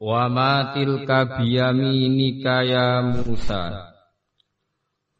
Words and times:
Wa 0.00 0.32
ma 0.32 0.72
tilka 0.72 1.28
biyaminika 1.36 2.64
ya 2.64 3.04
Musa. 3.04 3.92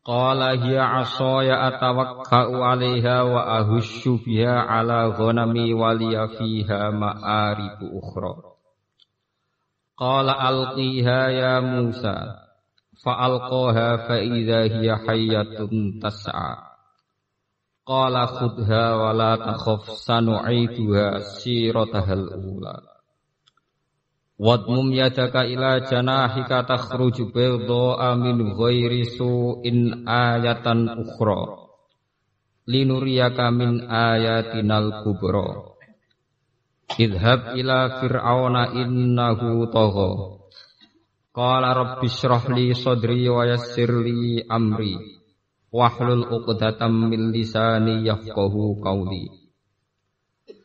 Qala 0.01 0.57
hiya 0.57 1.05
asaya 1.05 1.69
atawakka'u 1.69 2.65
'alaiha 2.65 3.29
wa 3.29 3.61
ahussu 3.61 4.25
biha 4.25 4.65
'ala 4.65 5.13
ghanami 5.13 5.77
wa 5.77 5.93
liya 5.93 6.33
fiha 6.33 6.97
ma'aribu 6.97 7.93
ukhra. 7.93 8.57
Qala 10.01 10.33
alqiha 10.49 11.21
ya 11.29 11.55
Musa 11.61 12.41
fa'alqaha 13.05 14.09
fa 14.09 14.17
idza 14.17 14.65
hiya 14.65 14.97
hayyatun 15.05 16.01
tas'a. 16.01 16.73
Qala 17.85 18.33
khudha 18.33 18.97
wa 18.97 19.13
la 19.13 19.37
takhaf 19.37 19.93
sanu'ituha 19.93 21.21
siratahal 21.21 22.33
ula 22.33 23.00
Wadmum 24.41 24.89
yadaka 24.97 25.45
ila 25.45 25.85
janahika 25.85 26.65
takhruju 26.65 27.29
bayda'a 27.29 28.17
min 28.17 28.57
ghairi 28.57 29.05
su'in 29.05 30.09
ayatan 30.09 30.89
ukhra. 30.97 31.69
Linuriyaka 32.65 33.53
min 33.53 33.85
ayatinal 33.85 35.05
kubra. 35.05 35.77
Idhab 36.97 37.53
ila 37.53 38.01
fir'auna 38.01 38.81
innahu 38.81 39.69
tagha. 39.69 40.13
Qala 41.37 41.77
rabbi 41.77 42.09
shrah 42.09 42.49
li 42.49 42.73
sadri 42.73 43.29
wa 43.29 43.45
yassir 43.45 43.93
amri. 44.49 45.21
Wahlul 45.69 46.25
'uqdatam 46.25 47.13
min 47.13 47.29
lisani 47.29 48.09
yafqahu 48.09 48.81
qawli 48.81 49.40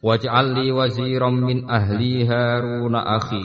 Waj'al 0.06 0.54
li 0.54 0.70
waziran 0.70 1.42
min 1.42 1.66
ahli 1.66 2.30
Haruna 2.30 3.02
akhi. 3.18 3.42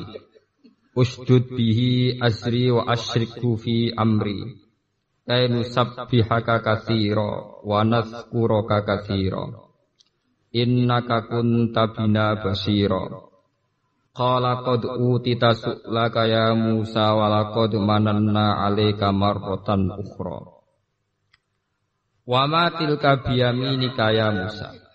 Usdud 0.93 1.57
bihi 1.57 2.21
azri 2.21 2.69
wa 2.69 2.85
asyrikhu 2.85 3.57
fi 3.57 3.89
amri. 3.97 4.61
Kay 5.25 5.49
nusabbihaka 5.49 6.61
katsira 6.61 7.65
wa 7.65 7.81
nadhkuraka 7.81 8.85
katsira 8.85 9.49
Innaka 10.53 11.33
kunta 11.33 11.97
bina 11.97 12.37
basira. 12.43 13.09
Qala 14.13 14.61
qad 14.61 14.85
utita 15.01 15.57
su'laka 15.57 16.29
ya 16.29 16.53
Musa 16.53 17.17
wa 17.17 17.31
laqad 17.31 17.73
mananna 17.81 18.61
'alaika 18.61 19.15
marratan 19.17 19.97
ukhra. 19.97 20.45
Wa 22.29 22.43
ma 22.45 22.69
tilka 22.75 23.25
biyaminika 23.25 24.13
ya 24.13 24.29
Musa 24.29 24.90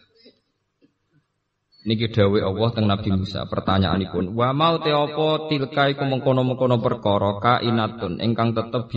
Niki 1.85 2.09
dawuh 2.09 2.41
Allah 2.41 2.69
teng 2.73 2.89
Nabi 2.89 3.13
Musa. 3.13 3.45
Pertanyaanipun, 3.45 4.33
wa 4.33 4.49
mau 4.57 4.81
te 4.81 4.89
apa 4.89 5.45
tilka 5.45 5.93
iku 5.93 6.09
mengkono-mengkono 6.09 6.81
perkara 6.81 7.37
kainatun 7.37 8.17
ingkang 8.25 8.57
tetep 8.57 8.89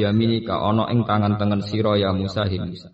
ka 0.48 0.56
ana 0.56 0.88
ing 0.88 1.04
tangan 1.04 1.36
tengen 1.36 1.60
sira 1.60 2.00
ya 2.00 2.16
Musa 2.16 2.48
hi 2.48 2.56
Musa. 2.56 2.88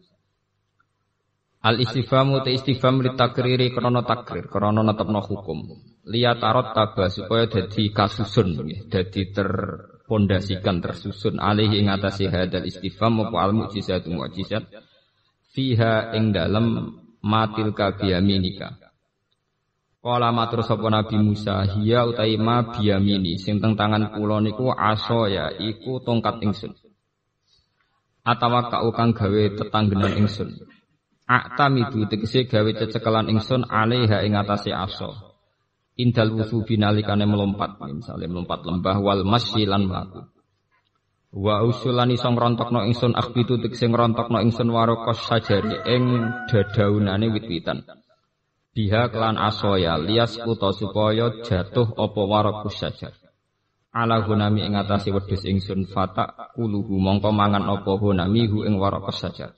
Al 1.62 1.78
istifamu 1.78 2.42
te 2.42 2.50
istifham 2.50 3.06
li 3.06 3.14
takriri 3.14 3.70
krana 3.70 4.02
takrir, 4.02 4.50
krana 4.50 4.82
netepno 4.82 5.22
hukum. 5.22 5.62
Liya 6.10 6.42
tarot 6.42 6.74
taba 6.74 7.06
supaya 7.06 7.46
dadi 7.46 7.94
kasusun 7.94 8.66
dadi 8.90 9.30
terpondasikan 9.30 10.82
tersusun 10.82 11.38
alih 11.38 11.70
ing 11.70 11.86
atase 11.88 12.26
hadal 12.28 12.66
istifham 12.66 13.30
apa 13.30 13.36
al 13.40 13.54
mukjizat 13.54 14.10
mukjizat 14.10 14.68
fiha 15.54 16.12
ing 16.18 16.34
dalem 16.34 16.98
matil 17.24 17.72
ka 17.72 17.96
biyaminika 17.96 18.83
Kala 20.04 20.36
matur 20.36 20.60
sapa 20.60 20.84
Nabi 20.92 21.16
Musa, 21.16 21.64
hiya 21.64 22.04
utai 22.04 22.36
ma 22.36 22.60
biyamini 22.60 23.40
sing 23.40 23.56
teng 23.56 23.72
tangan 23.72 24.12
kula 24.12 24.36
niku 24.44 24.68
aso 24.68 25.24
ya 25.32 25.48
iku 25.48 25.96
tongkat 26.04 26.44
ingsun. 26.44 26.76
Atawa 28.20 28.68
kau 28.68 28.92
kang 28.92 29.16
gawe 29.16 29.56
tetanggenan 29.56 30.12
ingsun. 30.20 30.60
Aktamidu 31.24 32.04
tegese 32.04 32.44
gawe 32.44 32.68
cecekelan 32.76 33.32
ingsun 33.32 33.64
alaiha 33.64 34.20
ing 34.28 34.36
atase 34.36 34.76
aso. 34.76 35.40
Indal 35.96 36.36
wusu 36.36 36.68
binalikane 36.68 37.24
melompat, 37.24 37.80
misalnya 37.88 38.28
melompat 38.28 38.60
lembah 38.60 39.00
wal 39.00 39.24
masyilan 39.24 39.88
mlaku. 39.88 40.20
Wa 41.32 41.64
usulan 41.64 42.12
iso 42.12 42.28
ngrontokno 42.28 42.84
ingsun 42.92 43.16
akhbitu 43.16 43.56
tegese 43.56 43.88
ngrontokno 43.88 44.36
ingsun 44.44 44.68
warokos 44.68 45.24
sajari 45.24 45.80
ing 45.88 46.28
dadaunane 46.52 47.32
wit-witan 47.32 48.03
biha 48.74 49.08
kelan 49.08 49.38
asoya 49.38 49.94
lias 49.96 50.34
uta 50.42 50.74
supaya 50.74 51.30
jatuh 51.46 51.94
apa 51.94 52.20
warakus 52.26 52.82
saja. 52.82 53.14
Ala 53.94 54.26
hunami 54.26 54.66
ing 54.66 54.74
wedhus 54.74 55.46
ingsun 55.46 55.86
fata 55.86 56.50
kuluhu 56.58 56.98
mongko 56.98 57.30
mangan 57.30 57.62
apa 57.70 57.94
hunami 57.94 58.50
hu 58.50 58.66
ing 58.66 58.74
warakus 58.82 59.22
saja. 59.22 59.54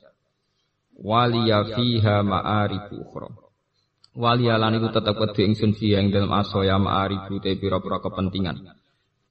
Waliya 1.00 1.72
fiha 1.72 2.20
ma'aribu 2.20 3.00
ukhra. 3.00 3.32
Waliya 4.16 4.60
lan 4.60 4.76
iku 4.76 4.92
tetep 4.92 5.16
wedhe 5.16 5.42
ingsun 5.48 5.72
fiha 5.72 6.04
ing 6.04 6.12
dalem 6.12 6.36
asoya 6.36 6.76
ma'aribu 6.76 7.40
te 7.40 7.56
pira-pira 7.56 8.04
kepentingan. 8.04 8.76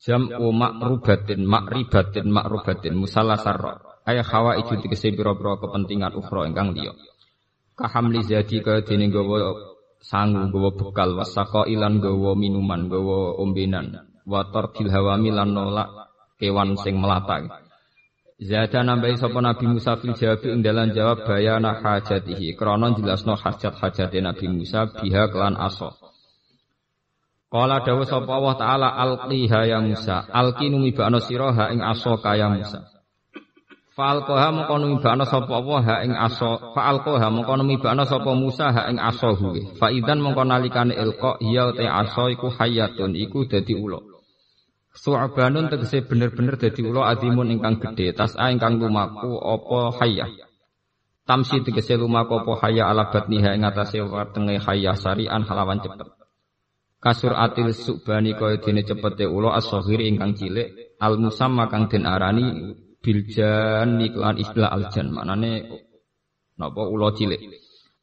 Jam 0.01 0.33
o 0.33 0.49
makrubatin 0.49 1.45
makribatin 1.45 2.25
makrubatin 2.33 2.97
musallasar 2.97 3.85
ayah 4.09 4.25
hawa 4.25 4.57
itu 4.57 4.73
dikese 4.81 5.13
pira-pira 5.13 5.61
kepentingan 5.61 6.17
ukhra 6.17 6.49
ingkang 6.49 6.73
liya. 6.73 6.97
Kahamli 7.77 8.25
zadi 8.25 8.65
kaya 8.65 8.81
dene 8.81 9.13
gawa 9.13 9.74
sangu 10.05 10.53
gawa 10.53 10.69
bekal 10.77 11.17
wasako 11.17 11.65
ilan 11.65 11.97
gawa 11.97 12.37
minuman 12.37 12.85
gawa 12.85 13.41
ombenan. 13.41 14.05
Wator 14.25 14.73
hawami 14.77 15.33
lan 15.33 15.53
nolak 15.53 15.89
kewan 16.37 16.77
sing 16.77 16.97
melata 16.97 17.41
Zada 18.35 18.83
nambahi 18.83 19.15
sapa 19.15 19.39
Nabi 19.39 19.63
Musa 19.63 19.95
fil 19.95 20.11
jawab 20.11 20.43
ing 20.43 20.59
dalan 20.59 20.91
jawab 20.91 21.23
bayana 21.23 21.79
hajatihi. 21.79 22.59
Krana 22.59 22.91
jelasno 22.91 23.39
hajat 23.39 23.79
hajate 23.79 24.19
Nabi 24.19 24.51
Musa 24.51 24.91
biha 24.91 25.31
kelan 25.31 25.55
aso 25.55 25.95
Kala 27.47 27.79
dawuh 27.79 28.03
sapa 28.03 28.27
Allah 28.35 28.55
taala 28.59 28.87
alqiha 28.91 29.71
ya 29.71 29.79
Musa. 29.79 30.27
Alqi 30.27 30.67
numibana 30.67 31.23
sira 31.23 31.71
ing 31.71 31.79
aso 31.79 32.19
kaya 32.19 32.51
Musa 32.51 32.94
Fa'alqaha 33.95 34.51
mongko 34.51 34.75
numibana 34.75 35.23
sapa 35.23 35.55
Allah 35.55 35.79
ha 35.87 35.95
ing 36.03 36.11
aso. 36.19 36.75
Fa'alqaha 36.75 37.31
mongko 37.31 37.63
numibana 37.63 38.03
sapa 38.03 38.35
Musa 38.35 38.67
ha 38.75 38.91
ing 38.91 38.99
aso 38.99 39.31
huwe. 39.39 39.79
Fa 39.79 39.87
idan 39.87 40.19
mongko 40.19 40.43
nalikane 40.43 40.91
ilqa 40.99 41.39
ya 41.39 41.71
te 41.71 41.87
aso 41.87 42.27
iku 42.27 42.51
hayatun 42.51 43.15
iku 43.15 43.47
dadi 43.47 43.71
ula. 43.71 44.03
Su'banun 44.91 45.71
tegese 45.71 46.03
bener-bener 46.03 46.59
dadi 46.59 46.83
ula 46.83 47.07
adimun 47.07 47.55
ingkang 47.55 47.79
gedhe 47.79 48.11
tas'a 48.11 48.51
ingkang 48.51 48.83
lumaku 48.83 49.39
apa 49.39 49.79
hayah. 50.03 50.27
Tamsi 51.23 51.63
tegese 51.63 51.95
lumaku 51.95 52.43
apa 52.43 52.67
hayah 52.67 52.91
ala 52.91 53.07
batniha 53.07 53.55
ing 53.55 53.63
atase 53.63 54.03
wetenge 54.03 54.59
hayah 54.59 54.99
sarian 54.99 55.47
halawan 55.47 55.79
cepet. 55.79 56.11
Kasur 56.99 57.31
atil 57.31 57.71
subani 57.71 58.35
kaya 58.35 58.59
dene 58.59 58.83
cepete 58.83 59.23
ula 59.23 59.55
as-saghir 59.55 60.03
ingkang 60.03 60.35
cilik 60.35 60.99
al 60.99 61.15
musamma 61.15 61.71
kang 61.71 61.87
den 61.87 62.03
arani 62.03 62.75
biljan 63.05 64.01
iklan 64.01 64.41
istilah 64.41 64.73
aljan 64.73 65.13
manane 65.13 65.69
napa 66.57 66.81
ula 66.89 67.13
cilik. 67.13 67.37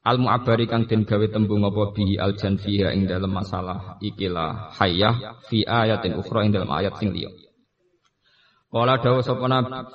Al 0.03 0.19
mu'abari 0.19 0.67
kang 0.67 0.87
den 0.91 1.07
gawe 1.07 1.27
tembung 1.31 1.63
apa 1.63 1.95
bihi 1.95 2.19
aljan 2.19 2.59
fiha 2.59 2.91
ing 2.95 3.07
dalam 3.07 3.31
masalah 3.31 3.99
ikilah 4.03 4.75
hayyah 4.79 5.39
fi 5.47 5.63
ayatin 5.63 6.19
ukhra 6.19 6.43
ing 6.47 6.51
dalam 6.55 6.71
ayat 6.71 6.95
sing 6.99 7.15
liya. 7.15 7.31
Kala 8.73 8.99
dawa 8.99 9.21
sapa 9.23 9.47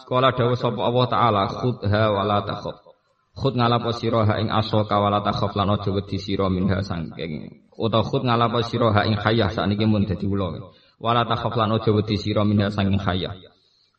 kala 0.08 0.30
dawa 0.32 0.56
sapa 0.56 0.80
Allah 0.80 1.06
taala 1.12 1.44
khudha 1.52 2.04
wala 2.12 2.40
takhaf. 2.44 2.78
Khud 3.38 3.54
ngalapo 3.60 3.92
sira 3.94 4.26
ha 4.26 4.34
ing 4.40 4.50
aso 4.50 4.82
kawala 4.88 5.22
takhaf 5.22 5.54
lan 5.60 5.76
aja 5.76 5.92
wedi 5.94 6.18
sira 6.18 6.50
minha 6.50 6.82
sangking 6.82 7.68
utawa 7.78 8.02
khud 8.02 8.26
ngalapo 8.26 8.64
sira 8.66 8.90
ha 8.96 9.06
ing 9.06 9.14
hayyah 9.14 9.52
sakniki 9.52 9.86
mun 9.86 10.08
dadi 10.08 10.24
ula. 10.24 10.72
Wala 11.04 11.28
takhaf 11.28 11.54
lan 11.60 11.76
aja 11.76 11.90
wedi 11.92 12.16
sira 12.16 12.48
minha 12.48 12.72
sangking 12.72 13.02
hayyah 13.02 13.36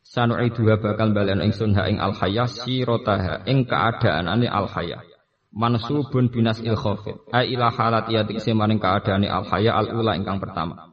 Sanu'iduha 0.09 0.81
bakal 0.81 1.13
balen 1.13 1.45
ingsun 1.45 1.77
ha 1.77 1.85
ing 1.85 2.01
al 2.01 2.17
hayah 2.17 2.49
sirotaha 2.49 3.45
ing 3.45 3.69
keadaanane 3.69 4.49
al 4.49 4.65
hayah. 4.65 5.05
Mansubun 5.53 6.33
binas 6.33 6.65
il 6.65 6.73
khafid. 6.73 7.29
A 7.29 7.45
ila 7.45 7.69
halat 7.69 8.09
ya 8.09 8.25
tikse 8.25 8.57
maring 8.57 8.81
keadaane 8.81 9.29
al 9.29 9.45
hayah 9.45 9.77
al 9.77 9.93
ula 9.93 10.17
ingkang 10.17 10.41
pertama. 10.41 10.89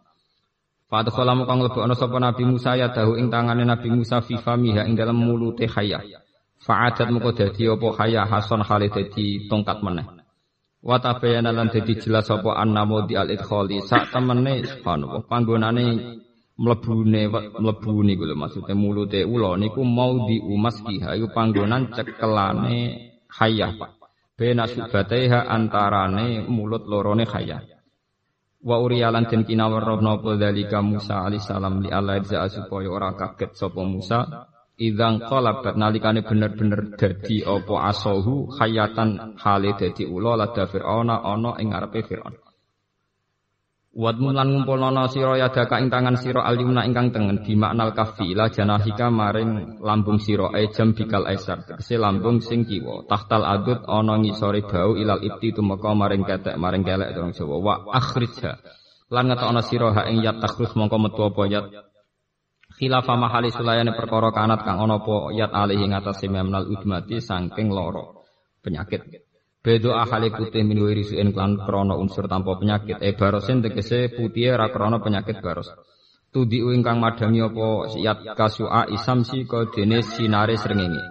Fadkhala 0.92 1.32
kang 1.48 1.64
lebokno 1.64 1.96
sapa 1.96 2.20
Nabi 2.20 2.44
Musa 2.44 2.76
ya 2.76 2.92
dahu 2.92 3.16
ing 3.16 3.32
tangane 3.32 3.64
Nabi 3.64 3.88
Musa 3.88 4.20
fi 4.20 4.36
famiha 4.36 4.84
ing 4.84 5.00
dalam 5.00 5.16
mulute 5.16 5.64
khaya. 5.64 5.98
Fa'adat 6.60 7.08
muka 7.08 7.32
dadi 7.32 7.72
apa 7.72 7.88
khaya 7.96 8.22
hason 8.28 8.60
khalid 8.62 8.92
dadi 8.92 9.48
tongkat 9.48 9.80
meneh. 9.80 10.06
Wa 10.84 11.00
tabayana 11.00 11.56
lan 11.56 11.72
dadi 11.72 11.96
jelas 11.96 12.28
apa 12.28 12.52
annamo 12.60 13.08
di 13.08 13.16
al 13.16 13.32
idkhali 13.32 13.80
sak 13.80 14.12
temene 14.12 14.60
subhanallah 14.62 15.24
panggonane 15.24 15.86
mlebune 16.56 17.28
mlebu 17.28 17.92
niku 18.00 18.24
lho 18.24 18.36
maksude 18.36 18.72
mulute 18.72 19.20
ula 19.28 19.60
niku 19.60 19.84
mau 19.84 20.24
di 20.24 20.40
umaskiha 20.40 21.12
iku 21.20 21.28
panggonan 21.32 21.92
cekelane 21.92 22.76
khayah 23.28 23.72
Pak. 23.76 23.92
Bena 24.36 24.68
subataiha 24.68 25.48
antarane 25.48 26.44
mulut 26.48 26.84
lorone 26.88 27.24
khayah. 27.24 27.60
Wa 28.66 28.76
uriyalan 28.80 29.28
den 29.28 29.44
kinawarna 29.44 30.20
apa 30.20 30.30
dalika 30.36 30.80
Musa 30.80 31.24
alaihissalam 31.24 31.84
li 31.84 31.88
Allah 31.92 32.20
supaya 32.50 32.88
ora 32.88 33.14
kaget 33.14 33.52
sapa 33.54 33.80
Musa 33.84 34.48
idang 34.76 35.24
qalabat 35.24 35.76
nalikane 35.80 36.20
bener-bener 36.20 36.98
dadi 37.00 37.40
apa 37.40 37.88
asohu 37.88 38.52
khayatan 38.52 39.40
hale 39.40 39.72
dadi 39.72 40.04
ula 40.04 40.36
lada 40.36 40.68
fir'auna 40.68 41.24
ana 41.24 41.56
ing 41.62 41.72
ngarepe 41.72 42.04
fir'aun 42.04 42.45
Wad 43.96 44.20
mulan 44.20 44.52
ngumpulana 44.52 45.08
sira 45.08 45.40
yadaka 45.40 45.80
ing 45.80 45.88
tangan 45.88 46.20
sira 46.20 46.44
alyumna 46.44 46.84
ingkang 46.84 47.16
tengen 47.16 47.40
di 47.40 47.56
maknal 47.56 47.96
kafi 47.96 48.36
la 48.36 48.52
janahika 48.52 49.08
maring 49.08 49.80
lambung 49.80 50.20
sira 50.20 50.52
e 50.52 50.68
jam 50.68 50.92
bikal 50.92 51.24
aisar. 51.24 51.64
Tegese 51.64 51.96
lambung 51.96 52.44
sing 52.44 52.68
kiwa 52.68 53.08
tahtal 53.08 53.48
adut 53.48 53.88
ana 53.88 54.20
ngisore 54.20 54.68
bau 54.68 55.00
ilal 55.00 55.24
ibti 55.24 55.56
tumeka 55.56 55.96
maring 55.96 56.28
ketek 56.28 56.60
maring 56.60 56.84
kelek 56.84 57.16
dong 57.16 57.32
Jawa. 57.32 57.56
Wa 57.56 57.74
akhrijha. 57.96 58.60
Lan 59.08 59.32
ngetokno 59.32 59.64
sira 59.64 59.88
ha 59.96 60.02
ing 60.12 60.20
yat 60.20 60.44
takhrus 60.44 60.76
mongko 60.76 60.96
metu 61.00 61.24
apa 61.24 61.42
yat. 61.48 61.64
Khilafa 62.76 63.16
mahali 63.16 63.48
sulayane 63.48 63.96
perkara 63.96 64.28
kanat 64.28 64.60
kang 64.60 64.76
ana 64.76 65.00
apa 65.00 65.32
yat 65.32 65.56
alih 65.56 65.80
ing 65.80 65.96
atase 65.96 66.28
memnal 66.28 66.68
udmati 66.68 67.16
saking 67.16 67.72
loro 67.72 68.28
penyakit 68.60 69.25
Bedo 69.66 69.98
ahali 69.98 70.30
putih 70.30 70.62
min 70.62 70.78
wirisuin 70.78 71.34
klan 71.34 71.58
krono 71.58 71.98
unsur 71.98 72.30
tanpa 72.30 72.54
penyakit. 72.54 73.02
E 73.02 73.18
barosin 73.18 73.66
tegese 73.66 74.14
putih 74.14 74.54
ra 74.54 74.70
krono 74.70 75.02
penyakit 75.02 75.42
baros. 75.42 75.74
Tudi 76.30 76.62
ingkang 76.62 77.02
madami 77.02 77.42
apa 77.42 77.90
siyat 77.90 78.38
kasua 78.38 78.86
isamsi 78.94 79.42
ko 79.42 79.66
dene 79.74 80.06
sinare 80.06 80.54
srengenge. 80.54 81.02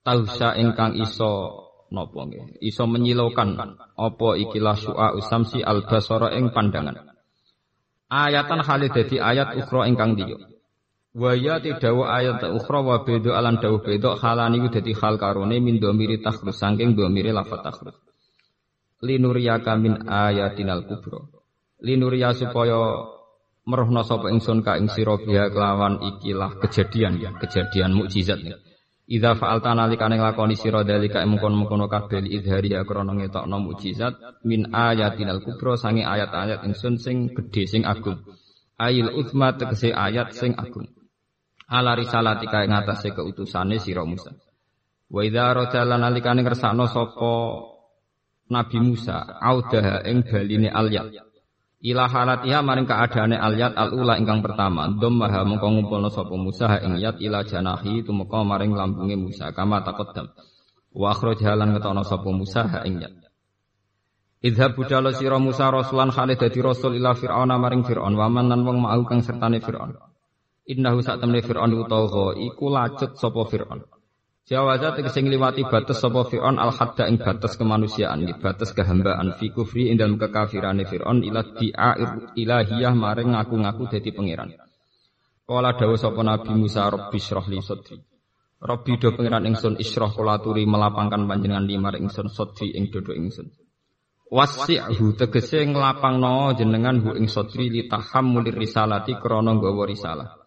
Tausa 0.00 0.56
ingkang 0.56 0.96
iso 1.04 1.52
napa 1.92 2.24
nggih? 2.24 2.64
Iso 2.64 2.88
menyilaukan 2.88 3.60
apa 3.92 4.28
ikilah 4.40 4.76
su'a 4.80 5.12
usamsi 5.12 5.60
al 5.60 5.84
basara 5.84 6.32
ing 6.32 6.48
pandangan. 6.48 6.96
Ayatan 8.08 8.64
hale 8.64 8.88
dadi 8.88 9.20
ayat 9.20 9.52
ukhra 9.60 9.84
ingkang 9.84 10.16
diyo. 10.16 10.51
Wa 11.12 11.36
ya 11.36 11.60
tidawu 11.60 12.08
ayat 12.08 12.40
ukhra 12.40 12.80
wa 12.80 13.04
bedo 13.04 13.36
alan 13.36 13.60
dawuh 13.60 13.84
bedo 13.84 14.16
halani 14.16 14.64
ku 14.64 14.72
dadi 14.72 14.96
hal 14.96 15.20
karone 15.20 15.60
min 15.60 15.76
domiri 15.76 16.24
takhrus 16.24 16.56
saking 16.56 16.96
domiri 16.96 17.36
lafat 17.36 17.60
takhrus. 17.60 18.00
Linuriyaka 19.04 19.76
min 19.76 20.08
ayatinal 20.08 20.88
kubro. 20.88 21.28
Linuria 21.84 22.32
supaya 22.32 23.12
merohno 23.68 24.00
sapa 24.08 24.32
ingsun 24.32 24.64
ka 24.64 24.80
ing 24.80 24.88
sira 24.88 25.20
biha 25.20 25.52
kelawan 25.52 26.00
ikilah 26.00 26.56
kejadian 26.64 27.20
ya, 27.20 27.36
kejadian 27.36 27.92
mukjizat 27.92 28.40
nih. 28.40 28.56
Idza 29.12 29.36
fa'alta 29.36 29.76
nalikane 29.76 30.16
nglakoni 30.16 30.56
sira 30.56 30.80
dalika 30.80 31.20
mengkon-mengkono 31.28 31.92
kabeh 31.92 32.24
idhari 32.24 32.72
ya 32.72 32.88
krana 32.88 33.12
ngetokno 33.12 33.60
mukjizat 33.60 34.16
min 34.48 34.72
ayatinal 34.72 35.44
kubro 35.44 35.76
sange 35.76 36.08
ayat-ayat 36.08 36.64
ingsun 36.64 36.96
sing 36.96 37.36
gedhe 37.36 37.68
sing 37.68 37.84
agung. 37.84 38.24
Ail 38.80 39.12
uthma 39.12 39.52
tegese 39.60 39.92
ayat 39.92 40.32
sing 40.32 40.56
agung 40.56 40.88
ala 41.72 41.96
risalatika 41.96 42.68
ing 42.68 42.76
atase 42.76 43.16
keutusane 43.16 43.80
sira 43.80 44.04
Musa. 44.04 44.28
Wa 45.08 45.24
idza 45.24 45.56
rajala 45.56 45.96
nalikane 45.96 46.44
ngersakno 46.44 46.84
sapa 46.84 47.32
Nabi 48.52 48.78
Musa 48.84 49.40
audaha 49.40 50.04
ing 50.04 50.28
baline 50.28 50.68
alyat. 50.68 51.08
Ila 51.82 52.06
halatiha 52.06 52.62
maring 52.62 52.86
keadaane 52.86 53.34
alyat 53.34 53.74
al-ula 53.74 54.14
ingkang 54.20 54.38
pertama, 54.38 54.86
dhammaha 54.86 55.42
mengko 55.42 55.66
ngumpulna 55.66 56.12
sapa 56.12 56.36
Musa 56.36 56.78
ing 56.84 57.00
yat 57.00 57.18
ila 57.18 57.42
janahi 57.42 58.04
tumeka 58.04 58.44
maring 58.44 58.76
lambunge 58.76 59.16
Musa 59.16 59.50
kama 59.50 59.80
taqaddam. 59.82 60.30
Wa 60.92 61.16
akhrajha 61.16 61.56
lan 61.56 61.72
ngetono 61.72 62.04
sapa 62.04 62.28
Musa 62.30 62.68
ing 62.84 63.00
yat. 63.00 63.16
Idhab 64.42 64.74
budalo 64.74 65.10
sira 65.14 65.40
Musa 65.40 65.70
rasulan 65.72 66.12
khalid 66.12 66.38
dadi 66.38 66.60
rasul 66.62 66.98
ila 66.98 67.14
fir'auna 67.14 67.56
maring 67.58 67.82
fir'aun 67.86 68.14
wa 68.14 68.26
man 68.26 68.50
lan 68.50 68.62
wong 68.66 68.78
mau 68.82 69.02
kang 69.08 69.24
sertane 69.24 69.58
fir'aun. 69.62 70.11
Innahu 70.62 71.02
sak 71.02 71.18
temne 71.18 71.42
Fir'aun 71.42 71.74
utawa 71.74 72.38
iku 72.38 72.70
lacut 72.70 73.18
sapa 73.18 73.42
Fir'aun. 73.50 73.82
Jawaza 74.46 74.94
tegese 74.94 75.22
ngliwati 75.22 75.66
batas 75.66 75.98
sapa 75.98 76.22
Fir'aun 76.22 76.58
al 76.58 76.70
hadda 76.70 77.10
ing 77.10 77.18
batas 77.18 77.58
kemanusiaan, 77.58 78.22
di 78.22 78.34
batas 78.34 78.70
kehambaan 78.70 79.34
fi 79.38 79.50
kufri 79.50 79.90
ing 79.90 79.98
dalem 79.98 80.18
kekafirane 80.18 80.86
Fir'aun 80.86 81.22
ila 81.26 81.42
di'air 81.42 82.34
ilahiyah 82.38 82.94
maring 82.94 83.34
ngaku-ngaku 83.34 83.90
dadi 83.90 84.10
pangeran. 84.14 84.54
Kala 85.42 85.74
dawuh 85.74 85.98
sapa 85.98 86.22
Nabi 86.22 86.54
Musa 86.54 86.86
Rabbi 86.86 87.18
syrah 87.18 87.46
li 87.50 87.58
sadri. 87.58 87.98
Rabbi 88.62 88.92
do 89.02 89.10
pangeran 89.18 89.46
ingsun 89.50 89.78
isyrah 89.82 90.14
kula 90.14 90.38
aturi 90.38 90.62
melapangkan 90.62 91.26
panjenengan 91.26 91.66
limar 91.66 91.98
ingsun 91.98 92.30
sadri 92.30 92.70
ing 92.74 92.94
dodo 92.94 93.10
ingsun. 93.14 93.50
Wasi'hu 94.30 95.18
tegese 95.18 95.66
nglapangno 95.66 96.54
jenengan 96.54 97.02
hu 97.02 97.18
ing 97.18 97.26
sadri 97.26 97.66
li 97.66 97.90
tahammulir 97.90 98.54
risalati 98.54 99.18
krana 99.18 99.58
nggawa 99.58 99.86
risalah. 99.90 100.41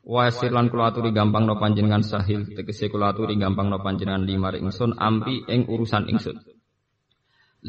Wasir 0.00 0.48
lan 0.48 0.72
kula 0.72 0.88
aturi 0.88 1.12
gampang 1.12 1.44
no 1.44 1.60
panjenengan 1.60 2.00
sahil 2.00 2.48
tegese 2.56 2.88
kula 2.88 3.12
aturi 3.12 3.36
gampang 3.36 3.68
no 3.68 3.84
panjenengan 3.84 4.24
limar 4.24 4.56
ingsun 4.56 4.96
ampi 4.96 5.44
ing 5.44 5.68
urusan 5.68 6.08
ingsun. 6.08 6.40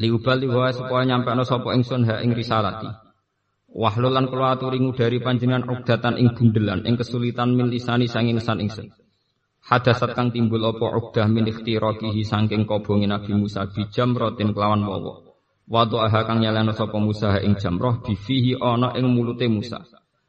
Liubal 0.00 0.40
liwa 0.40 0.72
supaya 0.72 1.04
nyampe 1.04 1.28
no 1.36 1.44
sapa 1.44 1.76
ingsun 1.76 2.08
ha 2.08 2.24
ing 2.24 2.32
risalati. 2.32 2.88
Wahlul 3.76 4.16
lan 4.16 4.32
kula 4.32 4.56
aturi 4.56 4.80
ngudari 4.80 5.20
panjenengan 5.20 5.68
ugdatan 5.68 6.16
ing 6.16 6.32
bundelan 6.32 6.88
ing 6.88 6.96
kesulitan 6.96 7.52
min 7.52 7.68
lisani 7.68 8.08
sanging 8.08 8.40
san 8.40 8.64
ingsun. 8.64 8.88
Hadasat 9.68 10.16
kang 10.16 10.32
timbul 10.32 10.64
apa 10.64 10.88
ugdah 10.88 11.28
min 11.28 11.46
ikhtiraqihi 11.52 12.24
saking 12.24 12.64
kobongi 12.64 13.06
Nabi 13.06 13.36
Musa 13.36 13.68
bijam 13.68 14.16
rotin 14.16 14.56
kelawan 14.56 14.88
wawa. 14.88 15.20
Wadu'aha 15.68 16.24
kang 16.24 16.40
nyalano 16.40 16.72
sapa 16.72 16.96
Musa 16.96 17.36
ing 17.44 17.60
jamroh 17.60 18.00
bifihi 18.00 18.56
ana 18.56 18.96
ing 18.96 19.12
mulute 19.12 19.46
Musa 19.52 19.84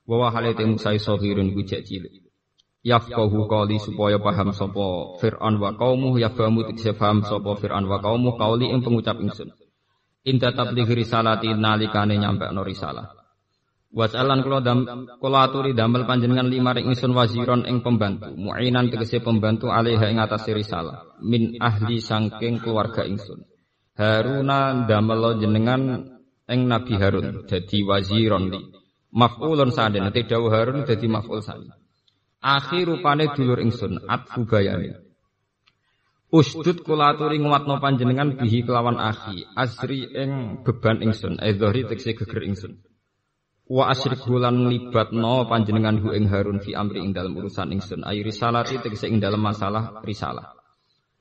wa 0.07 0.27
halate 0.31 0.63
Musa 0.67 0.91
sahirun 0.95 1.55
ku 1.55 1.63
cek 1.63 1.83
cilik. 1.87 2.23
Yafqahu 2.83 3.47
qali 3.47 3.79
supaya 3.79 4.19
paham 4.19 4.51
sapa 4.51 5.15
Fir'aun 5.23 5.55
wa 5.55 5.71
qaumuh 5.71 6.19
yafhamu 6.19 6.67
tikse 6.67 6.91
paham 6.99 7.23
sapa 7.23 7.55
Fir'aun 7.55 7.87
wa 7.87 8.03
qaumuh 8.03 8.35
qauli 8.35 8.67
ing 8.75 8.83
pengucap 8.83 9.23
ingsun. 9.23 9.55
Inta 10.27 10.51
tabligh 10.51 10.91
risalati 10.91 11.55
nalikane 11.55 12.19
nyampe 12.19 12.51
no 12.51 12.59
risalah. 12.67 13.07
Wasalan 13.93 14.41
kula 14.43 14.59
dam 14.59 15.07
kula 15.21 15.47
aturi 15.47 15.71
damel 15.77 16.03
panjenengan 16.03 16.49
lima 16.49 16.73
ring 16.73 16.91
ingsun 16.91 17.13
waziron 17.13 17.63
ing 17.69 17.85
pembantu 17.85 18.33
muinan 18.35 18.89
tegese 18.89 19.21
pembantu 19.21 19.69
alaiha 19.69 20.09
ing 20.09 20.17
atas 20.17 20.49
risalah 20.49 21.21
min 21.21 21.55
ahli 21.61 22.01
sangking 22.03 22.59
keluarga 22.59 23.07
ingsun. 23.07 23.47
Haruna 23.95 24.89
damel 24.89 25.39
jenengan 25.39 26.09
ing 26.51 26.67
Nabi 26.67 26.99
Harun 26.99 27.45
dadi 27.47 27.85
waziron 27.85 28.51
li 28.51 28.82
Maf'ulun 29.13 29.69
sane 29.69 30.01
nanti 30.01 30.25
dawuh 30.25 30.49
Harun 30.49 30.89
dadi 30.89 31.05
maf'ul 31.05 31.45
sani. 31.45 31.69
Akhir 32.41 32.89
rupane 32.89 33.29
dulur 33.37 33.61
ingsun 33.61 34.09
atfu 34.09 34.49
bayani. 34.49 34.97
Usdud 36.33 36.81
kula 36.81 37.13
aturi 37.13 37.37
nguwatno 37.37 37.77
panjenengan 37.77 38.33
bihi 38.33 38.65
kelawan 38.65 38.97
akhi 38.97 39.45
asri 39.53 40.09
ing 40.17 40.65
beban 40.65 41.05
ingsun 41.05 41.37
edzori 41.37 41.85
tekse 41.85 42.17
geger 42.17 42.41
ingsun. 42.41 42.81
Wa 43.69 43.93
asri 43.93 44.17
kulan 44.17 44.65
libatno 44.65 45.45
panjenengan 45.45 46.01
hu 46.01 46.09
ing 46.17 46.25
Harun 46.33 46.57
fi 46.57 46.73
amri 46.73 47.05
ing 47.05 47.13
dalam 47.13 47.37
urusan 47.37 47.69
ingsun 47.69 48.01
ayu 48.01 48.25
risalati 48.25 48.81
tekse 48.81 49.13
ing 49.13 49.21
dalam 49.21 49.45
masalah 49.45 50.01
risalah. 50.01 50.57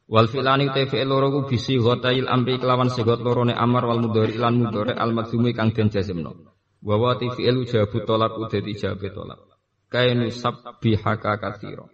Wal 0.08 0.32
filani 0.32 0.72
fi'il 0.72 1.04
loro 1.04 1.28
ku 1.28 1.40
bisi 1.44 1.76
ghotail 1.76 2.24
amri 2.24 2.56
kelawan 2.56 2.88
segot 2.88 3.20
lorone 3.20 3.52
amar 3.52 3.84
wal 3.84 4.00
mudhari 4.00 4.40
lan 4.40 4.64
mudhari 4.64 4.96
al 4.96 5.12
madhumi 5.12 5.52
kang 5.52 5.76
den 5.76 5.92
jazmno. 5.92 6.51
Wa 6.82 6.98
wati 6.98 7.30
fi'il 7.30 7.62
jabu 7.70 8.02
tolak 8.02 8.34
udati 8.34 8.74
jabe 8.74 9.14
tolak. 9.14 9.38
Kainu 9.86 10.34
sabbihaka 10.34 11.38
katsira. 11.38 11.86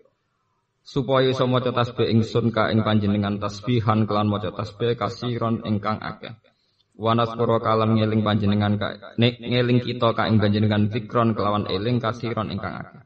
Supaya 0.81 1.29
iso 1.29 1.45
maca 1.45 1.69
tasbih 1.69 2.09
ingsun 2.09 2.49
ka 2.49 2.73
ing 2.73 2.81
panjenengan 2.81 3.37
tasbihan 3.37 4.09
kelan 4.09 4.33
maca 4.33 4.49
tasbih 4.49 4.97
kasiron 4.97 5.61
ingkang 5.69 6.01
akeh. 6.01 6.33
Wa 6.97 7.13
nasqura 7.13 7.61
kalam 7.61 8.01
ngeling 8.01 8.25
panjenengan 8.25 8.81
ka 8.81 8.89
nek 9.21 9.37
ngeling 9.37 9.85
kita 9.85 10.17
ka 10.17 10.25
ing 10.25 10.41
panjenengan 10.41 10.89
zikron 10.89 11.37
kelawan 11.37 11.69
eling 11.69 12.01
kasiron 12.01 12.49
ingkang 12.49 12.73
akeh. 12.81 13.05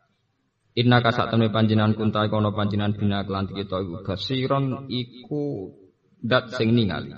Inna 0.78 1.02
ka 1.02 1.10
sak 1.10 1.34
temne 1.34 1.50
panjenengan 1.50 1.98
kunta 1.98 2.30
kono 2.30 2.54
panjenengan 2.54 2.94
bina 2.94 3.26
kelan 3.26 3.50
kita 3.50 3.82
iku 3.82 4.06
kasiron 4.06 4.86
iku 4.86 5.74
dat 6.22 6.54
sing 6.54 6.70
ningali. 6.78 7.10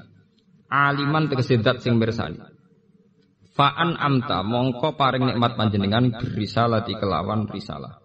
Aliman 0.72 1.28
tegese 1.28 1.60
dat 1.60 1.84
sing 1.84 2.00
mirsani. 2.00 2.53
Fa'an 3.54 3.94
amta 3.94 4.42
mongko 4.42 4.98
paring 4.98 5.30
nikmat 5.30 5.54
panjenengan 5.54 6.10
berisalati 6.18 6.98
kelawan 6.98 7.46
risalah. 7.46 8.02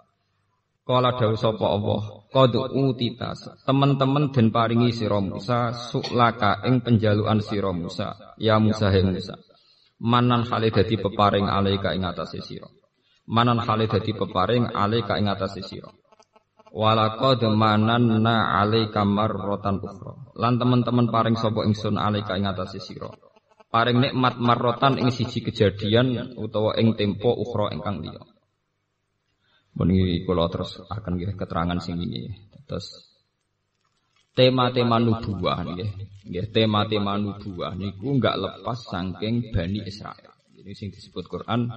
Kala 0.86 1.18
dawuh 1.18 1.38
sapa 1.38 1.70
Allah, 1.70 2.02
qad 2.34 2.54
utita 2.54 3.34
teman-teman 3.66 4.34
den 4.34 4.50
paringi 4.50 4.90
sira 4.90 5.22
Musa 5.22 5.70
suklaka 5.74 6.66
ing 6.66 6.82
penjaluan 6.82 7.42
sira 7.46 7.70
Musa, 7.70 8.14
ya 8.42 8.58
Musa 8.58 8.90
he 8.90 9.06
Musa. 9.06 9.38
Manan 10.02 10.50
hale 10.50 10.74
dadi 10.74 10.98
peparing 10.98 11.46
alaika 11.46 11.94
ing 11.94 12.10
atase 12.10 12.42
sira. 12.42 12.66
Manan 13.30 13.62
hale 13.62 13.86
dadi 13.86 14.18
peparing 14.18 14.70
alaika 14.74 15.22
ing 15.22 15.30
atase 15.30 15.62
sira. 15.62 15.94
Walaqad 16.74 17.42
mananna 17.54 18.58
alaika 18.58 19.06
marratan 19.06 19.82
ukhra. 19.82 20.14
Lan 20.42 20.58
teman-teman 20.58 21.10
paring 21.10 21.38
sapa 21.38 21.66
ingsun 21.70 22.02
alaika 22.02 22.34
ing 22.34 22.50
atase 22.50 22.82
sira. 22.82 23.14
Paring 23.70 24.02
nikmat 24.02 24.42
marrotan 24.42 24.98
ing 24.98 25.14
siji 25.14 25.46
kejadian 25.46 26.34
utawa 26.42 26.74
ing 26.82 26.98
tempo 26.98 27.30
ukhra 27.30 27.70
ingkang 27.70 28.02
liya. 28.02 28.22
Ini 29.80 30.26
kalau 30.26 30.50
terus 30.50 30.82
akan 30.82 31.14
kita 31.22 31.38
keterangan 31.38 31.78
sing 31.78 32.02
ini. 32.02 32.34
Terus 32.66 32.90
tema-tema 34.34 34.98
nubuah 34.98 35.62
nih, 35.70 35.90
tema-tema 36.50 37.22
nubuah 37.22 37.78
niku 37.78 38.18
nggak 38.18 38.36
lepas 38.42 38.80
saking 38.90 39.54
Bani 39.54 39.86
Israel. 39.86 40.34
Ini 40.58 40.74
sing 40.74 40.90
disebut 40.90 41.30
Quran 41.30 41.70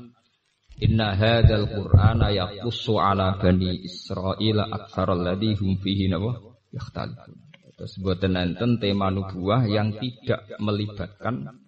Inna 0.81 1.13
hadzal 1.13 1.69
Qur'ana 1.69 2.33
yaqussu 2.33 2.97
ala 2.97 3.37
bani 3.37 3.85
Israil 3.85 4.65
aktsaral 4.65 5.21
ladzi 5.21 5.53
hum 5.61 5.77
fihi 5.77 6.09
nawa 6.09 6.33
yakhtalifun. 6.73 7.37
Terus 7.77 7.93
buatan 8.01 8.33
nenten 8.41 8.81
tema 8.81 9.13
nubuah 9.13 9.69
yang 9.69 9.93
tidak 10.01 10.49
melibatkan 10.57 11.62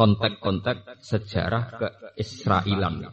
konteks-konteks 0.00 1.04
sejarah 1.04 1.64
ke 1.76 1.88
Israelan. 2.16 3.04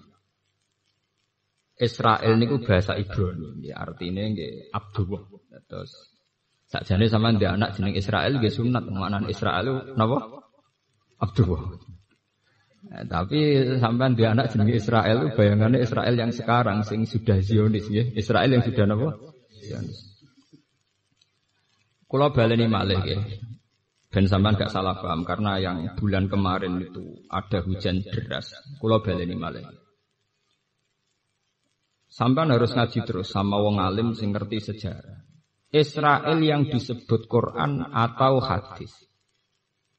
Israel 1.78 2.34
niku 2.40 2.64
bahasa 2.64 2.96
Ibrani, 2.96 3.62
ya 3.62 3.84
artinya 3.84 4.24
nggih 4.24 4.72
Abdullah. 4.72 5.28
Terus 5.68 5.92
sakjane 6.72 7.06
sama 7.12 7.36
dia 7.36 7.54
anak 7.54 7.76
jeneng 7.76 7.94
Israel 7.94 8.40
nggih 8.40 8.50
sunat, 8.50 8.88
maknane 8.88 9.28
Israel 9.28 9.94
napa? 10.00 10.48
Abdullah. 11.20 11.76
Nah, 12.88 13.04
tapi 13.04 13.68
sampean 13.84 14.16
dia 14.16 14.32
anak 14.32 14.56
jeneng 14.56 14.72
Israel 14.72 15.36
bayangannya 15.36 15.84
Israel 15.84 16.16
yang 16.16 16.32
sekarang 16.32 16.88
sing 16.88 17.04
sudah 17.04 17.44
Zionis 17.44 17.92
ya. 17.92 18.08
Israel 18.16 18.48
yang 18.48 18.64
sudah 18.64 18.88
napa? 18.88 19.12
Zionis. 19.60 20.00
Kula 22.08 22.32
baleni 22.32 22.66
malih 22.72 22.98
nggih. 23.04 23.47
Ben 24.18 24.26
sampean 24.26 24.58
gak 24.58 24.74
salah 24.74 24.98
paham 24.98 25.22
karena 25.22 25.62
yang 25.62 25.94
bulan 25.94 26.26
kemarin 26.26 26.82
itu 26.82 27.22
ada 27.30 27.62
hujan 27.62 28.02
deras. 28.02 28.50
Kula 28.82 28.98
baleni 28.98 29.38
malih. 29.38 29.62
Sampai 32.10 32.50
harus 32.50 32.74
ngaji 32.74 33.06
terus 33.06 33.30
sama 33.30 33.62
wong 33.62 33.78
alim 33.78 34.18
sing 34.18 34.34
ngerti 34.34 34.58
sejarah. 34.58 35.22
Israel 35.70 36.34
yang 36.42 36.66
disebut 36.66 37.30
Quran 37.30 37.94
atau 37.94 38.42
hadis. 38.42 38.90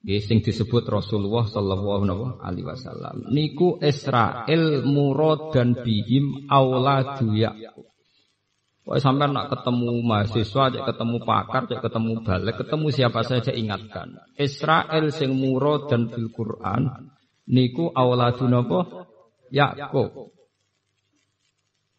Nggih 0.03 0.23
sing 0.27 0.39
disebut 0.43 0.83
Rasulullah 0.91 1.47
sallallahu 1.47 2.43
alaihi 2.43 2.67
wasallam. 2.67 3.23
Niku 3.31 3.79
Israel 3.79 4.83
murad 4.83 5.55
dan 5.55 5.79
bihim 5.79 6.51
auladu 6.51 7.39
Yakub. 7.39 7.88
Wah 8.89 8.97
sampai 8.97 9.29
nak 9.29 9.53
ketemu 9.53 10.01
mahasiswa, 10.01 10.73
cek 10.73 10.85
ketemu 10.89 11.21
pakar, 11.21 11.69
cek 11.69 11.85
ketemu 11.85 12.25
balik, 12.25 12.57
ketemu 12.57 12.87
siapa 12.89 13.21
saja 13.21 13.53
ingatkan. 13.53 14.17
Israel 14.41 15.13
sing 15.13 15.37
murad 15.37 15.93
dan 15.93 16.09
bil 16.09 16.33
Quran 16.33 17.13
niku 17.45 17.93
auladu 17.93 18.49
napa? 18.49 19.05
Yakub. 19.53 20.33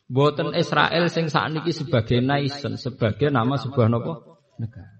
Boten 0.09 0.57
Israel 0.57 1.05
sing 1.13 1.29
sakniki 1.29 1.69
sebagai 1.69 2.25
nation, 2.25 2.73
sebagai 2.81 3.29
nama 3.29 3.53
sebuah 3.61 3.85
nopo 3.93 4.41
negara. 4.57 4.97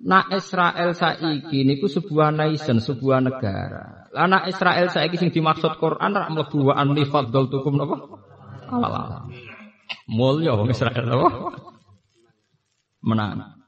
Nak 0.00 0.32
Israel 0.32 0.96
saiki 0.96 1.68
niku 1.68 1.84
sebuah 1.84 2.32
nation, 2.32 2.80
sebuah 2.80 3.20
negara. 3.20 4.08
Lah 4.16 4.24
nak 4.24 4.48
Israel 4.48 4.88
saiki 4.88 5.20
sing 5.20 5.28
dimaksud 5.28 5.76
Quran 5.76 6.16
rak 6.16 6.32
mlebu 6.32 6.72
wa 6.72 6.80
anni 6.80 7.04
tukum 7.04 7.76
nopo? 7.76 7.96
Allah. 8.72 9.28
Mulya 10.10 10.58
wong 10.58 10.74
Israel 10.74 11.04
nopo? 11.06 11.28
Menang. 13.06 13.60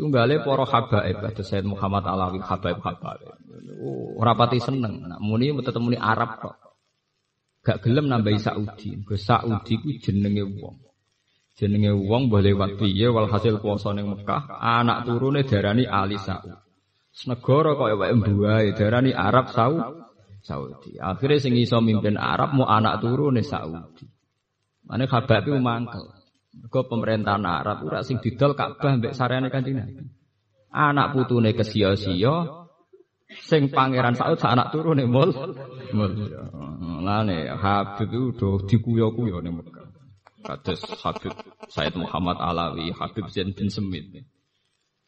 Tunggale 0.00 0.40
para 0.40 0.64
habaib 0.64 1.16
kados 1.20 1.44
Said 1.44 1.68
Muhammad 1.68 2.08
Alawi 2.08 2.40
habaib 2.40 2.80
habaib. 2.80 3.36
Oh, 3.84 4.16
rapati 4.16 4.56
seneng. 4.56 5.04
Nak 5.04 5.20
muni 5.20 5.52
tetep 5.60 5.76
muni 5.76 6.00
Arab 6.00 6.40
kok. 6.40 6.56
Gak 7.60 7.84
gelem 7.84 8.08
nambahi 8.08 8.40
Saudi. 8.40 8.96
Ke 9.04 9.20
Saudi 9.20 9.76
ku 9.76 9.92
jenenge 10.00 10.40
wong. 10.56 10.80
Jenenge 11.52 11.92
wong 11.92 12.32
boleh 12.32 12.56
lewat 12.56 12.80
piye 12.80 13.12
walhasil 13.12 13.60
kuasa 13.60 13.92
ning 13.92 14.08
Mekah, 14.08 14.48
anak 14.56 15.04
turune 15.04 15.44
darani 15.44 15.84
Ali 15.84 16.16
Saud. 16.16 16.56
Senegara 17.12 17.76
kaya 17.76 18.00
wae 18.00 18.16
mbuahe 18.16 18.72
darani 18.72 19.12
Arab 19.12 19.52
Saud. 19.52 20.08
Saudi. 20.40 20.96
Akhirnya 20.96 21.36
sing 21.36 21.52
iso 21.60 21.84
mimpin 21.84 22.16
Arab 22.16 22.56
mau 22.56 22.64
anak 22.64 23.04
turune 23.04 23.44
Saudi. 23.44 24.08
Mane 24.90 25.06
khabar 25.06 25.46
itu 25.46 25.54
mangkel. 25.54 26.02
Mergo 26.50 26.80
pemerintahan 26.90 27.46
Arab 27.46 27.86
ora 27.86 28.02
sing 28.02 28.18
didol 28.18 28.58
Ka'bah 28.58 28.98
mbek 28.98 29.14
sareane 29.14 29.46
Kanjeng 29.46 29.78
Nabi. 29.78 30.02
Anak 30.74 31.14
putune 31.14 31.54
kesia-sia, 31.54 32.60
Sing 33.30 33.70
pangeran 33.70 34.18
Saud 34.18 34.42
sak 34.42 34.58
anak 34.58 34.74
turun 34.74 34.98
nih 34.98 35.06
mul. 35.06 35.30
Mul. 35.94 36.12
Lane 37.06 37.46
Habib 37.54 38.10
itu 38.10 38.34
do 38.34 38.58
dikuyo-kuyo 38.66 39.38
ning 39.38 39.62
Mekah. 39.62 39.86
Kados 40.42 40.82
Habib 40.98 41.30
Said 41.70 41.94
Muhammad 41.94 42.42
Alawi, 42.42 42.90
Habib 42.90 43.30
Zain 43.30 43.54
bin 43.54 43.70
Semit. 43.70 44.26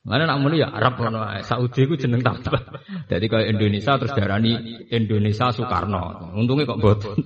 Mana 0.07 0.27
nak 0.27 0.39
muni 0.43 0.63
ya 0.63 0.71
Arab 0.71 0.99
ngono 0.99 1.23
Saudi 1.43 1.87
ku 1.87 1.95
jeneng 1.99 2.23
tabah. 2.23 2.63
Jadi 3.11 3.27
kalau 3.27 3.47
Indonesia 3.47 3.99
terus 3.99 4.15
darani 4.15 4.55
Indonesia 4.91 5.51
Soekarno. 5.51 6.35
Untungnya 6.35 6.67
kok 6.67 6.79
mboten. 6.79 7.19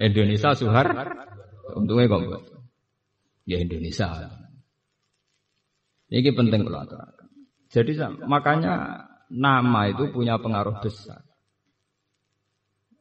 Indonesia 0.00 0.56
Suhar. 0.56 0.88
Untungnya 1.72 2.12
kok 2.12 2.20
mboten. 2.20 2.60
Ya 3.48 3.56
Indonesia. 3.60 4.08
Ini 6.12 6.30
penting 6.36 6.60
kalau 6.68 6.80
aturakan. 6.84 7.26
Jadi 7.72 7.92
makanya 8.28 8.74
nama 9.32 9.80
itu 9.88 10.12
punya 10.12 10.36
pengaruh 10.36 10.78
besar. 10.84 11.24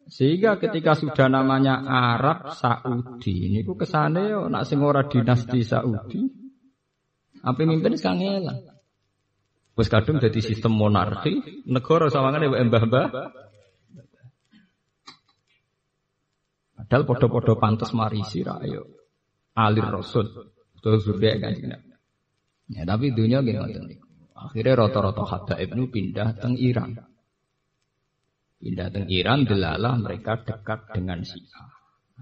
Sehingga 0.07 0.59
ketika 0.59 0.99
sudah 0.99 1.31
namanya 1.31 1.79
Arab 1.83 2.51
Saudi, 2.55 3.47
ini 3.47 3.63
ku 3.63 3.79
kesane 3.79 4.27
yo 4.27 4.51
nak 4.51 4.67
sing 4.67 4.83
ora 4.83 5.07
dinasti 5.07 5.63
Saudi. 5.63 6.27
Apa 7.43 7.63
mimpin 7.63 7.95
kangelan. 7.95 8.67
Wis 9.73 9.89
kadung 9.89 10.21
jadi 10.21 10.37
sistem 10.37 10.77
monarki, 10.77 11.65
negara 11.65 12.07
sawangane 12.07 12.45
wae 12.51 12.61
mbah-mbah. 12.67 13.07
Padahal 16.93 17.09
podo-podo 17.09 17.57
pantas 17.57 17.89
marisi 17.97 18.45
ra 18.45 18.61
ayo. 18.61 18.85
Alir 19.57 19.89
Rasul. 19.89 20.29
Terus 20.77 21.09
berbeda 21.09 21.41
kan 21.41 21.57
Ya 22.69 22.85
tapi 22.85 23.09
dunia 23.17 23.41
gini 23.41 23.97
Akhirnya 24.37 24.77
rata-rata 24.77 25.25
habaib 25.25 25.73
itu 25.73 25.89
pindah 25.89 26.37
teng 26.37 26.53
Iran. 26.53 26.93
Pindah 28.61 28.93
teng 28.93 29.09
Iran 29.09 29.41
delalah 29.41 29.97
mereka 29.97 30.37
dekat 30.45 30.93
dengan 30.93 31.25
Syiah. 31.25 31.65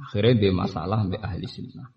Akhirnya 0.08 0.40
dia 0.40 0.56
masalah 0.56 1.04
mbek 1.04 1.20
ahli 1.20 1.51
sunnah. 1.51 1.92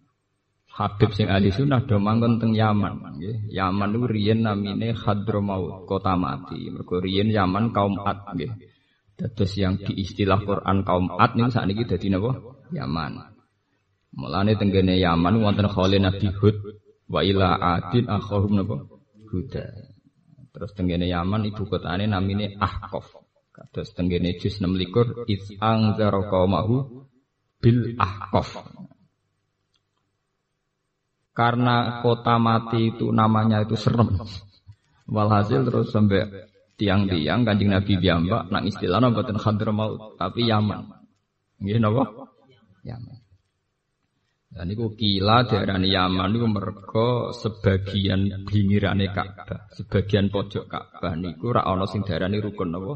Habib 0.75 1.15
sing 1.15 1.31
ahli 1.31 1.55
sunnah 1.55 1.87
do 1.87 2.03
manggon 2.03 2.43
teng 2.43 2.59
Yaman. 2.59 3.23
Nggih. 3.23 3.55
Yaman 3.55 3.95
itu 3.95 4.03
riyen 4.11 4.43
namine 4.43 4.99
Hadramaut, 4.99 5.87
kota 5.87 6.19
mati. 6.19 6.75
Mergo 6.75 6.99
riyen 6.99 7.31
Yaman 7.31 7.71
kaum 7.71 8.03
Ad 8.03 8.35
nggih. 8.35 8.51
Dados 9.15 9.55
yang 9.55 9.79
diistilah 9.79 10.43
Quran 10.43 10.83
kaum 10.83 11.15
Ad 11.15 11.39
niku 11.39 11.55
sakniki 11.55 11.87
dadi 11.87 12.11
napa? 12.11 12.54
Yaman. 12.75 13.35
Mulane 14.15 14.55
tenggene 14.59 14.99
Yaman 14.99 15.43
wonten 15.43 15.67
Khalil 15.71 16.03
Nabi 16.03 16.29
Hud 16.35 16.57
wa 17.11 17.21
ila 17.23 17.59
adin 17.79 18.07
akhahum 18.11 18.59
napa? 18.59 18.77
Huda. 19.31 19.67
Terus 20.55 20.71
tenggene 20.75 21.11
Yaman 21.11 21.51
ibu 21.51 21.67
kotane 21.67 22.07
namine 22.07 22.55
Ahqaf. 22.59 23.11
Terus 23.75 23.91
tenggene 23.95 24.35
juz 24.39 24.59
6 24.59 24.71
likur 24.75 25.27
iz 25.27 25.55
anzara 25.59 26.27
qaumahu 26.31 27.07
bil 27.59 27.99
Ahqaf. 27.99 28.63
Karena 31.35 31.99
kota 31.99 32.39
mati 32.39 32.95
itu 32.95 33.11
namanya 33.11 33.67
itu 33.67 33.75
serem. 33.75 34.15
Walhasil 35.11 35.67
terus 35.67 35.91
sampai 35.91 36.23
tiang-tiang 36.79 37.43
kanjeng 37.43 37.75
Nabi 37.75 37.99
Biamba 37.99 38.47
nang 38.51 38.63
istilahnya 38.67 39.11
buatan 39.11 39.43
Hadramaut 39.43 40.15
tapi 40.15 40.47
Yaman. 40.47 40.95
Nggih 41.59 41.83
napa? 41.83 42.34
Yaman. 42.85 43.19
Dan 44.55 44.71
itu 44.71 44.87
kila 44.95 45.51
daerah 45.51 45.83
Yaman 45.83 46.31
itu 46.31 46.47
mereka 46.47 47.35
sebagian 47.35 48.47
pinggirane 48.47 49.11
Ka'bah, 49.11 49.67
sebagian 49.75 50.31
pojok 50.31 50.71
Ka'bah 50.71 51.19
niku 51.19 51.51
ora 51.51 51.67
ana 51.67 51.91
sing 51.91 52.07
darani 52.07 52.39
rukun 52.39 52.71
napa? 52.71 52.95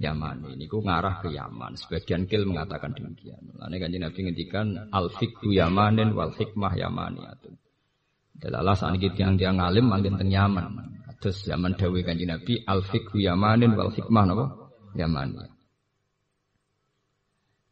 Yaman 0.00 0.56
ini 0.56 0.64
ku 0.68 0.84
ngarah 0.84 1.24
ke 1.24 1.32
Yaman. 1.32 1.76
Sebagian 1.76 2.24
kil 2.24 2.48
mengatakan 2.48 2.92
demikian. 2.96 3.40
Lalu 3.56 3.76
kan 3.80 3.92
Nabi 3.92 4.18
ngendikan 4.28 4.66
al 4.92 5.12
fikhu 5.12 5.52
Yamanin 5.52 6.16
wal 6.16 6.32
hikmah 6.32 6.72
Yamaniyatun. 6.72 7.52
Dalalah 8.40 8.72
saat 8.72 8.96
ini 8.96 9.12
yang 9.12 9.36
dia 9.36 9.52
ngalim 9.52 9.88
manggen 9.88 10.16
teng 10.16 10.32
Yaman. 10.32 10.72
Terus 11.20 11.44
zaman 11.44 11.76
Dawi 11.76 12.00
kanji 12.00 12.24
Nabi 12.24 12.64
al 12.64 12.80
fikhu 12.80 13.20
Yamanin 13.20 13.76
wal 13.76 13.92
hikmah 13.92 14.24
napa? 14.24 14.44
Yamaniyah. 14.96 15.52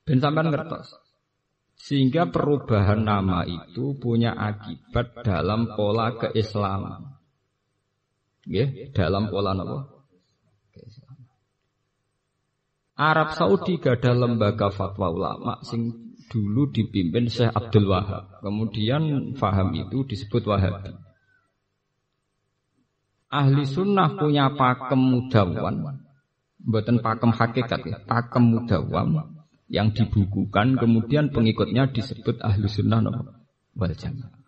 Ben 0.05 0.21
sampean 0.21 0.53
ngertos. 0.53 1.08
Sehingga 1.79 2.29
perubahan 2.29 3.07
nama 3.07 3.47
itu 3.47 3.95
punya 4.03 4.35
akibat 4.35 5.23
dalam 5.23 5.79
pola 5.79 6.19
keislaman. 6.19 7.17
Nggih, 8.45 8.91
dalam 8.93 9.31
pola 9.31 9.55
napa? 9.55 9.87
Arab 12.99 13.31
Saudi 13.39 13.79
gak 13.79 14.03
ada 14.03 14.27
lembaga 14.27 14.75
fatwa 14.75 15.07
ulama 15.07 15.63
sing 15.63 16.11
dulu 16.27 16.67
dipimpin 16.75 17.31
Syekh 17.31 17.55
Abdul 17.55 17.87
Wahab. 17.87 18.43
Kemudian 18.43 19.33
faham 19.39 19.71
itu 19.71 20.03
disebut 20.03 20.43
Wahabi. 20.51 20.99
Ahli 23.31 23.63
sunnah 23.63 24.19
punya 24.19 24.51
pakem 24.57 24.99
mudawan, 24.99 26.01
buatan 26.59 26.99
pakem 26.99 27.31
hakikat 27.31 27.81
ya, 27.87 28.01
pakem 28.03 28.57
mudawan 28.57 29.38
yang 29.69 29.93
dibukukan, 29.93 30.81
kemudian 30.81 31.29
pengikutnya 31.29 31.93
disebut 31.93 32.41
ahli 32.41 32.67
sunnah 32.69 33.05
wal 33.77 33.95
jamaah. 33.95 34.39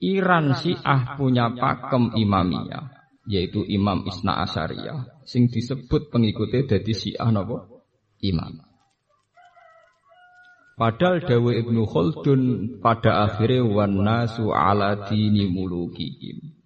Iran 0.00 0.56
Syiah 0.56 1.20
punya 1.20 1.52
pakem 1.52 2.16
imamiyah, 2.16 2.88
yaitu 3.28 3.68
Imam 3.68 4.08
Isna 4.08 4.40
Asyariyah 4.48 5.28
sing 5.28 5.52
disebut 5.52 6.08
pengikutnya 6.08 6.64
dari 6.64 6.92
Syiah 6.96 7.28
napa 7.28 7.68
imam. 8.24 8.64
Padahal 10.80 11.20
Dawe 11.20 11.52
Ibnu 11.60 11.84
Khaldun 11.84 12.42
pada 12.80 13.28
akhirnya 13.28 13.68
wan 13.68 14.00
nasu 14.00 14.48
ala 14.48 15.04
dini 15.04 15.44
mulukihim. 15.44 16.56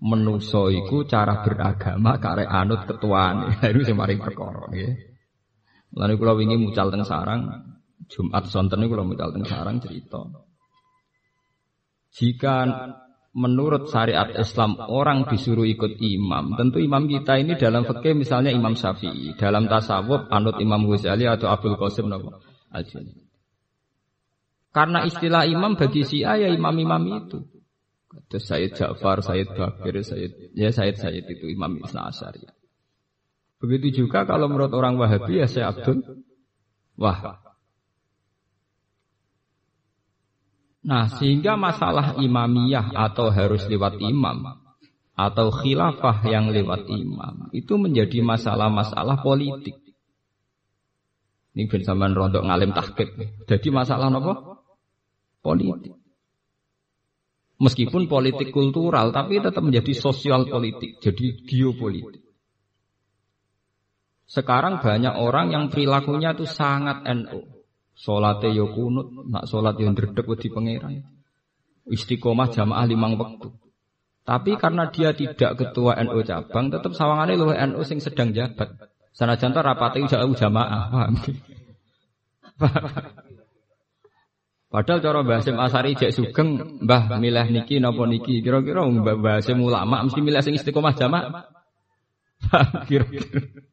Menuso 0.00 0.72
iku 0.72 1.04
cara 1.04 1.44
beragama 1.44 2.16
kare 2.16 2.48
anut 2.48 2.88
ketuane. 2.88 3.60
Itu 3.68 3.84
sing 3.84 4.00
perkara 4.00 4.72
nggih. 4.72 5.17
Lan 5.96 6.12
kula 6.20 6.36
wingi 6.36 6.60
mucal 6.60 6.92
teng 6.92 7.06
sarang 7.06 7.48
Jumat 8.08 8.44
sonten 8.48 8.80
niku 8.80 8.96
kula 8.96 9.04
mucal 9.08 9.32
teng 9.32 9.44
sarang 9.48 9.80
cerita. 9.80 10.20
Jika 12.12 12.54
menurut 13.38 13.86
syariat 13.92 14.32
Islam 14.34 14.80
orang 14.80 15.28
disuruh 15.28 15.64
ikut 15.68 16.00
imam. 16.00 16.58
Tentu 16.58 16.82
imam 16.82 17.06
kita 17.06 17.38
ini 17.38 17.54
dalam 17.54 17.84
fikih 17.86 18.16
misalnya 18.16 18.50
Imam 18.50 18.74
Syafi'i, 18.74 19.38
dalam 19.38 19.70
tasawuf 19.70 20.26
anut 20.32 20.58
Imam 20.58 20.82
Ghazali 20.88 21.28
atau 21.28 21.46
Abdul 21.46 21.76
Qasim 21.78 22.08
Karena 24.74 24.98
istilah 25.06 25.46
imam 25.46 25.78
bagi 25.78 26.02
Syiah 26.04 26.36
ya 26.36 26.48
imam-imam 26.50 27.02
itu. 27.24 27.38
Terus 28.28 28.44
Sayyid 28.48 28.72
Ja'far, 28.76 29.20
Sayyid 29.20 29.52
Bakir, 29.52 30.00
Sayyid 30.00 30.56
ya 30.56 30.72
Sayyid 30.72 30.96
Sayyid 30.96 31.24
itu 31.28 31.52
Imam 31.52 31.76
Isna 31.80 32.08
Asyari. 32.08 32.40
Begitu 33.58 34.06
juga 34.06 34.22
kalau 34.22 34.46
menurut 34.46 34.70
orang 34.70 34.94
Wahabi 34.94 35.42
ya 35.42 35.46
saya 35.50 35.74
Abdul 35.74 36.02
Wahab. 36.94 37.42
Nah, 40.88 41.10
sehingga 41.18 41.58
masalah 41.58 42.16
imamiyah 42.22 42.94
atau 42.94 43.28
harus 43.34 43.66
lewat 43.66 43.98
imam 43.98 44.62
atau 45.18 45.50
khilafah 45.50 46.22
yang 46.30 46.54
lewat 46.54 46.86
imam 46.86 47.50
itu 47.50 47.74
menjadi 47.74 48.22
masalah-masalah 48.22 49.18
politik. 49.18 49.74
Ini 51.58 51.66
bersamaan 51.66 52.14
rontok 52.14 52.46
ngalim 52.46 52.70
tahkid. 52.70 53.10
Jadi 53.50 53.68
masalah 53.74 54.14
apa? 54.14 54.62
Politik. 55.42 55.98
Meskipun 57.58 58.06
politik 58.06 58.54
kultural, 58.54 59.10
tapi 59.10 59.42
tetap 59.42 59.66
menjadi 59.66 59.90
sosial 59.90 60.46
politik, 60.46 61.02
jadi 61.02 61.42
geopolitik. 61.42 62.27
Sekarang 64.28 64.84
banyak 64.84 65.16
orang 65.16 65.48
yang 65.56 65.64
perilakunya 65.72 66.36
itu 66.36 66.44
sangat 66.44 67.00
NU. 67.16 67.48
Salate 67.96 68.52
yo 68.52 68.70
kunut, 68.70 69.10
nak 69.26 69.48
salat 69.48 69.74
yo 69.80 69.88
ndredeg 69.88 70.22
wedi 70.28 70.52
pangeran. 70.52 71.02
Istiqomah 71.88 72.52
jamaah 72.52 72.84
limang 72.84 73.16
waktu. 73.16 73.48
Tapi 74.28 74.60
karena 74.60 74.92
dia 74.92 75.16
tidak 75.16 75.56
ketua 75.56 75.96
NU 76.04 76.20
cabang, 76.20 76.68
tetap 76.68 76.92
sawangane 76.92 77.40
luwih 77.40 77.56
NU 77.72 77.80
sing 77.88 78.04
sedang 78.04 78.36
jabat. 78.36 78.68
Sanajan 79.16 79.56
to 79.56 79.64
rapate 79.64 80.04
jauh 80.04 80.36
jamaah, 80.36 80.92
paham? 80.92 81.14
Padahal 84.68 85.00
cara 85.00 85.24
Mbah 85.24 85.36
Hasim 85.40 85.56
Asari 85.56 85.96
jek 85.96 86.12
sugeng, 86.12 86.84
Mbah 86.84 87.16
milih 87.16 87.48
niki 87.48 87.80
napa 87.80 88.04
niki, 88.04 88.44
kira-kira 88.44 88.84
Mbah 88.84 89.40
Hasim 89.40 89.64
ulama 89.64 90.04
mesti 90.04 90.20
milih 90.20 90.44
sing 90.44 90.60
istiqomah 90.60 90.92
jamaah. 90.92 91.48
Kira-kira. 92.88 93.64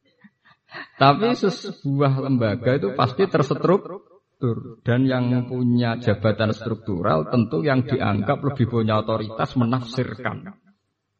Tapi 0.96 1.28
sebuah 1.36 2.24
lembaga 2.24 2.80
itu 2.80 2.96
pasti 2.96 3.28
terstruktur 3.28 4.16
struktur 4.36 4.84
dan 4.84 5.08
yang 5.08 5.48
punya 5.48 5.96
jabatan 5.98 6.52
struktural 6.52 7.32
tentu 7.32 7.64
yang 7.64 7.88
dianggap 7.88 8.44
lebih 8.44 8.68
punya 8.68 9.00
otoritas 9.00 9.56
menafsirkan 9.56 10.60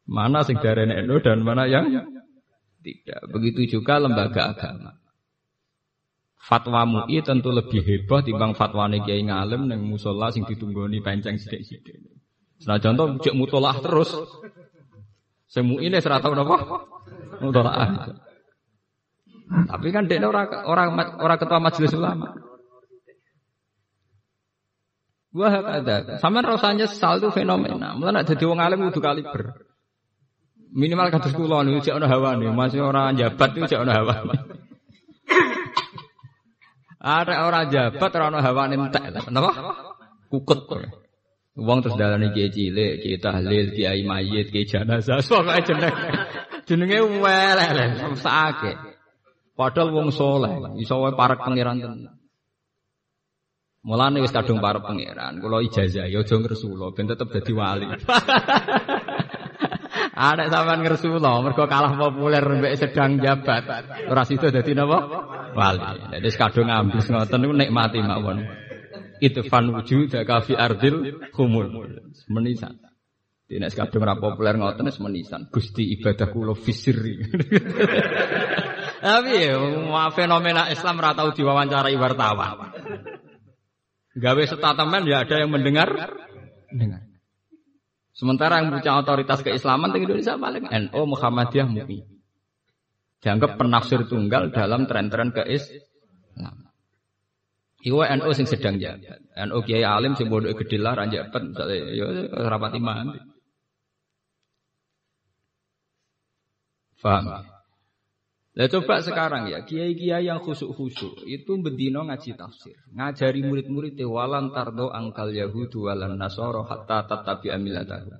mana 0.06 0.44
sing 0.44 0.60
dari 0.60 0.84
NU 0.84 1.16
dan 1.24 1.42
mana 1.42 1.66
yang 1.66 1.88
tidak. 2.84 3.20
Begitu 3.32 3.80
juga 3.80 3.98
lembaga 3.98 4.54
agama. 4.54 4.94
Fatwa 6.38 6.86
MUI 6.86 7.26
tentu 7.26 7.50
lebih 7.50 7.82
hebat 7.82 8.22
timbang 8.22 8.54
fatwa 8.54 8.86
kiai 8.86 9.26
ngalim 9.26 9.66
yang 9.66 9.82
musola 9.82 10.30
sing 10.30 10.46
ditunggoni 10.46 11.02
penceng 11.02 11.42
sidik-sidik. 11.42 11.98
Nah 12.70 12.78
contoh 12.78 13.18
cek 13.18 13.34
mutolah 13.34 13.74
terus. 13.82 14.14
Semu 15.50 15.82
ini 15.82 15.98
serata 15.98 16.30
apa? 16.30 16.56
Mutolah. 17.42 18.25
Tapi 19.46 19.88
kan 19.94 20.10
dia 20.10 20.18
orang 20.26 20.50
orang 20.66 20.88
orang 21.22 21.38
ketua 21.38 21.62
majelis 21.62 21.94
ulama. 21.94 22.34
Wah 25.36 25.52
ada. 25.52 26.16
Sama 26.18 26.40
rasanya 26.42 26.88
sal 26.90 27.20
itu 27.20 27.28
fenomena. 27.30 27.94
Mulai 27.94 28.22
nak 28.22 28.26
jadi 28.26 28.44
wong 28.48 28.58
alim 28.58 28.88
kudu 28.88 29.04
kaliber. 29.04 29.62
Minimal 30.76 31.08
kados 31.14 31.32
kula 31.32 31.62
niku 31.62 31.80
cek 31.84 31.96
ana 31.96 32.08
hawane, 32.10 32.52
masih 32.52 32.84
orang 32.84 33.16
jabat 33.16 33.54
itu 33.54 33.68
cek 33.70 33.80
ana 33.86 33.92
hawane. 33.96 34.34
Ada 37.00 37.34
orang 37.46 37.70
jabat 37.70 38.10
ora 38.16 38.26
ana 38.32 38.40
hawane 38.42 38.74
entek. 38.74 39.30
Napa? 39.30 39.52
Kukut. 40.26 40.66
Wong 41.56 41.80
terus 41.80 41.96
dalane 41.96 42.36
kiai 42.36 42.52
cilik, 42.52 43.00
kiai 43.00 43.16
tahlil, 43.16 43.72
kiai 43.72 44.04
mayit, 44.04 44.52
kiai 44.52 44.68
jenazah, 44.68 45.24
pokoke 45.28 45.64
jeneng. 45.64 45.94
Jenenge 46.68 46.98
welek, 47.24 47.70
sakake. 48.20 48.95
Padahal 49.56 49.88
wong 49.88 50.12
soleh, 50.12 50.52
iso 50.84 51.00
wae 51.00 51.16
parek 51.16 51.40
pangeran 51.40 51.80
tenan. 51.80 52.16
Mulane 53.86 54.18
wis 54.18 54.34
kadung 54.34 54.58
para 54.58 54.82
pangeran, 54.82 55.38
kula 55.38 55.62
ijazah 55.62 56.10
ya 56.10 56.20
aja 56.26 56.34
ngresula 56.36 56.90
ben 56.90 57.06
tetep 57.06 57.30
dadi 57.30 57.54
wali. 57.54 57.86
Ada 60.16 60.50
sampean 60.50 60.82
ngresula 60.82 61.38
mergo 61.38 61.70
kalah 61.70 61.94
populer 61.94 62.42
mbek 62.42 62.74
sedang 62.82 63.22
jabat. 63.22 63.64
Ora 64.10 64.26
sida 64.26 64.50
dadi 64.50 64.74
napa? 64.74 64.98
Wali. 65.54 66.18
Dadi 66.18 66.28
kadung 66.34 66.66
ambis 66.66 67.06
ngoten 67.06 67.38
niku 67.46 67.54
nikmati 67.54 68.02
mawon. 68.02 68.42
Itu 69.22 69.46
fan 69.46 69.70
wujud 69.70 70.10
kafi 70.12 70.58
ardil 70.58 71.22
humul. 71.38 71.70
Menisan. 72.26 72.82
Dene 73.46 73.70
kadung 73.70 74.02
ora 74.02 74.18
populer 74.18 74.58
ngoten 74.58 74.90
wis 74.90 74.98
menisan. 74.98 75.46
Gusti 75.54 75.94
ibadah 75.94 76.26
kula 76.34 76.58
fisiri. 76.58 77.22
Tapi 78.96 79.32
ya, 79.44 79.56
fenomena 80.16 80.72
Islam 80.72 81.00
ora 81.00 81.12
tau 81.12 81.30
diwawancarai 81.36 81.96
wartawan. 81.96 82.72
Gawe 84.16 84.42
statement 84.48 85.04
ya 85.04 85.28
ada 85.28 85.36
yang 85.44 85.52
mendengar. 85.52 85.92
Dengar. 86.72 87.04
Sementara 88.16 88.64
yang 88.64 88.72
punya 88.72 88.96
otoritas 88.96 89.44
keislaman 89.44 89.92
di 89.92 90.08
Indonesia 90.08 90.40
paling 90.40 90.72
NU 90.72 91.00
Muhammadiyah 91.04 91.68
MUI. 91.68 92.00
Dianggap 93.20 93.60
penafsir 93.60 94.08
tunggal 94.08 94.48
dalam 94.56 94.88
tren-tren 94.88 95.36
keislaman. 95.36 96.72
Iwa 97.84 98.08
NU 98.16 98.32
sing 98.32 98.48
sedang 98.48 98.80
jabat. 98.80 99.20
NU 99.36 99.58
Kiai 99.68 99.84
Alim 99.84 100.16
sing 100.16 100.32
bodoh 100.32 100.48
gede 100.56 100.80
lah 100.80 100.96
ranjabat 100.96 101.42
misalnya 101.52 101.76
ya 101.92 102.06
rapati 102.48 102.80
mandi. 102.80 103.20
Faham? 106.96 107.55
Lah 108.56 108.72
coba 108.72 109.04
sekarang 109.04 109.52
ya, 109.52 109.68
kiai-kiai 109.68 110.32
yang 110.32 110.40
khusuk-khusuk 110.40 111.28
itu 111.28 111.52
bendino 111.60 112.08
ngaji 112.08 112.40
tafsir, 112.40 112.72
ngajari 112.96 113.44
murid-murid 113.44 114.00
walan 114.08 114.48
tardo 114.48 114.88
angkal 114.88 115.28
yahudu 115.28 115.92
walan 115.92 116.16
nasoro 116.16 116.64
hatta 116.64 117.04
tatabi 117.04 117.52
amilatahu. 117.52 118.16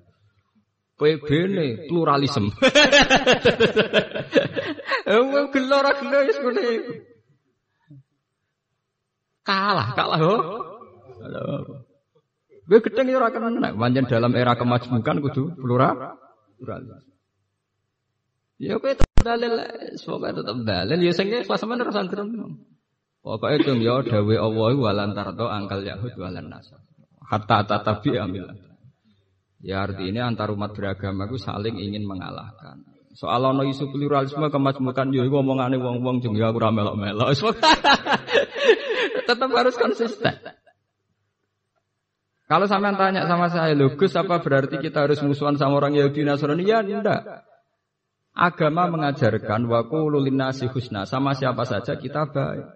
PB 0.97 1.29
ini 1.29 1.67
pluralisme. 1.89 2.53
Eh, 5.07 5.23
gelo 5.55 5.75
ora 5.79 5.95
gelo 5.95 6.19
wis 6.27 6.35
ngene. 6.43 6.67
Kalah, 9.47 9.95
kalah 9.95 10.19
ho. 10.19 10.35
Gue 12.67 12.83
gedeng 12.83 13.15
ya 13.15 13.23
ora 13.23 13.31
kena. 13.31 13.71
Pancen 13.71 14.11
dalam 14.11 14.35
era 14.35 14.59
kemajemukan 14.59 15.23
kudu 15.23 15.55
plural. 15.55 16.19
Pluralis. 16.59 17.07
Ya 18.59 18.83
kowe 18.83 18.99
dalil, 19.27 19.53
semoga 19.99 20.31
tetep 20.31 20.63
dalil. 20.63 20.99
Ya 21.03 21.11
sing 21.11 21.27
kelas 21.27 21.59
sampean 21.59 21.83
ora 21.83 21.91
sandrem. 21.91 22.31
Pokoke 23.27 23.59
itu 23.59 23.75
ya 23.83 24.07
dawe 24.07 24.35
Allah 24.39 24.71
walan 24.79 25.11
tardo 25.11 25.51
angkal 25.51 25.83
Yahud 25.83 26.15
walan 26.15 26.47
nasab. 26.47 26.79
Hatta 27.27 27.67
tatabi 27.67 28.15
amil. 28.15 28.47
Ya 29.59 29.83
artinya 29.83 30.31
antar 30.31 30.55
umat 30.55 30.79
beragama 30.79 31.27
itu 31.27 31.43
saling 31.43 31.75
ingin 31.75 32.07
mengalahkan. 32.07 32.87
Soal 33.19 33.43
ono 33.43 33.67
isu 33.67 33.91
pluralisme 33.91 34.47
kemajmukan 34.47 35.11
yo 35.11 35.27
iku 35.27 35.43
omongane 35.43 35.75
wong-wong 35.75 36.23
jeng 36.23 36.39
ya 36.39 36.55
aku 36.55 36.63
ora 36.63 36.71
melok-melok. 36.71 37.35
Tetap 39.27 39.51
harus 39.51 39.75
konsisten. 39.75 40.37
Kalau 42.47 42.71
sampean 42.71 42.95
tanya 42.95 43.27
sama 43.27 43.51
saya, 43.51 43.75
loh 43.75 43.91
Gus 43.99 44.15
apa 44.15 44.39
berarti 44.39 44.79
kita 44.79 45.03
harus 45.03 45.19
musuhan 45.19 45.59
sama 45.59 45.83
orang 45.83 45.99
Yahudi 45.99 46.23
Nasrani? 46.23 46.63
Ya 46.63 46.79
enggak. 46.79 47.43
Agama 48.37 48.85
mengajarkan 48.93 49.65
waku 49.65 50.13
lulinasi 50.13 50.69
husna 50.69 51.09
sama 51.09 51.33
siapa 51.33 51.65
saja 51.65 51.97
kita 51.97 52.29
baik. 52.29 52.69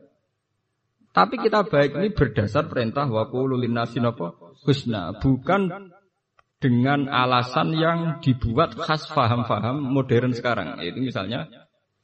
Tapi 1.12 1.36
kita 1.36 1.68
baik 1.68 2.00
ini 2.00 2.08
berdasar 2.16 2.64
perintah 2.72 3.04
waku 3.04 3.44
lulinasi 3.44 4.00
nopo 4.00 4.56
husna, 4.64 5.20
bukan 5.20 5.92
dengan 6.64 7.12
alasan 7.12 7.76
yang 7.76 8.24
dibuat 8.24 8.72
khas 8.72 9.04
faham-faham 9.12 9.84
modern 9.84 10.32
sekarang. 10.32 10.80
Yaitu 10.80 11.04
misalnya 11.04 11.44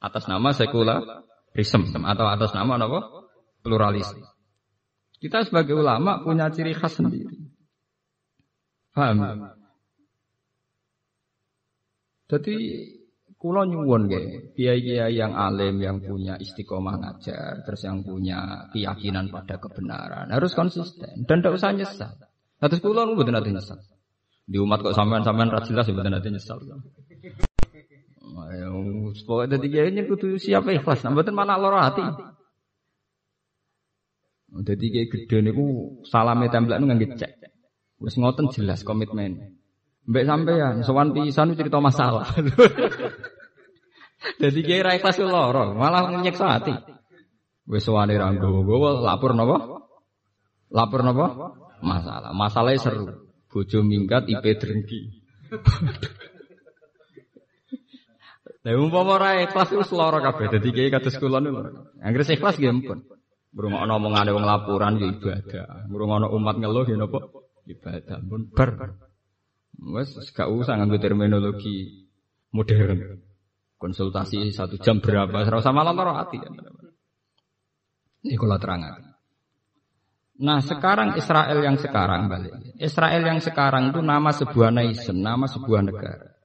atas 0.05 0.29
nama 0.29 0.53
sekularisme 0.53 1.97
atau 2.05 2.27
atas 2.29 2.53
nama 2.53 2.77
apa? 2.77 3.01
Pluralis. 3.65 4.13
Kita 5.17 5.49
sebagai 5.49 5.81
ulama 5.81 6.21
punya 6.21 6.53
ciri 6.53 6.77
khas 6.77 7.01
sendiri. 7.01 7.47
Paham? 8.93 9.49
Jadi 12.27 12.57
kulo 13.47 13.63
nyuwun 13.63 14.11
ge, 14.11 14.51
kiai-kiai 14.59 15.15
yang 15.15 15.39
alim 15.39 15.79
yang 15.79 16.03
punya 16.03 16.35
istiqomah 16.35 16.99
ngajar, 16.99 17.63
terus 17.63 17.87
yang 17.87 18.03
punya 18.03 18.67
keyakinan 18.75 19.31
pada 19.31 19.63
kebenaran 19.63 20.35
harus 20.35 20.51
konsisten 20.51 21.23
dan 21.31 21.39
tidak 21.39 21.55
usah 21.55 21.71
nyesal. 21.71 22.11
Nah, 22.59 22.67
terus 22.67 22.83
kulo 22.83 23.07
nggak 23.07 23.31
nanti 23.31 23.55
nyesal. 23.55 23.79
Di 24.51 24.59
umat 24.59 24.83
kok 24.83 24.99
sampean-sampean 24.99 25.55
ra 25.55 25.63
jelas 25.63 25.87
mboten 25.87 26.19
ate 26.19 26.35
nyesal. 26.35 26.59
Ayo, 28.51 28.69
pokoknya 29.23 29.55
dadi 29.55 29.67
kiai 29.71 30.03
kudu 30.11 30.43
siap 30.43 30.67
ikhlas, 30.67 31.07
mboten 31.07 31.39
malah 31.39 31.55
lara 31.55 31.87
hati. 31.87 32.03
Dadi 34.59 34.87
kiai 34.91 35.07
gedhe 35.07 35.39
niku 35.39 35.99
salame 36.03 36.51
templek 36.51 36.83
nu 36.83 36.91
ngangge 36.91 37.15
cek. 37.15 37.31
Wis 38.03 38.19
ngoten 38.19 38.51
jelas 38.51 38.83
komitmen. 38.83 39.55
Mbek 40.07 40.25
sampean 40.27 40.75
sowan 40.83 41.15
pisan 41.15 41.55
cerita 41.55 41.79
masalah. 41.79 42.27
Dadi 44.17 44.61
kiai 44.65 44.83
ra 44.83 44.97
ikhlas 44.97 45.21
lara, 45.21 45.73
malah 45.77 46.09
nyeksa 46.25 46.47
hati. 46.59 46.75
Wis 47.67 47.85
sowane 47.85 48.15
ra 48.17 48.33
nggowo 48.33 49.03
lapor 49.03 49.35
napa? 49.35 49.57
Lapor 50.73 51.01
napa? 51.03 51.27
Masalah. 51.83 52.31
Masalahnya 52.33 52.81
seru. 52.81 53.07
Bojo 53.51 53.81
minggat 53.85 54.29
IP 54.29 54.45
drengki. 54.57 55.01
Lah 58.67 58.75
umpama 58.75 59.23
ora 59.23 59.47
ikhlas 59.47 59.71
wis 59.71 59.91
lara 59.95 60.19
kabeh 60.19 60.59
dadi 60.59 60.75
kiai 60.75 60.91
kados 60.91 61.15
kula 61.23 61.39
niku. 61.39 61.63
Anggere 62.03 62.27
ikhlas 62.35 62.59
nggih 62.59 62.73
ampun. 62.73 62.99
Ngrungokno 63.55 63.93
omongane 63.97 64.31
wong 64.35 64.45
laporan 64.45 64.99
ya 64.99 65.07
ibadah. 65.07 65.87
Ngrungokno 65.89 66.27
umat 66.35 66.57
ngeluh 66.59 66.85
ya 66.85 66.97
napa? 66.99 67.19
Ibadah 67.67 68.19
pun 68.27 68.51
ber. 68.51 68.71
Wes 69.77 70.13
gak 70.35 70.51
usah 70.51 70.77
terminologi 70.99 72.11
modern. 72.51 73.23
Konsultasi 73.77 74.49
satu 74.53 74.81
jam 74.81 75.05
berapa? 75.05 75.45
Ora 75.45 75.61
usah 75.61 75.73
malah 75.73 75.93
lara 75.93 76.25
ati. 76.25 76.41
Ini 78.27 78.35
terangkan. 78.35 79.17
Nah 80.37 80.61
sekarang 80.61 81.17
Israel 81.17 81.65
yang 81.65 81.81
sekarang 81.81 82.29
balik. 82.29 82.53
Israel 82.77 83.25
yang 83.25 83.41
sekarang 83.41 83.93
itu 83.93 84.01
nama 84.05 84.33
sebuah 84.33 84.69
nation, 84.73 85.17
nama 85.25 85.49
sebuah 85.49 85.81
negara. 85.81 86.37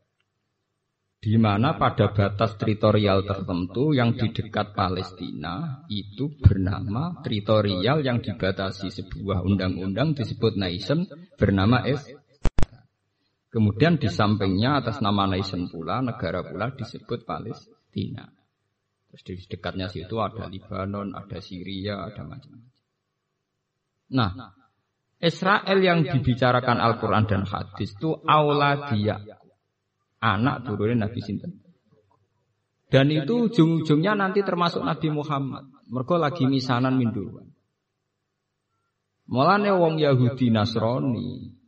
Di 1.22 1.38
mana 1.38 1.78
pada 1.78 2.10
batas 2.10 2.58
teritorial 2.58 3.22
tertentu 3.22 3.94
yang 3.94 4.18
di 4.18 4.34
dekat 4.34 4.74
Palestina 4.74 5.86
itu 5.86 6.34
bernama 6.42 7.22
teritorial 7.22 8.02
yang 8.02 8.26
dibatasi 8.26 8.90
sebuah 8.90 9.46
undang-undang 9.46 10.18
disebut 10.18 10.58
nation 10.58 11.06
bernama 11.38 11.86
es. 11.86 12.02
Kemudian 13.52 14.00
di 14.00 14.08
sampingnya 14.08 14.80
atas 14.80 15.04
nama 15.04 15.28
nation 15.28 15.68
pula 15.68 16.00
negara 16.00 16.40
pula 16.40 16.72
disebut 16.72 17.28
Palestina. 17.28 18.24
Terus 19.12 19.22
di 19.28 19.34
dekatnya 19.44 19.92
situ 19.92 20.24
ada 20.24 20.48
Libanon, 20.48 21.12
ada 21.12 21.36
Syria, 21.44 22.00
ada 22.00 22.24
macam-macam. 22.24 22.72
Nah, 24.16 24.32
Israel 25.20 25.80
yang 25.84 26.08
dibicarakan 26.08 26.80
Al-Quran 26.80 27.28
dan 27.28 27.44
hadis 27.44 27.92
itu 27.92 28.24
dia 28.96 29.20
Anak 30.22 30.64
turunnya 30.64 31.10
Nabi 31.10 31.20
Sinten. 31.20 31.60
Dan 32.88 33.12
itu 33.12 33.52
ujung-ujungnya 33.52 34.16
nanti 34.16 34.46
termasuk 34.48 34.86
Nabi 34.86 35.12
Muhammad. 35.12 35.66
Mereka 35.92 36.16
lagi 36.16 36.48
misanan 36.48 36.96
minduan. 36.96 37.52
Mulane 39.28 39.72
wong 39.76 40.00
Yahudi 40.00 40.54
Nasrani 40.54 41.61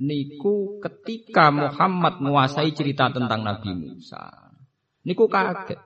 niku 0.00 0.80
ketika 0.80 1.52
Muhammad 1.52 2.22
menguasai 2.22 2.72
cerita 2.72 3.12
tentang 3.12 3.44
Nabi 3.44 3.70
Musa. 3.76 4.52
Niku 5.04 5.26
kaget. 5.26 5.80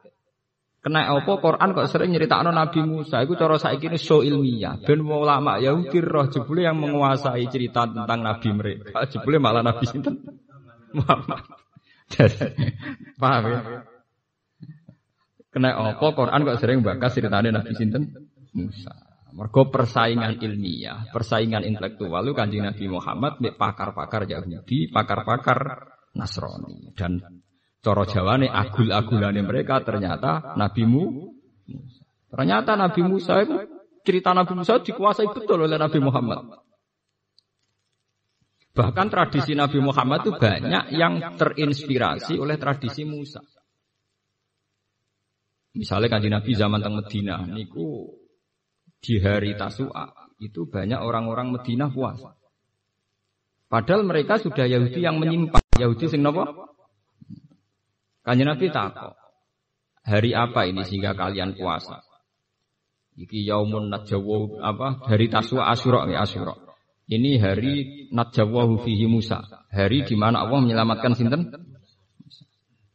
Kena 0.86 1.02
apa 1.10 1.42
Quran 1.42 1.74
kok 1.74 1.90
sering 1.90 2.14
nyeritakno 2.14 2.54
Nabi 2.54 2.78
Musa 2.86 3.18
iku 3.26 3.34
cara 3.34 3.58
saiki 3.58 3.90
ini 3.90 3.98
so 3.98 4.22
ilmiah. 4.22 4.78
Ben 4.78 5.02
ulama 5.02 5.58
Yahudi 5.58 5.98
roh 5.98 6.30
jebule 6.30 6.62
yang 6.62 6.78
menguasai 6.78 7.42
cerita 7.50 7.90
tentang 7.90 8.22
nabi 8.22 8.54
mereka. 8.54 9.02
Jebule 9.10 9.42
malah 9.42 9.66
nabi 9.66 9.82
sinten? 9.82 10.14
Muhammad. 10.94 11.42
Paham 13.22 13.42
ya? 13.50 13.60
Kena 15.50 15.74
apa 15.74 16.06
Quran 16.14 16.46
kok 16.46 16.58
sering 16.62 16.86
bakas 16.86 17.18
ceritane 17.18 17.50
nabi 17.50 17.74
sinten? 17.74 18.30
Musa. 18.54 19.05
Mergo 19.36 19.68
persaingan 19.68 20.40
ilmiah, 20.40 21.12
persaingan 21.12 21.60
intelektual 21.60 22.24
lu 22.24 22.32
kanjeng 22.32 22.64
Nabi 22.64 22.88
Muhammad 22.88 23.36
pakar-pakar 23.36 24.24
Yahudi, 24.24 24.88
pakar-pakar 24.88 25.92
Nasrani 26.16 26.96
dan 26.96 27.20
Coro 27.84 28.08
Jawane 28.08 28.48
agul-agulane 28.48 29.44
mereka 29.44 29.84
ternyata 29.84 30.56
Nabi 30.56 30.88
Musa. 30.88 31.28
Ternyata 32.32 32.80
Nabi 32.80 33.00
Musa 33.04 33.44
itu 33.44 33.56
cerita 34.00 34.32
Nabi 34.32 34.56
Musa 34.56 34.80
dikuasai 34.80 35.28
betul 35.28 35.68
oleh 35.68 35.76
Nabi 35.76 36.00
Muhammad. 36.00 36.40
Bahkan 38.72 39.06
tradisi 39.12 39.52
Nabi 39.52 39.84
Muhammad 39.84 40.24
itu 40.24 40.32
banyak 40.32 40.96
yang 40.96 41.36
terinspirasi 41.36 42.40
oleh 42.40 42.56
tradisi 42.56 43.04
Musa. 43.04 43.44
Misalnya 45.76 46.08
kanji 46.08 46.32
Nabi 46.32 46.56
zaman 46.56 46.80
teng 46.80 46.96
Medina, 46.96 47.44
niku 47.44 48.08
di 49.06 49.22
hari 49.22 49.54
Tasu'a 49.54 50.34
itu 50.42 50.66
banyak 50.66 50.98
orang-orang 50.98 51.54
Medina 51.54 51.86
puasa. 51.86 52.34
Padahal 53.70 54.02
mereka 54.02 54.42
sudah 54.42 54.66
Yahudi 54.66 55.06
yang 55.06 55.22
menyimpang. 55.22 55.62
Yahudi 55.78 56.10
sing 56.10 56.26
nopo? 56.26 56.42
Kanjeng 58.26 58.50
Nabi 58.50 58.66
takok. 58.74 59.14
Hari 60.02 60.34
apa 60.34 60.66
ini 60.66 60.82
sehingga 60.82 61.14
kalian 61.14 61.54
puasa? 61.54 62.02
Iki 63.14 63.46
yaumun 63.46 63.94
najwa 63.94 64.58
apa? 64.66 65.06
Hari 65.06 65.30
Taswa 65.30 65.70
Asyura 65.70 66.10
ya 66.10 66.26
Asyura. 66.26 66.54
Ini 67.06 67.38
hari 67.38 67.74
najwahu 68.10 68.82
fihi 68.82 69.06
Musa. 69.06 69.46
Hari 69.70 70.02
di 70.02 70.18
mana 70.18 70.42
Allah 70.42 70.58
menyelamatkan 70.58 71.14
sinten? 71.14 71.46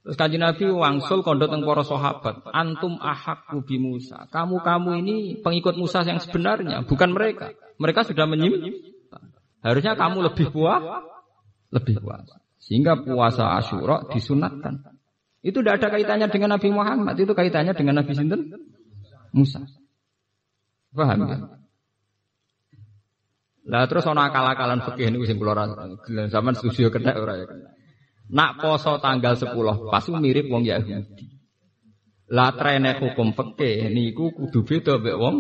Terus 0.02 0.18
kanjeng 0.18 0.42
Nabi 0.42 0.66
wangsul 0.66 1.22
kondo 1.22 1.46
teng 1.46 1.62
para 1.62 1.86
sahabat, 1.86 2.42
antum 2.58 2.98
ahak 2.98 3.54
bi 3.70 3.78
Musa. 3.78 4.26
Kamu-kamu 4.34 4.98
ini 4.98 5.16
pengikut 5.46 5.78
Musa 5.78 6.02
yang 6.02 6.18
sebenarnya, 6.18 6.82
bukan 6.90 7.14
mereka. 7.14 7.54
Mereka 7.78 8.10
sudah 8.10 8.26
menyim. 8.26 8.66
Harusnya 9.62 9.94
kamu 9.94 10.26
lebih 10.26 10.50
puas, 10.50 10.82
lebih 11.70 12.02
puas. 12.02 12.26
Sehingga 12.58 12.98
puasa 12.98 13.62
Asyura 13.62 14.10
disunatkan. 14.10 14.82
Itu 15.46 15.62
tidak 15.62 15.82
ada 15.82 15.88
kaitannya 15.94 16.28
dengan 16.34 16.58
Nabi 16.58 16.70
Muhammad, 16.74 17.14
itu 17.22 17.34
kaitannya 17.38 17.78
dengan 17.78 18.02
Nabi 18.02 18.14
Sinten 18.18 18.58
Musa. 19.38 19.62
Paham 20.98 21.30
ya? 21.30 21.38
Lah 23.70 23.86
terus 23.86 24.10
ana 24.10 24.34
akal-akalan 24.34 24.82
fikih 24.82 25.14
niku 25.14 25.30
sing 25.30 25.38
kula 25.38 25.54
zaman 26.34 26.54
setuju 26.58 26.90
kena 26.90 27.14
ora 27.14 27.38
ya. 27.38 27.46
Nak 28.32 28.63
poso 28.63 28.96
tanggal 29.04 29.36
10 29.36 29.91
pas 29.91 30.06
mirip 30.08 30.48
wong 30.48 30.63
Yahudi. 30.63 31.28
Lah 32.32 32.56
trene 32.56 32.96
hukum 32.96 33.36
fikih 33.36 33.91
niku 33.91 34.32
kudu 34.32 34.63
beda 34.63 35.04
mbek 35.04 35.17
wong 35.20 35.36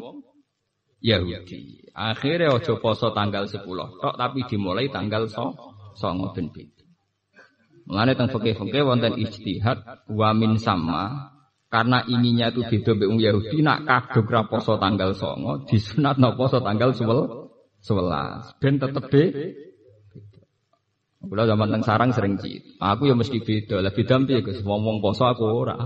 Yahudi. 0.99 1.87
Akhirnya 1.95 2.51
ojo 2.51 2.83
poso 2.83 3.15
tanggal 3.15 3.47
10 3.47 3.63
tok 3.63 4.15
tapi 4.19 4.43
dimulai 4.43 4.91
tanggal 4.91 5.31
so, 5.31 5.55
songo 5.95 6.35
ben 6.35 6.51
beda. 6.51 6.83
Mulane 7.87 8.13
teng 8.13 8.27
fikih-fikih 8.27 8.83
wonten 8.83 9.15
ijtihad 9.15 10.11
wa 10.11 10.29
min 10.35 10.59
sama 10.59 11.31
karena 11.71 12.03
ininya 12.11 12.51
itu 12.51 12.67
beda 12.67 12.91
mbek 12.91 13.09
Yahudi 13.23 13.63
nak 13.63 13.87
kadung 13.87 14.27
ra 14.27 14.43
poso 14.51 14.75
tanggal 14.75 15.15
9 15.15 15.71
disunat 15.71 16.19
no 16.19 16.35
poso 16.35 16.59
tanggal 16.59 16.91
11 16.91 18.59
ben 18.59 18.75
tetep 18.83 19.05
be 19.07 19.23
Kula 21.21 21.45
zaman 21.45 21.69
teng 21.69 21.83
sarang 21.85 22.09
sering 22.17 22.41
cit. 22.41 22.65
Aku 22.81 23.05
ya 23.05 23.13
mesti 23.13 23.37
beda. 23.45 23.77
Lah 23.77 23.93
beda 23.93 24.25
piye 24.25 24.41
Gus? 24.41 24.65
Wong 24.65 24.97
poso 25.05 25.29
aku 25.29 25.45
ora. 25.45 25.77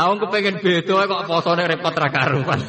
aku 0.00 0.12
kepengen 0.24 0.64
beda 0.64 1.04
kok 1.04 1.22
posone 1.28 1.62
repot 1.68 1.92
ra 1.92 2.08
karuan. 2.08 2.60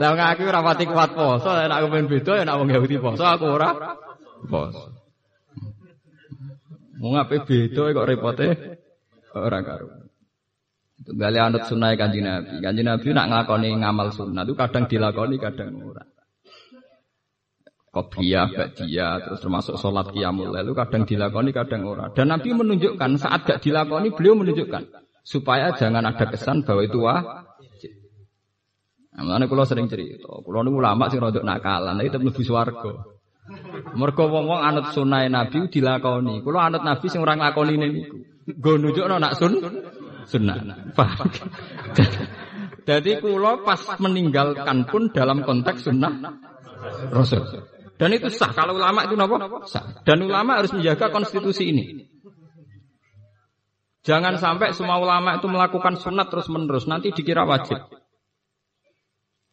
Lah 0.00 0.16
aku 0.16 0.42
ora 0.48 0.64
pati 0.64 0.88
kuat 0.88 1.12
poso, 1.12 1.50
nek 1.52 1.68
aku 1.68 1.86
pengen 1.92 2.08
beda 2.08 2.32
ya 2.40 2.42
nek 2.48 2.56
wong 2.56 2.68
Yahudi 2.72 2.96
poso 3.04 3.24
aku 3.28 3.44
ora 3.52 3.68
poso. 4.48 4.96
Mau 6.98 7.14
ngapain 7.14 7.44
beda 7.44 7.82
kok 7.94 8.08
repote 8.08 8.46
orang 9.36 9.62
karu. 9.62 9.88
Itu 10.98 11.14
anut 11.14 11.62
sunnah 11.68 11.94
kanji 11.94 12.24
Nabi. 12.24 12.58
Kanji 12.58 12.82
Nabi 12.82 13.12
nak 13.14 13.28
ngelakoni 13.30 13.68
ngamal 13.76 14.08
sunnah 14.10 14.42
itu 14.42 14.56
kadang 14.58 14.90
dilakoni 14.90 15.36
kadang 15.38 15.78
ora. 15.84 16.02
Kopiah, 17.88 18.52
badia, 18.52 19.16
terus 19.24 19.40
termasuk 19.40 19.80
sholat 19.80 20.12
qiyamul 20.12 20.52
lalu 20.52 20.76
kadang 20.76 21.08
dilakoni 21.08 21.56
kadang 21.56 21.88
ora. 21.88 22.12
Dan 22.12 22.28
Nabi 22.28 22.52
menunjukkan 22.52 23.16
saat 23.16 23.48
gak 23.48 23.64
dilakoni 23.64 24.12
beliau 24.12 24.36
menunjukkan 24.36 24.92
supaya 25.24 25.72
jangan 25.72 26.04
ada 26.04 26.28
kesan 26.28 26.68
bahwa 26.68 26.84
itu 26.84 27.00
wah. 27.00 27.48
Nah, 29.18 29.40
kalau 29.50 29.64
sering 29.66 29.90
cerita, 29.90 30.30
kalau 30.30 30.62
ini 30.62 30.70
ulama 30.70 31.10
sih 31.10 31.18
rodok 31.18 31.42
nakalan, 31.42 31.98
itu 32.06 32.22
mlebu 32.22 32.42
swarga. 32.44 32.92
Mergo 33.96 34.24
wong-wong 34.28 34.60
anut 34.60 34.92
sunah 34.92 35.24
Nabi 35.26 35.72
dilakoni. 35.72 36.44
Kula 36.44 36.68
anut 36.68 36.84
Nabi 36.84 37.08
sing 37.08 37.24
ora 37.24 37.34
nglakoni 37.34 37.74
niku. 37.80 38.16
Nggo 38.48 38.72
nunjukno 38.80 39.16
nak 39.16 39.32
sun 39.40 39.58
sunnah. 40.28 40.56
Jadi 42.88 43.10
kula 43.20 43.64
pas 43.64 43.80
meninggalkan 44.00 44.84
pun 44.88 45.08
dalam 45.12 45.40
konteks 45.44 45.88
sunnah 45.88 46.12
Rasul. 47.12 47.42
Dan 47.98 48.14
itu 48.14 48.30
sah. 48.30 48.54
Kalau 48.54 48.78
ulama 48.78 49.04
itu 49.04 49.18
apa? 49.18 49.66
Sah. 49.66 49.84
Dan 50.06 50.22
ulama 50.22 50.62
harus 50.62 50.70
menjaga 50.70 51.10
konstitusi 51.10 51.74
ini. 51.74 51.84
Jangan 54.06 54.38
sampai 54.38 54.72
semua 54.72 55.02
ulama 55.02 55.36
itu 55.36 55.50
melakukan 55.50 55.98
sunat 55.98 56.30
terus 56.30 56.46
menerus. 56.48 56.86
Nanti 56.86 57.10
dikira 57.10 57.42
wajib. 57.42 57.76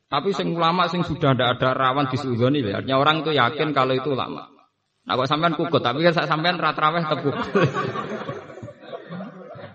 Tapi 0.05 0.29
sing 0.31 0.53
ulama 0.53 0.85
sing 0.85 1.01
sudah 1.01 1.33
tidak 1.33 1.57
ada 1.57 1.73
rawan 1.73 2.05
disudoni 2.07 2.61
ya. 2.61 2.79
Artinya 2.79 3.01
orang 3.01 3.25
itu 3.25 3.33
yakin 3.33 3.73
kalau 3.73 3.97
itu 3.97 4.13
ulama. 4.13 4.47
Nah 5.05 5.13
kok 5.17 5.27
sampean 5.29 5.53
kukut, 5.57 5.81
tapi 5.81 6.05
kan 6.05 6.13
sampean 6.13 6.61
ratraweh 6.61 7.03
tepuk. 7.05 7.35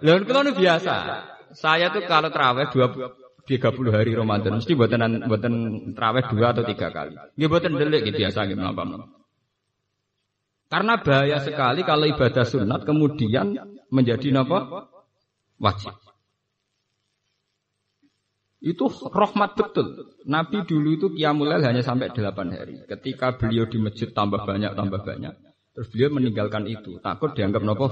Lalu 0.06 0.24
kalau 0.24 0.42
ini 0.46 0.52
biasa. 0.54 0.94
Saya 1.50 1.90
tuh 1.90 2.06
kalau 2.06 2.30
teraweh 2.30 2.70
dua 2.70 2.88
tiga 3.50 3.74
puluh 3.74 3.90
hari 3.90 4.14
Ramadan 4.14 4.62
mesti 4.62 4.78
buatan 4.78 5.26
buatan 5.26 5.54
teraweh 5.98 6.22
dua 6.30 6.54
atau 6.54 6.62
tiga 6.62 6.94
kali. 6.94 7.18
Ini 7.34 7.50
buatan 7.50 7.74
delik 7.74 8.06
gitu 8.06 8.22
biasa 8.22 8.46
gitu 8.46 8.62
Karena 10.70 10.94
bahaya 11.02 11.42
sekali 11.42 11.82
kalau 11.82 12.06
ibadah 12.06 12.46
sunat 12.46 12.86
kemudian 12.86 13.58
menjadi 13.90 14.38
apa? 14.38 14.86
Wajib. 15.58 15.98
Itu 18.62 18.86
rahmat 18.92 19.58
betul. 19.58 20.14
Nabi 20.30 20.62
dulu 20.62 20.88
itu 20.94 21.06
kiamulail 21.10 21.64
hanya 21.66 21.82
sampai 21.82 22.14
delapan 22.14 22.54
hari. 22.54 22.78
Ketika 22.86 23.34
beliau 23.34 23.66
di 23.66 23.82
masjid 23.82 24.14
tambah 24.14 24.46
banyak, 24.46 24.78
tambah 24.78 25.00
banyak. 25.02 25.34
Terus 25.74 25.88
beliau 25.90 26.10
meninggalkan 26.14 26.70
itu. 26.70 27.02
Takut 27.02 27.34
dianggap 27.34 27.66
nopo. 27.66 27.90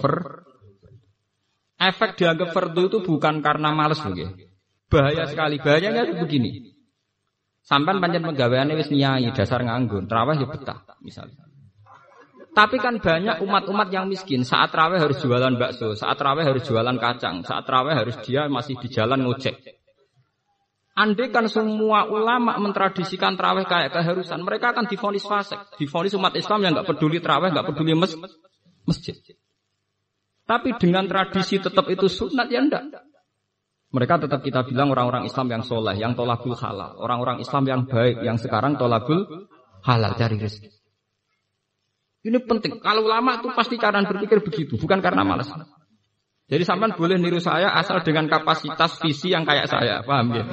Efek 1.78 2.20
dianggap 2.20 2.52
fardu 2.54 2.82
itu 2.94 2.98
bukan 3.02 3.40
karena 3.42 3.74
males 3.74 3.98
loh 4.02 4.47
Bahaya 4.88 5.24
sekali. 5.28 5.56
Bahayanya 5.60 6.08
begini. 6.16 6.72
Sampai 7.60 8.00
panjang 8.00 8.24
pegawaiannya 8.24 8.80
wis 8.80 8.88
nyai 8.88 9.28
dasar 9.36 9.60
nganggur. 9.60 10.08
Terawih 10.08 10.40
ya 10.40 10.48
betah 10.48 10.80
misalnya. 11.04 11.48
Tapi 12.56 12.80
kan 12.80 12.98
banyak 12.98 13.44
umat-umat 13.44 13.92
yang 13.92 14.08
miskin. 14.08 14.42
Saat 14.42 14.74
terawih 14.74 14.98
harus 14.98 15.20
jualan 15.22 15.54
bakso, 15.60 15.94
saat 15.94 16.18
terawih 16.18 16.42
harus 16.42 16.66
jualan 16.66 16.96
kacang, 16.98 17.44
saat 17.46 17.62
terawih 17.62 17.94
harus 17.94 18.18
dia 18.24 18.50
masih 18.50 18.74
di 18.82 18.88
jalan 18.90 19.22
ngojek. 19.22 19.54
Andai 20.98 21.30
kan 21.30 21.46
semua 21.46 22.10
ulama 22.10 22.58
mentradisikan 22.58 23.38
terawih 23.38 23.62
kayak 23.62 23.94
keharusan, 23.94 24.42
mereka 24.42 24.74
akan 24.74 24.90
difonis 24.90 25.22
fasik, 25.22 25.78
difonis 25.78 26.18
umat 26.18 26.34
Islam 26.34 26.58
yang 26.66 26.72
nggak 26.74 26.88
peduli 26.90 27.22
terawih, 27.22 27.54
nggak 27.54 27.66
peduli 27.70 27.94
masjid. 27.94 29.14
Tapi 30.42 30.74
dengan 30.82 31.06
tradisi 31.06 31.62
tetap 31.62 31.86
itu 31.86 32.10
sunat 32.10 32.50
ya 32.50 32.58
enggak. 32.58 32.90
Mereka 33.88 34.20
tetap 34.20 34.44
kita 34.44 34.68
bilang 34.68 34.92
orang-orang 34.92 35.24
Islam 35.24 35.48
yang 35.48 35.62
soleh, 35.64 35.96
yang 35.96 36.12
tolakul 36.12 36.52
halal. 36.52 37.00
Orang-orang 37.00 37.40
Islam 37.40 37.64
yang 37.64 37.80
baik, 37.88 38.20
yang 38.20 38.36
sekarang 38.36 38.76
tolakul 38.76 39.48
halal 39.80 40.12
cari 40.12 40.36
rezeki. 40.36 40.68
Ini 42.28 42.38
penting. 42.44 42.84
Kalau 42.84 43.08
ulama 43.08 43.40
itu 43.40 43.48
pasti 43.56 43.80
cara 43.80 44.04
berpikir 44.04 44.44
begitu, 44.44 44.76
bukan 44.76 45.00
karena 45.00 45.24
malas. 45.24 45.48
Jadi 46.48 46.64
sampean 46.64 46.96
boleh 46.96 47.16
niru 47.16 47.40
saya 47.40 47.72
asal 47.76 48.04
dengan 48.04 48.28
kapasitas 48.28 49.00
visi 49.00 49.32
yang 49.32 49.48
kayak 49.48 49.68
saya, 49.68 50.04
paham 50.04 50.36
ya? 50.36 50.44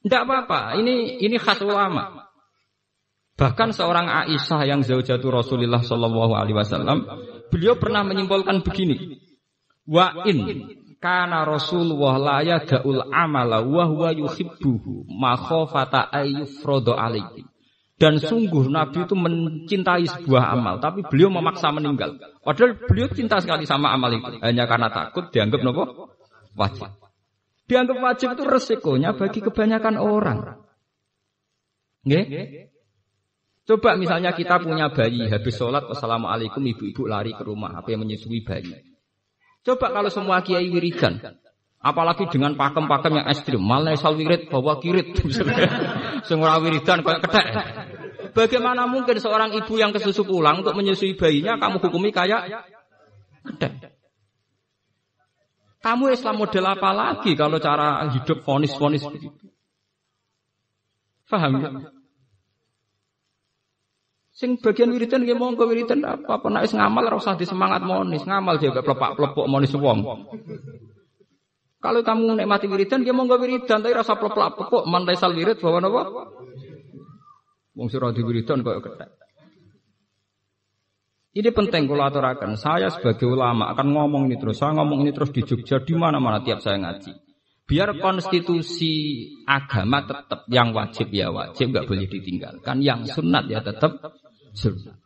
Tidak 0.00 0.20
apa-apa, 0.24 0.80
ini 0.80 1.20
ini 1.20 1.36
khas 1.36 1.60
ulama. 1.60 2.28
Bahkan 3.36 3.72
seorang 3.72 4.04
Aisyah 4.08 4.68
yang 4.68 4.80
zaujatu 4.84 5.32
Rasulullah 5.32 5.80
Shallallahu 5.80 6.32
Alaihi 6.36 6.56
Wasallam, 6.56 7.08
beliau 7.48 7.76
pernah 7.80 8.04
menyimpulkan 8.04 8.60
begini, 8.60 9.16
wa 9.88 10.28
in 10.28 10.68
karena 11.00 11.48
Rasulullah 11.48 12.20
la 12.20 12.38
yadaul 12.44 13.08
amala 13.08 13.64
wa 13.64 13.84
huwa 13.88 14.12
yuhibbuhu 14.12 15.08
ma 15.08 15.32
khafata 15.34 16.12
ayyufradu 16.12 16.92
alaihi. 16.92 17.48
Dan 18.00 18.16
sungguh 18.16 18.72
Nabi 18.72 19.04
itu 19.04 19.12
mencintai 19.12 20.08
sebuah 20.08 20.56
amal, 20.56 20.80
tapi 20.80 21.04
beliau 21.04 21.28
memaksa 21.28 21.68
meninggal. 21.68 22.16
Padahal 22.40 22.80
beliau 22.88 23.12
cinta 23.12 23.36
sekali 23.44 23.68
sama 23.68 23.92
amal 23.92 24.08
itu, 24.08 24.40
hanya 24.40 24.64
karena 24.64 24.88
takut 24.88 25.28
dianggap 25.28 25.60
nopo 25.60 25.84
wajib. 26.56 26.88
Dianggap 27.68 27.96
wajib 28.00 28.28
itu 28.32 28.44
resikonya 28.48 29.12
bagi 29.12 29.44
kebanyakan 29.44 30.00
orang. 30.00 30.64
Nggih? 32.08 32.24
Coba 33.68 34.00
misalnya 34.00 34.32
kita 34.32 34.64
punya 34.64 34.88
bayi, 34.88 35.28
habis 35.28 35.60
sholat, 35.60 35.84
wassalamualaikum, 35.84 36.64
ibu-ibu 36.64 37.04
lari 37.04 37.36
ke 37.36 37.44
rumah, 37.44 37.76
apa 37.76 37.92
yang 37.92 38.00
menyusui 38.00 38.40
bayi. 38.40 38.89
Coba 39.60 39.86
kalau 39.92 40.08
semua 40.08 40.40
kiai 40.40 40.72
wiridan, 40.72 41.20
apalagi 41.84 42.24
dengan 42.32 42.56
pakem-pakem 42.56 43.12
yang 43.20 43.26
ekstrim, 43.28 43.60
malah 43.60 43.92
sal 43.92 44.16
wirid 44.16 44.48
bawa 44.48 44.80
kirit, 44.80 45.20
semua 46.28 46.56
wiridan 46.64 47.04
kayak 47.04 47.20
kedek. 47.28 47.46
Bagaimana 48.30 48.88
mungkin 48.88 49.20
seorang 49.20 49.52
ibu 49.52 49.74
yang 49.76 49.92
kesusu 49.92 50.24
pulang 50.24 50.64
untuk 50.64 50.72
menyusui 50.72 51.18
bayinya 51.18 51.60
kamu 51.60 51.76
hukumi 51.76 52.08
kayak 52.08 52.64
kedek? 53.44 54.00
Kamu 55.80 56.12
Islam 56.12 56.36
model 56.44 56.64
apa 56.68 56.90
lagi 56.92 57.32
kalau 57.36 57.56
cara 57.56 58.04
hidup 58.12 58.44
fonis-fonis 58.44 59.00
begitu? 59.00 59.48
Faham 61.24 61.56
ya? 61.56 61.99
Sing 64.40 64.56
bagian 64.56 64.88
wiridan 64.88 65.20
nggih 65.20 65.36
monggo 65.36 65.68
wiridan 65.68 66.00
apa 66.00 66.40
apa 66.40 66.48
nek 66.48 66.72
ngamal 66.72 67.12
ora 67.12 67.20
usah 67.20 67.36
disemangat 67.36 67.84
monis, 67.84 68.24
ngamal 68.24 68.56
dia 68.56 68.72
plepak-plepok 68.72 69.44
monis 69.44 69.76
wong. 69.76 70.00
Kalau 71.76 72.00
kamu 72.00 72.40
nikmati 72.40 72.64
wiridan 72.64 73.04
nggih 73.04 73.12
monggo 73.12 73.36
wiridan 73.36 73.84
tapi 73.84 73.92
rasa 73.92 74.16
plepak-plepok 74.16 74.88
man 74.88 75.04
sal 75.12 75.36
wirid 75.36 75.60
bawa 75.60 75.84
napa? 75.84 76.24
Wong 77.76 77.92
di 77.92 78.22
wiridan 78.24 78.64
kok 78.64 78.80
ketek. 78.80 79.10
Ini 81.36 81.52
penting 81.52 81.84
kalau 81.84 82.08
aturakan. 82.08 82.56
Saya 82.56 82.88
sebagai 82.88 83.28
ulama 83.28 83.68
akan 83.76 83.92
ngomong 83.92 84.24
ini 84.32 84.40
terus. 84.40 84.56
Saya 84.56 84.72
ngomong 84.72 85.04
ini 85.04 85.12
terus 85.12 85.36
di 85.36 85.44
Jogja 85.44 85.84
di 85.84 85.92
mana-mana 85.92 86.40
tiap 86.40 86.64
saya 86.64 86.80
ngaji. 86.80 87.12
Biar 87.68 87.94
konstitusi 88.02 89.28
agama 89.46 90.02
tetap 90.02 90.48
yang 90.50 90.74
wajib 90.74 91.06
ya 91.14 91.30
wajib, 91.30 91.70
nggak 91.70 91.86
boleh 91.86 92.08
ditinggalkan. 92.10 92.82
Yang 92.82 93.14
sunat 93.14 93.46
ya 93.46 93.62
tetap 93.62 94.00
sunat. 94.54 95.00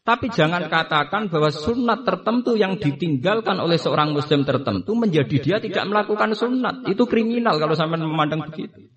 Tapi 0.00 0.26
jangan 0.32 0.66
katakan 0.66 1.28
bahwa 1.28 1.52
sunat 1.52 2.02
tertentu 2.02 2.56
yang 2.56 2.80
ditinggalkan 2.80 3.60
oleh 3.60 3.76
seorang 3.76 4.16
muslim 4.16 4.48
tertentu 4.48 4.96
menjadi 4.96 5.36
dia 5.38 5.56
tidak 5.60 5.84
melakukan 5.86 6.32
sunat. 6.32 6.88
Itu 6.88 7.04
kriminal 7.04 7.60
kalau 7.60 7.76
sampai 7.76 8.00
memandang 8.00 8.48
begitu. 8.48 8.90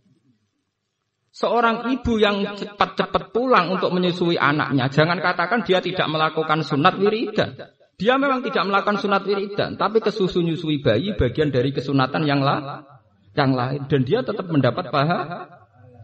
Seorang 1.33 1.89
ibu 1.89 2.21
yang 2.21 2.57
cepat-cepat 2.57 3.33
pulang 3.33 3.73
untuk 3.73 3.89
menyusui 3.89 4.37
anaknya, 4.37 4.85
jangan 4.89 5.17
katakan 5.17 5.65
dia 5.65 5.81
tidak 5.81 6.05
melakukan 6.05 6.61
sunat 6.61 6.97
wiridan. 7.01 7.57
Dia 7.97 8.21
memang 8.21 8.45
tidak 8.45 8.69
melakukan 8.69 9.01
sunat 9.01 9.25
wiridan, 9.25 9.73
tapi 9.77 9.97
kesusu 9.97 10.45
nyusui 10.45 10.81
bayi 10.81 11.17
bagian 11.17 11.49
dari 11.49 11.73
kesunatan 11.73 12.25
yang 12.29 12.41
lain, 12.41 12.85
yang 13.33 13.53
lain, 13.53 13.81
dan 13.89 14.01
dia 14.05 14.21
tetap 14.21 14.45
mendapat 14.45 14.93
paha, 14.93 15.19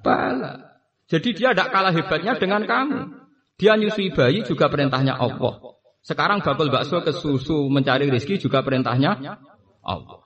pahala. 0.02 0.82
Jadi 1.10 1.30
dia 1.34 1.54
tidak 1.54 1.74
kalah 1.74 1.94
hebatnya 1.94 2.34
dengan 2.38 2.66
kamu. 2.66 3.19
Dia 3.60 3.76
nyusui 3.76 4.16
bayi 4.16 4.48
juga 4.48 4.72
perintahnya 4.72 5.20
Allah. 5.20 5.60
Sekarang 6.00 6.40
bakul 6.40 6.72
bakso 6.72 7.04
ke 7.04 7.12
susu 7.12 7.68
mencari 7.68 8.08
rezeki 8.08 8.40
juga 8.40 8.64
perintahnya 8.64 9.20
Allah. 9.84 10.24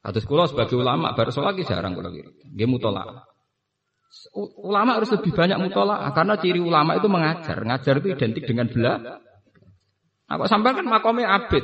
Atus 0.00 0.24
kulo 0.24 0.48
sebagai 0.48 0.80
ulama 0.80 1.12
baru 1.12 1.28
lagi 1.44 1.68
jarang 1.68 1.92
kulo 1.92 2.08
wiridan. 2.08 2.48
Dia 2.56 2.64
mutolak. 2.64 3.28
Ulama 4.64 4.98
harus 4.98 5.12
lebih 5.12 5.30
banyak 5.30 5.60
mutola 5.60 6.10
karena 6.10 6.34
ciri 6.40 6.58
ulama 6.58 6.96
itu 6.96 7.06
mengajar. 7.06 7.60
Ngajar 7.60 8.00
itu 8.02 8.08
identik 8.16 8.48
dengan 8.48 8.66
bela. 8.66 9.20
Aku 10.26 10.48
sampai 10.48 10.74
kan 10.80 10.88
makomnya 10.88 11.28
abid. 11.28 11.62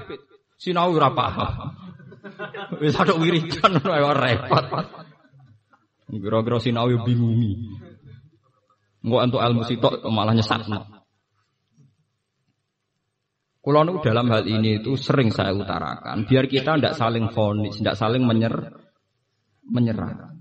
Sinau 0.61 0.93
ora. 0.93 1.11
Wis 2.83 2.95
ada 2.99 3.17
wiridan 3.17 3.81
repot. 4.23 4.65
Kira-kira 6.07 6.59
sinau 6.63 6.87
bingungi. 7.03 7.57
Engko 9.07 9.23
untuk 9.23 9.39
ilmu 9.39 9.63
sitok 9.63 10.03
malah 10.11 10.35
nyesatno. 10.35 10.83
Kulo 13.63 14.03
dalam 14.03 14.31
hal 14.31 14.47
ini 14.47 14.83
itu 14.83 14.95
sering 14.95 15.31
saya 15.35 15.51
utarakan, 15.51 16.27
biar 16.27 16.47
kita 16.47 16.79
tidak 16.79 16.95
saling 16.95 17.31
fonis, 17.35 17.83
tidak 17.83 17.99
saling 17.99 18.23
menyer, 18.23 18.55
menyerah. 19.67 20.39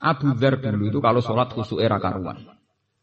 Abu 0.00 0.36
Dhar 0.36 0.60
dulu 0.60 0.88
itu 0.88 1.00
kalau 1.04 1.20
sholat 1.20 1.52
khusus 1.52 1.80
era 1.80 2.00
karuan. 2.00 2.44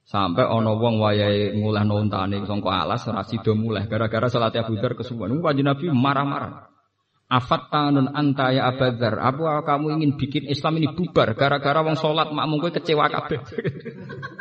Sampai 0.02 0.46
ono 0.46 0.78
wong 0.78 0.98
wayai 0.98 1.54
ngulah 1.58 1.86
nontane 1.86 2.42
songko 2.46 2.70
alas 2.70 3.06
ora 3.06 3.22
sida 3.22 3.54
mulai 3.54 3.86
gara-gara 3.86 4.26
salat 4.30 4.58
Abu 4.58 4.78
Dzar 4.78 4.98
kesuwen. 4.98 5.38
Kanjeng 5.42 5.70
Nabi 5.70 5.86
marah-marah. 5.94 6.71
Afat 7.32 7.72
tanun 7.72 8.12
anta 8.12 8.52
ya 8.52 8.68
Abu 8.68 8.92
Dzar, 8.92 9.16
apa 9.16 9.64
kamu 9.64 9.96
ingin 9.96 10.12
bikin 10.20 10.44
Islam 10.52 10.84
ini 10.84 10.92
bubar 10.92 11.32
gara-gara 11.32 11.80
wong 11.80 11.96
sholat 11.96 12.28
makmum 12.36 12.60
kowe 12.60 12.76
kecewa 12.76 13.08
kabeh. 13.08 13.40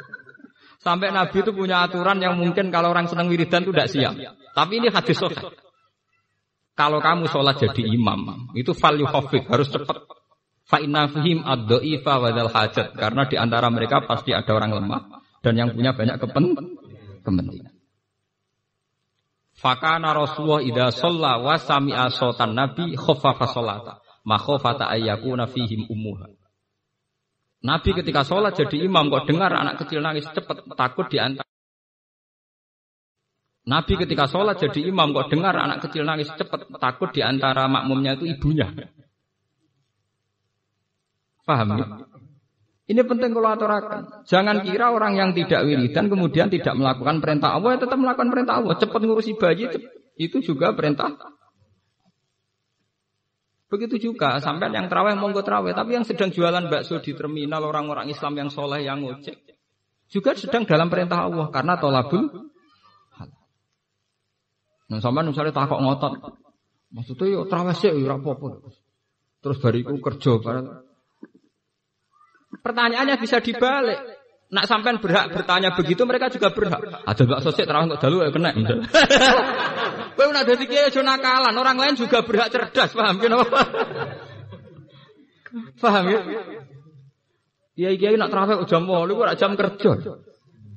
Sampai 0.84 1.14
Nabi 1.14 1.38
itu 1.38 1.54
punya 1.54 1.86
aturan 1.86 2.18
yang 2.18 2.34
mungkin 2.34 2.74
kalau 2.74 2.90
orang 2.90 3.06
senang 3.06 3.30
wiridan 3.30 3.62
itu 3.62 3.70
tidak 3.70 3.88
siap. 3.94 4.14
Tapi 4.56 4.72
ini 4.82 4.88
hadis 4.90 5.22
sahih. 5.22 5.38
Kalau 6.74 6.98
kamu 6.98 7.30
sholat 7.30 7.62
jadi 7.62 7.84
imam, 7.94 8.50
itu 8.58 8.74
value 8.74 9.06
hafid 9.06 9.46
harus 9.46 9.70
cepat 9.70 10.00
Fa 10.70 10.78
inna 10.78 11.10
fihim 11.10 11.42
ad-dha'ifa 11.42 12.14
wa 12.22 12.30
hajat 12.30 12.94
karena 12.94 13.26
di 13.26 13.34
antara 13.34 13.66
mereka 13.74 14.06
pasti 14.06 14.30
ada 14.30 14.54
orang 14.54 14.78
lemah 14.78 15.02
dan 15.42 15.58
yang 15.58 15.74
punya 15.74 15.90
banyak 15.90 16.14
kepen 16.22 16.54
kepentingan. 17.26 17.74
Fakana 19.60 20.16
Rasulullah 20.16 20.64
idza 20.64 20.88
shalla 21.04 21.36
wa 21.36 21.60
sami'a 21.60 22.08
sautan 22.08 22.56
nabi 22.56 22.96
khaffafa 22.96 23.44
sholata 23.52 24.00
ma 24.24 24.40
khafata 24.40 24.88
ayyakuna 24.88 25.44
fihim 25.44 25.84
ummuha. 25.84 26.32
Nabi 27.60 27.92
ketika 27.92 28.24
sholat 28.24 28.56
jadi 28.56 28.88
imam 28.88 29.12
kok 29.12 29.28
dengar 29.28 29.52
anak 29.52 29.84
kecil 29.84 30.00
nangis 30.00 30.24
cepat 30.32 30.64
takut 30.72 31.12
di 31.12 31.20
antara 31.20 31.44
Nabi 33.68 34.00
ketika 34.00 34.24
sholat 34.24 34.56
jadi 34.56 34.88
imam 34.88 35.12
kok 35.12 35.28
dengar 35.28 35.52
anak 35.52 35.84
kecil 35.84 36.08
nangis 36.08 36.32
cepat 36.32 36.64
takut 36.80 37.12
di 37.12 37.20
antara 37.20 37.68
makmumnya 37.68 38.16
itu 38.16 38.32
ibunya. 38.32 38.72
Paham 41.44 41.68
ya? 41.76 41.86
Ini 42.90 43.06
penting 43.06 43.30
kalau 43.30 43.54
aturakan. 43.54 44.26
Jangan 44.26 44.66
kira 44.66 44.90
orang 44.90 45.14
yang 45.14 45.30
tidak 45.30 45.62
wiridan 45.62 46.10
kemudian 46.10 46.50
tidak 46.50 46.74
melakukan 46.74 47.22
perintah 47.22 47.54
Allah, 47.54 47.78
ya 47.78 47.86
tetap 47.86 47.98
melakukan 48.02 48.28
perintah 48.34 48.58
Allah. 48.58 48.74
Cepat 48.74 49.00
ngurusi 49.06 49.38
bayi 49.38 49.70
itu 50.18 50.36
juga 50.42 50.74
perintah. 50.74 51.14
Begitu 53.70 54.10
juga 54.10 54.42
sampai 54.42 54.74
yang 54.74 54.90
terawih 54.90 55.14
monggo 55.14 55.46
terawih, 55.46 55.70
tapi 55.70 55.94
yang 55.94 56.02
sedang 56.02 56.34
jualan 56.34 56.66
bakso 56.66 56.98
di 56.98 57.14
terminal 57.14 57.62
orang-orang 57.62 58.10
Islam 58.10 58.34
yang 58.34 58.50
soleh 58.50 58.82
yang 58.82 58.98
ngojek 59.06 59.38
juga 60.10 60.34
sedang 60.34 60.66
dalam 60.66 60.90
perintah 60.90 61.22
Allah 61.30 61.48
karena 61.54 61.78
tolabul 61.78 62.50
Nah, 64.90 64.98
sampai 64.98 65.22
misalnya 65.22 65.54
takut 65.54 65.78
ngotot, 65.78 66.18
maksudnya 66.90 67.30
yo 67.30 67.46
terawih 67.46 67.78
sih, 67.78 67.94
yo 67.94 68.10
rapopo. 68.10 68.74
Terus 69.38 69.62
bariku 69.62 69.94
kerja, 70.02 70.34
Pertanyaannya 72.60 73.16
bisa 73.20 73.40
dibalik. 73.40 74.20
Nak 74.50 74.66
sampean 74.66 74.98
berhak 74.98 75.30
bertanya 75.30 75.70
begitu 75.78 76.02
mereka 76.02 76.26
juga 76.26 76.50
berhak. 76.50 76.82
Ada 77.06 77.22
mbak 77.22 77.40
sosial 77.46 77.70
terang 77.70 77.86
kok 77.86 78.02
dalu 78.02 78.26
ya 78.26 78.34
kena. 78.34 78.50
Kowe 80.18 80.26
nak 80.34 80.42
dadi 80.42 80.66
kiai 80.66 80.90
aja 80.90 81.00
nakalan, 81.06 81.54
orang 81.54 81.78
lain 81.78 81.94
juga 81.94 82.26
berhak 82.26 82.50
cerdas, 82.50 82.90
paham 82.90 83.22
ya 83.22 83.30
Paham 85.82 86.04
ya? 86.10 86.20
Kiai 87.78 87.94
kiai 87.94 88.18
nak 88.18 88.34
terawih 88.34 88.66
jam 88.66 88.90
8 88.90 89.06
kok 89.06 89.38
jam 89.38 89.54
kerja. 89.54 89.92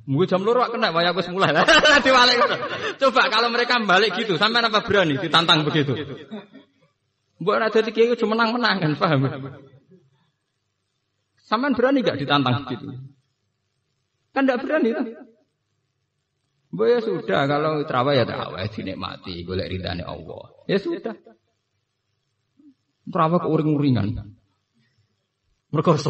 Mungkin 0.06 0.30
jam 0.30 0.46
loro 0.46 0.70
kena 0.70 0.94
waya 0.94 1.10
wis 1.18 1.26
mulai. 1.34 1.58
Diwalik 2.06 2.38
Coba 3.02 3.26
kalau 3.34 3.50
mereka 3.50 3.82
balik 3.82 4.14
gitu, 4.22 4.38
sampai 4.38 4.62
apa 4.62 4.86
berani 4.86 5.18
ditantang 5.18 5.66
begitu? 5.66 5.98
Mbok 7.42 7.58
nak 7.58 7.74
dadi 7.74 7.90
kiai 7.90 8.14
cuma 8.22 8.38
menang-menang 8.38 8.76
kan, 8.86 8.92
paham? 9.02 9.22
Saman 11.44 11.76
berani 11.76 12.00
gak 12.00 12.16
ditantang 12.16 12.64
gitu? 12.72 12.88
Kan 14.32 14.48
tidak 14.48 14.64
berani 14.64 14.90
kan? 14.96 15.06
Bu 16.74 16.90
ya 16.90 17.06
sudah 17.06 17.46
kalau 17.46 17.86
terawih 17.86 18.18
ya 18.18 18.26
terawih 18.26 18.66
dinikmati 18.66 19.46
golek 19.46 19.70
ridane 19.70 20.02
Allah. 20.02 20.50
Ya 20.66 20.82
sudah. 20.82 21.14
Terawih 23.06 23.40
ke 23.44 23.48
uring-uringan. 23.52 24.34
Mergo 25.70 25.94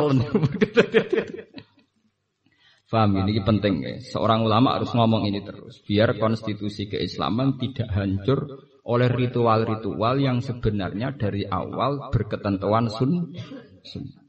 Paham 2.93 3.25
ini 3.25 3.41
penting 3.41 3.81
ya. 3.81 3.97
Seorang 4.13 4.45
ulama 4.45 4.77
harus 4.77 4.93
ngomong 4.93 5.25
ini 5.25 5.41
terus 5.41 5.81
biar 5.81 6.13
konstitusi 6.21 6.85
keislaman 6.85 7.57
tidak 7.57 7.89
hancur 7.89 8.45
oleh 8.85 9.09
ritual-ritual 9.09 10.21
yang 10.21 10.45
sebenarnya 10.45 11.17
dari 11.17 11.43
awal 11.49 12.13
berketentuan 12.13 12.93
sun. 12.93 13.33
sun. 13.81 14.22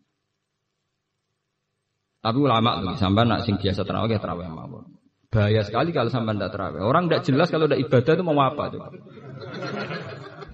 Tapi 2.25 2.39
ulama 2.41 2.81
tuh 2.81 2.97
sampai 2.97 3.29
nak 3.29 3.45
sing 3.45 3.61
biasa 3.61 3.85
terawih 3.85 4.17
ya 4.17 4.19
terawih 4.19 4.49
mawon. 4.49 4.97
Bahaya 5.29 5.61
sekali 5.61 5.93
kalau 5.93 6.09
sampai 6.09 6.33
tidak 6.41 6.57
terawih. 6.57 6.81
Orang 6.81 7.13
tidak 7.13 7.29
jelas 7.29 7.53
kalau 7.53 7.69
tidak 7.69 7.85
ibadah 7.85 8.13
itu 8.17 8.25
mau 8.25 8.41
apa 8.41 8.65
tuh. 8.73 8.81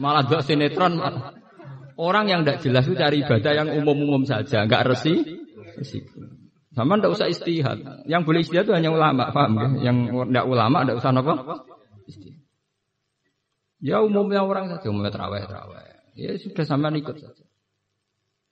Malah 0.02 0.26
dua 0.26 0.42
sinetron. 0.42 0.98
Orang 1.94 2.26
yang 2.26 2.42
tidak 2.42 2.58
jelas 2.66 2.82
itu 2.90 2.96
cari 2.98 3.22
ibadah 3.22 3.52
yang 3.54 3.68
umum-umum 3.76 4.26
saja, 4.26 4.66
nggak 4.66 4.82
resi. 4.88 5.20
Sama 6.74 6.98
tidak 6.98 7.12
usah 7.14 7.28
istihad. 7.30 7.78
Yang 8.08 8.22
boleh 8.26 8.40
istihad 8.42 8.64
itu 8.66 8.74
hanya 8.74 8.90
ulama, 8.90 9.30
paham 9.30 9.54
ya? 9.54 9.92
Yang 9.92 9.96
tidak 10.26 10.46
ulama 10.50 10.76
tidak 10.82 10.96
usah 10.98 11.10
nopo. 11.14 11.32
Ya 13.78 14.02
umumnya 14.02 14.42
orang 14.42 14.74
saja, 14.74 14.90
umumnya 14.90 15.12
terawih 15.14 15.44
terawih. 15.46 15.86
Ya 16.18 16.34
sudah 16.34 16.64
sama 16.66 16.90
ikut 16.90 17.14
saja. 17.14 17.44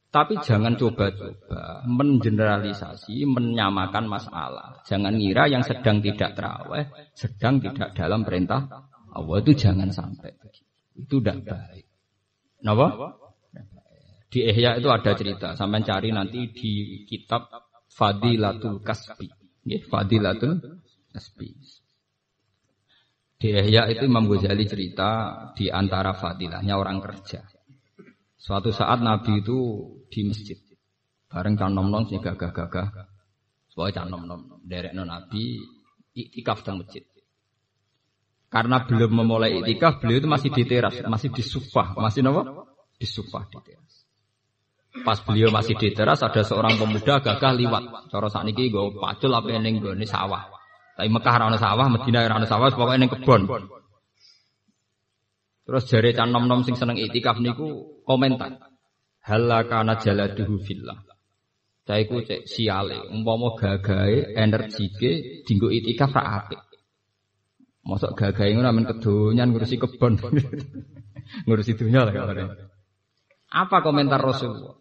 Tapi 0.09 0.41
jangan 0.41 0.73
coba-coba 0.81 1.85
mengeneralisasi, 1.85 3.29
menyamakan 3.29 4.09
masalah. 4.09 4.81
Jangan 4.89 5.13
ngira 5.13 5.53
yang 5.53 5.61
sedang 5.61 6.01
tidak 6.01 6.33
terawih, 6.33 6.89
sedang 7.13 7.61
tidak 7.61 7.93
dalam 7.93 8.25
perintah 8.25 8.89
Allah 9.13 9.37
itu 9.41 9.53
jangan 9.57 9.89
sampai 9.93 10.33
Itu 10.97 11.21
tidak 11.21 11.45
baik. 11.45 11.87
Kenapa? 12.59 12.87
Di 14.29 14.45
Ihya 14.45 14.77
itu 14.77 14.89
ada 14.93 15.13
cerita. 15.17 15.57
Sampai 15.57 15.85
cari 15.85 16.13
nanti 16.13 16.53
di 16.53 17.05
kitab 17.09 17.49
Fadilatul 17.89 18.85
Kasbi. 18.85 19.29
Fadilatul 19.89 20.83
Kasbi. 21.13 21.49
Di 23.39 23.49
Ihya 23.55 23.89
itu 23.93 24.05
Imam 24.05 24.27
Ghazali 24.27 24.67
cerita 24.67 25.09
di 25.55 25.71
antara 25.71 26.13
fadilahnya 26.13 26.75
orang 26.75 26.99
kerja. 26.99 27.47
Suatu 28.39 28.71
saat 28.71 29.03
Nabi 29.03 29.43
itu 29.43 29.59
di 30.07 30.23
masjid. 30.31 30.55
Bareng 31.29 31.59
can 31.59 31.75
nom 31.75 31.91
sing 32.07 32.23
gagah-gagah. 32.23 32.89
Supaya 33.69 33.91
can 33.91 34.09
nom 34.09 34.63
derek 34.63 34.95
non 34.95 35.11
Nabi 35.11 35.59
iktikaf 36.15 36.63
di 36.63 36.71
masjid. 36.79 37.05
Karena 38.49 38.81
belum 38.81 39.13
memulai 39.13 39.61
iktikaf, 39.61 40.01
beliau 40.01 40.25
itu 40.25 40.29
masih 40.31 40.49
di 40.49 40.65
teras, 40.65 40.97
masih 41.05 41.29
di 41.29 41.45
sufah, 41.45 41.93
masih 42.01 42.25
nopo? 42.25 42.65
Di 42.97 43.05
sufah 43.05 43.45
di 43.45 43.61
teras. 43.61 43.95
Pas 45.05 45.21
beliau 45.21 45.53
masih 45.53 45.77
di 45.77 45.93
teras, 45.93 46.25
ada 46.25 46.41
seorang 46.41 46.81
pemuda 46.81 47.21
gagah 47.21 47.53
liwat. 47.53 48.09
Cara 48.09 48.29
ini 48.49 48.73
gue 48.73 48.97
pacul 48.97 49.37
apa 49.37 49.49
yang 49.53 49.69
gue 49.77 49.93
sawah. 50.09 50.49
Tapi 50.97 51.13
Mekah 51.13 51.35
rana 51.39 51.59
sawah, 51.61 51.87
Medina 51.93 52.25
rana 52.25 52.49
sawah, 52.49 52.73
pokoknya 52.73 53.05
ini 53.05 53.07
kebon. 53.13 53.43
Terus 55.69 55.85
jari 55.85 56.17
can 56.17 56.33
nom 56.33 56.49
nom 56.49 56.65
sing 56.65 56.81
seneng 56.81 56.97
itikaf 56.97 57.45
niku 57.45 58.01
komentar. 58.09 58.57
Halakana 59.21 60.01
jaladuhu 60.01 60.65
fillah. 60.65 60.97
Cah 61.85 62.01
iku 62.01 62.25
cek 62.25 62.49
siale, 62.49 63.05
umpama 63.13 63.53
gagahe 63.53 64.33
energike 64.33 65.45
dinggo 65.45 65.69
itikaf 65.69 66.17
ra 66.17 66.41
apik. 66.41 66.61
Mosok 67.85 68.17
gagahe 68.17 68.57
ngono 68.57 68.73
men 68.73 68.89
kedonyan 68.89 69.53
ngurusi 69.53 69.77
kebon. 69.77 70.17
ngurusi 71.45 71.77
dunia 71.77 72.09
lah 72.09 72.17
kalau 72.17 72.57
Apa 73.53 73.85
komentar 73.85 74.25
Rasulullah? 74.25 74.77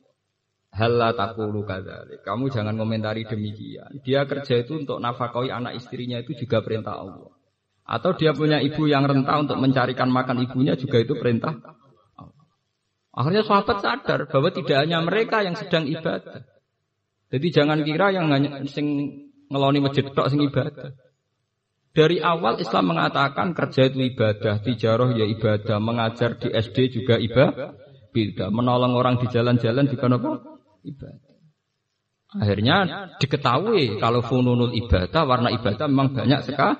Halla 0.71 1.11
takulu 1.15 1.67
kadzalik. 1.67 2.23
Kamu 2.23 2.47
jangan 2.47 2.75
komentari 2.79 3.27
demikian. 3.27 4.03
Dia 4.07 4.23
kerja 4.23 4.63
itu 4.63 4.79
untuk 4.79 5.03
nafkahi 5.03 5.51
anak 5.51 5.79
istrinya 5.79 6.19
itu 6.19 6.35
juga 6.35 6.63
perintah 6.63 6.95
Allah. 6.95 7.36
Atau 7.87 8.19
dia 8.19 8.35
punya 8.35 8.59
ibu 8.59 8.83
yang 8.83 9.07
renta 9.07 9.39
untuk 9.39 9.57
mencarikan 9.63 10.11
makan 10.11 10.43
ibunya 10.43 10.75
juga 10.75 10.99
itu 10.99 11.15
perintah 11.15 11.55
Akhirnya 13.17 13.41
sahabat 13.41 13.81
sadar 13.81 14.29
bahwa 14.29 14.53
tidak 14.53 14.77
hanya 14.77 15.01
mereka 15.01 15.41
yang 15.41 15.57
sedang 15.57 15.89
ibadah. 15.89 16.45
Jadi 17.33 17.47
jangan 17.49 17.81
kira 17.81 18.13
yang 18.13 18.29
hanya 18.29 18.61
sing 18.69 19.09
ngeloni 19.49 19.81
masjid 19.81 20.05
tok 20.05 20.29
sing 20.29 20.45
ibadah. 20.45 20.93
Dari 21.97 22.21
awal 22.21 22.61
Islam 22.61 22.93
mengatakan 22.93 23.57
kerja 23.57 23.89
itu 23.89 24.05
ibadah, 24.13 24.61
tijaroh 24.61 25.17
ya 25.17 25.25
ibadah, 25.25 25.81
mengajar 25.81 26.37
di 26.37 26.53
SD 26.53 26.93
juga 26.93 27.17
ibadah, 27.17 27.73
beda. 28.13 28.53
Menolong 28.53 28.93
orang 28.93 29.17
di 29.17 29.25
jalan-jalan 29.33 29.89
juga 29.89 30.05
apa? 30.13 30.31
Ibadah. 30.85 31.25
Akhirnya 32.37 32.77
diketahui 33.17 33.97
kalau 33.97 34.21
fununul 34.21 34.77
ibadah, 34.77 35.25
warna 35.25 35.49
ibadah 35.49 35.89
memang 35.89 36.13
banyak 36.13 36.53
sekali. 36.53 36.77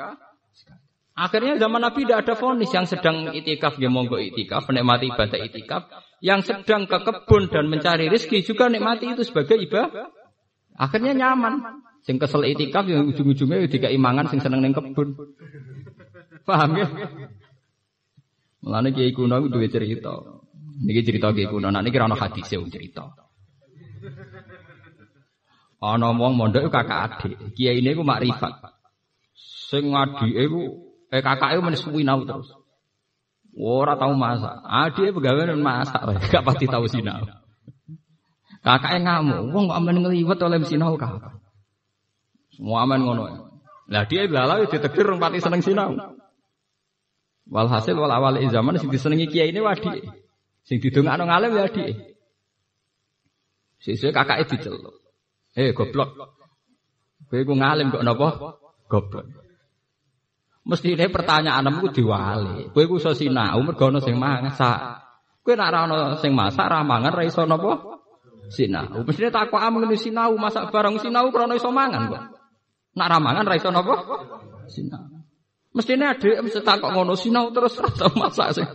Akhirnya 1.18 1.57
zaman 1.57 1.82
Nabi 1.82 2.05
tidak 2.05 2.30
ada 2.30 2.34
fonis 2.38 2.70
yang 2.70 2.86
sedang 2.86 3.34
itikaf 3.34 3.82
ya 3.82 3.89
monggo 3.89 4.22
itikaf, 4.22 4.70
menikmati 4.70 5.09
ibadah 5.09 5.39
itikaf, 5.49 5.89
yang 6.22 6.45
sedang 6.45 6.86
ke 6.86 7.01
kebun 7.01 7.49
dan 7.49 7.65
mencari 7.65 8.05
rezeki 8.05 8.45
juga 8.45 8.70
nikmati 8.70 9.18
itu 9.18 9.26
sebagai 9.26 9.57
ibadah. 9.57 10.13
Akhirnya 10.78 11.18
nyaman. 11.18 11.82
Sing 12.05 12.22
kesel 12.22 12.45
itikaf 12.53 12.86
yang 12.86 13.09
ujung-ujungnya 13.09 13.65
tiga 13.65 13.89
imangan 13.89 14.30
sing 14.30 14.45
seneng 14.45 14.61
neng 14.61 14.78
kebun. 14.78 15.18
Paham 16.45 16.78
ya? 16.78 16.88
Mulane 18.61 18.93
kiai 18.93 19.09
kuno 19.09 19.41
itu 19.41 19.49
duwe 19.49 19.68
cerita. 19.74 20.13
Niki 20.86 21.01
cerita 21.01 21.34
kiai 21.34 21.49
kuno, 21.49 21.74
nah 21.74 21.82
niki 21.82 21.97
ora 21.97 22.13
ono 22.13 22.15
hadis 22.15 22.45
ya 22.45 22.61
cerita. 22.70 23.09
Ana 25.82 26.13
wong 26.13 26.38
mondok 26.38 26.70
kakak 26.70 27.26
adik. 27.26 27.57
Kiai 27.57 27.82
ini 27.82 27.97
ku 27.97 28.05
makrifat. 28.05 28.53
Sing 29.34 29.97
adike 29.97 30.45
Eh 31.08 31.24
kakaknya 31.24 31.64
men 31.64 31.76
sinau 31.76 32.28
terus. 32.28 32.51
Ora 33.58 33.97
tahu 33.97 34.14
masak. 34.14 34.53
Adik 34.68 35.18
pegawai 35.18 35.58
masak, 35.58 36.01
gak 36.30 36.45
pasti 36.45 36.70
tahu 36.70 36.86
sinau. 36.86 37.26
Kakaknya 38.62 38.99
ngamuk, 39.24 39.55
wong 39.55 39.64
kok 39.72 39.78
aman 39.80 39.97
ngeliwat 40.03 40.38
oleh 40.43 40.60
sinau 40.68 40.99
kakak. 40.99 41.39
Semua 42.53 42.84
aman 42.84 42.99
ngono. 43.01 43.24
Lah 43.88 44.03
dia 44.05 44.28
lalu 44.28 44.68
ditekir 44.68 45.08
orang 45.08 45.24
pati 45.24 45.39
seneng 45.39 45.64
sinau. 45.64 45.95
Walhasil 47.47 47.95
wal 47.95 48.12
awal 48.12 48.36
zaman 48.51 48.76
sing 48.76 48.91
disenengi 48.91 49.32
kiai 49.32 49.55
ini 49.55 49.64
wadi. 49.64 50.03
Sing 50.68 50.84
didongakno 50.84 51.24
ngalim 51.24 51.55
ya 51.55 51.72
adik. 51.72 51.95
Sesuk 53.80 54.12
kakaknya 54.12 54.51
diceluk. 54.51 54.99
Eh 55.55 55.72
goblok. 55.72 56.12
Kowe 57.32 57.41
ku 57.47 57.53
ngalim 57.55 57.88
kok 57.88 58.03
napa? 58.03 58.60
Goblok. 58.91 59.46
Mesti 60.68 60.99
ini 60.99 61.07
pertanyaanmu 61.07 61.80
ku 61.80 61.88
diwali. 61.95 62.76
Kowe 62.76 62.84
ku 62.91 62.99
iso 62.99 63.15
sinau 63.15 63.63
mergo 63.63 63.88
ana 63.88 64.03
sing 64.03 64.20
masak. 64.20 64.99
Kowe 65.39 65.55
nek 65.55 65.68
ora 65.72 65.80
ana 65.88 65.97
sing 66.20 66.36
masak 66.36 66.68
ra 66.68 66.84
mangan 66.84 67.15
ra 67.15 67.24
iso 67.24 67.47
napa? 67.47 68.03
Sinau. 68.51 69.07
Mesti 69.07 69.32
takokam 69.32 69.80
ngene 69.80 69.95
sinau 69.95 70.36
masak 70.36 70.68
barang 70.68 70.99
sinau 70.99 71.32
krana 71.32 71.55
iso 71.55 71.72
mangan 71.72 72.11
kok. 72.11 72.24
Nek 72.99 73.07
ra 73.07 73.18
mangan 73.24 73.47
ra 73.47 73.55
iso 73.55 73.72
napa? 73.72 73.95
Sinau. 74.68 75.07
Mestine 75.72 76.11
adek 76.11 76.43
mesti 76.43 76.59
takok 76.59 76.91
ngono 76.91 77.15
sinau 77.15 77.47
terus 77.55 77.80
rasa 77.80 78.11
masak 78.11 78.47
sing. 78.59 78.68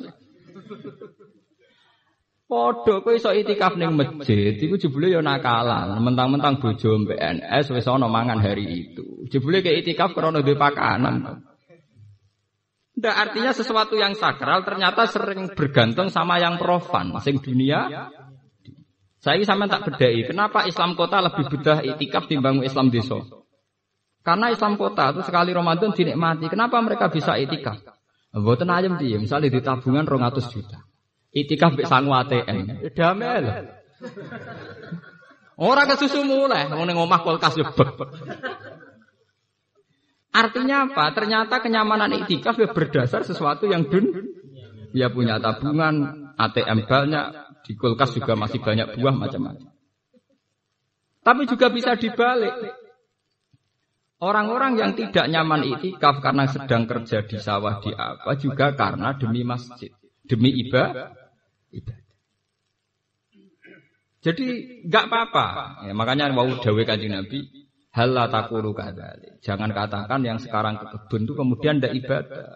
Padha 2.49 3.05
kowe 3.05 3.13
iso 3.13 3.37
itikaf 3.37 3.77
ning 3.77 3.93
masjid, 3.93 4.57
iku 4.57 4.81
jebule 4.81 5.13
ya 5.13 5.21
nakalan. 5.21 5.93
Mentang-mentang 6.01 6.57
bojo 6.57 7.05
PNS 7.05 7.69
wis 7.77 7.85
ana 7.85 8.09
mangan 8.09 8.41
hari 8.41 8.89
itu. 8.89 9.29
Jebule 9.29 9.61
ke 9.61 9.77
itikaf 9.77 10.17
krana 10.17 10.41
duwe 10.41 10.57
pakanan. 10.57 11.52
Tidak 12.93 13.15
artinya 13.17 13.57
sesuatu 13.57 13.97
yang 13.97 14.13
sakral 14.13 14.69
ternyata 14.69 15.09
sering 15.09 15.49
bergantung 15.57 16.13
sama 16.13 16.37
yang 16.37 16.61
profan. 16.61 17.09
Masing 17.09 17.41
dunia. 17.41 18.13
Saya 19.23 19.41
sama 19.49 19.65
tak 19.71 19.89
bedai. 19.89 20.29
Kenapa 20.29 20.69
Islam 20.69 20.93
kota 20.93 21.23
lebih 21.25 21.49
bedah 21.49 21.81
itikaf 21.81 22.29
timbang 22.29 22.61
Islam 22.61 22.93
desa? 22.93 23.23
Karena 24.23 24.53
Islam 24.53 24.77
kota 24.77 25.17
itu 25.17 25.25
sekali 25.25 25.51
Ramadan 25.57 25.95
dinikmati. 25.97 26.47
Kenapa 26.53 26.79
mereka 26.85 27.09
bisa 27.09 27.39
itikaf? 27.41 27.81
Mboten 28.33 28.69
ayam 28.73 28.97
dia, 28.97 29.21
misalnya 29.21 29.53
di 29.53 29.61
tabungan 29.61 30.09
200 30.09 30.53
juta. 30.53 30.81
Itikaf 31.33 31.77
mbek 31.77 31.89
sangu 31.89 32.13
ATM. 32.17 32.81
Ya 32.81 32.91
damai 32.93 33.41
lah. 33.45 33.57
Orang 35.57 35.89
kesusu 35.93 36.25
mulai, 36.25 36.69
ngomong 36.69 36.97
ngomah 36.97 37.21
kulkas 37.25 37.57
yo 37.61 37.65
Artinya 40.33 40.89
apa? 40.89 41.13
Ternyata 41.13 41.61
kenyamanan 41.61 42.09
iktikaf 42.25 42.57
ya 42.57 42.73
berdasar 42.73 43.23
sesuatu 43.23 43.69
yang 43.69 43.85
dun. 43.85 44.33
Ya 44.93 45.09
punya 45.09 45.41
tabungan, 45.41 46.29
ATM 46.37 46.85
banyak, 46.85 47.27
di 47.65 47.73
kulkas 47.77 48.13
juga 48.17 48.37
masih 48.37 48.61
banyak 48.61 48.97
buah 49.01 49.17
macam-macam. 49.17 49.73
Tapi 51.23 51.43
juga 51.49 51.73
bisa 51.73 51.97
dibalik. 51.97 52.53
Orang-orang 54.23 54.79
yang 54.79 54.93
tidak 54.95 55.27
nyaman 55.27 55.67
iktikaf 55.77 56.23
karena 56.23 56.47
sedang 56.47 56.87
kerja 56.87 57.27
di 57.27 57.37
sawah 57.43 57.83
di 57.83 57.91
apa 57.91 58.39
juga 58.39 58.71
karena 58.77 59.19
demi 59.19 59.43
masjid, 59.43 59.91
demi 60.29 60.53
ibadah. 60.63 61.11
Jadi 64.23 64.47
nggak 64.87 65.05
apa-apa. 65.11 65.47
Ya, 65.91 65.93
makanya 65.99 66.31
mau 66.31 66.47
dawe 66.47 66.83
kanjeng 66.87 67.11
Nabi, 67.11 67.43
Hala 67.93 68.25
takuru 68.33 68.73
kadali. 68.73 69.37
Jangan 69.45 69.69
katakan 69.77 70.25
yang 70.25 70.41
sekarang 70.41 70.81
ke 70.81 70.87
kebun 70.97 71.29
itu 71.29 71.35
kemudian 71.37 71.77
tidak 71.77 71.93
ibadah. 72.01 72.49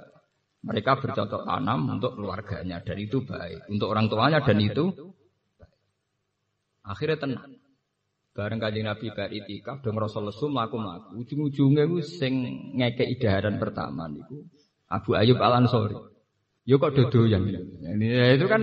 Mereka 0.65 0.93
bercocok 0.99 1.45
tanam 1.45 1.93
untuk 1.93 2.17
keluarganya 2.17 2.81
dan 2.81 2.97
itu 2.97 3.21
baik. 3.21 3.69
Untuk 3.69 3.93
orang 3.93 4.09
tuanya 4.09 4.41
dan 4.41 4.59
itu. 4.59 5.13
Akhirnya 6.81 7.21
tenang. 7.21 7.53
Bareng 8.37 8.61
kajian 8.61 8.85
Nabi 8.85 9.13
bar 9.17 9.33
itikaf 9.33 9.81
dong 9.81 9.97
Rasul 9.97 10.29
lesu 10.29 10.49
mlaku 10.53 10.77
mlaku. 10.77 11.25
Ujung-ujungnya 11.25 11.89
gue 11.89 12.05
sing 12.05 12.33
ngeke 12.77 13.05
idaharan 13.17 13.57
pertama 13.57 14.13
niku 14.13 14.45
Abu 14.93 15.17
Ayub 15.17 15.41
Al 15.41 15.65
Ansori. 15.65 15.97
Yo 16.69 16.77
kok 16.77 16.93
dodoyan. 16.93 17.49
Ini 17.81 18.37
itu 18.37 18.45
kan 18.45 18.61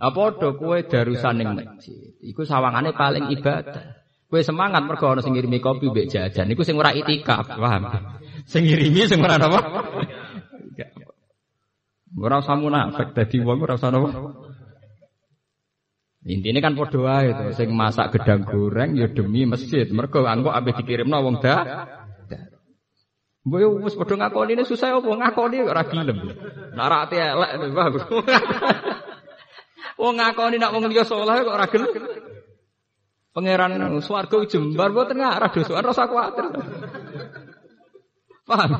apa 0.00 0.22
do 0.38 0.54
kue 0.54 0.86
darusan 0.86 1.34
ning 1.36 1.50
masjid. 1.58 2.14
Iku 2.22 2.46
sawangane 2.46 2.94
paling 2.94 3.34
ibadah. 3.34 3.99
Kue 4.30 4.46
semangat 4.46 4.86
mergo 4.86 5.10
ana 5.10 5.26
sing 5.26 5.34
ngirimi 5.34 5.58
kopi 5.58 5.90
mbek 5.90 6.06
jajan 6.06 6.46
niku 6.46 6.62
sing 6.62 6.78
ora 6.78 6.94
itikaf, 6.94 7.50
paham? 7.50 8.14
Sing 8.46 8.62
ngirimi 8.62 9.02
sing 9.10 9.18
ora 9.18 9.42
apa? 9.42 9.58
Ora 12.14 12.38
usah 12.38 12.54
munafik 12.54 13.10
dadi 13.10 13.42
wong 13.42 13.58
ora 13.58 13.74
usah 13.74 13.90
napa? 13.90 14.08
Intinya 16.30 16.62
kan 16.62 16.78
padha 16.78 16.98
wae 17.02 17.28
to, 17.34 17.44
sing 17.58 17.74
masak 17.74 18.14
gedang 18.14 18.46
goreng 18.46 18.94
ya 18.94 19.10
demi 19.10 19.50
masjid. 19.50 19.90
Mergo 19.90 20.22
angko 20.22 20.54
ambek 20.54 20.78
dikirimno 20.78 21.18
wong 21.26 21.42
da. 21.42 21.88
Mbok 23.42 23.82
wis 23.82 23.98
padha 23.98 24.14
ngakoni 24.14 24.54
ini 24.54 24.62
susah 24.62 24.94
apa 24.94 25.10
ngakoni 25.10 25.58
ora 25.66 25.82
gelem. 25.90 26.18
Nek 26.78 26.86
ra 26.86 26.98
elek 27.10 27.72
bagus. 27.74 28.04
Wong 29.98 30.14
ngakoni 30.22 30.56
nek 30.62 30.70
wong 30.70 30.86
liya 30.86 31.02
saleh 31.02 31.42
kok 31.42 31.56
ora 31.58 31.66
gelem. 31.66 31.90
Pangeran 33.30 33.78
swarga 34.02 34.42
jembar 34.50 34.90
mboten 34.90 35.22
ngarah 35.22 35.50
dosokan 35.54 35.86
rasa 35.86 36.10
kuwatir. 36.10 36.46
Paham? 38.42 38.70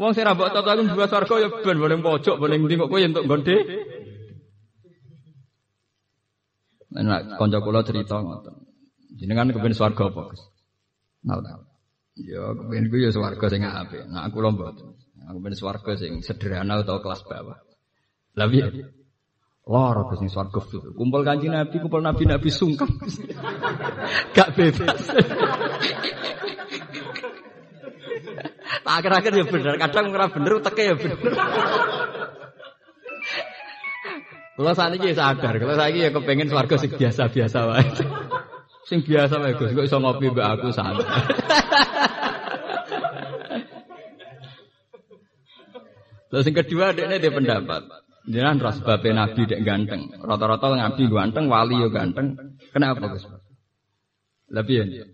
Wong 0.00 0.12
sing 0.16 0.24
ra 0.24 0.32
mbok 0.32 0.56
totoken 0.56 0.88
dua 0.88 1.04
swarga 1.04 1.34
ya 1.36 1.48
ben 1.60 1.76
boleh 1.76 2.00
pojok 2.00 2.40
boleh 2.40 2.56
ndi 2.56 2.80
kok 2.80 2.88
kowe 2.88 3.00
entuk 3.00 3.28
gonde. 3.28 3.56
Nek 6.92 7.36
kanca 7.36 7.58
kula 7.60 7.84
cerita 7.84 8.24
ngoten. 8.24 8.56
Jenengan 9.20 9.52
kepen 9.52 9.76
swarga 9.76 10.08
apa, 10.08 10.32
Gus? 10.32 10.42
Nah, 11.28 11.36
Ya 12.16 12.56
kepen 12.56 12.88
ku 12.88 12.96
ya 13.00 13.12
swarga 13.12 13.46
sing 13.52 13.64
apik. 13.64 14.08
Nah 14.08 14.28
aku 14.28 14.40
lho 14.40 14.52
mboten. 14.56 14.96
Aku 15.28 15.44
kepen 15.44 15.56
swarga 15.56 15.92
sing 16.00 16.24
sederhana 16.24 16.80
atau 16.80 17.04
kelas 17.04 17.20
bawah. 17.28 17.60
Lah 18.36 18.48
piye? 18.48 18.68
Loro 19.62 20.10
Gus 20.10 20.18
ning 20.18 20.26
swarga 20.26 20.58
Kumpul 20.98 21.22
Kanjeng 21.22 21.54
Nabi, 21.54 21.78
kumpul 21.78 22.02
nabi-nabi 22.02 22.50
sungkan. 22.50 22.90
Gak 24.34 24.58
bebas. 24.58 25.06
Akhir-akhir 28.82 29.32
ya 29.32 29.46
bener, 29.46 29.78
kadang 29.78 30.10
ora 30.10 30.26
bener 30.26 30.58
teke 30.66 30.82
ya 30.90 30.94
bener. 30.98 31.16
Kalau 34.52 34.72
saat 34.76 34.92
ini 34.98 35.14
sadar, 35.16 35.54
kalau 35.56 35.74
saya 35.78 35.94
ya 35.94 36.10
kepengen 36.10 36.50
swarga 36.50 36.76
sing 36.76 36.92
biasa-biasa 36.92 37.58
wae. 37.72 37.86
Sing 38.84 39.00
biasa 39.06 39.38
wae 39.38 39.54
Gus, 39.54 39.72
kok 39.72 39.86
iso 39.86 39.96
ngopi 40.02 40.34
mbak 40.34 40.58
aku 40.58 40.74
santai. 40.74 41.06
Terus 46.28 46.44
yang 46.50 46.56
kedua 46.58 46.84
adiknya 46.90 47.16
dia 47.22 47.30
pendapat. 47.30 48.01
Jangan 48.22 48.62
ras 48.62 48.78
babe 48.78 49.10
nabi 49.10 49.50
dek 49.50 49.66
ganteng. 49.66 50.14
Rata-rata 50.22 50.70
nabi 50.78 51.10
ganteng, 51.10 51.50
wali 51.50 51.82
yo 51.82 51.90
ganteng. 51.90 52.38
Kenapa 52.70 53.10
Gus? 53.10 53.26
Lebih 54.46 54.86
ya. 54.86 55.06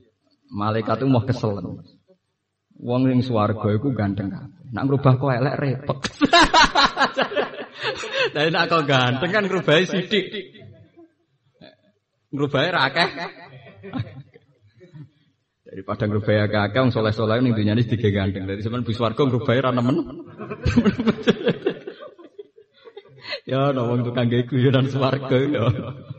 Malaikat 0.53 1.01
itu 1.01 1.09
mau 1.09 1.25
kesel. 1.25 1.57
Wong 2.79 3.03
yang 3.09 3.25
swarga 3.25 3.65
iku 3.73 3.97
ganteng 3.97 4.29
kan. 4.29 4.53
Nak 4.77 4.85
ngrubah 4.85 5.17
kok 5.17 5.33
elek 5.33 5.57
repot. 5.57 5.99
Tapi 8.37 8.49
nak 8.53 8.69
kok 8.69 8.85
ganteng 8.85 9.31
kan 9.33 9.45
ngrubah 9.49 9.89
sithik. 9.89 10.29
Ngrubah 12.29 12.61
ra 12.77 12.93
akeh. 12.93 13.09
Daripada 15.65 16.05
ngrubah 16.05 16.45
akeh 16.45 16.77
wong 16.77 16.93
soleh-soleh 16.93 17.41
ning 17.41 17.57
dunyane 17.57 17.89
tiga 17.89 18.13
ganteng. 18.13 18.45
Dari 18.45 18.61
sampean 18.61 18.85
bis 18.85 19.01
warga 19.01 19.25
ngrubah 19.25 19.65
ra 19.65 19.73
nemen. 19.73 19.97
ya 23.49 23.73
ana 23.73 23.81
wong 23.89 24.05
tukang 24.05 24.29
gawe 24.29 24.45
guyonan 24.45 24.87
swarga 24.93 25.37
ya. 25.41 25.65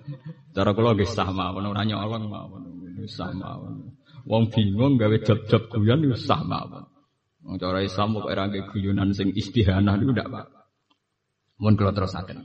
Cara 0.55 0.73
kula 0.73 0.97
nggih 0.97 1.05
sah 1.05 1.29
mawon 1.29 1.69
ora 1.69 1.85
nyolong 1.85 2.25
mawon. 2.25 2.63
Sah 3.05 3.29
mawon. 3.29 3.93
Wong 4.25 4.49
bingung 4.49 4.97
gawe 4.97 5.17
job-job 5.21 5.69
guyon 5.69 6.09
wis 6.09 6.25
sah 6.25 6.41
mawon. 6.41 6.89
Wong 7.45 7.55
cara 7.61 7.85
Islam 7.85 8.17
kok 8.17 8.27
ora 8.27 8.49
nggih 8.49 8.65
guyonan 8.73 9.13
sing 9.13 9.29
istihanah 9.31 9.93
niku 9.95 10.11
ndak 10.11 10.27
apa. 10.27 10.41
Mun 11.61 11.77
kula 11.77 11.93
terusaken. 11.93 12.43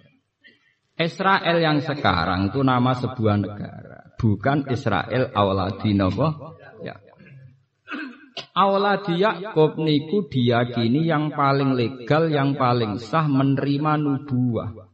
Israel 0.95 1.59
yang 1.59 1.83
sekarang 1.83 2.55
itu 2.55 2.63
nama 2.63 2.95
sebuah 2.95 3.37
negara, 3.43 4.15
bukan 4.15 4.71
Israel 4.71 5.35
awladi 5.35 5.91
napa? 5.91 6.54
Awladi 8.35 9.23
Yakub 9.23 9.79
niku 9.79 10.27
diyakini 10.27 11.07
yang 11.07 11.31
paling 11.31 11.79
legal, 11.79 12.27
yang 12.27 12.59
paling 12.59 12.99
sah 12.99 13.31
menerima 13.31 13.95
nubuah. 13.95 14.91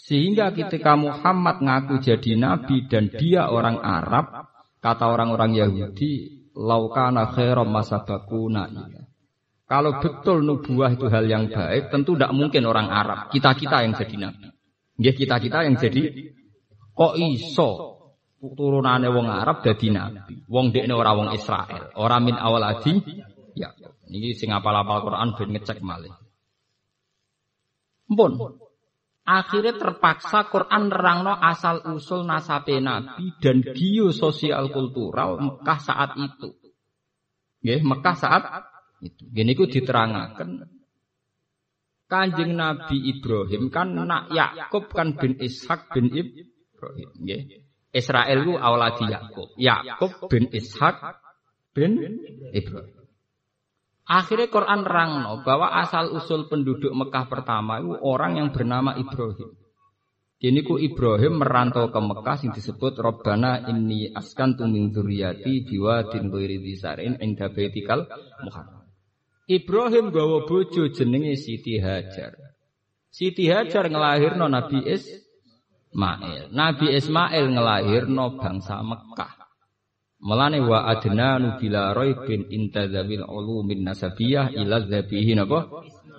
Sehingga 0.00 0.48
ketika 0.56 0.96
Muhammad 0.96 1.60
ngaku 1.60 2.00
jadi 2.00 2.40
nabi 2.40 2.88
dan 2.88 3.12
dia 3.12 3.52
orang 3.52 3.76
Arab, 3.84 4.48
kata 4.80 5.04
orang-orang 5.12 5.52
Yahudi, 5.52 6.48
laukana 6.56 7.28
khairam 7.36 7.68
masabakuna 7.68 8.72
Kalau 9.68 10.00
betul 10.00 10.40
nubuah 10.40 10.96
itu 10.96 11.12
hal 11.12 11.28
yang 11.28 11.52
baik, 11.52 11.92
tentu 11.92 12.16
tidak 12.16 12.32
mungkin 12.32 12.64
orang 12.64 12.88
Arab, 12.88 13.28
kita-kita 13.28 13.84
yang 13.84 13.92
jadi 13.92 14.16
nabi. 14.16 14.48
Ya 15.00 15.12
kita 15.16 15.36
kita 15.40 15.64
yang 15.64 15.76
jadi 15.76 16.32
kok 16.92 17.16
iso 17.16 17.89
turunane 18.40 19.08
wong 19.12 19.28
Arab 19.28 19.60
dadi 19.60 19.92
nabi. 19.92 20.40
Wong 20.48 20.72
dekne 20.72 20.96
ora 20.96 21.12
wong 21.12 21.36
Israel, 21.36 21.92
ora 22.00 22.16
min 22.18 22.36
awal 22.40 22.64
adi. 22.64 22.96
Ya, 23.52 23.68
niki 24.08 24.32
sing 24.32 24.54
apal-apal 24.54 25.04
Quran 25.04 25.36
ben 25.36 25.48
ngecek 25.52 25.84
malih. 25.84 26.14
Mpun. 28.08 28.56
Akhirnya 29.30 29.76
terpaksa 29.78 30.50
Quran 30.50 30.90
nerangno 30.90 31.30
asal 31.36 31.86
usul 31.94 32.26
nasabe 32.26 32.82
nabi 32.82 33.30
dan 33.38 33.62
sosial 34.10 34.72
kultural 34.74 35.38
Mekah 35.38 35.78
saat 35.78 36.10
itu. 36.18 36.50
Nggih, 37.62 37.80
Mekah 37.84 38.16
saat 38.16 38.42
itu. 39.04 39.28
Gini 39.30 39.52
ku 39.54 39.68
diterangaken 39.68 40.80
Kanjeng 42.10 42.58
Nabi 42.58 42.98
Ibrahim 43.06 43.70
kan 43.70 43.94
nak 43.94 44.34
Yakub 44.34 44.90
kan 44.90 45.14
bin 45.14 45.38
Ishak 45.38 45.94
bin 45.94 46.10
Ibrahim. 46.10 47.10
Nggih. 47.22 47.69
Israel 47.90 48.46
ku 48.46 48.54
awladi 48.54 49.04
Yakub. 49.10 49.48
Yakub 49.58 50.10
bin 50.30 50.46
Ishak 50.54 50.96
bin 51.74 51.98
Ibrahim. 52.54 53.00
Akhirnya 54.10 54.50
Quran 54.50 54.82
rangno 54.82 55.46
bahwa 55.46 55.70
asal 55.78 56.10
usul 56.10 56.50
penduduk 56.50 56.90
Mekah 56.90 57.30
pertama 57.30 57.78
itu 57.78 57.94
orang 58.02 58.42
yang 58.42 58.48
bernama 58.50 58.98
Ibrahim. 58.98 59.54
Ini 60.40 60.64
ku 60.64 60.80
Ibrahim 60.80 61.38
merantau 61.38 61.92
ke 61.92 62.00
Mekah 62.00 62.38
yang 62.42 62.50
disebut 62.56 62.96
Robbana 62.98 63.70
inni 63.70 64.10
askantu 64.10 64.66
min 64.66 64.90
dzurriyyati 64.90 65.68
biwadin 65.68 66.32
ghairi 66.32 66.58
dzisarin 66.58 67.22
inda 67.22 67.52
baitikal 67.52 68.08
muharram. 68.42 68.88
Ibrahim 69.50 70.14
gawa 70.14 70.46
bojo 70.48 70.90
jenenge 70.90 71.36
Siti 71.36 71.76
Hajar. 71.76 72.34
Siti 73.10 73.50
Hajar 73.50 73.90
ngelahirno 73.90 74.46
Nabi 74.46 74.86
Ismail. 75.90 76.54
Nabi 76.54 76.86
Ismail 76.94 77.44
ngelahirno 77.50 78.38
bangsa 78.38 78.78
Mekah. 78.80 79.34
Melane 80.20 80.60
wa 80.62 80.84
adnanu 80.84 81.56
bila 81.56 81.96
raibin 81.96 82.46
intadzabil 82.52 83.24
ulumin 83.24 83.82
nasabiyah 83.82 84.52
ila 84.52 84.84
dzabihi 84.86 85.32
napa 85.34 85.66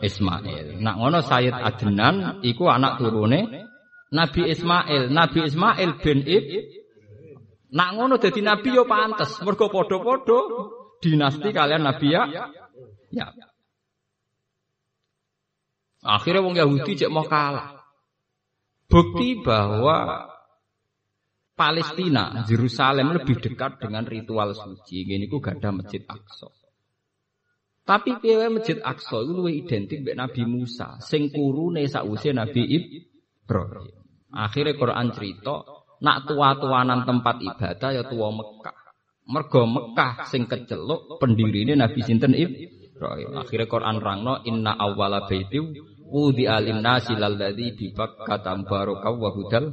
Ismail. 0.02 0.82
Nak 0.82 0.96
ngono 0.98 1.22
Sayyid 1.22 1.54
Adnan 1.54 2.42
iku 2.44 2.68
anak 2.68 3.00
turune 3.00 3.70
Nabi 4.12 4.52
Ismail. 4.52 5.14
Nabi 5.14 5.40
Ismail 5.48 5.90
bin 6.04 6.20
Ib 6.26 6.46
Nak 7.72 7.90
ngono 7.96 8.20
dadi 8.20 8.44
nabi 8.44 8.76
yo 8.76 8.84
pantes, 8.84 9.40
mergo 9.48 9.72
padha-padha 9.72 10.40
dinasti 11.00 11.56
kalian 11.56 11.88
nabi 11.88 12.12
ya 12.12 12.28
Ya. 13.12 13.28
Akhirnya 16.04 16.44
wong 16.44 16.56
Yahudi 16.56 16.96
cek 16.96 17.12
mau 17.12 17.28
kalah. 17.28 17.81
Bukti 18.92 19.40
bahwa 19.40 20.28
Palestina, 21.56 22.44
Yerusalem 22.44 23.16
lebih 23.16 23.40
dekat 23.40 23.80
dengan 23.80 24.04
ritual 24.04 24.52
suci. 24.52 25.08
Ini 25.08 25.32
gak 25.32 25.64
ada 25.64 25.72
masjid 25.72 26.04
Aqsa. 26.04 26.52
Tapi 27.88 28.20
piye 28.20 28.52
masjid 28.52 28.78
Aqsa 28.84 29.24
itu 29.24 29.32
lebih 29.32 29.56
identik 29.66 30.00
dengan 30.04 30.28
Nabi 30.28 30.44
Musa, 30.44 31.00
sing 31.00 31.32
kurune 31.32 31.88
sakwise 31.88 32.36
Nabi 32.36 32.62
Ibrahim. 32.68 33.96
Akhirnya 34.32 34.76
Quran 34.80 35.08
cerita, 35.12 35.66
nak 36.02 36.18
tua-tuanan 36.26 37.04
tempat 37.06 37.36
ibadah 37.40 37.90
ya 37.94 38.04
tua 38.08 38.30
Mekah. 38.32 38.78
Mergo 39.32 39.64
Mekah 39.70 40.28
sing 40.28 40.50
keceluk 40.50 41.22
pendirine 41.22 41.78
Nabi 41.78 42.00
sinten. 42.02 42.34
Ibrahim. 42.34 43.38
Akhirnya 43.38 43.66
Quran 43.66 43.98
rangno 43.98 44.46
inna 44.46 44.78
awwala 44.78 45.26
baiti 45.26 45.58
wudi 46.12 46.44
alim 46.44 46.84
nasi 46.84 47.16
lalladzi 47.16 47.72
bi 47.80 47.86
Bakkah 47.96 48.44
barokah 48.68 49.16
wa 49.16 49.30
hudal. 49.32 49.72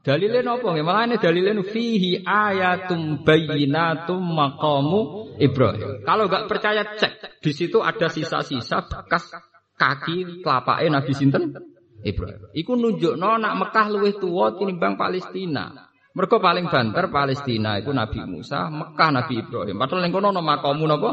Dalile 0.00 0.40
napa 0.40 0.72
nggih? 0.72 0.86
Malah 0.86 1.18
dalile 1.20 1.52
fihi 1.66 2.24
ayatum 2.24 3.20
bayyinatum 3.20 4.22
maqamu 4.22 5.00
Ibrahim. 5.36 6.06
Kalau 6.08 6.24
enggak 6.24 6.48
percaya 6.48 6.82
cek, 6.96 7.42
di 7.44 7.52
situ 7.52 7.84
ada 7.84 8.08
sisa-sisa 8.08 8.80
bekas 8.88 9.28
kaki 9.76 10.40
telapake 10.40 10.88
Nabi 10.88 11.12
sinten? 11.12 11.52
Ibrahim. 12.00 12.48
Iku 12.56 12.80
nunjukno 12.80 13.36
nak 13.36 13.54
Mekah 13.60 13.86
luwih 13.92 14.16
tuwa 14.16 14.56
tinimbang 14.56 14.96
Palestina. 14.96 15.68
Mereka 16.16 16.40
paling 16.40 16.66
banter 16.72 17.06
Palestina 17.12 17.76
itu 17.76 17.92
Nabi 17.92 18.24
Musa, 18.24 18.72
Mekah 18.72 19.10
Nabi 19.12 19.44
Ibrahim. 19.44 19.76
Padahal 19.76 20.00
ning 20.08 20.12
kono 20.16 20.32
nama 20.32 20.56
makamu 20.56 20.88
napa? 20.88 21.10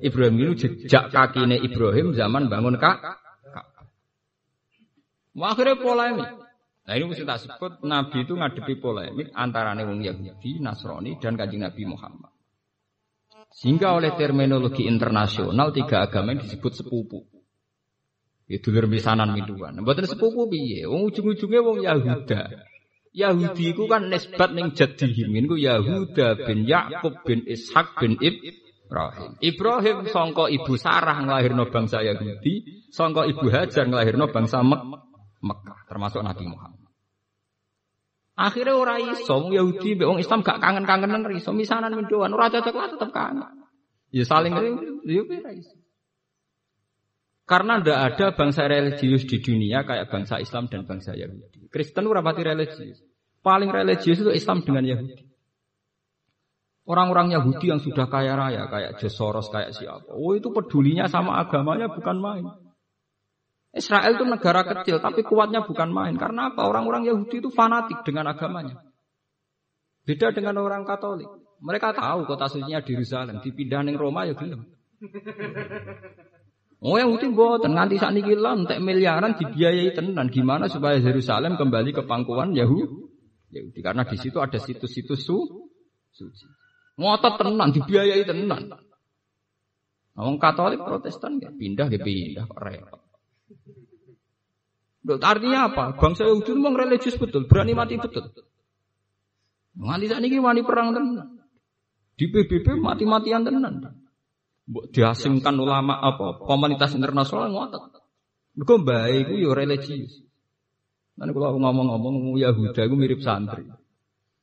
Ibrahim 0.00 0.40
itu 0.40 0.66
jejak 0.88 1.12
kakine 1.12 1.60
Ibrahim 1.60 2.16
zaman 2.16 2.48
bangun 2.48 2.80
kak. 5.32 5.48
Akhirnya 5.56 5.76
polemik. 5.80 6.28
Nah 6.82 6.94
ini 6.98 7.04
mesti 7.06 7.22
tak 7.22 7.38
sebut 7.46 7.72
Nabi 7.86 8.26
itu 8.26 8.34
ngadepi 8.34 8.74
polemik 8.82 9.30
antara 9.38 9.72
wong 9.78 10.02
Yahudi, 10.02 10.58
Nasrani 10.58 11.14
dan 11.22 11.38
kanjeng 11.38 11.62
Nabi 11.62 11.86
Muhammad. 11.86 12.34
Sehingga 13.52 13.94
oleh 13.94 14.16
terminologi 14.16 14.88
internasional 14.88 15.70
tiga 15.70 16.02
agama 16.02 16.34
yang 16.34 16.42
disebut 16.42 16.72
sepupu. 16.82 17.22
Itu 18.48 18.74
dulur 18.74 18.90
misanan 18.90 19.30
miduan. 19.32 19.78
Mboten 19.80 20.08
sepupu 20.08 20.50
piye? 20.50 20.88
Wong 20.88 21.08
ujung-ujungnya 21.12 21.60
wong 21.62 21.78
Yahuda. 21.84 22.40
Yahudi 23.12 23.76
itu 23.76 23.84
kan 23.86 24.08
nisbat 24.08 24.56
ning 24.56 24.72
jadihim 24.72 25.36
niku 25.36 25.60
Yahuda 25.60 26.48
bin 26.48 26.64
Yakub 26.64 27.20
bin 27.28 27.44
Ishak 27.44 28.00
bin 28.00 28.16
Ib 28.24 28.40
Ibrahim. 28.88 29.30
Ibrahim 29.40 29.98
songko 30.08 30.48
ibu 30.48 30.76
Sarah 30.80 31.20
ngelahirno 31.20 31.68
bangsa 31.68 32.00
Yahudi, 32.00 32.88
songko 32.88 33.28
ibu 33.28 33.52
Hajar 33.52 33.84
ngelahirno 33.88 34.32
bangsa 34.32 34.64
Mek 34.64 35.11
Mekah, 35.42 35.78
termasuk 35.90 36.22
Nabi 36.22 36.46
Muhammad. 36.46 36.82
Akhirnya 38.32 38.74
orang 38.78 39.12
iso 39.12 39.52
Yahudi 39.52 39.98
mbek 39.98 40.24
Islam 40.24 40.40
gak 40.40 40.56
kangen-kangenan 40.56 41.20
iso 41.36 41.52
misanan 41.52 41.92
mendoan 41.92 42.32
ora 42.32 42.48
cocok 42.48 42.74
lah 42.74 42.88
tetep 42.88 43.10
kangen. 43.12 43.44
Ya 44.08 44.24
saling 44.24 44.56
ya. 45.04 45.22
Karena 47.44 47.82
tidak 47.82 47.98
ada 48.00 48.26
bangsa 48.32 48.64
religius 48.64 49.28
di 49.28 49.42
dunia 49.44 49.84
kayak 49.84 50.08
bangsa 50.08 50.40
Islam 50.40 50.72
dan 50.72 50.88
bangsa 50.88 51.12
Yahudi. 51.12 51.68
Kristen 51.68 52.08
ora 52.08 52.24
pati 52.24 52.40
religius. 52.40 53.04
Paling 53.44 53.68
religius 53.68 54.22
itu 54.22 54.32
Islam 54.32 54.64
dengan 54.64 54.86
Yahudi. 54.86 55.28
Orang-orang 56.82 57.34
Yahudi 57.36 57.70
yang 57.70 57.78
sudah 57.78 58.10
kaya 58.10 58.34
raya, 58.34 58.66
kayak 58.66 58.98
Josoros, 58.98 59.52
kayak 59.54 59.70
siapa. 59.70 60.10
Oh 60.14 60.34
itu 60.34 60.50
pedulinya 60.50 61.06
sama 61.06 61.38
agamanya 61.38 61.86
bukan 61.92 62.16
main. 62.18 62.46
Israel 63.72 64.20
itu 64.20 64.24
negara 64.28 64.68
kecil, 64.68 65.00
tapi 65.00 65.24
kuatnya 65.24 65.64
bukan 65.64 65.88
main. 65.88 66.12
Karena 66.20 66.52
apa? 66.52 66.68
Orang-orang 66.68 67.08
Yahudi 67.08 67.40
itu 67.40 67.48
fanatik 67.48 68.04
dengan 68.04 68.28
agamanya. 68.28 68.76
Beda 70.04 70.28
dengan 70.36 70.60
orang 70.60 70.84
Katolik. 70.84 71.28
Mereka 71.62 71.96
tahu 71.96 72.28
kota 72.28 72.50
sucinya 72.50 72.82
di 72.82 72.92
Yerusalem, 72.92 73.38
dipindah 73.40 73.80
ning 73.86 73.96
Roma 73.96 74.28
ya 74.28 74.34
gelem. 74.34 74.66
Oh 76.82 76.98
yang 76.98 77.14
itu 77.14 77.30
boten 77.30 77.78
nganti 77.78 77.94
saat 78.02 78.10
ini 78.10 78.34
entek 78.34 78.82
miliaran 78.82 79.38
dibiayai 79.38 79.94
tenan. 79.94 80.26
Gimana 80.26 80.66
supaya 80.66 80.98
Yerusalem 80.98 81.54
kembali 81.54 81.94
ke 81.94 82.02
pangkuan 82.02 82.50
Yahudi? 82.50 82.90
Yahudi 83.54 83.78
karena 83.78 84.02
di 84.02 84.18
situ 84.18 84.42
ada 84.42 84.58
situs-situs 84.58 85.22
su 85.22 85.38
suci. 86.10 86.46
Ngotot 86.98 87.38
tenan 87.38 87.70
dibiayai 87.70 88.26
tenan. 88.26 88.74
Orang 90.18 90.42
Katolik 90.42 90.82
Protestan 90.82 91.38
ya 91.38 91.54
pindah 91.54 91.86
ya 91.86 92.02
pindah 92.02 92.50
kok 92.50 92.58
repot. 92.58 93.01
Artinya 95.02 95.66
apa? 95.66 95.98
Bangsa 95.98 96.22
Yahudi 96.22 96.54
memang 96.54 96.78
religius 96.78 97.18
betul, 97.18 97.50
berani 97.50 97.74
mati 97.74 97.98
betul. 97.98 98.30
Nganti 99.74 100.06
saat 100.06 100.22
ini 100.22 100.38
wani 100.38 100.62
perang 100.62 100.94
tenan. 100.94 101.42
Di 102.14 102.28
PBB 102.30 102.78
mati-matian 102.78 103.42
tenan. 103.42 103.98
diasingkan 104.62 105.58
ulama 105.58 105.98
apa 105.98 106.38
komunitas 106.38 106.94
internasional 106.94 107.50
ngotot. 107.50 107.82
Bae 108.86 109.26
iku 109.26 109.34
yo 109.34 109.50
religius. 109.58 110.22
Lan 111.18 111.34
kula 111.34 111.50
ngomong-ngomong 111.50 112.38
Yahuda 112.38 112.86
iku 112.86 112.94
mirip 112.94 113.20
santri. 113.26 113.66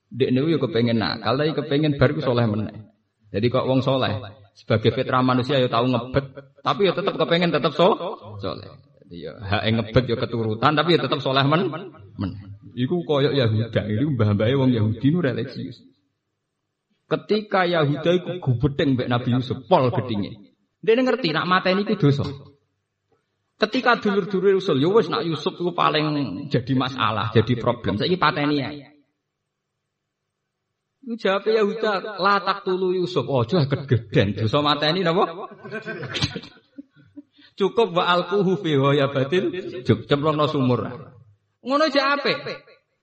Dek 0.10 0.30
niku 0.34 0.50
yo 0.52 0.60
kepengen 0.60 1.00
nakal, 1.00 1.40
tapi 1.40 1.56
kepengen 1.56 1.96
bar 1.96 2.12
ku 2.12 2.20
soleh 2.20 2.46
meneh. 2.50 2.90
Jadi 3.30 3.46
kok 3.48 3.64
wong 3.64 3.80
soleh 3.86 4.18
sebagai 4.58 4.92
fitrah 4.92 5.24
manusia 5.24 5.62
yo 5.62 5.72
tahu 5.72 5.88
ngebet, 5.88 6.26
tapi 6.66 6.90
yo 6.90 6.92
tetap 6.98 7.16
kepengen 7.16 7.54
tetap 7.54 7.72
so 7.78 7.96
soleh. 8.42 8.89
Yo 9.10 9.34
hak 9.42 9.66
ngebet 9.66 10.06
yo 10.06 10.16
keturutan, 10.22 10.78
tapi 10.78 10.94
yo 10.94 11.02
tetap 11.02 11.18
soleh 11.26 11.42
men. 11.42 11.66
men. 12.22 12.32
Iku 12.78 13.02
koyok 13.02 13.34
Yahuda, 13.34 13.82
itu 13.90 14.06
mbah-mbahe 14.14 14.54
wong 14.54 14.70
Yahudi 14.70 15.10
nu 15.10 15.26
religius. 15.26 15.82
Ketika 17.10 17.66
Yahuda 17.66 18.14
iku 18.14 18.38
gubedeng 18.38 18.94
mbek 18.94 19.10
Nabi 19.10 19.34
Yusuf, 19.34 19.66
pol 19.66 19.90
gedinge. 19.90 20.54
Dia 20.86 20.94
ngerti 20.94 21.34
nak 21.34 21.50
mateni 21.50 21.90
iku 21.90 21.98
dosa. 21.98 22.22
Ketika 23.60 23.98
dulur-dulur 23.98 24.62
usul, 24.62 24.78
yo 24.78 24.94
wis 24.94 25.10
nak 25.10 25.26
Yusuf 25.26 25.58
iku 25.58 25.74
paling 25.74 26.46
jadi 26.54 26.74
masalah, 26.78 27.34
jadi 27.34 27.58
problem. 27.58 27.98
Saiki 27.98 28.22
pateni 28.22 28.62
ya. 28.62 28.70
Iku 31.02 31.18
jawab 31.18 31.50
Yahuda, 31.50 32.22
la 32.22 32.38
tulu 32.62 32.94
Yusuf. 32.94 33.26
Ojo 33.26 33.58
oh, 33.58 33.66
kegeden 33.66 34.38
dosa 34.38 34.62
mateni 34.62 35.02
napa? 35.02 35.26
Cukup 37.60 37.92
wa 37.92 38.08
alquhu 38.08 38.56
fi 38.64 38.80
batin, 38.80 39.52
cemplungno 39.84 40.48
sumur. 40.48 40.88
Ngono 41.60 41.84
aja 41.92 42.16
apik 42.16 42.40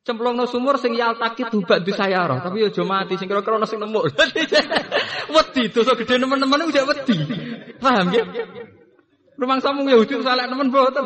cemplungno 0.07 0.47
sumur 0.47 0.79
sing 0.79 0.95
yaltaki 0.95 1.51
dubak 1.51 1.83
di 1.83 1.91
sayara, 1.91 2.39
tapi 2.39 2.63
aja 2.63 2.87
mati 2.87 3.19
sing 3.19 3.27
kira-kira 3.27 3.59
ana 3.59 3.67
sing 3.67 3.83
nemu. 3.83 4.01
wedi 5.35 5.63
dosa 5.75 5.99
gede 5.99 6.23
nemen-nemen 6.23 6.71
udah 6.71 6.85
wedi. 6.87 7.17
Paham 7.83 8.15
ya? 8.15 8.25
Rumang 9.37 9.61
samung 9.61 9.91
Yahudi 9.91 10.23
saleh 10.23 10.47
nemen 10.47 10.71
boten. 10.71 11.05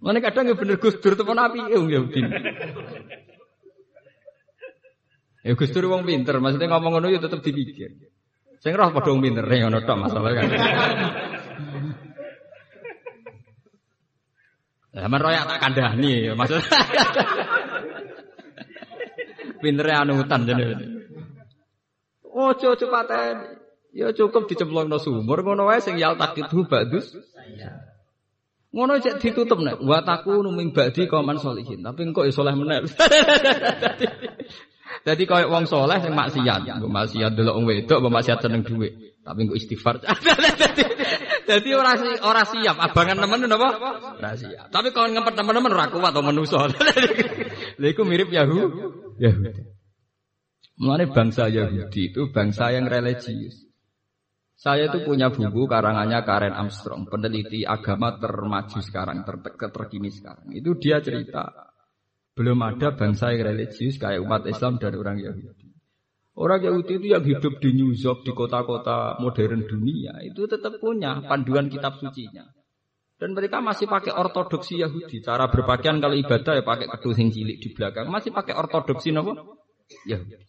Mana 0.00 0.18
kadang 0.24 0.48
ya 0.48 0.56
bener 0.56 0.80
Gus 0.80 0.96
Dur 0.96 1.12
temen 1.12 1.36
api 1.36 1.60
ya 1.68 1.76
Yahudi. 1.76 2.20
Ya 5.44 5.52
Gus 5.52 5.70
Dur 5.76 5.92
wong 5.92 6.08
pinter, 6.08 6.40
maksudnya 6.40 6.72
ngomong 6.72 6.98
ngono 6.98 7.06
ya 7.12 7.20
tetep 7.20 7.44
dipikir. 7.44 8.00
Sing 8.64 8.72
roh 8.72 8.88
padha 8.96 9.12
wong 9.12 9.20
pinter 9.20 9.44
ngono 9.44 9.84
tok 9.84 9.98
masalah 10.00 10.32
kan. 10.32 10.48
Zaman 14.90 15.20
royak 15.22 15.46
tak 15.46 15.58
kandhani 15.62 16.26
ya 16.26 16.32
maksudnya. 16.34 16.66
Pintere 19.62 19.92
anutan 19.94 20.42
jenenge. 20.48 20.86
Ojo 22.26 22.74
cepaten. 22.74 23.60
Ya 23.90 24.14
cukup 24.14 24.46
dicemplungno 24.46 25.02
sumur 25.02 25.42
ngono 25.42 25.66
wae 25.66 25.82
sing 25.82 25.98
yal 25.98 26.14
takitu 26.14 26.66
badus. 26.66 27.14
Ngono 28.70 29.02
cek 29.02 29.18
ditutup 29.18 29.58
nek 29.62 29.82
wa 29.82 29.98
taku 30.02 30.42
numing 30.42 30.70
badi 30.70 31.10
kauman 31.10 31.38
solihin. 31.38 31.82
Tapi 31.82 32.06
engko 32.06 32.22
ya 32.26 32.30
saleh 32.34 32.54
meneh. 32.54 32.86
Dadi 35.00 35.24
koyo 35.24 35.48
wong 35.48 35.64
saleh 35.64 35.96
sing 36.04 36.12
maksiat, 36.12 36.76
nggo 36.76 36.88
maksiat 36.92 37.32
delok 37.32 37.56
wong 37.56 37.66
wedok, 37.72 37.98
mbok 38.04 38.12
maksiat 38.20 38.38
seneng 38.44 38.60
dhuwit. 38.60 39.20
Tapi 39.24 39.38
engko 39.48 39.56
istighfar. 39.56 40.00
Dadi 41.48 41.70
ora 41.72 41.96
ora 42.20 42.42
siap 42.44 42.76
abangan 42.76 43.24
temen 43.24 43.48
napa? 43.48 43.68
Ora 44.20 44.32
siap. 44.36 44.68
Tapi 44.68 44.92
kalau 44.92 45.08
ngempet 45.08 45.34
teman-teman 45.36 45.72
ora 45.72 45.88
kuat 45.88 46.12
atau 46.12 46.20
manusa. 46.24 46.68
Lha 47.80 47.86
iku 47.88 48.04
mirip 48.04 48.28
Yahudi. 48.28 48.80
Yahudi. 49.24 49.62
Mulane 50.80 51.08
bangsa 51.12 51.48
Yahudi 51.48 52.12
itu 52.12 52.28
bangsa 52.32 52.72
yang 52.72 52.88
religius. 52.88 53.68
Saya 54.60 54.92
itu 54.92 55.08
punya 55.08 55.32
buku 55.32 55.64
karangannya 55.64 56.20
Karen 56.20 56.52
Armstrong, 56.52 57.08
peneliti 57.08 57.64
agama 57.64 58.20
termaju 58.20 58.84
sekarang, 58.84 59.24
ter 59.24 59.40
terkini 59.56 60.12
sekarang. 60.12 60.52
Itu 60.52 60.76
dia 60.76 61.00
cerita 61.00 61.69
belum 62.40 62.56
ada 62.64 62.96
bangsa 62.96 63.36
yang 63.36 63.52
religius 63.52 64.00
kayak 64.00 64.24
umat 64.24 64.48
Islam 64.48 64.80
dan 64.80 64.96
orang 64.96 65.20
Yahudi. 65.20 65.68
Orang 66.40 66.64
Yahudi 66.64 66.96
itu 66.96 67.06
yang 67.12 67.20
hidup 67.20 67.60
di 67.60 67.76
New 67.76 67.92
York, 67.92 68.24
di 68.24 68.32
kota-kota 68.32 69.20
modern 69.20 69.68
dunia, 69.68 70.24
itu 70.24 70.48
tetap 70.48 70.80
punya 70.80 71.20
panduan 71.28 71.68
kitab 71.68 72.00
sucinya. 72.00 72.48
Dan 73.20 73.36
mereka 73.36 73.60
masih 73.60 73.84
pakai 73.84 74.16
ortodoksi 74.16 74.80
Yahudi. 74.80 75.20
Cara 75.20 75.52
berpakaian 75.52 76.00
kalau 76.00 76.16
ibadah 76.16 76.56
ya 76.56 76.64
pakai 76.64 76.88
kedua 76.88 77.12
sing 77.12 77.28
cilik 77.28 77.60
di 77.60 77.68
belakang. 77.76 78.08
Masih 78.08 78.32
pakai 78.32 78.56
ortodoksi 78.56 79.12
nopo? 79.12 79.60
Yahudi. 80.08 80.40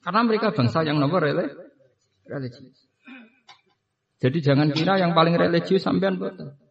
Karena 0.00 0.20
mereka 0.24 0.56
bangsa 0.56 0.80
yang 0.88 0.96
nopo 0.96 1.20
religius. 1.20 2.88
Jadi 4.24 4.38
jangan 4.40 4.72
kira 4.72 4.96
yang 4.96 5.12
paling 5.12 5.36
religius 5.36 5.84
sampean 5.84 6.16
betul. 6.16 6.61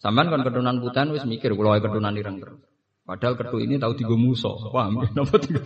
Sampean 0.00 0.32
kan 0.32 0.40
keturunan 0.40 0.80
putan 0.80 1.12
wis 1.12 1.28
mikir 1.28 1.52
kalau 1.52 1.76
keturunan 1.76 2.16
ireng 2.16 2.40
terus. 2.40 2.56
Padahal 3.04 3.36
ketu 3.36 3.60
ini 3.60 3.76
tahu 3.76 3.92
tiga 4.00 4.16
musuh. 4.16 4.56
Paham 4.72 5.04
ya? 5.04 5.08
Napa 5.12 5.36
tiga 5.36 5.60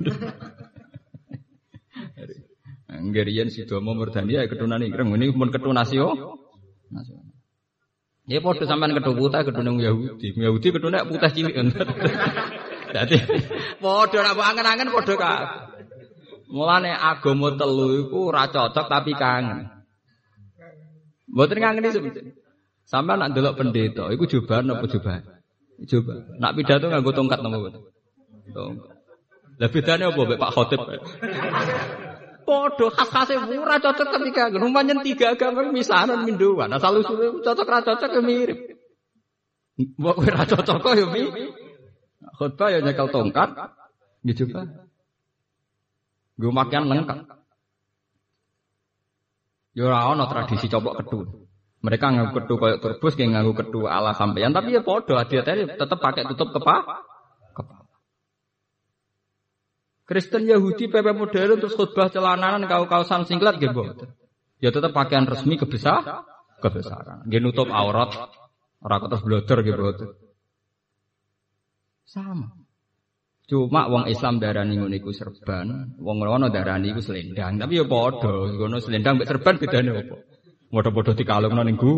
Nggerian 2.94 3.50
si 3.50 3.62
Domo 3.66 3.94
Murdani 3.94 4.34
ya 4.34 4.50
keturunan 4.50 4.82
ireng. 4.82 5.14
Ini 5.14 5.30
pun 5.30 5.54
keturunan 5.54 5.86
nasio. 5.86 6.40
Nasional. 6.90 7.30
Ya 8.24 8.40
padha 8.40 8.64
sampean 8.64 8.96
putih 8.96 9.40
kedhu 9.44 9.60
nang 9.60 9.76
Yahudi. 9.76 10.32
Yahudi 10.34 10.68
kedhu 10.72 10.88
nek 10.88 11.04
putih 11.06 11.30
cilik. 11.30 11.54
Dadi 12.94 13.16
padha 13.78 14.18
nek 14.24 14.34
angen-angen 14.34 14.88
padha 14.88 15.14
kabeh. 15.14 15.48
Mulane 16.48 16.90
agama 16.90 17.52
telu 17.54 18.02
iku 18.02 18.32
ora 18.32 18.48
tapi 18.50 19.12
kangen. 19.14 19.68
Mboten 21.28 21.58
ngangeni 21.60 21.88
sebenarnya. 21.92 22.43
Sampai 22.84 23.16
nak 23.16 23.32
delok 23.32 23.56
pendeta, 23.56 24.12
iku 24.12 24.28
jubahan 24.28 24.68
apa 24.68 24.84
jubahan? 24.84 25.24
Coba. 25.88 26.14
Nak 26.38 26.52
pidato 26.54 26.86
nganggo 26.86 27.10
tongkat 27.10 27.40
napa 27.40 27.56
mboten? 27.58 27.82
Tongkat. 28.52 28.94
Lah 29.58 29.70
bedane 29.70 30.04
apa 30.10 30.20
Pak 30.34 30.50
Khotib? 30.50 30.80
Podo 32.44 32.92
khas-khase 32.92 33.40
ora 33.40 33.80
cocok 33.80 34.08
ketika 34.20 34.52
rumahnya 34.52 35.00
tiga 35.00 35.32
agama 35.32 35.64
misanan 35.72 36.28
minduan. 36.28 36.68
Asal 36.68 37.00
usul 37.00 37.40
cocok 37.40 37.66
ra 37.66 37.80
cocok 37.80 38.10
ya 38.10 38.20
mirip. 38.20 38.58
Mbok 39.80 40.16
ora 40.20 40.44
cocok 40.44 40.76
kok 40.82 40.92
ya 40.92 41.06
mirip. 41.08 41.54
Khotbah 42.36 42.68
ya 42.68 42.78
nyekel 42.84 43.08
tongkat. 43.08 43.48
Ya 44.28 44.32
coba. 44.36 44.60
Gue 46.34 46.52
makan 46.52 46.82
lengkap. 46.90 47.18
Ya 49.72 49.82
ora 49.88 50.12
ana 50.12 50.28
tradisi 50.28 50.66
copok 50.68 51.00
kedu. 51.00 51.43
Mereka 51.84 52.06
nganggo 52.16 52.32
kedu 52.40 52.54
koyo 52.56 52.76
turbus 52.80 53.12
kayak 53.12 53.36
nganggo 53.36 53.52
kedu 53.60 53.84
ala 53.84 54.16
sampeyan 54.16 54.56
tapi 54.56 54.72
ya 54.72 54.80
podo 54.80 55.20
hadiah 55.20 55.44
tetap 55.44 56.00
pakai 56.00 56.24
tutup 56.32 56.56
kepala. 56.56 57.04
Kristen 60.04 60.48
Yahudi 60.48 60.88
PP 60.88 61.16
modern 61.16 61.60
terus 61.60 61.76
khutbah 61.76 62.08
celananan 62.08 62.64
kau 62.68 62.88
kausan 62.88 63.28
singlet 63.28 63.60
gitu. 63.60 63.84
Ya 64.64 64.72
tetap 64.72 64.96
pakaian 64.96 65.28
resmi 65.28 65.60
kebesar 65.60 66.24
kebesaran. 66.64 67.28
Dia 67.28 67.40
nutup 67.44 67.68
aurat 67.68 68.12
orang 68.80 69.00
terus 69.12 69.24
bloder 69.24 69.58
gitu. 69.60 69.84
Sama. 72.08 72.48
Cuma 73.44 73.92
wong 73.92 74.08
Islam 74.08 74.40
darani 74.40 74.80
ngono 74.80 74.96
iku 74.96 75.12
serban, 75.12 76.00
wong 76.00 76.16
ngono 76.16 76.48
darani 76.48 76.96
iku 76.96 77.04
selendang. 77.04 77.60
Tapi 77.60 77.76
ya 77.76 77.84
padha, 77.84 78.32
ngono 78.56 78.80
selendang 78.80 79.20
mek 79.20 79.28
serban 79.28 79.60
bedane 79.60 79.88
apa? 79.92 80.16
Padha-padha 80.74 81.14
dikalungno 81.14 81.62
ning 81.62 81.78
gu. 81.78 81.92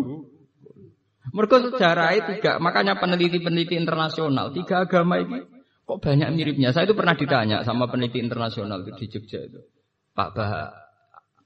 Mergo 1.33 1.57
sejarah 1.59 2.12
tiga, 2.22 2.62
makanya 2.62 3.01
peneliti-peneliti 3.01 3.74
internasional 3.74 4.55
tiga 4.55 4.87
agama 4.87 5.18
ini 5.18 5.57
Kok 5.87 6.03
banyak 6.03 6.35
miripnya? 6.35 6.74
Saya 6.74 6.91
itu 6.91 6.99
pernah 6.99 7.14
ditanya 7.14 7.62
sama 7.62 7.87
peneliti 7.87 8.18
internasional 8.18 8.83
di 8.83 9.07
Jogja 9.07 9.39
itu. 9.39 9.62
Pak 10.11 10.29
Bah, 10.35 10.74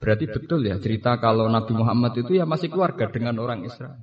berarti 0.01 0.25
betul 0.25 0.65
ya 0.65 0.81
cerita 0.81 1.21
kalau 1.21 1.45
Nabi 1.45 1.77
Muhammad 1.77 2.17
itu 2.17 2.33
ya 2.41 2.49
masih 2.49 2.73
keluarga 2.73 3.05
dengan 3.13 3.37
orang 3.37 3.61
Israel. 3.69 4.01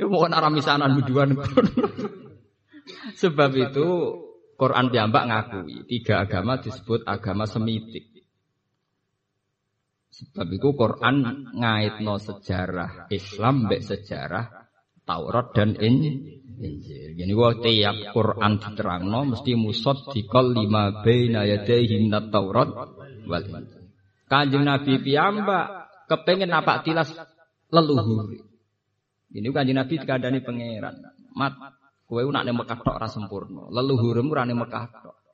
Ya 0.00 0.08
mohon 0.08 0.32
arah 0.32 0.48
misanan 0.48 0.96
biduan. 0.96 1.36
Sebab 3.20 3.50
itu 3.60 3.86
Quran 4.56 4.88
piyambak 4.88 5.24
ngakui 5.28 5.84
tiga 5.84 6.24
agama 6.24 6.56
disebut 6.64 7.04
agama 7.04 7.44
semitik. 7.44 8.17
Sebab 10.18 10.50
itu 10.50 10.74
Quran 10.74 11.46
ngaitno 11.54 12.18
sejarah 12.18 13.06
Islam 13.06 13.70
mbek 13.70 13.86
sejarah 13.86 14.66
Taurat 15.06 15.54
dan 15.54 15.78
Injil. 15.78 17.14
Jadi 17.14 17.32
gua 17.32 17.54
tiap 17.54 17.96
Quran 18.10 18.58
diterangno 18.58 19.30
mesti 19.30 19.54
musod 19.54 20.10
dikol 20.10 20.58
lima 20.58 21.06
baina 21.06 21.46
yadaihi 21.46 22.02
minat 22.02 22.34
Taurat 22.34 22.66
wal. 23.30 23.44
Kanjeng 24.26 24.66
Nabi 24.66 24.98
piyambak 25.00 25.86
kepengen 26.10 26.50
apa 26.50 26.82
tilas 26.82 27.14
leluhur. 27.70 28.26
Ini 29.30 29.48
kanjeng 29.54 29.78
Nabi 29.78 29.94
dikandani 30.02 30.42
pangeran. 30.42 30.98
Mat, 31.38 31.54
kowe 32.10 32.26
nak 32.26 32.42
ning 32.42 32.58
Mekah 32.58 32.78
tok 32.82 32.98
ora 32.98 33.06
sempurna. 33.06 33.70
Leluhurmu 33.70 34.34
ora 34.34 34.42
ning 34.42 34.58
Mekah 34.58 34.84
tok 34.98 35.27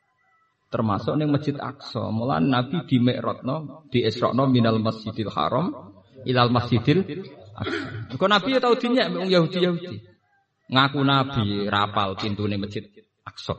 termasuk 0.75 1.15
ning 1.15 1.31
Masjid 1.31 1.55
Aqsa. 1.55 2.11
Mula 2.11 2.43
Nabi 2.43 2.83
di 2.91 2.99
Mi'rajno, 2.99 3.87
di 3.87 4.03
Isra'no 4.03 4.51
minal 4.51 4.83
Masjidil 4.83 5.31
Haram 5.31 5.71
ilal 6.27 6.51
Masjidil 6.51 7.23
Aqsa. 7.55 8.11
Kok 8.19 8.27
Nabi 8.27 8.59
ya 8.59 8.59
tau 8.59 8.75
dinyek 8.75 9.07
wong 9.15 9.31
Yahudi-Yahudi. 9.31 9.95
Ngaku 10.75 11.01
Nabi 11.07 11.71
rapal 11.71 12.19
pintune 12.19 12.59
Masjid 12.59 12.83
Aqsa. 13.23 13.55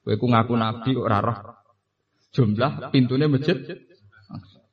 Kowe 0.00 0.14
ku 0.16 0.26
ngaku 0.32 0.56
Nabi 0.56 0.96
ora 0.96 1.20
roh 1.20 1.38
jumlah 2.32 2.88
pintune 2.88 3.28
Masjid 3.28 3.60
Aqsa. 4.32 4.64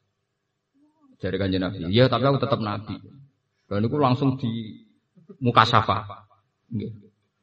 Jadi 1.19 1.35
kanjeng 1.35 1.59
Nabi, 1.59 1.91
iya 1.91 2.07
tapi 2.07 2.23
aku 2.23 2.39
tetap 2.39 2.63
Nabi. 2.63 2.95
Dan 3.67 3.83
itu 3.83 3.97
langsung 3.99 4.39
di 4.39 4.79
muka 5.43 5.67
safa. 5.67 6.23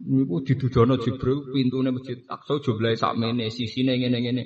Niku 0.05 0.45
didudono 0.45 1.01
Jibril 1.01 1.49
pintune 1.49 1.89
masjid 1.89 2.21
Aqsa 2.29 2.61
jumlahe 2.61 2.93
sakmene, 2.93 3.49
sisine 3.49 3.97
ngene-ngene. 3.97 4.43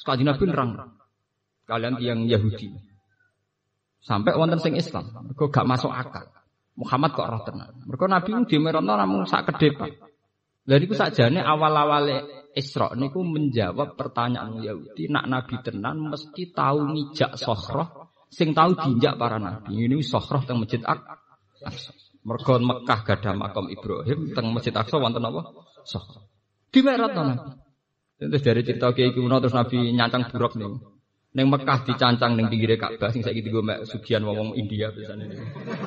Kanjeng 0.00 0.32
Nabi 0.32 0.44
nerang. 0.48 0.70
Kalian 1.68 1.94
yang 2.00 2.20
Yahudi. 2.24 2.72
Sampai 4.00 4.36
wonten 4.36 4.60
sing 4.60 4.76
Islam, 4.76 5.12
mergo 5.28 5.48
gak 5.48 5.64
masuk 5.64 5.92
akal. 5.92 6.28
Muhammad 6.76 7.10
kok 7.16 7.28
roh 7.28 7.42
tenan. 7.44 7.72
Mergo 7.88 8.04
Nabi 8.08 8.28
ku 8.32 8.44
dimerono 8.48 8.92
namung 8.96 9.24
sak 9.24 9.48
ke 9.48 9.52
depan. 9.60 9.92
Lha 10.64 10.76
niku 10.80 10.96
sakjane 10.96 11.44
awal-awale 11.44 12.48
Isra 12.54 12.94
niku 12.94 13.20
menjawab 13.26 13.98
pertanyaan 13.98 14.62
Yahudi, 14.62 15.10
nak 15.10 15.26
Nabi 15.26 15.58
tenan 15.60 16.00
mesti 16.00 16.54
tahu 16.54 16.78
ngijak 16.94 17.34
sohroh 17.34 18.14
sing 18.30 18.54
tahu 18.54 18.74
diinjak 18.78 19.14
para 19.18 19.38
nabi. 19.38 19.74
Ini 19.74 19.98
sohroh 20.02 20.42
teng 20.42 20.62
Masjid 20.62 20.82
Aqsa. 20.82 21.94
Mergo 22.24 22.56
Mekah 22.56 23.00
gada 23.04 23.30
makam 23.36 23.68
Ibrahim 23.68 24.32
teng 24.32 24.48
Masjid 24.56 24.72
Aqsa 24.72 24.96
wonten 24.96 25.20
apa? 25.20 25.44
Soh. 25.84 26.00
Dimerat 26.72 27.12
Nabi. 27.12 27.36
Terus 28.16 28.40
dari 28.40 28.62
cerita 28.64 28.88
kiai 28.96 29.12
kuno 29.12 29.36
terus 29.44 29.52
Nabi 29.52 29.92
nyancang 29.92 30.32
buruk 30.32 30.56
nih. 30.56 30.72
Neng 31.34 31.46
Mekah 31.52 31.84
dicancang 31.84 32.32
neng 32.32 32.48
pinggir 32.48 32.80
Ka'bah 32.80 33.12
sing 33.12 33.20
saiki 33.20 33.44
digo 33.44 33.60
mek 33.60 33.84
sugihan 33.84 34.24
wong 34.24 34.56
India 34.56 34.88
biasane. 34.88 35.28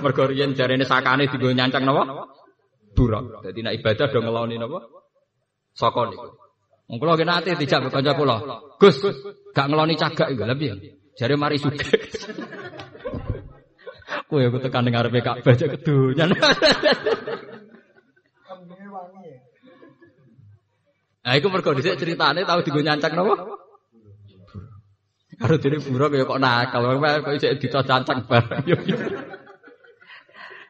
Mergo 0.05 0.23
riyen 0.29 0.53
jarene 0.53 0.85
sakane 0.85 1.25
digo 1.25 1.49
nyancang 1.49 1.81
napa? 1.81 2.29
Buruk. 2.93 3.41
Dadi 3.41 3.59
nek 3.65 3.73
ibadah 3.81 4.07
do 4.13 4.19
ngeloni 4.21 4.55
napa? 4.61 4.79
Saka 5.73 6.05
niku. 6.05 6.29
Wong 6.87 6.97
kula 7.01 7.17
kena 7.17 7.41
ate 7.41 7.57
dijak 7.57 7.89
kanca 7.89 8.13
kula. 8.13 8.37
Gus, 8.77 9.01
gak 9.57 9.67
ngeloni 9.67 9.97
cagak 9.97 10.29
iku 10.31 10.45
lha 10.45 10.53
piye? 10.53 10.75
Jare 11.17 11.33
mari 11.33 11.57
sugih. 11.57 11.81
Kowe 14.27 14.43
aku 14.43 14.59
tekan 14.59 14.83
ning 14.83 14.91
ngarepe 14.91 15.23
Ka'bah 15.23 15.55
aja 15.55 15.65
kedunyan. 15.71 16.35
Nah, 21.27 21.35
iku 21.35 21.47
mergo 21.51 21.75
dhisik 21.75 21.99
ceritane 21.99 22.43
tau 22.43 22.59
digo 22.63 22.79
nyancak 22.79 23.11
napa? 23.15 23.35
Karo 25.37 25.55
dene 25.59 25.77
buruk 25.79 26.15
ya 26.17 26.23
kok 26.23 26.39
nakal, 26.39 26.97
kok 26.97 27.35
isih 27.35 27.55
dicancang 27.59 28.23
bareng. 28.27 28.63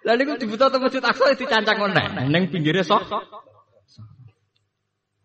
Lah 0.05 0.13
niku 0.15 0.37
dibutuh 0.37 0.69
teng 0.69 0.81
Masjid 0.81 1.03
Aqsa 1.03 1.33
dicancang 1.33 1.77
meneh 1.81 2.29
ning 2.29 2.49
pinggire 2.53 2.85
sok. 2.85 3.09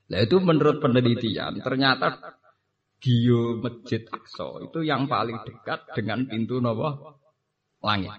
Lah 0.09 0.21
itu 0.21 0.37
menurut 0.41 0.81
penelitian 0.81 1.61
ternyata 1.61 2.37
Gio 3.01 3.61
Masjid 3.61 4.05
Aqsa 4.09 4.69
itu 4.69 4.85
yang 4.85 5.09
paling 5.09 5.41
dekat 5.45 5.85
dengan 5.97 6.29
pintu 6.29 6.61
napa? 6.61 7.21
Langit. 7.83 8.15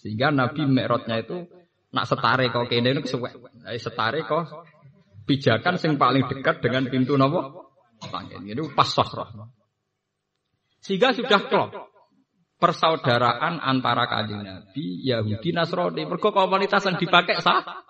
Sehingga 0.00 0.32
Nabi 0.32 0.64
Mi'rajnya 0.64 1.20
itu 1.20 1.44
nak 1.90 2.06
setare 2.06 2.48
kok 2.48 2.70
kene 2.70 2.96
niku 2.96 3.10
suwek. 3.10 3.34
Setare 3.76 4.24
kok 4.24 4.64
pijakan 5.28 5.76
sing 5.76 6.00
paling 6.00 6.24
dekat 6.30 6.64
dengan 6.64 6.88
pintu 6.88 7.18
napa? 7.18 7.68
Langit. 8.08 8.40
Itu 8.56 8.72
pas. 8.72 8.88
Sehingga 10.80 11.12
sudah 11.12 11.40
klop 11.50 11.70
persaudaraan 12.60 13.60
antara 13.60 14.04
kanjeng 14.08 14.44
Nabi, 14.44 15.04
Yahudi, 15.04 15.50
Nasrani. 15.52 16.04
Mergo 16.08 16.32
komunitas 16.32 16.84
yang 16.88 16.96
dipakai 16.96 17.40
sah. 17.40 17.84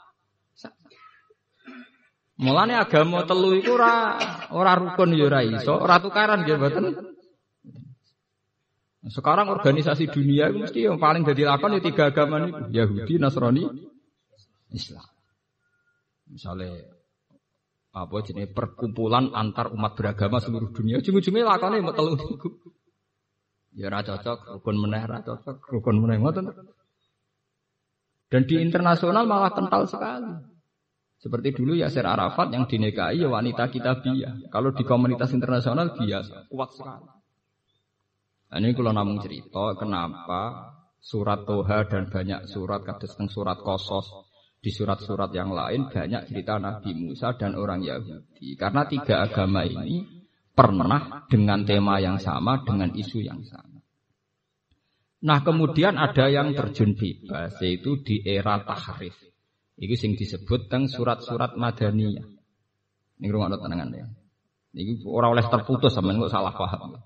Mulane 2.41 2.73
agama 2.73 3.29
telu 3.29 3.53
iku 3.53 3.77
ora 3.77 4.16
ora 4.49 4.73
rukun 4.73 5.12
ya 5.12 5.29
ora 5.29 5.45
iso, 5.45 5.77
ora 5.77 6.01
tukaran 6.01 6.41
nggih 6.41 6.57
mboten. 6.57 6.85
Sekarang 9.09 9.48
organisasi 9.48 10.12
dunia 10.12 10.53
itu 10.53 10.61
mesti 10.61 10.80
yang 10.84 11.01
paling 11.01 11.24
jadi 11.24 11.48
lakon 11.48 11.72
ya 11.72 11.80
tiga 11.80 12.12
agama 12.12 12.36
ini 12.44 12.53
Yahudi, 12.68 13.16
Nasrani, 13.16 13.64
Islam. 14.76 15.09
Misalnya 16.28 16.84
apa 17.96 18.16
jenis 18.20 18.53
perkumpulan 18.53 19.32
antar 19.32 19.72
umat 19.72 19.96
beragama 19.96 20.36
seluruh 20.36 20.68
dunia, 20.68 21.01
ujung-ujungnya 21.01 21.48
lakonnya 21.48 21.80
mau 21.80 21.96
telur 21.96 22.20
itu. 22.20 22.61
Ya 23.72 23.88
ra 23.88 24.05
cocok, 24.05 24.61
rukun 24.61 24.76
meneh 24.76 25.03
ra 25.09 25.24
cocok, 25.24 25.57
rukun 25.72 25.96
meneh 25.96 26.20
ngoten. 26.20 26.53
Dan 28.30 28.46
di 28.46 28.61
internasional 28.61 29.24
malah 29.24 29.51
kental 29.57 29.88
sekali. 29.88 30.28
Seperti 31.20 31.57
dulu 31.57 31.76
Yasir 31.76 32.05
Arafat 32.05 32.53
yang 32.53 32.68
dinikahi 32.68 33.24
ya 33.24 33.28
wanita 33.32 33.68
kitabiah. 33.72 34.40
Kalau 34.53 34.76
di 34.76 34.84
komunitas 34.84 35.32
internasional 35.32 35.96
biasa, 35.96 36.53
kuat 36.53 36.70
sekali. 36.76 37.20
Nah, 38.51 38.59
ini 38.59 38.74
kalau 38.74 38.90
namun 38.90 39.22
cerita 39.22 39.78
kenapa 39.78 40.74
surat 40.98 41.46
Toha 41.46 41.86
dan 41.86 42.11
banyak 42.11 42.51
surat 42.51 42.82
kados 42.82 43.14
surat 43.30 43.62
Kosos 43.62 44.11
di 44.61 44.68
surat-surat 44.68 45.32
yang 45.32 45.55
lain 45.55 45.88
banyak 45.88 46.28
cerita 46.28 46.61
Nabi 46.61 46.92
Musa 46.92 47.32
dan 47.38 47.57
orang 47.57 47.80
Yahudi 47.80 48.59
karena 48.61 48.84
tiga 48.84 49.24
agama 49.24 49.64
ini 49.64 50.05
pernah 50.53 51.24
dengan 51.30 51.64
tema 51.64 51.96
yang 52.03 52.20
sama 52.20 52.61
dengan 52.66 52.92
isu 52.92 53.24
yang 53.24 53.40
sama. 53.46 53.80
Nah 55.24 55.40
kemudian 55.40 55.96
ada 55.96 56.28
yang 56.28 56.53
terjun 56.53 56.92
bebas 56.92 57.57
yaitu 57.64 58.05
di 58.05 58.20
era 58.20 58.61
tahrif. 58.61 59.16
Ini 59.80 59.96
sing 59.96 60.12
disebut 60.12 60.68
teng 60.68 60.92
surat-surat 60.92 61.57
Madaniyah. 61.57 62.28
Ini 63.20 63.28
rumah 63.32 63.48
ya. 63.48 64.05
Ini 64.76 64.92
orang 65.09 65.40
oleh 65.40 65.46
terputus 65.48 65.96
sama 65.96 66.12
nggak 66.12 66.28
salah 66.28 66.53
paham. 66.53 67.01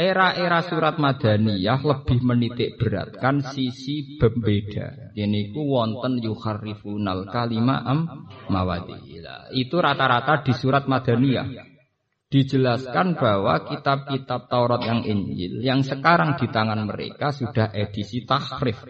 Era-era 0.00 0.64
surat 0.64 0.96
Madaniyah 0.96 1.84
lebih 1.84 2.24
menitik 2.24 2.80
beratkan 2.80 3.44
sisi 3.44 4.16
pembeda. 4.16 5.12
Ini 5.12 5.52
ku 5.52 5.76
wonten 5.76 6.24
yukharifunal 6.24 7.28
kalima 7.28 7.84
am 7.84 8.24
mawadila. 8.48 9.52
Itu 9.52 9.76
rata-rata 9.76 10.40
di 10.40 10.56
surat 10.56 10.88
Madaniyah. 10.88 11.52
Dijelaskan 12.32 13.20
bahwa 13.20 13.68
kitab-kitab 13.68 14.48
Taurat 14.48 14.80
yang 14.88 15.04
Injil 15.04 15.60
yang 15.60 15.84
sekarang 15.84 16.40
di 16.40 16.48
tangan 16.48 16.80
mereka 16.88 17.36
sudah 17.36 17.68
edisi 17.68 18.24
tahrif. 18.24 18.80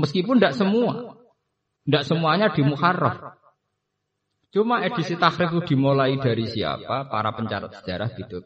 Meskipun 0.00 0.40
tidak 0.40 0.56
semua. 0.56 1.12
Tidak 1.84 2.04
semuanya 2.08 2.48
di 2.56 2.64
Muharraf. 2.64 3.36
Cuma 4.48 4.80
edisi 4.80 5.20
tahrif 5.20 5.52
itu 5.52 5.76
dimulai 5.76 6.16
dari 6.16 6.48
siapa? 6.48 7.04
Para 7.12 7.36
pencatat 7.36 7.84
sejarah 7.84 8.08
gitu. 8.16 8.40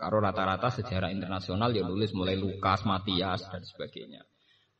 Karo 0.00 0.16
rata-rata 0.16 0.72
sejarah 0.72 1.12
internasional 1.12 1.76
ya 1.76 1.84
nulis 1.84 2.16
mulai 2.16 2.32
Lukas, 2.32 2.88
Matias 2.88 3.44
dan 3.52 3.60
sebagainya. 3.60 4.24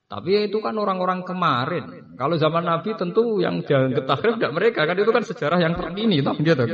Tapi 0.09 0.49
itu 0.49 0.64
kan 0.64 0.73
orang-orang 0.81 1.21
kemarin. 1.29 2.16
Kalau 2.16 2.41
zaman 2.41 2.64
Nabi 2.64 2.97
tentu 2.97 3.37
yang 3.37 3.61
jangan 3.61 3.93
ketahrif 4.01 4.41
tidak 4.41 4.53
mereka 4.57 4.89
kan 4.89 4.97
itu 4.97 5.12
kan 5.12 5.23
sejarah 5.23 5.61
yang 5.61 5.77
terkini 5.77 6.25
toh 6.25 6.35
gitu. 6.41 6.64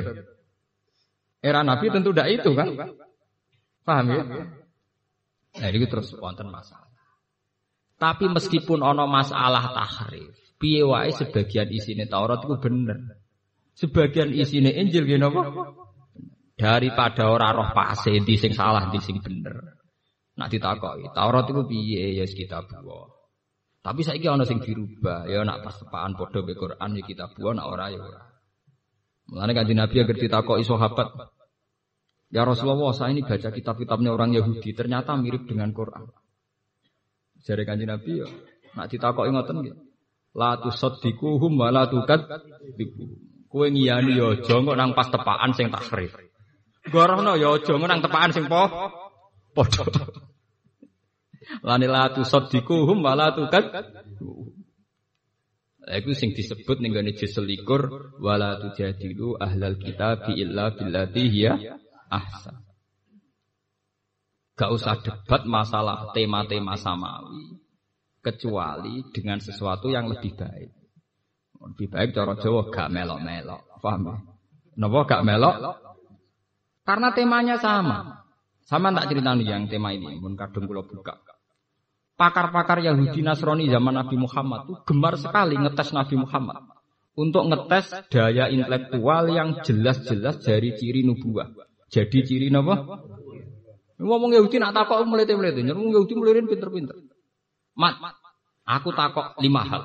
Era 1.42 1.66
Nabi 1.66 1.90
tentu 1.90 2.14
tidak 2.14 2.38
itu 2.38 2.54
kan. 2.54 2.70
Paham 3.82 4.06
ya? 4.14 4.22
Nah, 5.56 5.68
itu 5.74 5.86
terus 5.90 6.14
wonten 6.14 6.46
masalah. 6.46 6.86
Tapi 7.98 8.30
meskipun 8.30 8.78
ono 8.78 9.10
masalah 9.10 9.74
tahrif, 9.74 10.32
piye 10.62 10.86
wae 10.86 11.10
sebagian 11.10 11.66
isine 11.72 12.06
Taurat 12.06 12.46
itu 12.46 12.56
bener. 12.62 13.20
Sebagian 13.74 14.30
isine 14.30 14.70
Injil 14.70 15.02
gini 15.02 15.26
apa? 15.26 15.42
Daripada 16.56 17.28
ora 17.28 17.52
roh 17.52 17.70
pase 17.76 18.16
di 18.24 18.34
sing 18.40 18.56
salah 18.56 18.88
di 18.88 18.98
sing 18.98 19.20
bener. 19.20 19.76
Nak 20.36 20.48
ditakoki, 20.52 21.12
Taurat 21.16 21.48
iku 21.48 21.64
piye 21.64 22.16
ya 22.16 22.24
kita 22.28 22.64
buah. 22.64 23.08
Tapi 23.80 24.00
saiki 24.02 24.26
ana 24.26 24.44
sing 24.44 24.60
dirubah, 24.60 25.30
ya 25.30 25.46
nak 25.46 25.62
pas 25.62 25.76
tepaan 25.78 26.12
padha 26.18 26.42
be 26.42 26.52
Quran 26.58 26.90
ya 26.96 27.02
kita 27.04 27.32
buah 27.32 27.52
nak 27.56 27.66
ora 27.70 27.86
ya 27.92 28.00
ora. 28.00 28.20
Mulane 29.30 29.52
kanjeng 29.54 29.78
Nabi 29.78 29.96
agar 30.02 30.16
ditakoki 30.16 30.64
sahabat, 30.66 31.08
Ya 32.26 32.42
Rasulullah, 32.42 32.90
saya 32.90 33.14
ini 33.14 33.22
baca 33.22 33.54
kitab-kitabnya 33.54 34.10
orang 34.10 34.34
Yahudi, 34.34 34.74
ternyata 34.74 35.14
mirip 35.14 35.46
dengan 35.46 35.70
Quran. 35.70 36.10
Jadi 37.46 37.62
kanjeng 37.62 37.94
Nabi 37.94 38.12
ya, 38.18 38.28
nak 38.74 38.90
ditakoki 38.90 39.30
ngoten 39.30 39.56
nggih. 39.62 39.76
La 40.36 40.58
tusaddiquhum 40.60 41.56
wa 41.56 41.70
la 41.72 41.88
tukadzibuhum. 41.88 43.08
Kowe 43.46 43.66
ngiyani 43.72 44.18
ya 44.18 44.36
aja 44.36 44.58
kok 44.58 44.76
nang 44.76 44.92
pas 44.92 45.08
tepaan 45.08 45.54
sing 45.56 45.72
takrif. 45.72 46.12
Gorono 46.92 47.34
ya 47.34 47.54
aja 47.58 47.74
nang 47.74 48.00
tepaan 48.02 48.30
sing 48.30 48.46
po 48.46 48.62
padha. 49.56 49.84
Lani 51.62 51.86
la 51.86 52.10
tusaddiquhum 52.14 53.02
wa 53.02 53.12
la 53.18 53.34
tukadzibuhum. 53.34 54.54
Iku 55.86 56.10
sing 56.18 56.34
disebut 56.34 56.82
ning 56.82 56.90
gone 56.90 57.14
juz 57.14 57.30
selikur 57.30 58.14
wala 58.18 58.58
tujadilu 58.58 59.38
ahlal 59.38 59.78
kitab 59.78 60.26
illa 60.34 60.74
billati 60.74 61.30
hiya 61.30 61.78
ahsan. 62.10 62.66
Gak 64.56 64.72
usah 64.72 64.98
debat 64.98 65.46
masalah 65.46 66.10
tema-tema 66.16 66.74
samawi 66.74 67.60
kecuali 68.24 69.04
dengan 69.14 69.38
sesuatu 69.38 69.86
yang 69.92 70.10
lebih 70.10 70.34
baik. 70.34 70.70
Lebih 71.60 71.86
baik 71.92 72.10
cara 72.16 72.34
Jawa 72.34 72.66
gak 72.72 72.88
melok-melok. 72.90 73.62
Paham 73.78 74.02
ya? 74.10 74.16
Napa 74.80 74.98
gak 75.06 75.22
melok? 75.22 75.54
Karena 76.86 77.10
temanya 77.10 77.58
sama. 77.58 78.22
Sama 78.62 78.94
tak 78.94 79.10
cerita 79.10 79.34
nih 79.34 79.46
yang 79.46 79.66
tema 79.66 79.90
ini, 79.90 80.18
pun 80.22 80.38
kadung 80.38 80.70
kula 80.70 80.86
buka. 80.86 81.18
Pakar-pakar 82.16 82.80
Yahudi 82.80 83.20
Nasrani 83.20 83.68
zaman 83.68 83.94
Nabi 83.94 84.16
Muhammad 84.16 84.70
itu 84.70 84.74
gemar 84.88 85.14
sekali 85.20 85.54
ngetes 85.60 85.92
Nabi 85.92 86.16
Muhammad 86.16 86.64
untuk 87.12 87.44
ngetes 87.46 88.08
daya 88.08 88.48
intelektual 88.48 89.28
yang 89.28 89.60
jelas-jelas 89.60 90.40
dari 90.40 90.72
ciri 90.74 91.04
nubuah. 91.04 91.52
Jadi 91.92 92.18
ciri 92.24 92.48
napa? 92.48 93.04
Ngomong 93.96 94.32
Yahudi 94.32 94.56
nak 94.60 94.76
takok 94.76 95.04
melete-melete, 95.08 95.60
nyerung 95.64 95.92
Yahudi 95.92 96.14
melirin 96.16 96.48
pinter-pinter. 96.48 96.96
Mat, 97.76 98.00
aku 98.64 98.92
takok 98.92 99.36
lima 99.40 99.62
hal. 99.64 99.82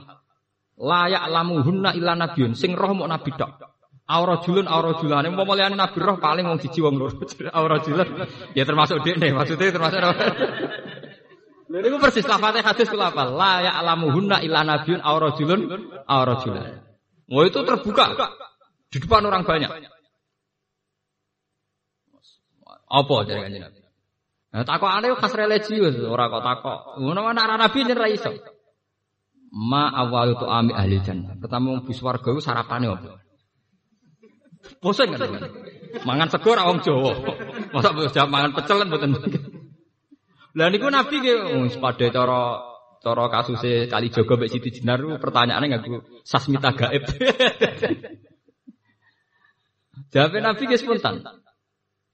Layak 0.81 1.25
lamu 1.31 1.61
hunna 1.63 1.91
illa 1.93 2.15
nabiun, 2.15 2.55
sing 2.55 2.73
roh 2.73 2.95
mau 2.95 3.07
nabi 3.07 3.31
dok. 3.31 3.70
Aura 4.11 4.35
julun, 4.43 4.67
aura 4.67 4.91
julane, 4.99 5.31
mau 5.31 5.47
liane 5.55 5.79
nabi 5.79 5.97
roh 6.03 6.19
paling 6.19 6.43
mau 6.43 6.59
siji 6.59 6.83
wong 6.83 6.99
loro. 6.99 7.15
aura 7.57 7.79
julun, 7.79 8.27
ya 8.51 8.67
termasuk 8.67 8.99
dia 9.07 9.15
nih, 9.15 9.31
maksudnya 9.31 9.71
termasuk. 9.71 9.99
Lha 11.71 11.79
niku 11.79 12.03
persis 12.03 12.27
lafate 12.27 12.59
hadis 12.59 12.91
kula 12.91 13.15
apa? 13.15 13.23
La 13.31 13.63
ya'lamu 13.63 14.11
hunna 14.11 14.43
illa 14.43 14.67
nabiun 14.67 14.99
aura 14.99 15.31
julun, 15.39 15.71
aura 16.03 16.35
julane. 16.43 16.83
Oh 17.31 17.47
itu 17.47 17.63
terbuka 17.63 18.11
di 18.91 18.99
depan 18.99 19.23
orang 19.23 19.47
banyak. 19.47 19.71
Apa 22.91 23.15
dari 23.23 23.39
kanjeng 23.47 23.63
Nabi? 23.63 23.79
Nah, 24.51 24.67
takok 24.67 24.91
aneh 24.91 25.15
khas 25.15 25.31
religius, 25.31 25.95
ora 26.03 26.27
kok 26.27 26.43
takok. 26.43 26.79
Ngono 26.99 27.23
ana 27.23 27.47
arah 27.47 27.55
Nabi 27.55 27.87
yen 27.87 27.95
ra 27.95 28.11
iso. 28.11 28.35
Ma 29.55 29.87
awal 29.95 30.35
itu 30.35 30.43
ami 30.43 30.75
ahli 30.75 30.99
jannah. 30.99 31.39
Pertama 31.39 31.71
wong 31.71 31.87
bis 31.87 32.03
warga 32.03 32.27
iku 32.35 32.43
sarapane 32.43 32.91
apa? 32.91 33.15
Bosen 34.81 35.13
kan? 35.13 35.21
Mangan 36.07 36.29
sego 36.31 36.55
ora 36.55 36.67
wong 36.69 36.79
Jawa. 36.81 37.13
Masa 37.73 37.91
bisa 37.93 38.25
mangan 38.25 38.55
pecel 38.55 38.77
kan 38.81 38.87
mboten. 38.89 39.11
Lah 40.55 40.67
niku 40.67 40.87
Nabi 40.91 41.15
ge 41.23 41.33
wis 41.63 41.77
padha 41.79 42.11
cara 42.11 42.59
cara 42.99 43.23
kasuse 43.31 43.87
kali 43.87 44.11
Jogo 44.11 44.35
mbek 44.37 44.51
Siti 44.51 44.69
Jenar 44.71 44.99
pertanyaane 45.19 45.65
nganggo 45.71 46.03
sasmita 46.23 46.71
gaib. 46.75 47.03
Jawab 50.11 50.33
Nabi 50.39 50.63
ge 50.67 50.77
spontan. 50.79 51.23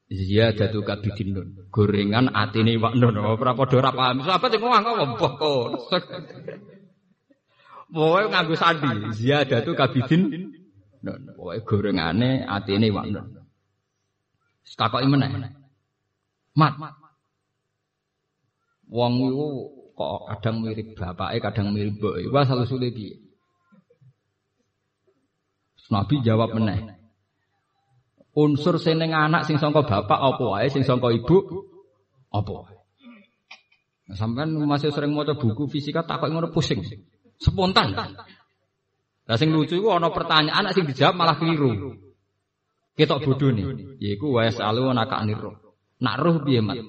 Iya 0.07 0.55
datu 0.55 0.87
kabidin 0.87 1.35
nun. 1.35 1.47
Gorengan 1.67 2.31
atine 2.31 2.79
wak 2.79 2.95
nun. 2.95 3.19
Ora 3.19 3.51
padha 3.51 3.75
ora 3.83 3.91
paham. 3.91 4.23
Sahabat 4.23 4.49
sing 4.55 4.61
ngomong 4.63 5.19
mbah 5.19 5.31
kok. 5.35 5.67
Pokoke 7.91 8.23
nganggo 8.31 8.55
sandi. 8.55 8.89
Iya 9.19 9.43
datu 9.43 9.75
kabidin 9.75 10.21
nun. 11.07 11.31
Pokoke 11.31 11.63
gorengane 11.63 12.43
atine 12.43 12.91
wak 12.91 13.07
nun. 13.07 13.27
Takoki 14.67 15.07
meneh. 15.07 15.31
Mat. 16.59 16.75
Wong 18.91 19.13
iku 19.31 19.47
kok 19.95 20.19
kadang 20.29 20.55
mirip 20.63 20.93
bapake, 20.99 21.39
kadang 21.39 21.71
mirip 21.71 21.95
mboke. 21.97 22.27
Wah 22.29 22.43
salah 22.43 22.67
sulit 22.67 22.91
piye? 22.91 23.15
Nabi 25.87 26.19
jawab 26.19 26.51
meneh. 26.51 26.99
Unsur 28.37 28.77
sing 28.77 29.01
anak 29.01 29.47
sing 29.47 29.57
sangka 29.57 29.87
bapak 29.87 30.19
apa 30.19 30.43
wae, 30.45 30.67
sing 30.69 30.83
sangka 30.83 31.09
ibu 31.09 31.65
apa 32.29 32.51
wae. 32.51 32.75
Nah, 34.07 34.15
sampean 34.15 34.55
masih 34.55 34.93
sering 34.95 35.11
maca 35.11 35.35
buku 35.35 35.67
fisika 35.67 36.05
takok 36.05 36.31
ngono 36.31 36.47
pusing. 36.53 36.79
Spontan. 37.39 37.91
Lah 39.27 39.35
sing 39.35 39.51
lucu 39.51 39.75
iku 39.75 39.91
ana 39.91 40.07
pertanyaan 40.07 40.71
sing 40.71 40.87
dijawab 40.87 41.15
malah 41.19 41.35
keliru. 41.35 41.99
Ketok 42.97 43.29
bodoh 43.29 43.53
nih, 43.53 43.99
yaiku 44.01 44.33
wa 44.33 44.47
yasalu 44.47 44.89
naka 44.95 45.21
roh. 45.37 45.53
Nak 46.01 46.15
roh 46.17 46.35
piye 46.41 46.63
mat? 46.63 46.81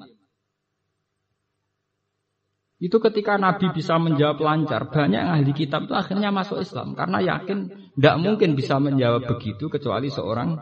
Itu 2.78 3.02
ketika 3.02 3.34
Nabi 3.36 3.74
bisa 3.74 3.98
menjawab 3.98 4.38
lancar, 4.38 4.86
banyak 4.86 5.18
ahli 5.18 5.50
kitab 5.50 5.90
itu 5.90 5.98
akhirnya 5.98 6.30
masuk 6.30 6.62
Islam 6.62 6.94
karena 6.94 7.18
yakin 7.18 7.90
tidak 7.98 8.16
mungkin 8.22 8.54
bisa 8.54 8.78
menjawab 8.78 9.26
begitu 9.26 9.66
kecuali 9.66 10.06
seorang 10.06 10.54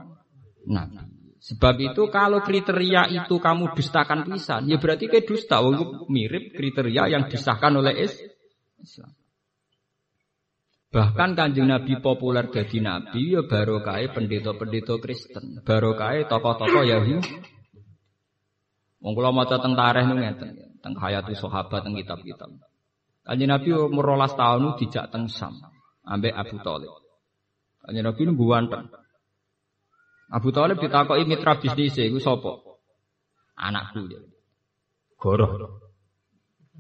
nabi. 0.64 1.16
Sebab 1.46 1.76
itu 1.78 2.08
kalau 2.08 2.40
kriteria 2.40 3.12
itu 3.12 3.36
kamu 3.36 3.76
dustakan 3.76 4.26
pisan, 4.26 4.66
ya 4.66 4.80
berarti 4.80 5.06
kayak 5.06 5.28
dusta. 5.28 5.60
Wong 5.62 6.08
mirip 6.10 6.56
kriteria 6.56 7.12
yang 7.12 7.28
disahkan 7.28 7.70
oleh 7.76 7.94
Islam. 8.02 9.12
Bahkan 10.96 11.36
kanjeng 11.36 11.68
Nabi 11.68 12.00
populer 12.00 12.48
jadi 12.48 12.80
Nabi 12.80 13.36
ya 13.36 13.44
baru 13.44 13.84
kaya 13.84 14.08
pendeta-pendeta 14.16 14.96
Kristen, 14.96 15.60
baru 15.60 15.92
kaya 15.92 16.24
tokoh-tokoh 16.24 16.88
Yahudi. 16.88 17.20
Wong 19.04 19.12
kula 19.12 19.28
maca 19.28 19.60
teng 19.60 19.76
tarikh 19.76 20.08
niku 20.08 20.24
ngeten, 20.24 20.48
teng 20.80 20.96
hayati 20.96 21.36
sahabat 21.36 21.84
teng 21.84 22.00
kitab-kitab. 22.00 22.48
Kanjeng 23.28 23.52
Nabi 23.52 23.76
umur 23.76 24.16
12 24.16 24.40
tahun 24.40 24.62
dijak 24.80 25.12
teng 25.12 25.28
Sam 25.28 25.60
ambek 26.08 26.32
Abu 26.32 26.64
Thalib. 26.64 26.88
Kanjeng 27.84 28.04
Nabi 28.08 28.22
niku 28.32 28.44
ganteng. 28.48 28.88
Abu 30.32 30.48
Thalib 30.48 30.80
ditakoki 30.80 31.28
mitra 31.28 31.60
bisnis 31.60 32.00
iku 32.00 32.24
sapa? 32.24 32.56
Anakku 33.52 34.00
dia. 34.08 34.24
Goroh. 35.20 35.76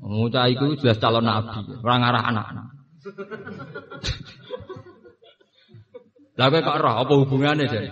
Mucah 0.00 0.48
iku 0.48 0.72
jelas 0.80 0.96
calon 1.00 1.24
nabi, 1.24 1.72
ora 1.84 1.94
ngarah 2.00 2.24
anak-anak. 2.32 2.75
Lah 6.36 6.52
kok 6.52 6.76
roh 6.80 6.94
apa 7.00 7.12
hubungane 7.16 7.64
jadi? 7.64 7.88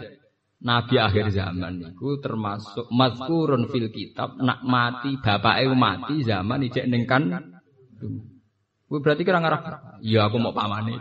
Nabi 0.65 0.97
akhir 0.97 1.29
zaman 1.29 1.77
niku 1.77 2.21
termasuk 2.25 2.89
mazkurun 2.89 3.69
fil 3.69 3.93
kitab 3.93 4.41
nak 4.41 4.65
mati 4.65 5.21
bapake 5.21 5.69
mati 5.77 6.25
zaman 6.25 6.65
ijek 6.65 6.89
ning 6.89 7.05
kan. 7.05 7.29
Kowe 8.89 9.01
berarti 9.01 9.25
kira 9.25 9.41
ngarah. 9.41 10.01
Iya 10.01 10.29
aku 10.29 10.37
mau 10.41 10.53
pamane. 10.57 11.01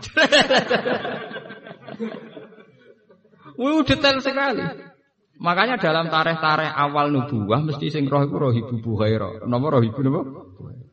Wih 3.60 3.84
detail 3.86 4.18
sekali. 4.20 4.64
Makanya 5.34 5.76
dalam 5.82 6.08
tareh-tareh 6.08 6.70
awal 6.70 7.10
nubuah 7.10 7.60
mesti 7.60 7.90
sing 7.90 8.06
roh 8.06 8.22
iku 8.24 8.36
roh 8.38 8.52
ibu 8.54 8.78
Buhaira. 8.80 9.44
Nomor 9.44 9.78
roh 9.78 9.82
ibu 9.84 10.00
napa? 10.00 10.22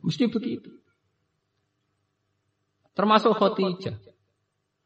Mesti 0.01 0.27
begitu. 0.27 0.80
Termasuk 2.91 3.33
Khotijah. 3.35 3.95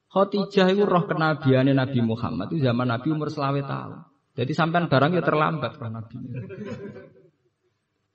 Khotijah 0.10 0.68
itu 0.72 0.84
roh 0.88 1.04
kenabiannya 1.10 1.76
Nabi 1.76 2.00
Muhammad 2.00 2.54
itu 2.54 2.64
zaman 2.64 2.88
Nabi 2.88 3.08
umur 3.12 3.28
selawe 3.28 3.62
tahun. 3.66 4.00
Jadi 4.36 4.52
sampai 4.52 4.88
barang 4.88 5.12
ya 5.16 5.24
terlambat 5.24 5.72
roh 5.76 5.90
Nabi. 5.92 6.16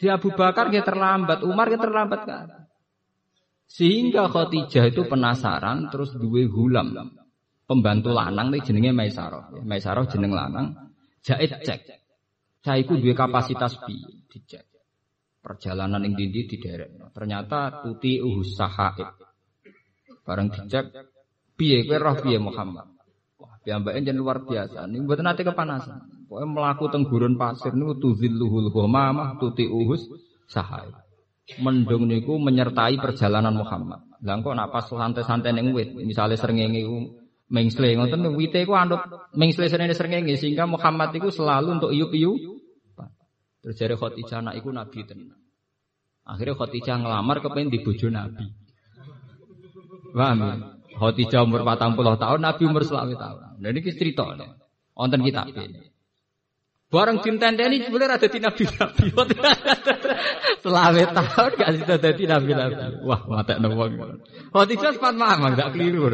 Di 0.01 0.09
Abu 0.09 0.33
Bakar 0.33 0.73
ya 0.73 0.81
terlambat, 0.81 1.45
Umar 1.45 1.69
ya 1.69 1.77
terlambat 1.77 2.21
kan. 2.25 2.49
Sehingga 3.69 4.33
Khotijah 4.33 4.89
itu 4.89 5.05
penasaran 5.07 5.93
terus 5.93 6.17
duwe 6.17 6.49
hulam 6.49 6.91
pembantu 7.71 8.11
lanang 8.11 8.51
nih 8.51 8.67
jenenge 8.67 8.91
Maisarah. 8.91 9.55
Maisarah 9.63 10.03
jeneng 10.11 10.35
lanang. 10.35 10.75
Jahit 11.23 11.55
cek. 11.63 11.87
Itu 12.67 12.99
dua 12.99 13.15
kapasitas 13.15 13.79
bi 13.87 13.95
dicek. 14.27 14.67
Perjalanan 15.41 16.03
yang 16.03 16.19
dindi 16.19 16.51
di 16.51 16.57
daerah. 16.59 17.09
Ternyata 17.15 17.85
tuti 17.87 18.19
uhus 18.19 18.59
sahaib. 18.59 19.30
Bareng 20.31 20.47
dicek. 20.55 20.95
Piye 21.59 21.83
kowe 21.91 21.99
roh 21.99 22.15
piye 22.23 22.39
Muhammad. 22.39 22.87
Wah, 23.43 23.59
piyambake 23.67 23.99
jen 24.07 24.15
luar 24.15 24.47
biasa. 24.47 24.87
Ini 24.87 25.03
buat 25.03 25.19
nanti 25.27 25.43
kepanasan. 25.43 26.31
Pokoknya 26.31 26.47
melaku 26.47 26.85
tenggurun 26.87 27.35
pasir 27.35 27.75
niku 27.75 27.99
tuzilluhul 27.99 28.71
ghamamah 28.71 29.43
tuti 29.43 29.67
uhus 29.67 30.07
sahaib. 30.47 30.95
Mendung 31.59 32.07
niku 32.07 32.39
menyertai 32.39 32.95
perjalanan 33.03 33.59
Muhammad. 33.59 34.07
Lah 34.23 34.39
kok 34.39 34.55
nak 34.55 34.71
santai-santai 34.87 35.51
ning 35.51 35.75
wit, 35.75 35.91
misale 35.99 36.39
srengenge 36.39 36.87
Mengsle 37.51 37.99
ngoten 37.99 38.31
wite 38.39 38.63
ku 38.63 38.79
anut 38.79 39.03
mengsle 39.35 39.67
senene 39.67 39.91
srengenge 39.91 40.39
sehingga 40.39 40.71
Muhammad 40.71 41.11
iku 41.19 41.35
selalu 41.35 41.83
untuk 41.83 41.91
iup-iup. 41.91 42.39
Terus 43.59 43.75
jare 43.75 43.99
Khadijah 43.99 44.39
anak 44.39 44.55
iku 44.63 44.71
nabi 44.71 45.03
tenan. 45.03 45.35
Akhirnya 46.23 46.55
Khadijah 46.55 47.03
ngelamar 47.03 47.43
kepengen 47.43 47.75
di 47.75 47.83
bojo 47.83 48.07
nabi. 48.07 48.47
Paham 50.15 50.39
ya? 50.43 50.55
Khadijah 51.01 51.41
umur 51.49 51.65
40 51.65 52.21
tahun, 52.21 52.39
Nabi 52.45 52.63
umur 52.69 52.83
selawe 52.85 53.15
tahun. 53.17 53.41
Nah 53.63 53.69
ini 53.73 53.81
cerita. 53.89 54.27
Wonten. 54.93 55.21
Barang 56.91 57.23
cinta 57.23 57.49
ini 57.55 57.87
sebenarnya 57.87 58.19
ada 58.19 58.27
di 58.27 58.39
nabi-nabi. 58.43 59.05
Selawe 60.67 61.03
tahun 61.15 61.51
gak 61.55 61.71
sih 61.73 61.85
ada 61.87 62.11
di 62.11 62.25
nabi-nabi. 62.27 63.07
Wah, 63.07 63.23
mata 63.31 63.57
nembong. 63.57 64.21
Khadijah 64.51 64.99
sempat 64.99 65.15
mamang, 65.15 65.55
gak 65.55 65.71
keliru. 65.73 66.11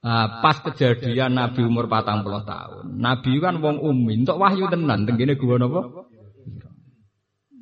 Nah, 0.00 0.40
pas 0.40 0.56
kejadian 0.64 1.36
Nabi 1.36 1.60
umur 1.60 1.84
patang 1.84 2.24
puluh 2.24 2.40
tahun. 2.40 2.96
Nabi 2.96 3.36
kan 3.36 3.60
wong 3.60 3.84
umi, 3.84 4.24
untuk 4.24 4.40
wahyu 4.40 4.64
tenan, 4.72 5.04
tenggine 5.04 5.36
gua 5.36 5.60
nopo. 5.60 6.08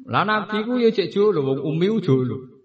Lah 0.07 0.23
Nabi 0.23 0.63
ku 0.63 0.79
ya 0.79 0.95
cek 0.95 1.11
jolo, 1.11 1.43
wong 1.43 1.67
umi 1.67 1.91
jolo 1.99 2.58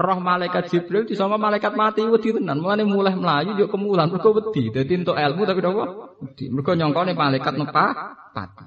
roh 0.00 0.18
malaikat 0.18 0.72
Jibril 0.72 1.04
di 1.04 1.12
sama 1.12 1.36
malaikat 1.36 1.76
mati 1.76 2.00
wedi 2.08 2.32
tenan. 2.32 2.64
Mulane 2.64 2.88
mulai 2.88 3.12
melayu 3.12 3.60
yo 3.60 3.68
kemulan 3.68 4.08
mergo 4.08 4.32
wedi. 4.32 4.72
Dadi 4.72 4.92
entuk 4.96 5.20
ilmu 5.20 5.44
tapi 5.44 5.60
napa? 5.60 5.84
Wedi. 6.24 6.48
Mergo 6.48 6.72
nyongkone 6.72 7.12
malaikat 7.12 7.54
nepa 7.60 7.84
pati. 8.32 8.64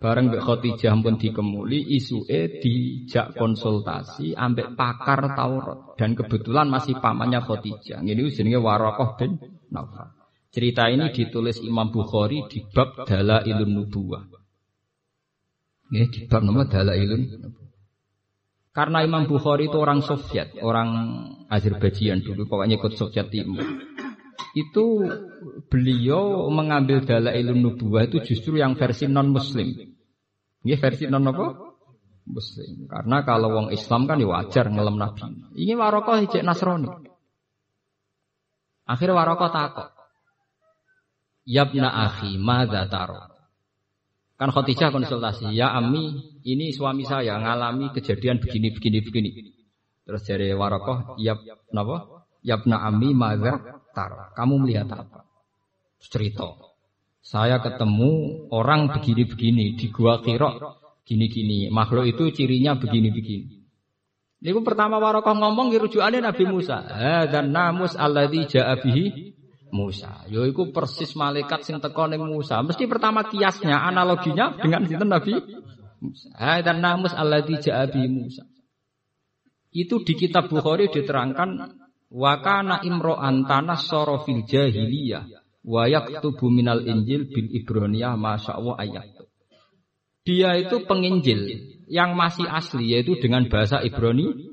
Bareng 0.00 0.32
Mbak 0.32 0.42
Khadijah 0.48 0.96
pun 1.04 1.20
dikemuli, 1.20 1.92
isuke 1.92 2.56
dijak 2.56 3.36
konsultasi 3.36 4.32
ambek 4.32 4.72
pakar 4.72 5.36
Taurat 5.36 5.92
dan 6.00 6.16
kebetulan 6.16 6.72
masih 6.72 6.96
pamannya 6.96 7.44
Khadijah. 7.44 8.00
Ini 8.00 8.32
jenenge 8.32 8.64
Warokoh 8.64 9.20
bin 9.20 9.36
Naufal. 9.68 10.08
Cerita 10.48 10.88
ini 10.88 11.12
ditulis 11.12 11.60
Imam 11.60 11.92
Bukhari 11.92 12.48
di 12.48 12.64
bab 12.64 13.04
Dalailun 13.04 13.70
Nubuwah. 13.76 14.24
Ini 15.92 16.06
di 16.08 16.20
bab 16.24 16.48
nama 16.48 16.64
Dalailun 16.64 17.22
Nubuwah. 17.36 17.69
Karena 18.70 19.02
Imam 19.02 19.26
Bukhari 19.26 19.66
itu 19.66 19.78
orang 19.82 19.98
Soviet, 19.98 20.54
orang 20.62 20.88
Azerbaijan 21.50 22.22
dulu, 22.22 22.46
pokoknya 22.46 22.78
ikut 22.78 22.94
Soviet 22.94 23.26
Timur. 23.26 23.66
Itu 24.54 25.10
beliau 25.66 26.46
mengambil 26.54 27.02
ilmu 27.06 27.74
nubuah 27.74 28.06
itu 28.06 28.22
justru 28.22 28.62
yang 28.62 28.78
versi 28.78 29.10
non 29.10 29.34
Muslim. 29.34 29.74
Ini 30.62 30.76
versi 30.78 31.10
non 31.10 31.26
apa? 31.26 31.70
Muslim. 32.30 32.86
Karena 32.86 33.26
kalau 33.26 33.48
wong 33.58 33.66
Islam 33.74 34.06
kan 34.06 34.22
ya 34.22 34.30
wajar 34.30 34.70
ngelem 34.70 34.96
Nabi. 34.98 35.22
Ini 35.58 35.74
warokoh 35.74 36.14
hijek 36.22 36.46
Nasrani. 36.46 36.90
Akhirnya 38.86 39.18
warokoh 39.18 39.50
takut. 39.50 39.90
Yabna 41.42 41.90
akhi, 41.90 42.38
madza 42.38 42.86
taro? 42.86 43.18
Kan 44.38 44.54
Khadijah 44.54 44.94
konsultasi, 44.94 45.50
ya 45.52 45.74
Ami, 45.74 46.29
ini 46.44 46.72
suami 46.72 47.04
saya 47.04 47.36
ngalami 47.36 47.92
kejadian 47.92 48.40
begini 48.40 48.72
begini 48.72 48.98
begini. 49.04 49.30
Terus 50.04 50.22
dari 50.26 50.50
Warokoh, 50.50 51.20
ya 51.22 51.38
napa? 51.70 52.26
Yabna 52.42 52.82
Ami 52.82 53.12
maza 53.12 53.60
tar. 53.92 54.32
Kamu 54.34 54.64
melihat 54.64 54.88
apa? 54.90 55.28
Cerita. 56.00 56.56
Saya 57.20 57.60
ketemu 57.60 58.48
orang 58.50 58.90
begini-begini 58.90 59.76
di 59.76 59.86
gua 59.92 60.24
Kirok 60.24 60.80
gini-gini. 61.04 61.68
Makhluk 61.68 62.08
itu 62.08 62.32
cirinya 62.32 62.74
begini-begini. 62.80 63.60
Ini 64.40 64.56
pertama 64.64 64.96
Warokoh 64.96 65.36
ngomong 65.36 65.68
rujukannya 65.76 66.24
Nabi 66.24 66.44
Musa. 66.48 66.80
Dan 67.28 67.52
namus 67.52 67.92
alladhi 67.92 68.48
ja'abihi 68.48 69.04
Musa. 69.70 70.26
Yaiku 70.26 70.74
persis 70.74 71.14
malaikat 71.14 71.62
sing 71.62 71.78
teko 71.78 72.08
ning 72.10 72.24
Musa. 72.24 72.58
Mesti 72.64 72.88
pertama 72.90 73.22
kiasnya, 73.28 73.78
analoginya 73.78 74.58
dengan 74.58 74.88
sinten 74.88 75.12
Nabi 75.12 75.38
Musa. 76.00 76.32
dan 76.36 76.80
namus 76.80 77.12
alladzi 77.12 77.70
ja'a 77.70 77.86
Musa. 78.08 78.44
Itu 79.70 80.02
di 80.02 80.18
kitab 80.18 80.50
Bukhari 80.50 80.90
diterangkan 80.90 81.50
wa 82.10 82.32
kana 82.42 82.82
imro'an 82.82 83.46
tanassara 83.46 84.26
fil 84.26 84.42
jahiliyah 84.42 85.30
wa 85.62 85.86
yaktubu 85.86 86.50
minal 86.50 86.82
injil 86.82 87.30
bil 87.30 87.48
ibroniyah 87.52 88.18
masyaallah 88.18 88.74
ayat. 88.82 89.06
Dia 90.26 90.58
itu 90.58 90.84
penginjil 90.84 91.40
yang 91.86 92.18
masih 92.18 92.48
asli 92.50 92.92
yaitu 92.92 93.16
dengan 93.22 93.46
bahasa 93.46 93.80
Ibrani 93.80 94.50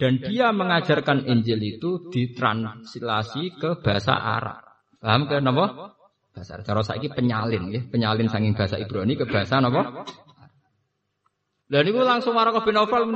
dan 0.00 0.16
dia 0.16 0.48
mengajarkan 0.48 1.28
Injil 1.28 1.60
itu 1.76 2.08
ditranslasi 2.08 3.60
ke 3.60 3.84
bahasa 3.84 4.16
Arab. 4.16 4.64
Paham 4.96 5.28
ke 5.28 5.36
napa? 5.44 5.92
Bahasa 6.32 6.56
Arab. 6.56 6.64
Cara 6.64 6.80
saiki 6.80 7.12
penyalin 7.12 7.68
ya, 7.68 7.84
penyalin 7.84 8.32
saking 8.32 8.56
bahasa 8.56 8.80
Ibrani 8.80 9.20
ke 9.20 9.28
bahasa 9.28 9.60
napa? 9.60 10.08
Dan 11.70 11.86
itu 11.86 12.02
langsung 12.02 12.34
marah 12.34 12.50
ke 12.50 12.66
bin 12.66 12.74
Aufal. 12.74 13.06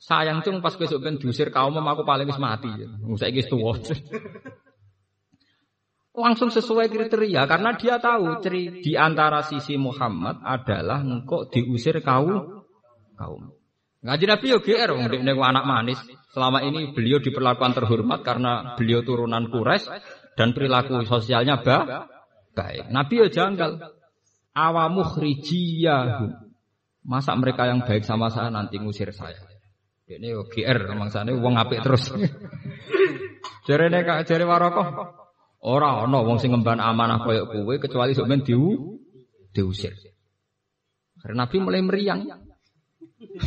Sayang 0.00 0.40
cung 0.40 0.64
pas 0.64 0.72
besok 0.74 1.04
ben 1.04 1.20
diusir 1.20 1.52
kaum 1.52 1.76
aku 1.76 2.08
paling 2.08 2.24
wis 2.24 2.40
mati. 2.40 2.72
Saiki 3.20 3.44
wis 3.44 3.48
tuwa. 3.52 3.76
Langsung 6.10 6.50
sesuai 6.50 6.90
kriteria 6.90 7.46
karena 7.46 7.76
dia 7.78 8.00
tahu 8.00 8.42
ciri 8.42 8.82
di 8.82 8.98
antara 8.98 9.46
sisi 9.46 9.78
Muhammad 9.78 10.42
adalah 10.42 11.04
engkau 11.04 11.46
diusir 11.52 12.00
kaum 12.02 12.64
kaum. 13.14 13.54
Ngaji 14.00 14.24
Nabi 14.24 14.46
yo 14.50 14.58
GR 14.64 14.90
wong 14.96 15.06
dekne 15.12 15.36
anak 15.36 15.64
manis. 15.68 16.00
Selama 16.32 16.64
ini 16.64 16.94
beliau 16.96 17.20
diperlakukan 17.20 17.74
terhormat 17.76 18.24
karena 18.24 18.74
beliau 18.78 19.04
turunan 19.04 19.50
Quraisy 19.50 19.90
dan 20.38 20.56
perilaku 20.56 21.04
sosialnya 21.04 21.60
ba 21.60 22.08
baik. 22.56 22.88
Nabi 22.88 23.14
yo 23.20 23.26
janggal. 23.28 23.78
Awamu 24.50 25.06
khrijiyahu. 25.06 26.49
Masa 27.00 27.32
mereka 27.32 27.64
yang 27.64 27.80
baik 27.80 28.04
sama 28.04 28.28
saya 28.28 28.52
nanti 28.52 28.76
ngusir 28.76 29.08
saya. 29.16 29.40
Ini 30.10 30.34
yo 30.34 30.50
GR 30.50 30.90
mangsane 30.98 31.30
wong 31.32 31.54
apik 31.54 31.86
terus. 31.86 32.10
Jarene 33.66 34.02
kak 34.02 34.26
jare 34.26 34.42
warokoh. 34.42 34.86
Ora 35.70 36.02
ana 36.02 36.18
wong 36.24 36.42
sing 36.42 36.50
ngemban 36.50 36.82
amanah 36.82 37.22
koyo 37.22 37.46
kowe 37.46 37.74
kecuali 37.78 38.16
sok 38.16 38.26
men 38.26 38.42
diu 38.42 38.96
diusir. 39.54 39.94
Karena 41.20 41.46
Nabi 41.46 41.56
mulai 41.62 41.84
meriang. 41.84 42.20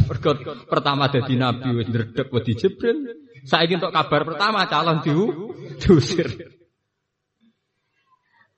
Mergo 0.06 0.38
pertama 0.70 1.10
dadi 1.10 1.34
nabi 1.34 1.74
wis 1.74 1.90
ndredeg 1.90 2.30
wedi 2.30 2.54
Jibril. 2.54 2.98
Saiki 3.44 3.76
untuk 3.76 3.92
kabar 3.92 4.24
pertama 4.24 4.70
calon 4.70 5.02
diu 5.04 5.52
diusir. 5.82 6.30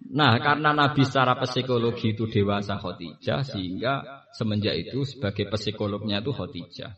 Nah, 0.05 0.37
karena 0.37 0.69
Nabi 0.69 1.01
secara 1.01 1.33
psikologi 1.41 2.13
itu 2.13 2.29
dewasa 2.29 2.77
Khadijah 2.77 3.41
sehingga 3.41 4.24
semenjak 4.35 4.75
itu 4.75 5.07
sebagai 5.07 5.47
psikolognya 5.55 6.19
itu 6.19 6.35
Khadijah. 6.35 6.91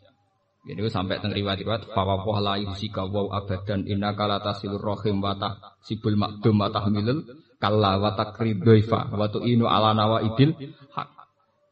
Ini 0.67 0.83
sampai 0.91 1.23
teng 1.23 1.31
riwayat-riwayat 1.31 1.95
fawwah 1.95 2.43
la 2.43 2.59
yusika 2.59 3.07
wa 3.07 3.31
abadan 3.31 3.88
inna 3.88 4.11
kala 4.11 4.43
tasilur 4.43 4.83
rahim 4.83 5.23
wa 5.23 5.31
sibul 5.79 6.19
makdum 6.19 6.59
wa 6.59 6.67
tahmilul 6.67 7.23
kalla 7.55 7.95
wa 7.95 8.11
takridaifa 8.11 9.15
wa 9.15 9.31
tu'inu 9.31 9.63
ala 9.63 9.95
nawaibil 9.95 10.51
hak. 10.91 11.07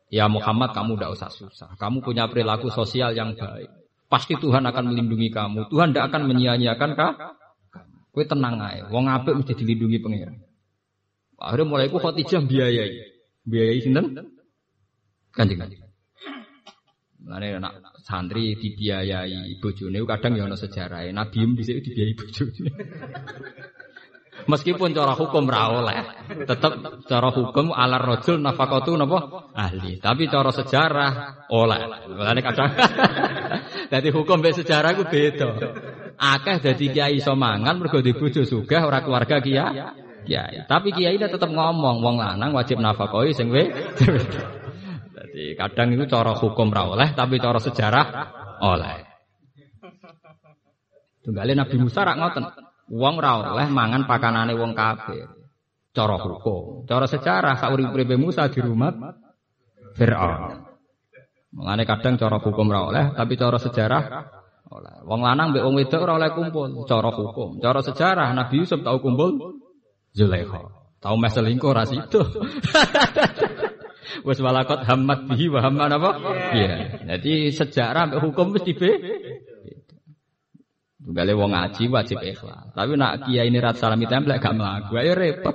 Ya 0.08 0.32
Muhammad 0.32 0.72
kamu 0.72 0.96
tidak 0.96 1.12
usah 1.12 1.28
susah. 1.28 1.70
Kamu 1.76 2.00
punya 2.00 2.32
perilaku 2.32 2.72
sosial 2.72 3.12
yang 3.12 3.36
baik. 3.36 3.68
Pasti 4.08 4.40
Tuhan 4.40 4.64
akan 4.64 4.94
melindungi 4.94 5.28
kamu. 5.28 5.68
Tuhan 5.68 5.92
tidak 5.92 6.14
akan 6.14 6.32
menyia-nyiakan 6.32 6.92
kah? 6.96 7.36
Kue 8.16 8.24
tenang 8.24 8.64
aja. 8.64 8.88
Wong 8.88 9.12
apik 9.12 9.36
mesti 9.36 9.60
dilindungi 9.60 10.00
pengiran. 10.00 10.40
Akhirnya 11.36 11.68
mulai 11.68 11.92
ku 11.92 12.00
khotijah 12.00 12.48
biayai. 12.48 12.96
Biayai 13.44 13.84
sinten? 13.84 14.35
Kanjeng 15.36 15.60
kanjeng. 15.60 15.84
Mulane 17.26 17.58
anak 17.60 17.74
santri 18.06 18.56
dibiayai 18.56 19.60
bojone 19.60 20.00
kadang 20.08 20.40
ya 20.40 20.48
ana 20.48 20.56
sejarah. 20.56 21.04
Nabi 21.12 21.44
dhisik 21.60 21.84
dibiayai 21.84 22.16
bojone. 22.16 22.70
Meskipun 24.46 24.94
cara 24.94 25.18
hukum 25.18 25.50
ra 25.50 25.74
oleh, 25.74 26.06
tetap 26.46 26.78
cara 27.10 27.34
hukum 27.34 27.74
alar 27.74 27.98
rojul 27.98 28.38
nafakatu 28.38 28.94
napa 28.94 29.50
ahli. 29.58 29.98
Tapi 29.98 30.30
cara 30.30 30.54
sejarah 30.54 31.12
oleh. 31.50 31.80
Mulane 32.14 32.42
kadang 32.46 32.70
dadi 33.92 34.10
hukum 34.14 34.46
be 34.46 34.54
sejarah 34.54 34.94
ku 34.94 35.04
beda. 35.10 35.50
Akeh 36.22 36.62
dadi 36.62 36.94
kiai 36.94 37.18
iso 37.18 37.34
mangan 37.34 37.82
mergo 37.82 38.06
di 38.06 38.14
bojo 38.14 38.46
sugih 38.46 38.86
ora 38.86 39.02
keluarga 39.02 39.42
kiai. 39.42 39.82
Kiai. 40.30 40.70
Tapi 40.70 40.94
kiai 40.94 41.18
tetap 41.18 41.50
ngomong 41.50 42.06
wong 42.06 42.16
lanang 42.22 42.54
wajib 42.54 42.78
nafakoi 42.78 43.34
sing 43.34 43.50
we. 43.50 43.66
Jadi 45.36 45.52
kadang 45.60 45.92
itu 45.92 46.08
cara 46.08 46.32
hukum 46.32 46.72
ra 46.72 46.88
oleh 46.88 47.12
tapi 47.12 47.36
cara 47.44 47.60
sejarah 47.60 48.06
oleh. 48.64 49.04
Tunggale 51.28 51.52
Nabi 51.60 51.76
Musa 51.76 52.08
rak 52.08 52.16
ngoten. 52.16 52.44
Wong 52.96 53.20
ora 53.20 53.52
oleh 53.52 53.68
mangan 53.68 54.08
pakanane 54.08 54.56
wong 54.56 54.72
kafir. 54.72 55.28
Cara 55.92 56.16
hukum, 56.16 56.88
cara 56.88 57.04
sejarah 57.04 57.60
sak 57.60 57.68
urip-uripe 57.68 58.16
Musa 58.16 58.48
di 58.48 58.64
rumah 58.64 58.96
Firaun. 60.00 60.64
Mengane 61.52 61.84
kadang 61.84 62.16
cara 62.16 62.40
hukum 62.40 62.72
ora 62.72 62.82
oleh, 62.88 63.06
tapi 63.12 63.36
cara 63.36 63.60
sejarah 63.60 64.04
Oleh. 64.66 65.04
Wong 65.06 65.22
lanang 65.22 65.54
mbek 65.54 65.62
wong 65.62 65.76
wedok 65.78 66.00
ora 66.10 66.14
oleh 66.18 66.32
kumpul, 66.32 66.88
cara 66.88 67.12
hukum. 67.12 67.60
Cara 67.60 67.84
sejarah 67.84 68.32
Nabi 68.32 68.64
Yusuf 68.64 68.82
tahu 68.82 68.98
kumpul 69.04 69.62
Zulaikha. 70.16 70.64
Tahu 71.04 71.16
mes 71.20 71.32
selingkuh 71.36 71.72
ra. 71.76 71.84
Wes 74.26 74.40
walakot 74.42 74.86
hamad 74.86 75.26
bihi 75.30 75.50
wa 75.50 75.60
hamman 75.62 75.92
apa? 75.98 76.12
Iya. 76.54 76.76
Jadi 77.16 77.50
sejarah 77.54 78.10
mbek 78.10 78.22
hukum 78.22 78.54
mesti 78.54 78.72
be. 78.78 78.92
Gale 81.06 81.34
wong 81.38 81.54
ngaji 81.54 81.84
wajib 81.94 82.18
ikhlas. 82.26 82.74
Tapi 82.74 82.98
nak 82.98 83.30
kiai 83.30 83.46
ini 83.46 83.62
rat 83.62 83.78
salami 83.78 84.10
templek 84.10 84.42
gak 84.42 84.58
mlaku, 84.58 84.98
ayo 84.98 85.14
repot. 85.14 85.54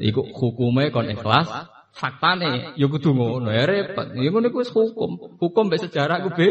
Iku 0.00 0.24
hukume 0.24 0.88
kon 0.88 1.12
ikhlas, 1.12 1.52
faktane 1.92 2.72
ya 2.72 2.86
kudu 2.88 3.12
ngono, 3.12 3.52
ya 3.52 3.68
repot. 3.68 4.16
Ya 4.16 4.32
ngono 4.32 4.48
iku 4.48 4.64
wis 4.64 4.72
hukum. 4.72 5.36
Hukum 5.36 5.68
mbek 5.68 5.84
sejarah 5.84 6.24
ku 6.24 6.32
be. 6.32 6.48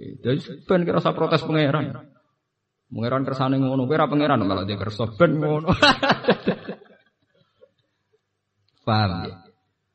Jadi 0.00 0.66
ben 0.66 0.82
kira 0.82 0.98
usah 0.98 1.14
protes 1.14 1.46
pangeran. 1.46 2.02
Pangeran 2.90 3.22
kersane 3.22 3.62
ngono, 3.62 3.86
kowe 3.86 3.94
ora 3.94 4.10
pangeran 4.10 4.42
malah 4.42 4.66
dia 4.66 4.74
kersa 4.74 5.06
ben 5.14 5.38
ngono. 5.38 5.70
Paham 8.86 9.28
ya? 9.28 9.34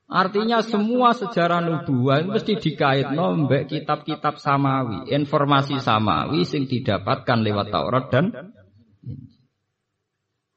Artinya 0.05 0.61
semua 0.61 1.17
sejarah 1.17 1.65
nubuah 1.65 2.29
mesti 2.29 2.61
dikait 2.61 3.09
nombek 3.09 3.65
kitab-kitab 3.65 4.37
samawi, 4.37 5.09
informasi 5.09 5.81
samawi 5.81 6.45
sing 6.45 6.69
didapatkan 6.69 7.41
lewat 7.41 7.73
Taurat 7.73 8.05
dan 8.13 8.53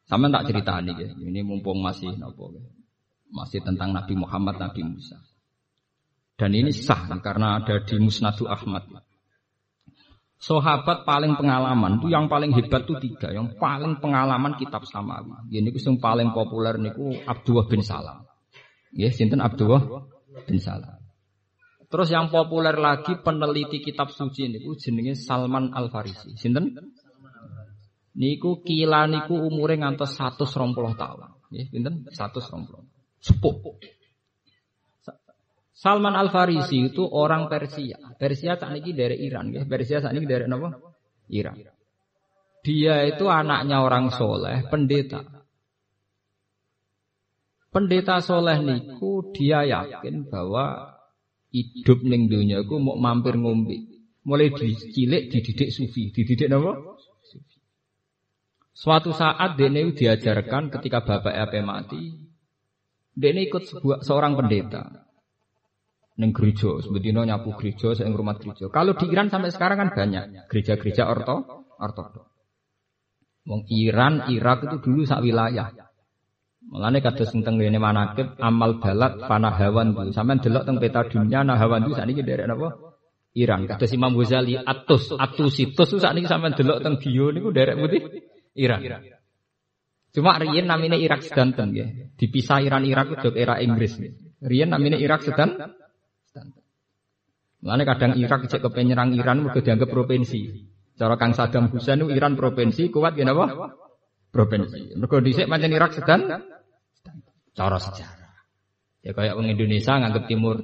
sama 0.04 0.28
tak 0.28 0.52
cerita 0.52 0.84
nih, 0.84 0.96
ya. 1.00 1.08
ini 1.16 1.40
mumpung 1.40 1.80
masih 1.80 2.12
nopo, 2.20 2.52
masih 3.32 3.64
tentang 3.64 3.96
Nabi 3.96 4.20
Muhammad, 4.20 4.60
Nabi 4.60 4.84
Musa. 4.84 5.16
Dan 6.36 6.52
ini 6.52 6.72
sah 6.72 7.08
karena 7.20 7.60
ada 7.60 7.80
di 7.80 7.96
Musnadu 8.00 8.44
Ahmad. 8.48 8.84
Sahabat 10.38 11.02
paling 11.08 11.34
pengalaman 11.34 11.98
itu 11.98 12.12
yang 12.12 12.28
paling 12.28 12.52
hebat 12.52 12.84
itu 12.84 12.94
tiga, 13.00 13.32
yang 13.32 13.56
paling 13.56 13.96
pengalaman 13.96 14.60
kitab 14.60 14.84
samawi. 14.84 15.32
Ini 15.56 15.72
yang 15.72 15.96
paling 15.96 16.36
populer 16.36 16.76
niku 16.76 17.16
Abdullah 17.24 17.64
bin 17.64 17.80
Salam. 17.80 18.27
Ya, 18.94 19.12
sinten 19.12 19.44
Abdullah 19.44 20.08
bin 20.48 20.56
Salam. 20.62 20.98
Terus 21.88 22.08
yang 22.12 22.28
populer 22.28 22.76
lagi 22.76 23.16
peneliti 23.24 23.80
kitab 23.80 24.12
suci 24.12 24.48
niku 24.52 24.76
jenenge 24.76 25.16
Salman 25.16 25.72
Al 25.72 25.88
Farisi. 25.88 26.36
Sinten? 26.36 26.76
Niku 28.18 28.60
kila 28.60 29.08
niku 29.08 29.40
umure 29.40 29.80
ngantos 29.80 30.12
120 30.20 30.76
tahun. 31.00 31.20
Ya, 31.48 31.64
sinten? 31.68 32.04
120. 32.12 32.84
Sepuh. 33.24 33.56
Salman 35.72 36.18
Al 36.18 36.28
Farisi 36.28 36.90
itu 36.90 37.06
orang 37.06 37.46
Persia. 37.46 37.96
Persia 38.18 38.58
saat 38.58 38.74
ini 38.82 38.92
dari 38.92 39.22
Iran, 39.24 39.54
ya. 39.54 39.62
Persia 39.64 40.02
saat 40.02 40.12
ini 40.12 40.26
dari 40.26 40.44
apa? 40.50 40.74
Iran. 41.30 41.56
Dia 42.66 43.06
itu 43.06 43.30
anaknya 43.30 43.80
orang 43.80 44.10
soleh, 44.10 44.66
pendeta. 44.66 45.37
Pendeta 47.68 48.24
soleh 48.24 48.64
niku 48.64 49.28
dia 49.36 49.64
yakin 49.64 50.24
bahwa 50.32 50.96
hidup 51.52 52.00
ning 52.00 52.28
dunia 52.28 52.64
ku 52.64 52.80
mau 52.80 52.96
mampir 52.96 53.36
ngombe. 53.36 53.76
Mulai 54.24 54.52
dicilik 54.52 55.32
dididik 55.32 55.72
sufi, 55.72 56.12
dididik 56.12 56.52
apa? 56.52 56.96
Suatu 58.76 59.10
saat 59.12 59.56
dene 59.56 59.90
diajarkan 59.92 60.70
ketika 60.70 61.00
bapak 61.02 61.34
apa 61.34 61.60
mati, 61.64 62.28
dene 63.16 63.48
ikut 63.48 63.64
sebuah 63.64 64.04
seorang 64.04 64.36
pendeta 64.36 65.08
neng 66.18 66.34
gereja, 66.34 66.82
sebetulnya 66.82 67.22
nyapu 67.34 67.54
gereja, 67.54 67.94
saya 67.94 68.10
rumah 68.10 68.34
gereja. 68.34 68.66
Kalau 68.74 68.98
di 68.98 69.06
Iran 69.06 69.30
sampai 69.30 69.54
sekarang 69.54 69.78
kan 69.78 69.90
banyak 69.94 70.50
gereja-gereja 70.50 71.06
orto, 71.06 71.64
ortodok. 71.78 72.26
Wong 73.46 73.64
Iran, 73.70 74.26
Irak 74.28 74.66
itu 74.66 74.76
dulu 74.82 75.06
sak 75.06 75.22
wilayah. 75.22 75.72
Mulane 76.68 77.00
kados 77.00 77.32
teng 77.32 77.56
ngene 77.56 77.80
manakib 77.80 78.36
amal 78.36 78.76
balat 78.76 79.24
panah 79.24 79.56
hawan 79.56 79.96
tu. 79.96 80.12
Sampeyan 80.12 80.44
delok 80.44 80.62
teng 80.68 80.76
peta 80.76 81.00
dunia 81.08 81.40
nah 81.40 81.56
hawan 81.56 81.88
tu 81.88 81.96
sakniki 81.96 82.20
derek 82.20 82.44
napa? 82.44 82.76
Iran. 83.32 83.64
Kados 83.64 83.88
Imam 83.96 84.12
Ghazali 84.12 84.52
atus 84.60 85.16
atusitus 85.16 85.96
sakniki 85.96 86.28
sampeyan 86.28 86.52
delok 86.52 86.84
teng 86.84 87.00
bio 87.00 87.32
niku 87.32 87.48
derek 87.56 87.80
putih 87.80 88.02
Iran. 88.52 88.84
Cuma 90.12 90.36
riyen 90.36 90.68
namine 90.68 91.00
Irak 91.00 91.24
sedanten 91.24 91.72
nggih. 91.72 92.16
Dipisah 92.20 92.60
Iran 92.60 92.84
Irak 92.84 93.16
itu 93.16 93.32
era 93.32 93.56
Inggris. 93.64 93.96
Riyen 94.44 94.68
namine 94.68 95.00
Irak 95.00 95.24
sedan 95.24 95.72
Mulane 97.58 97.82
kadang 97.82 98.12
Irak 98.14 98.46
cek 98.46 98.62
kepenyerang 98.62 99.10
Iran 99.18 99.42
mergo 99.42 99.58
dianggap 99.58 99.90
provinsi. 99.90 100.68
Cara 100.94 101.18
Kang 101.18 101.34
Saddam 101.34 101.72
Hussein 101.74 102.06
Iran 102.06 102.38
provinsi 102.38 102.86
kuat 102.92 103.18
gini 103.18 103.34
apa? 103.34 103.74
Provinsi. 104.30 104.94
Mergo 104.94 105.18
dhisik 105.18 105.50
pancen 105.50 105.74
Irak 105.74 105.96
sedan 105.96 106.28
cara 107.58 107.82
sejarah. 107.82 108.30
Ya 109.02 109.10
kayak 109.14 109.34
orang 109.34 109.50
Indonesia 109.58 109.98
nganggap 109.98 110.24
timur 110.30 110.62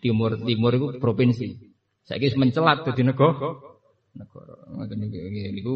timur 0.00 0.30
timur 0.40 0.72
itu 0.72 0.86
provinsi. 0.96 1.48
Saya 2.04 2.16
kira 2.16 2.40
mencelat 2.40 2.88
di 2.96 3.02
negara. 3.04 3.60
Negara. 4.16 4.54
Niku 5.52 5.74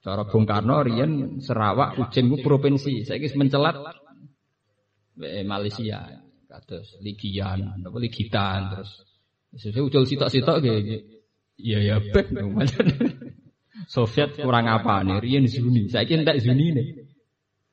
cara 0.00 0.24
Bung 0.28 0.48
Karno 0.48 0.80
rian 0.80 1.40
Sarawak 1.44 2.00
Kucing 2.00 2.32
itu 2.32 2.36
provinsi. 2.40 3.04
Saya 3.04 3.20
kira 3.20 3.36
mencelat 3.36 3.76
Malaysia. 5.44 6.24
Kados 6.54 7.02
Ligian, 7.02 7.82
apa 7.82 7.98
Ligitan 7.98 8.78
terus. 8.78 9.02
Sesuai 9.58 9.90
ucul 9.90 10.06
sitok-sitok 10.06 10.56
gitu. 10.62 10.78
Iya 11.58 11.78
ya 11.82 11.96
bek. 11.98 12.30
Soviet 13.94 14.38
kurang 14.38 14.70
apa 14.70 15.02
nih? 15.02 15.18
Rian 15.18 15.44
Zuni. 15.50 15.90
Saya 15.90 16.06
kira 16.06 16.22
tak 16.22 16.38
Zuni 16.38 16.70
nih. 16.70 16.86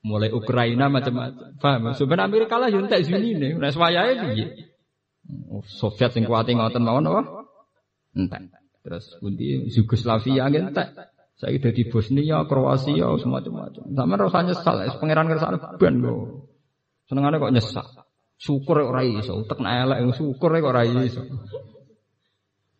Mulai 0.01 0.33
Ukraina 0.33 0.89
macam-macam. 0.89 1.61
Paham? 1.61 1.93
Sebenarnya 1.93 2.25
Amerika 2.25 2.57
lah 2.57 2.73
yang 2.73 2.89
tak 2.89 3.05
Zuni 3.05 3.37
nih. 3.37 3.53
Nah, 3.53 3.69
swayai 3.69 4.17
piye? 4.17 4.73
Oh, 5.45 5.61
Soviet 5.61 6.17
yang 6.17 6.25
kuatin 6.25 6.57
ngoten 6.57 6.81
mawon 6.81 7.05
apa? 7.05 7.21
Entek. 8.17 8.49
Terus 8.81 9.05
pundi 9.21 9.69
Yugoslavia 9.69 10.49
entek. 10.49 10.89
Saya 11.37 11.57
udah 11.57 11.73
di 11.73 11.83
Bosnia, 11.89 12.45
Kroasia, 12.45 13.17
semacam-macam. 13.17 13.83
Sama 13.97 14.13
rasanya 14.13 14.53
nyesal, 14.53 14.77
pangeran 15.01 15.25
kersane 15.25 15.57
ben 15.81 15.95
kok. 15.97 16.17
Senengane 17.09 17.41
kok 17.41 17.53
nyesal. 17.53 17.87
Syukur 18.37 18.85
ora 18.85 19.01
iso, 19.01 19.41
utek 19.41 19.57
nek 19.57 19.73
elek 19.89 19.99
syukur 20.13 20.53
kok 20.53 20.69
ora 20.69 20.85
iso. 20.85 21.25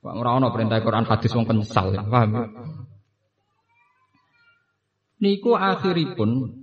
Pak 0.02 0.14
ora 0.14 0.38
perintah 0.54 0.78
Quran 0.78 1.10
hadis 1.10 1.34
wong 1.34 1.50
penyesal, 1.50 1.90
paham? 2.06 2.54
Niku 5.22 5.58
akhiripun 5.58 6.61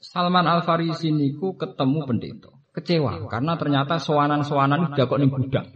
Salman 0.00 0.48
Al 0.48 0.64
Farisi 0.64 1.12
niku 1.12 1.54
ketemu 1.60 2.08
pendeta. 2.08 2.50
Kecewa 2.70 3.28
karena 3.28 3.58
ternyata 3.60 4.00
sowanan-sowanan 4.00 4.94
udah 4.94 5.04
kok 5.04 5.20
ning 5.20 5.28
gudang. 5.28 5.66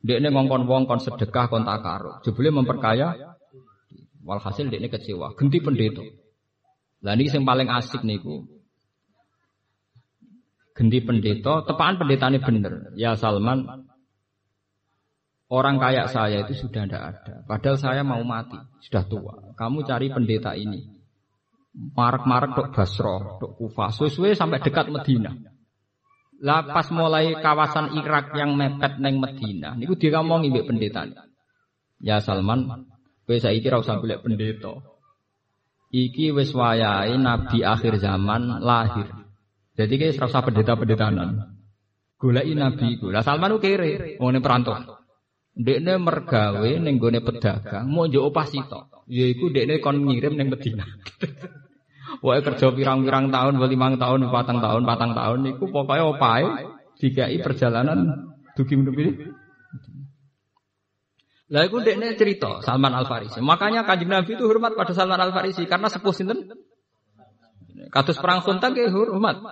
Dekne 0.00 0.32
ngongkon 0.32 0.64
wong 0.64 0.86
kon 0.86 1.00
sedekah 1.02 1.50
kon 1.50 1.66
takaruk. 1.66 2.22
Jebule 2.24 2.54
memperkaya 2.54 3.36
walhasil 4.22 4.70
dekne 4.70 4.88
kecewa, 4.88 5.34
genti 5.34 5.58
pendeta. 5.58 6.04
Lah 7.02 7.16
niki 7.16 7.32
sing 7.32 7.42
paling 7.42 7.68
asik 7.68 8.06
niku 8.06 8.46
genti 10.76 11.02
pendeta, 11.02 11.66
tepaan 11.66 12.00
pendetane 12.00 12.40
bener. 12.40 12.94
Ya 12.96 13.12
Salman, 13.18 13.90
Orang 15.50 15.82
kaya 15.82 16.06
saya 16.06 16.46
itu 16.46 16.54
sudah 16.54 16.86
tidak 16.86 17.02
ada. 17.10 17.42
Padahal 17.42 17.74
saya 17.74 18.02
mau 18.06 18.22
mati, 18.22 18.54
sudah 18.86 19.02
tua. 19.10 19.34
Kamu 19.58 19.82
cari 19.82 20.06
pendeta 20.06 20.54
ini. 20.54 20.99
Marak-marak 21.70 22.58
dok 22.58 22.68
Basro, 22.74 23.38
dok 23.38 23.54
Kufa. 23.54 23.94
Sesuai 23.94 24.34
sampai 24.34 24.58
dekat 24.58 24.90
Medina. 24.90 25.30
Lah 26.40 26.64
pas 26.66 26.88
mulai 26.90 27.36
kawasan 27.36 27.94
Irak 28.00 28.32
yang 28.32 28.56
mepet 28.56 28.96
neng 28.96 29.20
Medina, 29.20 29.76
niku 29.76 29.94
dia 29.94 30.16
ngomong 30.18 30.48
ibu 30.48 30.64
pendeta. 30.64 31.04
Ya 32.00 32.16
Salman, 32.18 32.88
kowe 33.28 33.36
saiki 33.36 33.68
ora 33.68 33.84
usah 33.84 34.00
golek 34.00 34.24
pendeta. 34.24 34.72
Iki 35.92 36.32
wis 36.32 36.56
wayahe 36.56 37.20
nabi 37.20 37.60
akhir 37.60 38.00
zaman 38.00 38.64
lahir. 38.64 39.10
Jadi 39.76 39.94
kayak 40.00 40.16
serasa 40.16 40.40
pendeta-pendetanan. 40.40 41.60
Goleki 42.16 42.52
nabi 42.56 42.96
iku. 42.96 43.12
Lah 43.12 43.20
Salman 43.20 43.56
ku 43.56 43.60
kere, 43.60 44.16
wong 44.16 44.40
perantauan. 44.40 44.88
Dekne 45.50 46.00
mergawe 46.00 46.70
ning 46.80 46.96
gone 46.96 47.20
pedagang 47.20 47.84
mau 47.90 48.08
sitok. 48.08 48.99
Yaiku 49.10 49.50
dekne 49.50 49.82
kon 49.82 50.06
ngirim 50.06 50.38
ning 50.38 50.54
Medina. 50.54 50.86
Wae 52.22 52.38
kerja 52.46 52.70
pirang-pirang 52.70 53.34
tahun, 53.34 53.58
limang 53.58 53.98
tahun, 53.98 54.30
patang 54.30 54.62
tahun, 54.62 54.82
patang 54.86 55.12
tahun 55.18 55.38
niku 55.46 55.66
pokoke 55.66 55.98
opahe 55.98 56.46
dikai 57.00 57.42
perjalanan 57.42 58.30
dugi 58.54 58.74
menuju 58.78 59.34
Lah 61.50 61.66
iku 61.66 61.82
dekne 61.82 62.14
cerita 62.14 62.62
Salman 62.62 62.94
Al 62.94 63.10
Farisi. 63.10 63.42
Makanya 63.42 63.82
Kanjeng 63.82 64.14
Nabi 64.14 64.38
itu 64.38 64.46
hormat 64.46 64.78
pada 64.78 64.94
Salman 64.94 65.18
Al 65.18 65.34
Farisi 65.34 65.66
karena 65.66 65.90
sepuh 65.90 66.14
sinten? 66.14 66.46
Kados 67.90 68.22
perang 68.22 68.46
ke 68.46 68.86
hormat. 68.86 69.42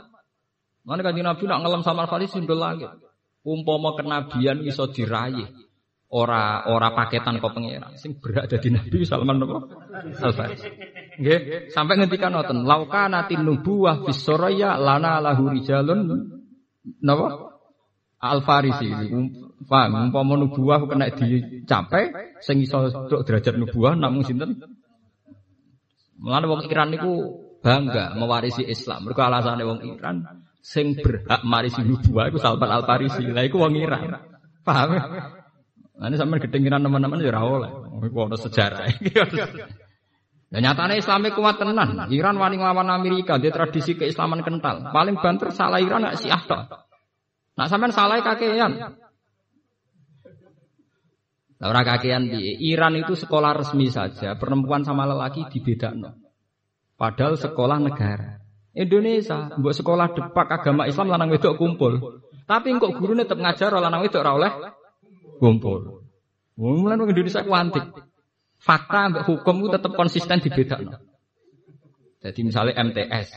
Mana 0.87 1.03
Kanjeng 1.03 1.27
Nabi 1.27 1.43
nak 1.51 1.67
ngelam 1.67 1.83
Salman 1.83 2.07
Al 2.07 2.11
Farisi 2.15 2.39
ndol 2.39 2.63
langit. 2.63 2.95
Umpama 3.43 3.99
kenabian 3.99 4.63
iso 4.63 4.87
diraih 4.87 5.68
ora 6.09 6.65
ora 6.73 6.89
paketan 6.97 7.37
kok 7.37 7.53
pangeran 7.53 7.93
sing 8.01 8.17
berak 8.17 8.49
dadi 8.49 8.73
nabi 8.73 9.05
Salman 9.05 9.37
napa 9.37 9.61
Al 10.25 10.33
Farisi 10.33 10.69
nggih 11.21 11.69
sampai 11.69 11.95
ngendikan 12.01 12.33
ngoten 12.33 12.65
lauka 12.65 13.13
natin 13.13 13.45
nubuwah 13.45 14.09
fis 14.09 14.25
soraya 14.25 14.81
lana 14.81 15.21
lahu 15.21 15.53
rijalun 15.53 16.09
napa 17.05 17.53
Al 18.25 18.41
Farisi 18.41 18.89
paham 19.69 20.09
umpama 20.09 20.41
nubuwah 20.41 20.89
kena 20.89 21.13
dicapai 21.13 22.37
sing 22.41 22.65
iso 22.65 22.89
derajat 23.25 23.61
nubuwah 23.61 23.93
namung 23.93 24.25
sinten 24.25 24.57
Mulane 26.19 26.51
wong 26.51 26.67
Iran 26.67 26.91
niku 26.91 27.13
bangga 27.63 28.19
mewarisi 28.19 28.67
Islam. 28.67 29.07
Mergo 29.07 29.23
alasane 29.23 29.63
wong 29.63 29.87
Iran 29.87 30.27
sing 30.59 30.99
berhak 30.99 31.47
marisi 31.47 31.79
nubuwah 31.87 32.27
iku 32.27 32.43
Salman 32.43 32.75
Al 32.75 32.83
Farisi. 32.83 33.23
Lah 33.31 33.47
iku 33.47 33.63
wong 33.63 33.79
Iran. 33.79 34.19
Paham? 34.67 34.99
Nanti 35.99 36.15
sampai 36.15 36.39
kedengiran 36.39 36.79
teman-teman 36.87 37.19
ya 37.19 37.43
oleh. 37.43 37.71
Iku 37.99 38.19
ana 38.31 38.39
sejarah. 38.39 38.87
Dan 40.49 40.65
nyatanya 40.65 40.97
Islamnya 40.97 41.37
kuat 41.37 41.61
tenan. 41.61 42.09
Iran 42.09 42.41
wani 42.41 42.57
nglawan 42.57 42.89
Amerika, 42.89 43.37
dia 43.37 43.53
tradisi 43.53 43.99
keislaman 43.99 44.41
kental. 44.41 44.95
Paling 44.95 45.21
banter 45.21 45.53
salah 45.53 45.77
Iran 45.77 46.09
gak 46.09 46.25
Syiah 46.25 46.41
tok. 46.41 46.89
Nak 47.59 47.69
sampean 47.69 47.93
salah 47.93 48.23
kakean. 48.25 48.73
Nah, 51.59 51.67
orang 51.67 51.85
kakean 51.85 52.23
di 52.31 52.55
Iran 52.71 52.95
itu 52.95 53.19
sekolah 53.19 53.51
resmi 53.61 53.91
saja, 53.91 54.39
perempuan 54.39 54.87
sama 54.87 55.05
lelaki 55.05 55.51
dibedakno. 55.51 56.15
Padahal 56.95 57.35
sekolah 57.35 57.83
negara. 57.83 58.39
Indonesia, 58.79 59.53
buat 59.59 59.75
sekolah 59.75 60.15
depak 60.15 60.49
agama 60.63 60.87
Islam 60.87 61.11
lanang 61.11 61.35
wedok 61.35 61.59
kumpul. 61.59 62.23
Tapi 62.47 62.73
kok 62.79 62.95
guru 62.97 63.19
tetap 63.19 63.43
ngajar 63.43 63.75
lanang 63.75 64.07
wedok 64.07 64.23
ora 64.23 64.33
oleh 64.39 64.53
kumpul. 65.39 66.05
Mulane 66.59 67.01
wong 67.07 67.11
Indonesia 67.15 67.47
ku 67.47 67.55
antik. 67.55 67.87
Fakta 68.59 69.15
mbek 69.15 69.25
hukum 69.31 69.63
itu 69.63 69.69
tetap 69.79 69.95
konsisten 69.95 70.43
di 70.43 70.51
beda. 70.51 70.83
Jadi 72.19 72.41
misalnya 72.43 72.83
MTS, 72.83 73.31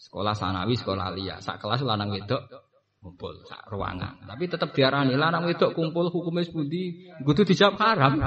sekolah 0.00 0.32
sanawi, 0.32 0.72
sekolah 0.72 1.12
liya, 1.12 1.36
sak 1.44 1.60
kelas 1.60 1.84
lanang 1.84 2.08
wedok 2.08 2.48
kumpul 3.00 3.36
sak 3.44 3.68
ruangan. 3.68 4.24
Tapi 4.24 4.44
tetap 4.48 4.72
diarani 4.72 5.16
lanang 5.16 5.44
wedok 5.44 5.76
kumpul 5.76 6.08
hukumnya 6.08 6.44
sepundi, 6.44 7.12
kudu 7.20 7.44
dijawab 7.44 7.76
haram. 7.76 8.12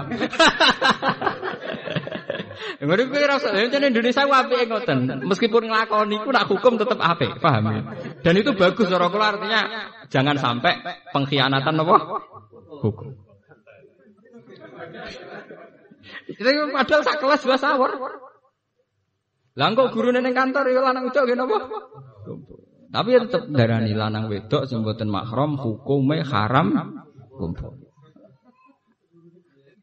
Ngono 2.84 3.00
kuwi 3.08 3.24
ora 3.24 3.40
usah 3.40 3.56
Indonesia 3.64 4.28
ku 4.28 4.34
apike 4.36 4.68
ngoten. 4.68 5.24
Meskipun 5.24 5.72
nglakoni 5.72 6.20
ku 6.20 6.30
nak 6.36 6.52
hukum 6.52 6.76
tetap 6.76 7.00
apik, 7.00 7.40
paham 7.40 7.72
ya? 7.72 7.82
Dan 8.20 8.34
itu 8.44 8.52
bagus 8.60 8.92
cara 8.92 9.08
kula 9.08 9.40
artinya 9.40 9.62
jangan 10.12 10.36
sampai 10.36 10.84
pengkhianatan 11.16 11.80
apa? 11.80 11.96
Hukum. 12.82 13.14
Kita 16.34 16.50
padahal 16.74 17.02
sak 17.06 17.18
kelas 17.22 17.42
dua 17.44 17.58
sawur. 17.60 17.92
Lah 19.54 19.70
kok 19.78 19.94
gurune 19.94 20.20
ning 20.20 20.34
kantor 20.34 20.66
ya 20.74 20.82
lanang 20.82 21.06
wedok 21.08 21.24
nggih 21.30 21.38
napa? 21.38 21.58
Tapi 22.94 23.10
ya 23.10 23.20
tetep 23.26 23.50
darani 23.54 23.94
lanang 23.94 24.26
wedok 24.30 24.66
sing 24.66 24.82
mboten 24.82 25.10
mahram 25.14 25.58
hukume 25.58 26.26
haram 26.26 26.98
kumpul. 27.38 27.78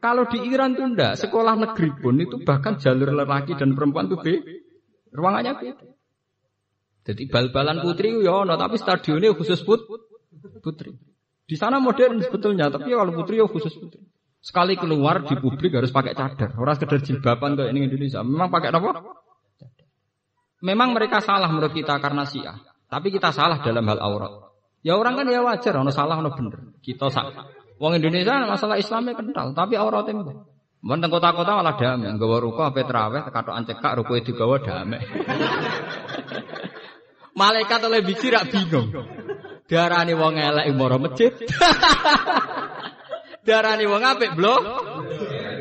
Kalau 0.00 0.24
di 0.32 0.40
Iran 0.48 0.72
tuh 0.72 0.88
enggak, 0.88 1.20
sekolah 1.20 1.60
negeri 1.60 1.92
pun 1.92 2.16
itu 2.16 2.40
bahkan 2.40 2.80
jalur 2.80 3.12
lelaki 3.12 3.52
dan 3.52 3.76
perempuan 3.76 4.08
tuh 4.08 4.16
be, 4.16 4.40
ruangannya 5.12 5.60
beda. 5.60 5.86
Jadi 7.04 7.22
bal-balan 7.28 7.84
putri 7.84 8.16
ya 8.24 8.48
no, 8.48 8.54
tapi 8.56 8.80
stadionnya 8.80 9.36
khusus 9.36 9.60
put, 9.60 9.84
putri. 10.64 10.96
Di 11.50 11.58
sana 11.58 11.82
modern 11.82 12.22
sebetulnya, 12.22 12.70
tapi 12.70 12.94
kalau 12.94 13.10
putri 13.10 13.42
ya 13.42 13.50
khusus 13.50 13.74
putri. 13.74 14.06
Sekali 14.38 14.78
keluar 14.78 15.26
di 15.26 15.34
publik 15.34 15.74
harus 15.74 15.90
pakai 15.90 16.14
cadar. 16.14 16.54
Orang 16.54 16.78
sekedar 16.78 17.02
jilbaban 17.02 17.58
kayak 17.58 17.74
ini 17.74 17.90
Indonesia. 17.90 18.22
Memang 18.22 18.54
pakai 18.54 18.70
apa? 18.70 19.02
Memang 20.62 20.94
mereka 20.94 21.18
salah 21.18 21.50
menurut 21.50 21.74
kita 21.74 21.98
karena 21.98 22.22
Syiah. 22.22 22.54
Tapi 22.86 23.10
kita 23.10 23.34
salah 23.34 23.58
dalam 23.66 23.82
hal 23.90 23.98
aurat. 23.98 24.54
Ya 24.86 24.94
orang 24.94 25.18
kan 25.18 25.26
ya 25.26 25.42
wajar, 25.42 25.74
ono 25.74 25.90
salah 25.90 26.22
ono 26.22 26.30
bener. 26.30 26.78
Kita 26.78 27.10
salah. 27.10 27.50
Wong 27.82 27.98
Indonesia 27.98 28.46
masalah 28.46 28.78
Islamnya 28.78 29.18
kental, 29.18 29.50
tapi 29.58 29.74
auratnya 29.74 30.22
enggak. 30.22 30.38
Mun 30.80 31.04
kota-kota 31.12 31.60
malah 31.60 31.76
damai, 31.76 32.08
nggawa 32.16 32.40
ruko 32.40 32.64
ape 32.64 32.88
traweh 32.88 33.20
katokan 33.28 33.68
cekak 33.68 34.00
ruko 34.00 34.16
itu 34.16 34.32
gawa 34.32 34.64
damai. 34.64 35.00
Malaikat 37.40 37.80
oleh 37.84 38.00
biji 38.00 38.32
rak 38.32 38.48
bingung. 38.48 38.88
Diarani 39.70 40.18
wong 40.18 40.34
elek 40.34 40.66
moro 40.74 40.98
masjid. 40.98 41.30
Darani 43.46 43.86
wong 43.86 44.02
apik, 44.02 44.34
Blo. 44.34 44.58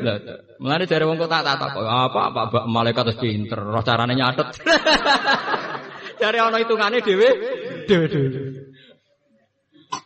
Lah, 0.00 0.16
mulane 0.58 0.84
jare 0.90 1.06
wong 1.06 1.14
kok 1.14 1.30
tak 1.30 1.46
tak 1.46 1.70
kok 1.76 1.84
apa 1.84 2.20
apa 2.32 2.40
mbak 2.50 2.64
malaikat 2.66 3.06
wis 3.12 3.20
pinter, 3.20 3.60
roh 3.62 3.84
carane 3.86 4.16
nyatet. 4.16 4.50
Jare 6.20 6.36
ana 6.36 6.60
hitungane 6.60 7.00
dhewe, 7.00 7.28
dhewe. 7.88 8.08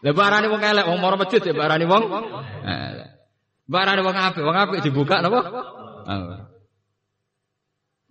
Lah 0.05 0.12
barani 0.12 0.47
wong 0.52 0.62
elek, 0.62 0.85
wong 0.85 0.98
moro 1.01 1.16
masjid 1.16 1.40
ya 1.40 1.55
barani 1.56 1.86
wong 1.86 2.05
elek. 2.66 3.09
Barani 3.64 4.01
wong 4.05 4.16
apik, 4.18 4.44
wong 4.44 4.56
apik 4.59 4.85
dibuka 4.85 5.24
napa? 5.24 5.40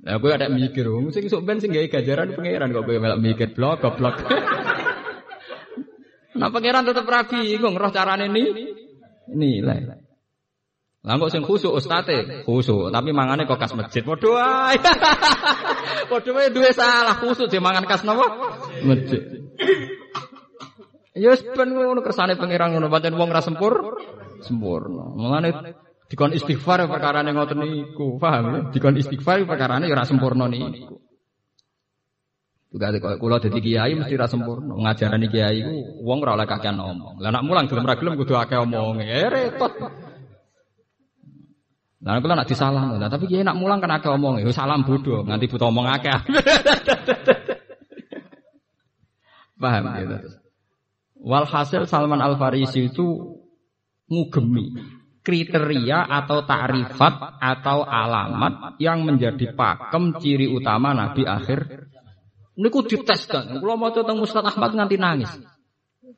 Lah 0.04 0.20
kowe 0.20 0.32
ada 0.32 0.50
mikir, 0.50 0.90
wong 0.90 1.14
sing 1.14 1.30
sok 1.30 1.46
ben 1.48 1.62
sing 1.62 1.70
gawe 1.70 1.88
gajaran 1.88 2.34
pangeran 2.36 2.74
kok 2.74 2.84
kowe 2.84 2.98
melok 2.98 3.22
mikir 3.22 3.54
blok 3.54 3.84
goblok. 3.84 4.18
Nah 6.34 6.50
pangeran 6.50 6.86
tetep 6.86 7.06
rabi, 7.06 7.58
bingung 7.58 7.78
roh 7.78 7.92
carane 7.94 8.26
ni 8.30 8.44
nilai. 9.30 10.04
Lah 11.04 11.20
kok 11.20 11.36
sing 11.36 11.44
khusuk 11.44 11.76
ustate, 11.76 12.48
khusuk, 12.48 12.88
tapi 12.88 13.12
mangane 13.12 13.44
kok 13.44 13.60
kas 13.60 13.76
masjid. 13.76 14.08
Padha 14.08 14.30
wae. 14.32 14.80
Padha 16.10 16.32
wae 16.32 16.48
duwe 16.48 16.72
salah 16.72 17.20
khusuk 17.20 17.52
dhe 17.52 17.60
mangan 17.60 17.84
kas 17.84 18.08
napa? 18.08 18.24
Masjid. 18.88 19.20
Ya 21.14 21.36
ben 21.36 21.70
ngono 21.76 22.02
kersane 22.02 22.40
pangeran 22.40 22.74
ngono 22.74 22.88
pancen 22.88 23.20
wong 23.20 23.30
ra 23.30 23.44
sempur 23.44 24.00
sempurna. 24.42 25.12
Mangane 25.14 25.76
dikon 26.08 26.34
istighfar 26.34 26.88
perkara 26.88 27.20
ning 27.20 27.36
ngoten 27.36 27.60
niku, 27.62 28.16
paham 28.16 28.44
ya? 28.48 28.60
Dikon 28.72 28.96
istighfar 28.96 29.44
perkara 29.44 29.84
ya 29.84 29.92
ora 29.92 30.08
sempurna 30.08 30.48
niku. 30.48 31.04
Juga 32.74 32.90
kalau 32.98 33.22
kulo 33.22 33.38
jadi 33.38 33.60
kiai 33.62 33.94
mesti 33.94 34.18
rasa 34.18 34.34
sempurna. 34.34 34.74
Ngajarani 34.74 35.30
kiai 35.30 35.62
ku 35.62 36.02
wong 36.10 36.26
ora 36.26 36.34
oleh 36.34 36.50
kakean 36.50 36.82
ngomong. 36.82 37.22
Lah 37.22 37.30
nak 37.30 37.46
mulang 37.46 37.70
gelem 37.70 37.86
ra 37.86 37.94
gelem 37.94 38.18
kudu 38.18 38.34
akeh 38.34 38.58
omong. 38.58 38.98
Ya 39.06 39.30
repot. 39.30 39.70
Lah 42.02 42.18
kula 42.18 42.34
nak 42.34 42.50
disalah, 42.50 42.98
nah, 42.98 43.10
tapi 43.14 43.30
kiai 43.30 43.46
nak 43.46 43.62
mulang 43.62 43.78
kan 43.78 43.94
akeh 43.94 44.10
omong. 44.10 44.42
Ya 44.42 44.50
salam 44.50 44.82
bodoh, 44.82 45.22
nganti 45.22 45.46
butuh 45.46 45.70
omong 45.70 45.86
akeh. 45.86 46.18
Paham 49.62 49.86
gitu. 49.94 50.18
Walhasil 51.24 51.86
Salman 51.86 52.26
Al 52.26 52.42
Farisi 52.42 52.90
itu 52.90 53.38
ngugemi 54.10 54.74
kriteria 55.24 56.10
atau 56.10 56.44
takrifat 56.44 57.40
atau 57.40 57.88
alamat 57.88 58.76
yang 58.82 59.08
menjadi 59.08 59.56
pakem 59.56 60.20
ciri 60.20 60.52
utama 60.52 60.92
Nabi 60.92 61.24
akhir 61.24 61.93
Niku 62.54 62.86
diteskan. 62.86 63.58
Kalau 63.58 63.76
mau 63.76 63.90
tentang 63.90 64.22
Ustaz 64.22 64.46
Ahmad 64.46 64.78
nganti 64.78 64.98
nangis. 65.02 65.32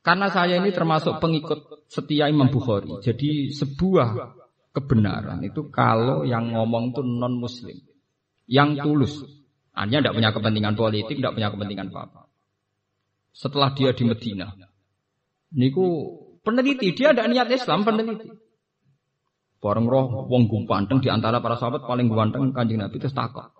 Karena 0.04 0.28
saya 0.30 0.60
ini 0.60 0.76
termasuk 0.76 1.18
pengikut 1.24 1.88
setia 1.88 2.28
Imam 2.28 2.52
Bukhari. 2.52 3.00
Jadi 3.02 3.50
sebuah 3.56 4.36
kebenaran 4.76 5.40
itu 5.48 5.72
kalau 5.72 6.28
yang 6.28 6.52
ngomong 6.52 6.92
itu 6.92 7.02
non 7.02 7.40
Muslim, 7.40 7.80
yang 8.52 8.76
tulus, 8.76 9.24
hanya 9.72 10.04
tidak 10.04 10.20
punya 10.20 10.30
kepentingan 10.36 10.76
politik, 10.76 11.16
tidak 11.16 11.34
punya 11.40 11.50
kepentingan 11.50 11.88
apa-apa. 11.96 12.28
Setelah 13.32 13.72
dia 13.72 13.96
di 13.96 14.04
Medina, 14.04 14.52
niku 15.56 15.88
peneliti, 16.44 16.92
dia 16.92 17.16
ada 17.16 17.24
niat 17.32 17.48
Islam 17.48 17.88
peneliti. 17.88 18.28
Bareng 19.64 19.88
roh 19.88 20.28
wong 20.28 20.52
gumpanteng 20.52 21.00
di 21.00 21.10
antara 21.10 21.40
para 21.40 21.56
sahabat 21.58 21.88
paling 21.88 22.12
ganteng 22.12 22.52
kanjeng 22.52 22.84
Nabi 22.84 23.00
itu 23.00 23.10
takut. 23.16 23.55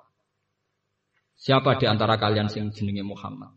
Siapa 1.36 1.76
di 1.76 1.86
antara 1.86 2.16
kalian 2.16 2.48
sing 2.48 2.72
jenenge 2.72 3.04
Muhammad? 3.04 3.52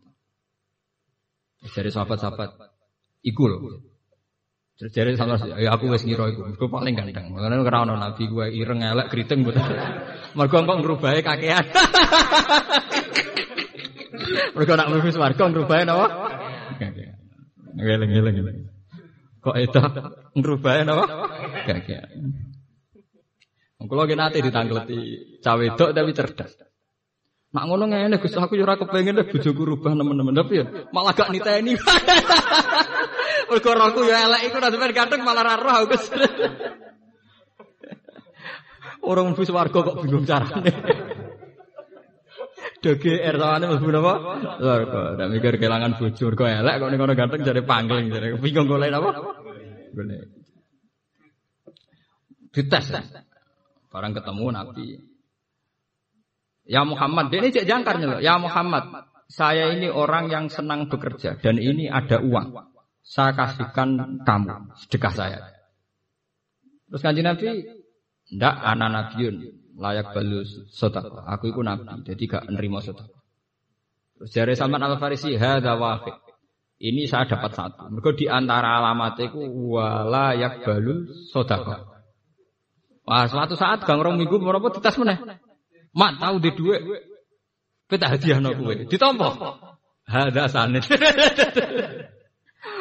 Dari 1.59 1.91
sahabat-sahabat, 1.91 2.59
iku 3.23 3.43
loh. 3.47 3.59
Jadi 4.79 5.19
sama 5.19 5.35
ya 5.59 5.75
aku 5.75 5.91
wes 5.91 6.07
ngira 6.07 6.31
iku. 6.31 6.47
Iku 6.55 6.71
paling 6.71 6.95
ganteng. 6.95 7.35
Karena 7.35 7.59
ora 7.59 7.83
ono 7.83 7.99
nabi 7.99 8.31
gue 8.31 8.47
ireng 8.47 8.79
elek 8.79 9.11
kriting 9.11 9.43
mboten. 9.43 9.59
Mergo 10.39 10.63
kok 10.63 10.79
ngrubahe 10.79 11.19
kakean. 11.19 11.67
Mergo 14.55 14.73
nak 14.79 14.87
mlebu 14.87 15.11
swarga 15.11 15.43
ngrubahe 15.51 15.83
napa? 15.83 16.07
Ngeleng-ngeleng. 17.75 18.71
Kok 19.43 19.55
itu 19.59 19.79
ngrubahe 20.39 20.87
napa? 20.87 21.03
Kakean. 21.67 22.07
Kulo 23.83 24.07
ge 24.07 24.15
nate 24.15 24.39
ditangleti 24.39 24.99
cawe 25.43 25.65
tapi 25.75 26.11
cerdas. 26.15 26.55
Nak 27.49 27.65
ngono 27.65 27.89
ngene 27.89 28.21
Gus 28.21 28.37
aku 28.37 28.53
yo 28.53 28.61
ora 28.61 28.77
kepengin 28.77 29.17
deh 29.17 29.25
bojoku 29.25 29.65
rubah 29.65 29.97
nemen-nemen 29.97 30.37
tapi 30.37 30.61
ya 30.61 30.69
malah 30.93 31.17
gak 31.17 31.33
niteni. 31.33 31.73
Mergo 33.49 33.71
rohku 33.73 34.05
ya 34.05 34.29
elek 34.29 34.53
iku 34.53 34.61
nek 34.61 34.69
sampean 34.69 34.93
ganteng 34.93 35.25
malah 35.25 35.41
ra 35.41 35.57
roh 35.57 35.89
Gus. 35.89 36.05
Orang 39.09 39.33
mlebu 39.33 39.49
swarga 39.49 39.81
kok 39.81 39.97
bingung 40.05 40.29
carane. 40.29 40.69
DGR 42.85 43.35
sawane 43.41 43.65
mlebu 43.65 43.89
napa? 43.97 44.13
Swarga. 44.61 45.17
Nek 45.17 45.27
mikir 45.33 45.57
kelangan 45.57 45.97
bojo 45.97 46.29
mergo 46.29 46.45
elek 46.45 46.75
kok 46.77 46.89
ning 46.93 47.01
kono 47.01 47.17
ganteng 47.17 47.41
jare 47.41 47.65
pangling 47.65 48.13
jare 48.13 48.37
bingung 48.37 48.69
golek 48.69 48.93
napa? 48.93 49.09
Golek. 49.97 50.21
Dites. 52.53 52.93
Barang 53.89 54.13
ketemu 54.13 54.45
Nabi. 54.53 55.08
Ya 56.69 56.85
Muhammad, 56.85 57.33
dia 57.33 57.41
ini 57.41 57.49
cek 57.49 57.65
jangkarnya 57.65 58.05
loh. 58.05 58.19
Ya 58.21 58.37
Muhammad, 58.37 59.09
saya 59.25 59.73
ini 59.73 59.89
orang 59.89 60.29
yang 60.29 60.45
senang 60.53 60.85
bekerja 60.85 61.41
dan 61.41 61.57
ini 61.57 61.89
ada 61.89 62.21
uang. 62.21 62.53
Saya 63.01 63.33
kasihkan 63.33 64.21
kamu 64.21 64.77
sedekah 64.85 65.13
saya. 65.17 65.39
Terus 66.93 67.01
kanji 67.01 67.25
Nabi, 67.25 67.65
ndak 68.37 68.53
anak 68.53 68.89
nabiun 68.93 69.35
layak 69.81 70.13
balus 70.13 70.69
sotak. 70.69 71.09
Aku 71.09 71.49
itu 71.49 71.65
nabi, 71.65 71.87
jadi 72.05 72.23
gak 72.27 72.43
nerima 72.53 72.83
sotak. 72.85 73.09
Terus 74.19 74.29
jari 74.35 74.53
Salman 74.53 74.83
Al 74.83 74.99
Farisi, 74.99 75.33
hada 75.39 75.79
wahid. 75.79 76.13
Ini 76.79 77.07
saya 77.07 77.27
dapat 77.27 77.55
satu. 77.55 77.91
Mereka 77.91 78.15
di 78.15 78.25
antara 78.27 78.79
alamatku 78.79 79.41
wala 79.73 80.35
yak 80.37 80.63
balus 80.63 81.31
sotak. 81.31 81.65
Wah, 83.09 83.25
suatu 83.25 83.57
saat 83.57 83.83
gang 83.89 84.05
rong 84.05 84.21
minggu 84.21 84.37
berapa 84.37 84.69
ditas 84.69 84.95
mana? 85.01 85.17
Mak 85.95 86.11
tahu 86.21 86.35
di 86.41 86.51
dua. 86.53 86.77
Kita 87.89 88.05
hadiah 88.05 88.37
no 88.37 88.53
kue. 88.53 88.85
Ditompo. 88.85 89.29
Hada 90.05 90.45
sanet. 90.49 90.85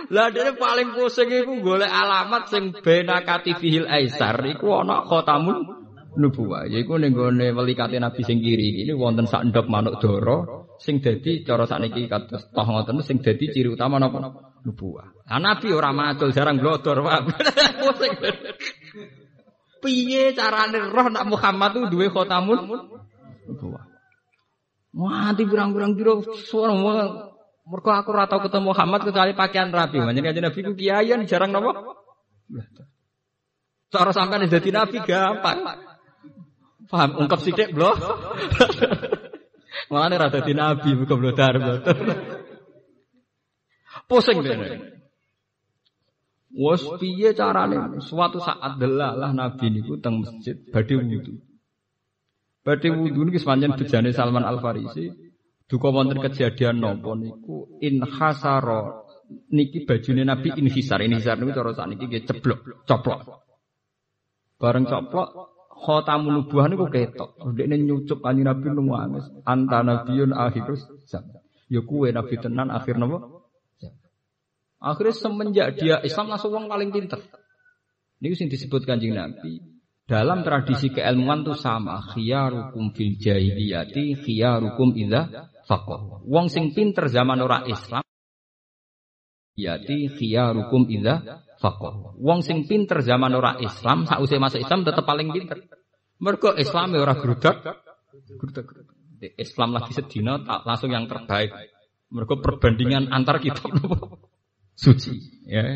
Lah 0.09 0.33
dia 0.33 0.57
paling 0.57 0.97
pusing 0.97 1.29
iku 1.29 1.61
golek 1.61 1.93
alamat 1.93 2.49
sing 2.49 2.73
bena 2.81 3.21
katifihil 3.21 3.85
aisar 3.85 4.41
iku 4.49 4.81
ana 4.81 5.05
khotamun 5.05 5.69
nubuwah. 6.17 6.65
Yaiku 6.65 6.97
ning 6.97 7.13
gone 7.13 7.53
welikate 7.53 8.01
Nabi 8.01 8.25
sing 8.25 8.41
kiri 8.41 8.85
ini 8.85 8.93
wonten 8.97 9.29
sak 9.29 9.45
ndok 9.53 9.69
manuk 9.69 10.01
dara 10.01 10.65
sing 10.81 11.05
dadi 11.05 11.45
cara 11.45 11.69
sakniki 11.69 12.09
kados 12.09 12.49
toh 12.49 12.65
ngoten 12.65 13.05
sing 13.05 13.21
dadi 13.21 13.53
ciri 13.53 13.69
utama 13.69 14.01
napa 14.01 14.33
nubuwah. 14.65 15.13
Lah 15.29 15.37
Nabi 15.37 15.69
ora 15.77 15.93
macul 15.93 16.33
jarang 16.33 16.57
blodor, 16.57 17.05
Pak. 17.05 17.23
Piye 19.79 20.35
carane 20.35 20.79
roh 20.91 21.07
nak 21.11 21.25
Muhammad 21.31 21.71
tuh 21.75 21.87
duwe 21.87 22.11
khotamun 22.11 22.67
nubuwah. 23.47 23.85
Wah, 24.99 25.31
nanti 25.31 25.47
birang-birang 25.47 25.95
biro 25.95 26.25
suara 26.49 26.75
mereka 27.69 28.01
aku 28.01 28.11
rata 28.17 28.41
ketemu 28.41 28.73
Muhammad 28.73 29.01
kecuali 29.05 29.33
pakaian 29.37 29.69
rapi. 29.69 30.01
Makanya 30.01 30.33
kanjeng 30.33 30.45
Nabi 30.49 30.59
ku 30.65 30.73
kiaian 30.73 31.21
jarang 31.29 31.53
nopo. 31.53 31.71
Cara 33.93 34.11
sampai 34.13 34.49
jadi 34.49 34.69
Nabi 34.73 34.99
gampang. 35.05 35.59
Paham? 36.89 37.11
Ungkap 37.21 37.45
sidik 37.45 37.77
belum? 37.77 37.93
Malah 39.93 40.07
nih 40.09 40.19
rada 40.19 40.41
di 40.41 40.55
Nabi 40.57 40.91
bukan 40.97 41.17
blodar. 41.21 41.55
Pusing 44.09 44.41
deh. 44.41 44.98
Wes 46.59 46.83
piye 46.99 47.31
carane? 47.39 48.03
Suatu 48.03 48.43
saat 48.43 48.83
delalah 48.83 49.31
Nabi 49.31 49.71
niku 49.71 50.03
teng 50.03 50.27
masjid 50.27 50.59
badhe 50.75 50.99
wudu. 50.99 51.39
Badhe 52.67 52.91
wudu 52.91 53.31
niki 53.31 53.39
sepanjang 53.39 53.79
bejane 53.79 54.11
Salman 54.11 54.43
Al 54.43 54.59
Farisi 54.59 55.29
Duka 55.69 55.93
wonten 55.93 56.17
kejadian 56.25 56.81
nopo 56.81 57.13
niku 57.13 57.79
in 57.85 58.01
hasaro 58.01 59.05
niki 59.53 59.85
bajune 59.85 60.25
Nabi 60.25 60.57
inhisar. 60.57 60.99
Inhisar 61.05 61.37
niku 61.37 61.53
cara 61.53 61.77
sakniki 61.77 62.09
nggih 62.09 62.25
ceblok, 62.25 62.89
coplok. 62.89 63.21
Bareng 64.59 64.89
coplok 64.89 65.29
khotamun 65.71 66.43
nubuah 66.43 66.67
niku 66.73 66.89
ketok. 66.91 67.39
Ndekne 67.55 67.85
nyucup 67.85 68.19
kanjeng 68.25 68.49
Nabi 68.49 68.67
nangis 68.73 69.29
anta 69.45 69.85
nabiyun 69.85 70.33
akhirus 70.35 70.89
zaman. 71.05 71.39
Ya 71.69 71.85
kuwe 71.85 72.17
nabi 72.17 72.41
tenan 72.41 72.73
akhir 72.73 72.97
napa? 72.97 73.38
Akhirnya 74.79 75.15
semenjak 75.15 75.69
dia 75.75 75.99
Islam 76.07 76.31
langsung 76.31 76.55
wong 76.55 76.71
paling 76.71 76.95
pinter. 76.95 77.19
Ini 78.23 78.35
sing 78.35 78.47
disebut 78.51 78.87
kanjeng 78.87 79.15
Nabi. 79.15 79.79
Dalam 80.09 80.41
tradisi 80.41 80.89
keilmuan 80.89 81.45
itu 81.45 81.53
sama. 81.53 82.01
Khiyarukum 82.01 82.97
fil 82.97 83.19
jahiliyati 83.21 84.17
khiyarukum 84.25 84.97
idza 84.97 85.51
faqih. 85.69 86.25
Wong 86.25 86.49
sing 86.49 86.73
pinter 86.73 87.11
zaman 87.11 87.43
ora 87.45 87.67
Islam 87.69 88.03
yati 89.59 90.09
khiyarukum 90.15 90.89
idza 90.89 91.45
faqih. 91.59 92.17
Wong 92.23 92.41
sing 92.41 92.65
pinter 92.65 93.03
zaman 93.03 93.35
ora 93.35 93.59
Islam 93.59 94.07
sausé 94.07 94.39
masuk 94.39 94.63
Islam 94.63 94.87
tetep 94.87 95.05
paling 95.05 95.29
pinter. 95.35 95.59
Mergo 96.23 96.55
Islam 96.55 96.95
ora 96.95 97.19
grudak 97.19 97.63
grudak. 98.39 98.67
Islam 99.19 99.75
lagi 99.75 99.93
sedina 99.99 100.39
langsung 100.63 100.95
yang 100.95 101.11
terbaik. 101.11 101.51
Mergo 102.15 102.39
perbandingan 102.39 103.11
antar 103.11 103.43
kitab 103.43 103.69
suci, 104.79 105.43
ya. 105.51 105.67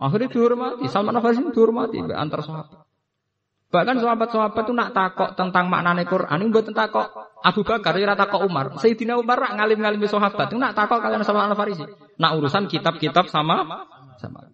Akhirnya 0.00 0.28
dihormati, 0.28 0.84
Salman 0.92 1.16
Al 1.16 1.24
Farisi 1.24 1.44
dihormati 1.48 2.00
antar 2.12 2.44
sahabat. 2.44 2.84
Bahkan 3.70 3.96
sahabat-sahabat 4.02 4.62
itu 4.66 4.74
nak 4.74 4.90
takok 4.90 5.38
tentang 5.38 5.70
maknane 5.70 6.02
Quran, 6.04 6.42
ini 6.42 6.50
buat 6.50 6.66
takok 6.68 7.06
Abu 7.40 7.62
Bakar, 7.64 7.96
ya 7.96 8.12
takok 8.18 8.44
Umar. 8.44 8.76
Sayyidina 8.76 9.16
Umar 9.16 9.38
rak 9.38 9.56
ngalim-ngalim 9.56 10.04
sahabat, 10.04 10.52
itu 10.52 10.58
nak 10.60 10.76
takok 10.76 11.00
kalian 11.00 11.24
sama 11.24 11.48
Al 11.48 11.56
Farisi. 11.56 11.86
Nak 12.20 12.32
urusan 12.36 12.68
kitab-kitab 12.68 13.30
sama 13.32 13.64
sama. 14.20 14.44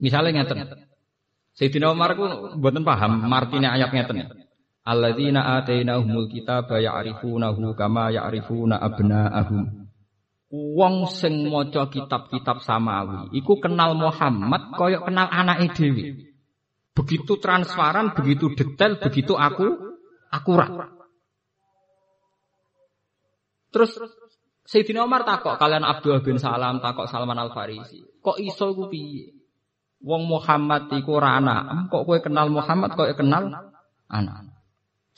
Misalnya 0.00 0.42
ngeten. 0.42 0.88
Sayyidina 1.54 1.92
Umar 1.92 2.16
ku 2.18 2.24
mboten 2.58 2.82
paham 2.82 3.28
martine 3.28 3.68
ayat 3.68 3.92
ngeten. 3.92 4.24
Alladzina 4.84 5.56
atainahumul 5.60 6.28
kitaba 6.28 6.76
ya'rifunahu 6.76 7.72
kama 7.72 8.12
ya'rifuna 8.12 8.76
abna'ahum. 8.76 9.83
Wong 10.54 11.10
sing 11.10 11.50
maca 11.50 11.90
kitab-kitab 11.90 12.62
samawi 12.62 13.34
iku 13.34 13.58
kenal 13.58 13.98
Muhammad 13.98 14.70
kaya 14.78 15.02
kenal 15.02 15.26
anake 15.26 15.74
dhewe. 15.74 16.30
Begitu 16.94 17.42
transparan, 17.42 18.14
begitu 18.14 18.54
detail, 18.54 19.02
begitu 19.02 19.34
aku 19.34 19.98
akurat. 20.30 20.94
Terus 23.74 23.98
Sayyidina 24.62 25.02
Umar 25.02 25.26
takok 25.26 25.58
kalian 25.58 25.82
Abdullah 25.82 26.22
bin 26.22 26.38
Salam 26.38 26.78
takok 26.78 27.10
Salman 27.10 27.34
Al 27.34 27.50
Farisi. 27.50 28.06
Kok 28.22 28.38
iso 28.38 28.70
iku 28.70 28.86
piye? 28.86 29.34
Wong 30.06 30.30
Muhammad 30.30 30.86
iku 30.94 31.18
ora 31.18 31.34
anak. 31.42 31.90
Kok 31.90 32.02
kowe 32.06 32.18
kenal 32.22 32.46
Muhammad 32.46 32.94
kok 32.94 33.10
kenal 33.18 33.74
anak? 34.06 34.54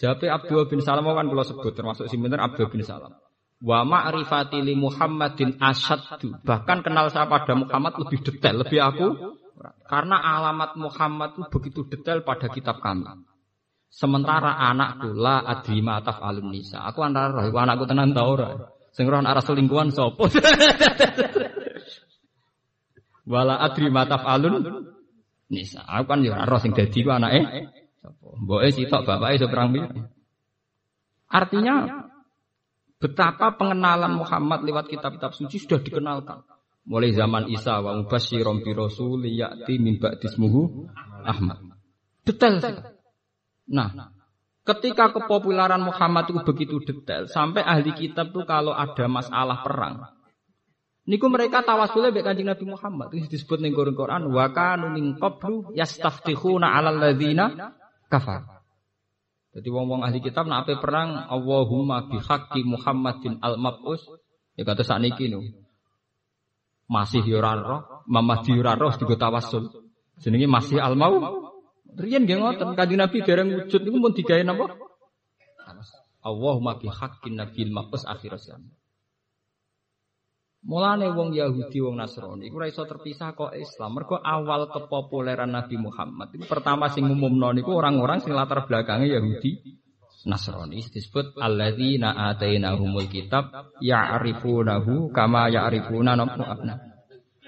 Jawabe 0.01 0.33
Abdullah 0.33 0.65
bin 0.65 0.81
Salam 0.81 1.05
kan 1.05 1.29
kula 1.29 1.45
sebut 1.45 1.77
termasuk 1.77 2.09
pinter 2.09 2.41
Abdullah 2.41 2.73
bin 2.73 2.81
Salam. 2.81 3.13
Wa 3.57 3.89
ma'rifati 3.89 4.61
li 4.61 4.77
Muhammadin 4.77 5.57
asyaddu. 5.57 6.45
Bahkan 6.45 6.85
kenal 6.85 7.09
saya 7.09 7.25
pada 7.25 7.57
Muhammad 7.57 7.97
lebih 8.05 8.21
detail, 8.21 8.61
lebih 8.61 8.85
aku 8.85 9.07
karena 9.89 10.21
alamat 10.21 10.77
Muhammad 10.77 11.41
itu 11.41 11.49
begitu 11.49 11.81
detail 11.89 12.21
pada 12.21 12.53
kitab 12.53 12.85
kami. 12.85 13.09
Sementara 13.89 14.61
anakku 14.61 15.17
la 15.17 15.41
adri 15.41 15.81
mataf 15.81 16.21
alun 16.21 16.53
nisa. 16.53 16.85
Aku 16.85 17.01
antara 17.01 17.33
roh, 17.33 17.49
anakku 17.49 17.89
tenan 17.89 18.13
tau 18.13 18.37
ora. 18.37 18.77
Sing 18.93 19.09
roh 19.09 19.25
arah 19.25 19.41
selingkuhan 19.41 19.89
sopo. 19.89 20.29
Wala 23.33 23.57
adri 23.57 23.89
mataf 23.89 24.21
alun 24.29 24.85
nisa. 25.49 25.81
Aku 25.89 26.13
kan 26.13 26.21
ya 26.21 26.45
roh 26.45 26.61
sing 26.61 26.77
dadi 26.77 27.01
ku 27.01 27.09
anake 27.09 27.73
sapa. 28.05 28.27
Mboke 28.37 28.69
sitok 28.69 29.09
bapake 29.09 29.41
iso 29.41 29.49
perang 29.49 29.73
Artinya 31.27 32.06
betapa 32.97 33.57
pengenalan 33.57 34.17
Muhammad 34.17 34.65
lewat 34.65 34.89
kitab-kitab 34.89 35.37
suci 35.37 35.61
sudah 35.61 35.81
dikenalkan. 35.81 36.45
Mulai 36.87 37.11
zaman 37.13 37.51
Isa 37.51 37.83
wa 37.83 37.99
mubasyirom 37.99 38.63
bi 38.63 38.71
rasul 38.71 39.27
ya'ti 39.27 39.75
min 39.83 39.99
ba'dismuhu 39.99 40.87
Ahmad. 41.27 41.59
Detail 42.23 42.63
Nah, 43.67 43.91
ketika 44.63 45.11
kepopuleran 45.11 45.83
Muhammad 45.83 46.31
itu 46.31 46.39
begitu 46.47 46.79
detail, 46.87 47.27
sampai 47.27 47.67
ahli 47.67 47.91
kitab 47.91 48.31
tuh 48.31 48.47
kalau 48.47 48.71
ada 48.71 49.11
masalah 49.11 49.67
perang, 49.67 50.07
niku 51.03 51.27
mereka 51.27 51.67
tawasulnya 51.67 52.15
baik 52.15 52.31
kanjeng 52.31 52.47
Nabi 52.47 52.65
Muhammad 52.71 53.11
itu 53.11 53.27
disebut 53.27 53.59
ning 53.59 53.75
Quran 53.75 54.31
wa 54.31 54.47
kanu 54.55 54.95
min 54.95 55.19
qablu 55.19 55.75
yastaftihuna 55.75 56.79
'alal 56.79 56.99
ladzina 57.03 57.75
kafar. 58.07 58.56
Jadi 59.57 59.69
wong-wong 59.73 60.05
ahli 60.05 60.21
kitab 60.21 60.45
nak 60.45 60.69
perang 60.85 61.17
Allahumma 61.33 62.05
bihaqqi 62.13 62.61
Muhammadin 62.61 63.41
al-mab'us 63.41 64.05
ya 64.53 64.69
kata 64.69 64.85
sakniki 64.85 65.33
niku 65.33 65.67
masih 66.87 67.23
yuraro, 67.27 68.07
mamah 68.07 68.47
diuraro 68.47 68.95
juga 68.95 69.19
tawasul. 69.19 69.91
Jenenge 70.23 70.47
masih 70.47 70.79
almau. 70.79 71.19
Riyen 71.97 72.25
nggih 72.29 72.39
ngoten, 72.41 72.77
Kanjeng 72.77 73.01
Nabi 73.01 73.25
dereng 73.25 73.49
wujud 73.53 73.81
niku 73.83 73.99
pun 74.01 74.13
digawe 74.15 74.43
napa? 74.45 74.67
Allahumma 76.23 76.79
bi 76.79 76.91
haqqin 76.91 77.39
nabil 77.39 77.71
maqus 77.71 78.07
akhir 78.07 78.39
zaman. 78.39 78.71
Mulane 80.67 81.07
wong 81.15 81.31
Yahudi 81.31 81.79
wong 81.79 81.95
Nasrani 81.95 82.51
iku 82.51 82.59
ora 82.59 82.67
iso 82.67 82.83
terpisah 82.83 83.39
kok 83.39 83.55
Islam. 83.55 84.03
Mergo 84.03 84.19
awal 84.19 84.67
kepopuleran 84.67 85.55
Nabi 85.55 85.79
Muhammad 85.79 86.35
itu 86.35 86.43
pertama 86.43 86.91
sing 86.91 87.07
umumno 87.07 87.55
niku 87.55 87.71
orang-orang 87.71 88.19
sing 88.19 88.35
latar 88.35 88.67
belakangnya 88.67 89.23
Yahudi 89.23 89.63
Nasrani 90.27 90.83
disebut 90.83 91.39
alladzina 91.39 92.35
atainahumul 92.35 93.07
kitab 93.07 93.71
ya'rifunahu 93.79 95.15
kama 95.15 95.55
ya'rifuna 95.55 96.19
abna. 96.19 96.75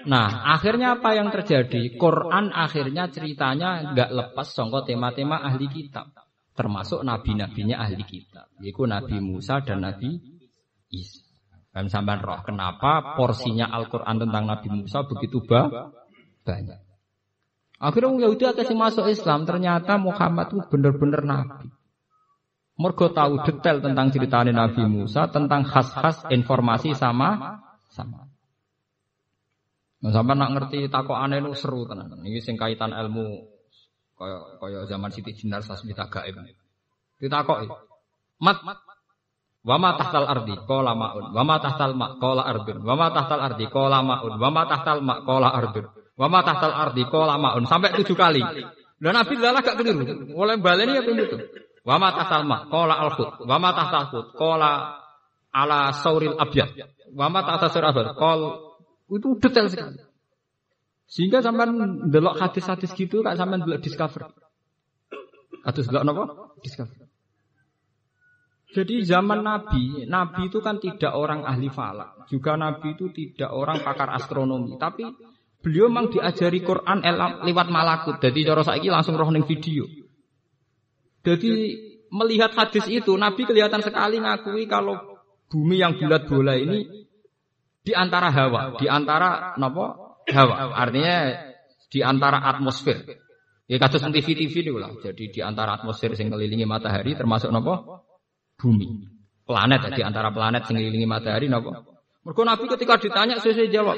Nah, 0.07 0.55
akhirnya 0.55 0.95
apa 0.95 1.11
yang 1.11 1.27
terjadi? 1.27 1.99
Quran 1.99 2.55
akhirnya 2.55 3.11
ceritanya 3.11 3.91
nggak 3.91 4.09
lepas 4.15 4.47
songko 4.47 4.87
tema-tema 4.87 5.43
ahli 5.43 5.67
kitab, 5.67 6.15
termasuk 6.55 7.03
nabi-nabinya 7.03 7.83
ahli 7.83 8.07
kitab, 8.07 8.47
yaitu 8.63 8.87
Nabi 8.87 9.19
Musa 9.19 9.59
dan 9.59 9.83
Nabi 9.83 10.15
Isa. 10.87 11.28
Sampean 11.87 12.19
roh, 12.19 12.43
kenapa 12.43 13.15
porsinya 13.15 13.71
Al-Quran 13.71 14.19
tentang 14.19 14.43
Nabi 14.49 14.67
Musa 14.67 15.07
begitu 15.07 15.39
banyak? 15.47 16.79
Akhirnya 17.79 18.07
orang 18.11 18.21
Yahudi 18.27 18.43
akan 18.43 18.75
masuk 18.75 19.07
Islam, 19.07 19.47
ternyata 19.47 19.95
Muhammad 19.95 20.51
itu 20.51 20.59
benar-benar 20.67 21.23
Nabi. 21.23 21.71
Mergo 22.79 23.11
tahu 23.11 23.43
detail 23.47 23.79
tentang 23.79 24.11
ceritanya 24.11 24.67
Nabi 24.67 24.83
Musa, 24.83 25.31
tentang 25.31 25.63
khas-khas 25.63 26.27
informasi 26.27 26.91
sama 26.95 27.59
sama. 27.91 28.27
Nah, 29.99 30.11
sampai 30.15 30.35
nak 30.39 30.55
ngerti 30.55 30.87
tako 30.87 31.11
aneh 31.11 31.43
itu 31.43 31.51
seru 31.59 31.83
tenan. 31.83 32.07
Ini 32.23 32.39
sing 32.39 32.55
kaitan 32.55 32.95
ilmu 32.95 33.27
kaya 34.15 34.59
kaya 34.59 34.79
zaman 34.87 35.11
Siti 35.11 35.35
Jenar 35.35 35.59
Sasmita 35.59 36.07
Gaib. 36.07 36.39
Ditakoki. 37.19 37.67
Mat 38.39 38.63
Wa 38.63 38.88
ma 39.65 39.91
tahtal 39.99 40.25
ardi 40.27 40.55
qala 40.63 40.95
maun. 40.95 41.35
Wa 41.35 41.43
ma 41.43 41.55
tahtal 41.59 41.91
ma 41.95 42.15
qala 42.15 42.43
ardun. 42.47 42.79
Wa 42.83 42.95
ma 42.95 43.07
tahtal 43.11 43.41
ardi 43.43 43.65
qala 43.67 43.99
maun. 43.99 44.33
Wa 44.39 44.49
ma 44.49 44.63
tahtal 44.63 44.99
ma 45.03 45.15
qala 45.27 45.49
ardun. 45.51 45.85
Wa 46.15 46.27
ma 46.31 46.39
tahtal 46.43 46.73
ardi 46.73 47.03
qala 47.07 47.35
maun. 47.35 47.63
Sampai 47.67 47.91
tujuh 47.99 48.15
kali. 48.15 48.39
Dan 48.99 49.15
Nabi 49.15 49.33
lalah 49.39 49.63
gak 49.63 49.75
keliru. 49.79 50.31
Oleh 50.35 50.59
baleni 50.59 50.99
ya 50.99 51.03
itu. 51.03 51.37
Wa 51.83 51.95
ma 51.99 52.11
tahtal 52.15 52.43
ma 52.47 52.67
qala 52.71 52.95
al 53.03 53.11
khut. 53.15 53.43
Wa 53.43 53.55
ma 53.59 53.69
tahtal 53.75 54.05
khut 54.11 54.27
qala 54.39 54.99
ala 55.51 55.91
sauril 55.91 56.39
abyad. 56.39 56.69
Wa 57.15 57.27
ma 57.27 57.43
tahtal 57.43 57.69
sauril 57.71 57.89
abyad 57.91 58.07
qal 58.15 58.39
itu 59.09 59.27
detail 59.41 59.67
sekali. 59.67 59.97
Sehingga 61.09 61.41
sampean 61.41 62.05
delok 62.13 62.37
hadis-hadis 62.37 62.93
gitu 62.93 63.25
kak 63.25 63.33
sampean 63.33 63.65
delok 63.65 63.81
discover. 63.81 64.29
Hadis 65.65 65.89
delok 65.89 66.05
napa? 66.05 66.23
Discover. 66.61 67.08
Jadi 68.69 69.01
zaman 69.01 69.41
Nabi, 69.41 70.05
Nabi 70.05 70.45
itu 70.45 70.61
kan 70.61 70.77
tidak 70.77 71.17
orang 71.17 71.41
ahli 71.41 71.73
falak, 71.73 72.29
juga 72.29 72.53
Nabi 72.53 72.93
itu 72.93 73.09
tidak 73.09 73.49
orang 73.49 73.81
pakar 73.81 74.13
astronomi, 74.13 74.77
tapi 74.77 75.09
beliau 75.57 75.89
memang 75.89 76.13
diajari 76.13 76.61
Quran 76.61 77.01
lewat 77.49 77.67
malakut. 77.73 78.21
Jadi 78.21 78.45
cara 78.45 78.61
saiki 78.61 78.93
langsung 78.93 79.17
roh 79.17 79.33
ning 79.33 79.41
video. 79.49 79.89
Jadi 81.25 81.49
melihat 82.13 82.53
hadis 82.53 82.85
itu, 82.93 83.09
Nabi 83.17 83.49
kelihatan 83.49 83.81
sekali 83.81 84.21
ngakui 84.21 84.69
kalau 84.69 85.01
bumi 85.49 85.81
yang 85.81 85.97
bulat 85.97 86.29
bola 86.29 86.53
ini 86.53 87.09
di 87.81 87.97
antara 87.97 88.29
hawa, 88.29 88.77
di 88.77 88.85
antara 88.85 89.57
napa? 89.57 90.13
Hawa. 90.29 90.77
Artinya 90.77 91.41
di 91.89 92.05
antara 92.05 92.45
atmosfer. 92.45 93.17
Ya 93.65 93.81
kados 93.81 94.01
TV-TV 94.01 94.53
itu 94.61 94.77
lah. 94.77 94.93
Jadi 95.01 95.33
di 95.33 95.41
antara 95.41 95.73
atmosfer 95.77 96.13
yang 96.13 96.33
mengelilingi 96.33 96.69
matahari 96.69 97.17
termasuk 97.17 97.49
napa? 97.49 98.05
Bumi. 98.59 99.07
Planet 99.47 99.95
di 99.95 100.03
antara 100.03 100.29
planet 100.29 100.67
yang 100.69 100.77
ngelilingi 100.77 101.07
matahari 101.07 101.47
napa? 101.49 101.81
Mergo 102.21 102.43
Nabi 102.45 102.69
ketika 102.69 102.99
ditanya 102.99 103.39
sesuai 103.39 103.71
jawab. 103.71 103.97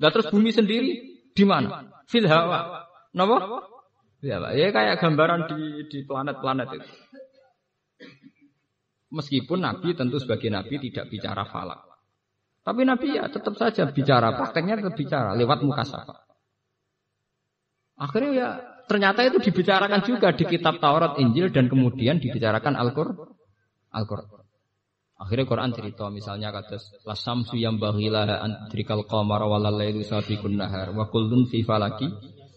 Lah 0.00 0.10
terus 0.14 0.30
bumi 0.30 0.54
sendiri 0.54 0.90
di 1.34 1.44
mana? 1.44 1.84
Fil 2.06 2.24
hawa. 2.30 2.86
Napa? 3.12 3.66
Ya, 4.24 4.40
ya 4.56 4.72
kayak 4.72 5.02
gambaran 5.02 5.50
di 5.50 5.60
di 5.90 5.98
planet-planet 6.08 6.68
itu. 6.80 6.90
Meskipun 9.12 9.60
Nabi 9.60 9.92
tentu 9.92 10.16
sebagai 10.16 10.48
Nabi 10.48 10.80
tidak 10.88 11.12
bicara 11.12 11.44
falak. 11.44 11.84
Tapi 12.64 12.82
Nabi 12.82 13.14
ya 13.14 13.30
tetap 13.30 13.54
saja 13.54 13.86
bicara, 13.92 14.34
prakteknya 14.34 14.80
tetap 14.82 14.98
bicara 14.98 15.38
lewat 15.38 15.62
muka 15.62 15.86
sapa. 15.86 16.26
Akhirnya 17.94 18.30
ya 18.34 18.48
ternyata 18.90 19.22
itu 19.22 19.38
dibicarakan 19.38 20.02
juga 20.02 20.34
di 20.34 20.44
kitab 20.48 20.82
Taurat, 20.82 21.16
Injil 21.22 21.54
dan 21.54 21.70
kemudian 21.70 22.18
dibicarakan 22.18 22.74
Al-Qur'an. 22.74 23.35
Al-Quran. 23.96 24.46
Akhirnya 25.16 25.48
Quran 25.48 25.72
cerita 25.72 26.12
misalnya 26.12 26.52
kata 26.52 26.76
lasamsu 27.08 27.56
yang 27.56 27.80
bahilah 27.80 28.36
antrikal 28.44 29.00
qamar 29.08 29.48
walal 29.48 29.72
lailu 29.72 30.04
sabiqun 30.04 30.60
nahar 30.60 30.92
wa 30.92 31.08
kullun 31.08 31.48
fi 31.48 31.64
falaki 31.64 32.04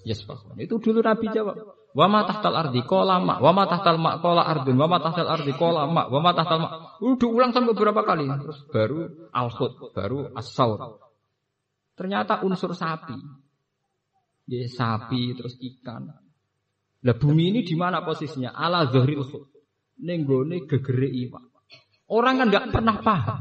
yasbahun. 0.04 0.60
Itu 0.60 0.84
dulu 0.84 1.00
Nabi 1.00 1.32
jawab. 1.32 1.56
Wa 1.90 2.06
ma 2.12 2.28
tahtal 2.28 2.54
ardi 2.54 2.84
qala 2.84 3.18
ma 3.24 3.40
wa 3.40 3.50
ma 3.56 3.64
tahtal 3.64 3.98
ma 3.98 4.20
qala 4.20 4.44
ardun 4.44 4.76
wa 4.78 4.86
ma 4.92 5.00
tahtal 5.00 5.26
ardi 5.26 5.56
qala 5.56 5.88
ma 5.88 6.12
wa 6.12 6.20
ma 6.20 6.32
tahtal 6.36 6.60
ma. 6.60 6.68
Udah 7.00 7.30
ulang 7.32 7.52
sampai 7.56 7.72
beberapa 7.72 8.04
kali 8.04 8.28
terus 8.28 8.60
baru 8.68 9.08
al-khut, 9.32 9.96
baru 9.96 10.36
as-saur. 10.36 11.00
Ternyata 11.96 12.44
unsur 12.44 12.76
sapi. 12.76 13.16
Ya 14.52 14.68
sapi 14.68 15.34
terus 15.34 15.56
ikan. 15.58 16.12
Lah 17.00 17.16
bumi 17.16 17.56
ini 17.56 17.64
di 17.64 17.74
mana 17.80 18.04
posisinya? 18.04 18.52
Ala 18.52 18.86
zahril 18.92 19.24
khut 19.24 19.49
nenggone 20.00 20.66
gegere 20.66 21.08
iwak. 21.08 21.46
Orang 22.10 22.42
kan 22.42 22.48
nggak 22.50 22.74
pernah 22.74 22.96
paham. 23.04 23.40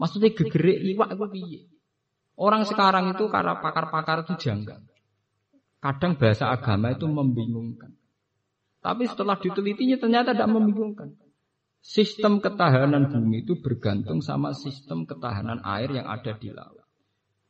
Maksudnya 0.00 0.32
gegere 0.32 0.74
iwak 0.94 1.14
itu 1.14 1.24
piye? 1.30 1.60
Orang 2.34 2.66
sekarang 2.66 3.14
itu 3.14 3.30
karena 3.30 3.62
pakar-pakar 3.62 4.26
itu 4.26 4.34
janggal. 4.34 4.82
Kadang 5.78 6.18
bahasa 6.18 6.50
agama 6.50 6.90
itu 6.90 7.06
membingungkan. 7.06 7.94
Tapi 8.82 9.06
setelah 9.06 9.38
ditelitinya 9.38 9.96
ternyata 10.00 10.34
tidak 10.34 10.50
membingungkan. 10.50 11.14
Sistem 11.84 12.40
ketahanan 12.40 13.12
bumi 13.12 13.44
itu 13.44 13.60
bergantung 13.60 14.24
sama 14.24 14.56
sistem 14.56 15.04
ketahanan 15.04 15.60
air 15.60 15.92
yang 15.92 16.08
ada 16.08 16.32
di 16.40 16.48
laut. 16.48 16.84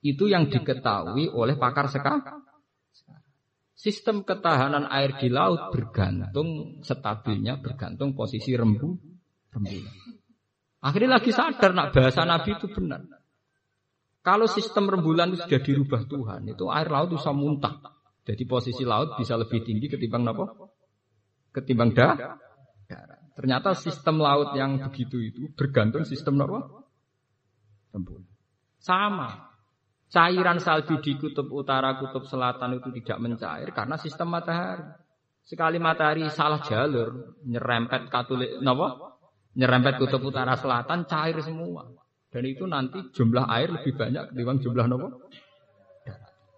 Itu 0.02 0.26
yang 0.26 0.50
diketahui 0.50 1.30
oleh 1.30 1.54
pakar 1.54 1.86
sekarang. 1.86 2.42
Sistem 3.74 4.22
ketahanan 4.22 4.86
air 4.86 5.18
di 5.18 5.26
laut 5.26 5.74
bergantung 5.74 6.78
stabilnya 6.86 7.58
bergantung 7.58 8.14
posisi 8.14 8.54
rembu 8.54 8.94
rembulan. 9.50 9.94
Akhirnya 10.84 11.18
lagi 11.18 11.34
sadar 11.34 11.74
nak 11.74 11.90
bahasa 11.90 12.22
Nabi 12.22 12.54
itu 12.54 12.70
benar. 12.70 13.02
Kalau 14.24 14.48
sistem 14.48 14.88
rembulan 14.88 15.34
itu 15.34 15.42
sudah 15.42 15.60
dirubah 15.60 16.02
Tuhan, 16.08 16.48
itu 16.48 16.64
air 16.70 16.88
laut 16.88 17.12
bisa 17.12 17.34
muntah. 17.34 17.76
Jadi 18.24 18.42
posisi 18.48 18.80
laut 18.86 19.20
bisa 19.20 19.36
lebih 19.36 19.60
tinggi 19.60 19.84
ketimbang 19.90 20.24
apa? 20.32 20.44
Ketimbang 21.52 21.92
da, 21.92 22.38
Ternyata 23.34 23.74
sistem 23.74 24.22
laut 24.22 24.54
yang 24.54 24.78
begitu 24.78 25.18
itu 25.18 25.50
bergantung 25.58 26.06
sistem 26.06 26.38
apa? 26.46 26.86
Rembulan. 27.90 28.30
Sama. 28.78 29.53
Cairan 30.12 30.62
salju 30.62 31.02
di 31.02 31.18
kutub 31.18 31.50
utara, 31.50 31.98
kutub 31.98 32.22
selatan 32.28 32.78
itu 32.78 32.88
tidak 33.02 33.18
mencair 33.18 33.68
karena 33.74 33.98
sistem 33.98 34.30
matahari. 34.30 34.84
Sekali 35.44 35.76
matahari 35.76 36.24
salah 36.32 36.62
jalur, 36.64 37.36
nyerempet 37.44 38.08
katulik, 38.08 38.62
nopo, 38.64 39.18
nyerempet 39.58 40.00
kutub 40.00 40.22
utara 40.24 40.56
selatan 40.56 41.04
cair 41.04 41.36
semua. 41.42 41.84
Dan 42.30 42.48
itu 42.48 42.64
nanti 42.66 42.98
jumlah 43.14 43.46
air 43.46 43.70
lebih 43.74 43.94
banyak 43.94 44.32
ketimbang 44.32 44.58
jumlah 44.62 44.86
nopo. 44.86 45.08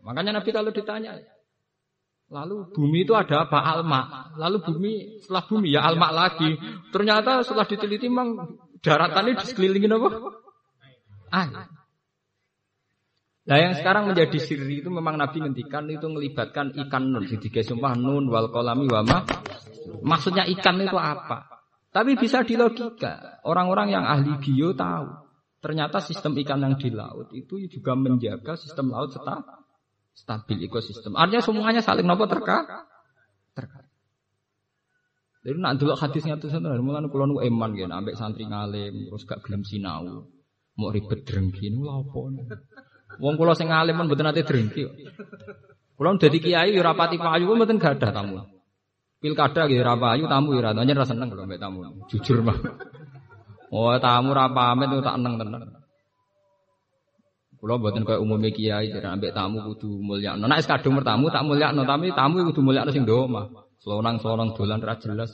Makanya 0.07 0.39
Nabi 0.39 0.51
kalau 0.55 0.71
ditanya, 0.71 1.19
lalu 2.31 2.71
bumi 2.71 3.03
itu 3.03 3.13
ada 3.19 3.43
apa? 3.43 3.59
Alma. 3.59 4.31
Lalu 4.39 4.59
bumi 4.63 4.93
setelah 5.19 5.45
bumi 5.51 5.75
ya 5.75 5.83
alma 5.83 6.15
lagi. 6.15 6.55
Ternyata 6.95 7.43
setelah 7.43 7.67
diteliti 7.67 8.07
memang 8.07 8.55
daratannya 8.79 9.35
di 9.35 9.45
sekelilingi 9.51 9.91
apa? 9.91 10.09
Air. 11.35 11.76
Nah 13.47 13.57
yang 13.63 13.79
sekarang 13.79 14.11
menjadi 14.11 14.39
siri 14.43 14.83
itu 14.83 14.91
memang 14.91 15.15
Nabi 15.15 15.39
ngendikan 15.39 15.87
itu 15.87 16.11
melibatkan 16.11 16.75
ikan 16.87 17.15
nun. 17.15 17.31
Jadi 17.31 17.63
sumpah 17.63 17.95
nun 17.95 18.27
wal 18.27 18.51
kolami 18.51 18.91
wama. 18.91 19.23
Maksudnya 20.03 20.51
ikan 20.59 20.83
itu 20.83 20.99
apa? 20.99 21.47
Tapi 21.95 22.19
bisa 22.19 22.43
dilogika. 22.43 23.41
Orang-orang 23.47 23.95
yang 23.95 24.03
ahli 24.03 24.35
bio 24.43 24.75
tahu. 24.75 25.31
Ternyata 25.63 26.03
sistem 26.03 26.35
ikan 26.43 26.63
yang 26.63 26.75
di 26.75 26.91
laut 26.91 27.31
itu 27.35 27.59
juga 27.71 27.95
menjaga 27.95 28.59
sistem 28.59 28.91
laut 28.91 29.15
serta 29.15 29.47
stabil 30.17 30.67
ekosistem. 30.67 31.15
Artinya 31.15 31.43
semuanya 31.43 31.81
saling 31.83 32.07
nopo 32.07 32.27
terka 32.27 32.67
terka. 33.55 33.87
Jadi 35.47 35.63
nak 35.63 35.79
dulu 35.79 35.95
hadisnya 35.95 36.35
tuh 36.43 36.51
sana, 36.51 36.75
mulai 36.83 37.07
kulon 37.07 37.39
eman 37.39 37.71
gitu, 37.79 37.87
ambek 37.87 38.19
santri 38.19 38.51
ngalim, 38.51 39.07
terus 39.07 39.23
gak 39.23 39.47
gelem 39.47 39.63
sinau, 39.63 40.27
mau 40.75 40.91
ribet 40.91 41.23
drengki, 41.23 41.71
nu 41.71 41.87
lapo. 41.87 42.35
Wong 43.23 43.35
kula 43.41 43.57
sing 43.57 43.69
alim 43.73 43.97
men 43.97 44.07
mboten 44.07 44.27
nate 44.29 44.43
drengki. 44.45 44.85
Kula 45.97 46.17
dadi 46.21 46.39
kiai 46.41 46.77
ya 46.77 46.81
rapati 46.85 47.17
payu 47.17 47.53
mboten 47.57 47.81
gadah 47.81 48.11
tamu. 48.13 48.45
Pilkada 49.21 49.65
nggih 49.65 49.81
ra 49.81 49.95
payu 49.97 50.29
tamu 50.29 50.53
ya 50.57 50.71
ra 50.71 50.77
ra 50.77 51.05
seneng 51.05 51.29
kula 51.33 51.49
mbek 51.49 51.61
tamu. 51.61 51.85
Jujur 52.13 52.45
mah. 52.45 52.59
Oh 53.73 53.97
tamu 53.99 54.31
ra 54.37 54.47
pamit 54.53 54.93
tak 55.01 55.17
eneng 55.17 55.35
tenan. 55.41 55.77
Kulo 57.57 57.81
mboten 57.81 58.05
koyo 58.05 58.21
umume 58.21 58.53
kiai 58.53 58.93
jare 58.93 59.09
ambek 59.09 59.33
tamu 59.33 59.65
kudu 59.65 59.97
mulyakno. 59.99 60.45
Nek 60.45 60.61
kadung 60.61 61.01
bertamu 61.01 61.33
tak 61.33 61.43
mulyakno, 61.49 61.89
tapi 61.89 62.13
tamu 62.13 62.45
kudu 62.53 62.61
mulyakno 62.61 62.93
sing 62.93 63.09
ndo 63.09 63.25
omah. 63.25 63.49
Selonang-selonang 63.81 64.53
dolan 64.53 64.81
ra 64.85 64.95
jelas. 65.01 65.33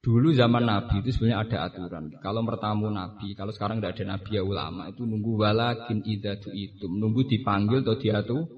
Dulu 0.00 0.32
zaman 0.32 0.64
Nabi 0.64 1.04
itu 1.04 1.12
sebenarnya 1.12 1.44
ada 1.44 1.56
aturan. 1.68 2.08
Kalau 2.24 2.40
bertamu 2.40 2.88
Nabi, 2.88 3.36
kalau 3.36 3.52
sekarang 3.52 3.84
tidak 3.84 4.00
ada 4.00 4.16
Nabi 4.16 4.30
ya 4.32 4.40
ulama 4.40 4.88
itu 4.88 5.04
nunggu 5.04 5.44
walakin 5.44 6.00
idatu 6.08 6.48
itu, 6.56 6.88
nunggu 6.88 7.28
dipanggil 7.28 7.84
atau 7.84 8.00
diatu. 8.00 8.48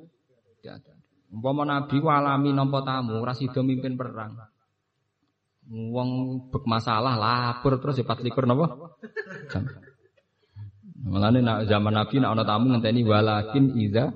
Umpama 1.34 1.66
Nabi 1.66 1.98
walami 1.98 2.54
nampa 2.54 2.86
tamu, 2.86 3.18
ora 3.18 3.34
sida 3.34 3.58
mimpin 3.58 3.98
perang. 3.98 4.38
Wong 5.66 6.10
bek 6.54 6.62
masalah 6.62 7.18
lapor 7.18 7.74
terus 7.82 7.98
ya 7.98 8.06
24 8.06 8.46
napa? 8.46 8.66
Mulane 11.02 11.42
nak 11.42 11.66
zaman 11.66 11.90
Nabi 11.90 12.22
nak 12.22 12.38
ana 12.38 12.44
tamu 12.46 12.70
ngenteni 12.70 13.02
walakin 13.02 13.74
idza 13.74 14.14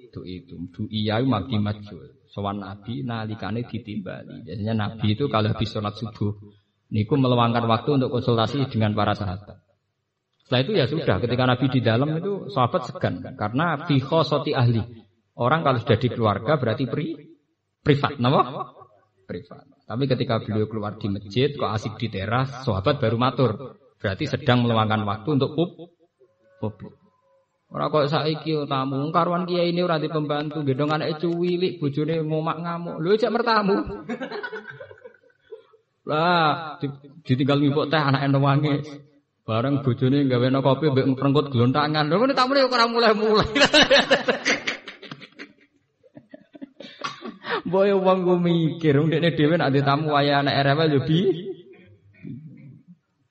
itu 0.00 0.20
itu 0.24 0.56
du 0.72 0.88
iya 0.88 1.20
mati 1.20 1.60
maju. 1.60 2.00
Sowan 2.32 2.64
Nabi 2.64 3.04
nalikane 3.04 3.68
ditimbali. 3.68 4.48
Biasanya 4.48 4.72
Nabi 4.72 5.12
itu 5.12 5.28
kalau 5.28 5.52
habis 5.52 5.68
sholat 5.68 5.92
subuh 6.00 6.32
Niku 6.92 7.16
meluangkan 7.16 7.64
waktu 7.64 7.96
untuk 7.96 8.12
konsultasi 8.12 8.68
dengan 8.68 8.92
para 8.92 9.16
sahabat. 9.16 9.64
Setelah 10.44 10.60
itu 10.60 10.72
ya 10.76 10.84
sudah, 10.84 11.16
ketika 11.24 11.48
Nabi 11.48 11.66
di 11.72 11.80
dalam 11.80 12.08
itu 12.20 12.52
sahabat 12.52 12.92
segan 12.92 13.24
karena 13.32 13.88
fiho 13.88 14.20
soti 14.20 14.52
ahli. 14.52 14.84
Orang 15.32 15.64
kalau 15.64 15.80
sudah 15.80 15.96
di 15.96 16.12
keluarga 16.12 16.60
berarti 16.60 16.84
pri, 16.84 17.16
privat, 17.80 18.20
nama? 18.20 18.68
Privat. 19.24 19.64
Tapi 19.88 20.04
ketika 20.04 20.44
beliau 20.44 20.68
keluar 20.68 21.00
di 21.00 21.08
masjid, 21.08 21.48
kok 21.56 21.72
asik 21.72 21.96
di 21.96 22.12
teras, 22.12 22.52
sahabat 22.68 23.00
baru 23.00 23.16
matur. 23.16 23.80
Berarti 23.96 24.28
sedang 24.28 24.68
meluangkan 24.68 25.00
waktu 25.08 25.28
untuk 25.40 25.56
pub, 25.56 25.70
publik. 26.60 26.92
Ora 27.72 27.88
kok 27.88 28.04
saiki 28.04 28.68
tamu 28.68 29.08
karuan 29.08 29.48
kiai 29.48 29.72
ini 29.72 29.80
ora 29.80 29.96
pembantu 29.96 30.60
gendong 30.60 30.92
anak 30.92 31.16
cuwilik 31.16 31.80
bojone 31.80 32.20
ngomak 32.20 32.60
ngamuk. 32.60 33.00
Lho 33.00 33.16
cek 33.16 33.32
mertamu. 33.32 34.04
Lah, 36.12 36.76
ditinggal 37.24 37.56
ngipuk 37.56 37.88
teh 37.88 37.96
anak 37.96 38.28
wangi. 38.36 38.84
Bareng 39.42 39.80
bojone 39.82 40.28
gawe 40.28 40.46
kopi 40.60 40.92
mbek 40.92 41.06
ngrengkut 41.08 41.50
glontangan. 41.50 42.06
Lho 42.06 42.20
ngene 42.20 42.36
tamune 42.36 42.62
ora 42.62 42.86
mulai-mulai. 42.86 43.48
Boyo 47.72 48.04
wong 48.04 48.28
ku 48.28 48.36
mikir, 48.36 49.00
ndekne 49.00 49.32
dhewe 49.32 49.56
nek 49.56 49.72
tamu 49.80 50.12
waya 50.12 50.44
anak 50.44 50.60
rewel 50.60 50.88
yo 50.92 51.00
bi. 51.08 51.18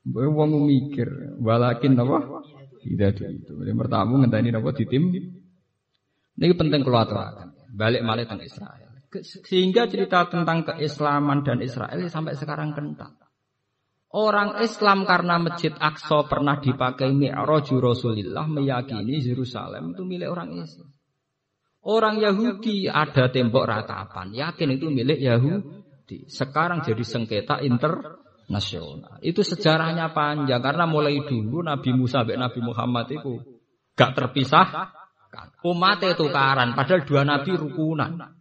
Boyo 0.01 0.33
wong 0.33 0.49
ku 0.49 0.59
mikir, 0.65 1.37
walakin 1.37 1.93
apa? 2.01 2.41
Tidak 2.81 3.21
itu. 3.21 3.53
Jadi 3.53 3.71
pertama 3.77 4.17
ngenteni 4.17 4.49
napa 4.49 4.73
ditim. 4.73 5.13
Ini 6.41 6.57
penting 6.57 6.81
aturakan. 6.81 7.53
Balik 7.77 8.01
malih 8.01 8.25
tentang 8.25 8.41
Israel. 8.41 8.90
Sehingga 9.19 9.91
cerita 9.91 10.23
tentang 10.31 10.63
keislaman 10.63 11.43
dan 11.43 11.59
Israel 11.59 11.99
sampai 12.07 12.39
sekarang 12.39 12.71
kental. 12.71 13.11
Orang 14.11 14.59
Islam 14.59 15.07
karena 15.07 15.39
Masjid 15.39 15.71
Aqsa 15.71 16.27
pernah 16.27 16.59
dipakai 16.59 17.15
Mi'raju 17.15 17.75
Rasulullah 17.79 18.43
meyakini 18.43 19.23
Yerusalem 19.23 19.95
itu 19.95 20.03
milik 20.03 20.27
orang 20.31 20.51
Islam. 20.59 20.91
Orang 21.81 22.19
Yahudi 22.19 22.91
ada 22.91 23.31
tembok 23.31 23.65
ratapan, 23.65 24.35
yakin 24.35 24.75
itu 24.75 24.91
milik 24.91 25.15
Yahudi. 25.15 26.27
Sekarang 26.27 26.83
jadi 26.83 27.01
sengketa 27.01 27.63
internasional. 27.63 29.17
Itu 29.23 29.47
sejarahnya 29.47 30.11
panjang 30.11 30.59
karena 30.59 30.83
mulai 30.85 31.23
dulu 31.23 31.63
Nabi 31.63 31.95
Musa 31.95 32.27
dan 32.27 32.43
Nabi 32.43 32.59
Muhammad 32.59 33.07
itu 33.15 33.39
gak 33.95 34.11
terpisah. 34.11 34.91
Umat 35.63 36.03
itu 36.03 36.27
karan, 36.27 36.75
padahal 36.75 37.07
dua 37.07 37.23
nabi 37.23 37.55
rukunan. 37.55 38.40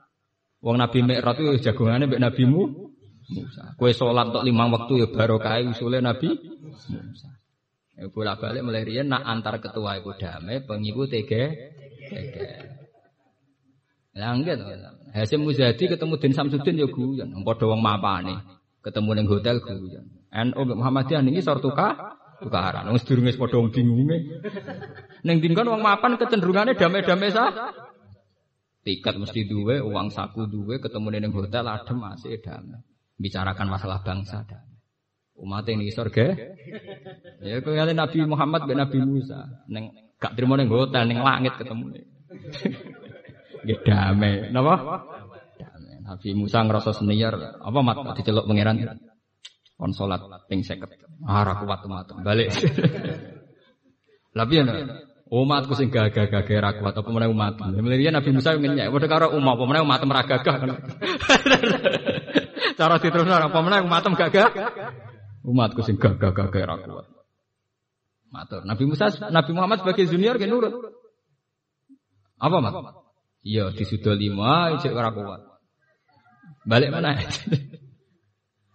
Wong 0.60 0.76
Nabi 0.76 0.98
Mi'raj 1.00 1.40
itu 1.40 1.72
jagongannya 1.72 2.04
mbek 2.08 2.20
Nabi 2.20 2.42
Musa. 2.44 3.64
Kue 3.80 3.96
sholat 3.96 4.28
untuk 4.28 4.44
lima 4.44 4.68
waktu 4.68 5.04
ya 5.04 5.06
barokah 5.08 5.56
usule 5.64 6.04
Nabi 6.04 6.36
Musa. 6.36 7.30
Ya 7.96 8.08
bolak 8.08 8.40
balik 8.40 8.64
mulai 8.64 8.84
rian 8.84 9.12
nak 9.12 9.24
antar 9.28 9.60
ketua 9.60 10.00
itu 10.00 10.12
damai, 10.16 10.64
pengikut 10.64 11.12
tege, 11.12 11.52
tege. 12.08 12.48
Langit. 14.16 14.56
Hasim 15.12 15.44
Muzadi 15.44 15.84
ketemu 15.84 16.16
Din 16.16 16.32
Samsudin 16.32 16.80
ya 16.80 16.88
guyon. 16.88 17.30
Padha 17.44 17.64
wong 17.68 17.80
nih, 18.24 18.38
Ketemu 18.80 19.10
ning 19.16 19.26
hotel 19.28 19.60
guyon. 19.60 20.04
NU 20.32 20.62
Muhammadiyah 20.80 21.20
niki 21.20 21.44
sor 21.44 21.60
tukar 21.60 22.20
tukaran. 22.40 22.88
Wong 22.88 22.98
sedurunge 23.00 23.36
padha 23.36 23.60
wong 23.60 23.68
bingunge. 23.68 24.16
Ning 25.24 25.44
din 25.44 25.52
kon 25.52 25.68
wong 25.68 25.84
mapan 25.84 26.16
kecenderungane 26.16 26.76
damai-damai 26.76 27.30
sah. 27.32 27.52
Tiket 28.80 29.14
mesti 29.20 29.44
duwe, 29.44 29.76
uang 29.84 30.08
saku 30.08 30.48
duwe, 30.48 30.80
ketemu 30.80 31.12
neng 31.12 31.32
hotel 31.36 31.68
adem 31.68 32.00
masih 32.00 32.40
damai. 32.40 32.80
Bicarakan 33.20 33.68
masalah 33.68 34.00
bangsa 34.00 34.40
damai. 34.48 34.80
Umat 35.36 35.68
ini 35.68 35.92
surga. 35.92 36.36
Ya 37.44 37.60
kali 37.60 37.92
Nabi 37.92 38.18
Muhammad 38.24 38.64
ben 38.64 38.80
Nabi 38.80 38.98
Musa. 39.04 39.64
Neng 39.68 39.92
gak 40.16 40.32
terima 40.32 40.56
neng 40.56 40.72
hotel, 40.72 41.04
neng 41.04 41.20
langit 41.20 41.56
ketemu. 41.60 41.92
Ya 43.68 43.76
damai. 43.84 44.48
Napa? 44.48 45.04
Damai. 45.60 45.96
Nabi 46.00 46.28
Musa 46.32 46.64
ngerasa 46.64 46.96
senior. 46.96 47.36
Apa 47.60 47.78
mat 47.84 48.16
diceluk 48.16 48.48
pangeran? 48.48 48.80
On 49.80 49.92
salat 49.92 50.24
ping 50.48 50.64
50. 50.64 51.24
Ah 51.28 51.44
kuat 51.60 51.84
umat. 51.84 52.08
Balik. 52.20 52.48
Lah 54.36 54.44
piye 54.48 54.62
Umatku 55.30 55.78
sing 55.78 55.94
gagah-gagah 55.94 56.58
ra 56.58 56.74
kuat 56.74 56.98
apa 56.98 57.06
meneh 57.06 57.30
umat. 57.30 57.54
Mulane 57.54 58.10
Nabi 58.10 58.30
Musa 58.34 58.58
ngenyek, 58.58 58.90
padha 58.90 59.06
karo 59.06 59.26
umat 59.38 59.54
apa 59.54 59.64
meneh 59.70 59.82
umat 59.86 60.02
ra 60.02 60.22
gagah. 60.26 60.54
Cara 62.78 62.98
diterusno 62.98 63.38
apa 63.38 63.58
meneh 63.62 63.78
umat 63.86 64.02
gagah. 64.10 64.50
Umatku 65.46 65.86
sing 65.86 66.02
gagah-gagah 66.02 66.62
ra 66.66 66.76
kuat. 66.82 67.06
Matur. 68.30 68.66
Nabi 68.66 68.82
Musa, 68.90 69.06
Nabi 69.30 69.50
Muhammad 69.54 69.86
sebagai 69.86 70.10
junior 70.10 70.34
ke 70.34 70.50
nurut. 70.50 70.74
Apa 72.42 72.56
mat? 72.58 72.74
Iya, 73.46 73.70
disudah 73.70 74.14
lima, 74.18 74.74
ijek 74.78 74.90
ora 74.90 75.14
kuat. 75.14 75.40
Balik 76.66 76.90
mana? 76.90 77.14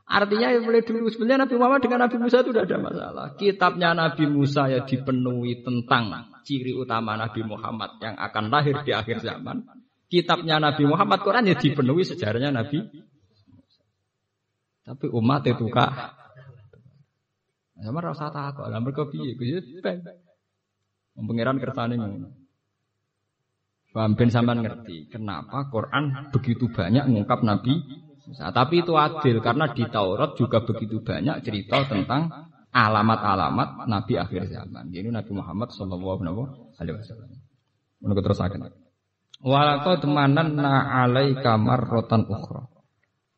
Artinya 0.06 0.54
ya 0.54 0.60
mulai 0.62 0.86
dulu 0.86 1.10
sebenarnya 1.10 1.50
Nabi 1.50 1.56
Muhammad 1.58 1.82
dengan 1.82 2.00
Nabi 2.06 2.18
Musa 2.22 2.46
itu 2.46 2.54
tidak 2.54 2.70
ada 2.70 2.78
masalah. 2.78 3.26
Kitabnya 3.36 3.90
Nabi 3.98 4.24
Musa 4.30 4.70
ya 4.70 4.86
dipenuhi 4.86 5.66
tentang 5.66 6.14
ciri 6.46 6.72
utama 6.78 7.18
Nabi 7.18 7.42
Muhammad 7.42 7.98
yang 7.98 8.16
akan 8.16 8.54
lahir 8.54 8.86
di 8.86 8.94
akhir 8.94 9.26
zaman. 9.26 9.66
Kitabnya 10.06 10.62
Nabi 10.62 10.86
Muhammad 10.86 11.26
Quran 11.26 11.50
ya 11.50 11.58
dipenuhi 11.58 12.06
sejarahnya 12.06 12.54
Nabi. 12.54 12.86
Tapi 14.86 15.06
umat 15.10 15.42
itu 15.50 15.66
kak. 15.74 15.92
Sama 17.82 18.00
rasa 18.00 18.30
takut. 18.30 18.70
Lah 18.70 18.78
mereka 18.78 19.10
piye? 19.10 19.34
Ngono. 21.98 22.46
Paham 23.96 24.12
ben 24.20 24.28
sampean 24.28 24.60
ngerti 24.60 25.08
kenapa 25.08 25.72
Quran 25.72 26.28
begitu 26.36 26.68
banyak 26.68 27.08
mengungkap 27.08 27.48
Nabi 27.48 27.80
tapi 28.36 28.84
itu 28.84 28.92
adil 29.00 29.40
karena 29.40 29.72
di 29.72 29.88
Taurat 29.88 30.36
juga 30.36 30.60
begitu 30.68 31.00
banyak 31.00 31.40
cerita 31.40 31.88
tentang 31.88 32.45
alamat-alamat 32.76 33.88
Nabi 33.88 34.20
akhir 34.20 34.52
zaman. 34.52 34.92
Ini 34.92 35.08
Nabi 35.08 35.32
Muhammad 35.32 35.72
Shallallahu 35.72 36.44
Alaihi 36.76 36.96
Wasallam. 37.00 37.32
Menurut 38.04 38.24
terus 38.28 38.44
akan. 38.44 38.68
Walakot 39.40 40.04
na 40.12 41.08
kamar 41.40 41.80
rotan 41.88 42.28
ukhra. 42.28 42.68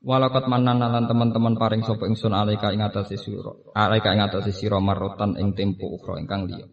Walakot 0.02 0.50
manan 0.50 0.82
lan 0.82 1.06
teman-teman 1.06 1.54
paring 1.58 1.86
sapa 1.86 2.10
ingsun 2.10 2.34
alaika 2.34 2.74
ing 2.74 2.82
atase 2.82 3.18
sira. 3.18 3.54
Alaika 3.78 4.14
ing 4.14 4.26
atase 4.26 4.50
sira 4.56 4.82
marotan 4.82 5.38
ing 5.38 5.54
tempo 5.54 5.86
ukhra 5.86 6.18
ingkang 6.18 6.50
liya. 6.50 6.66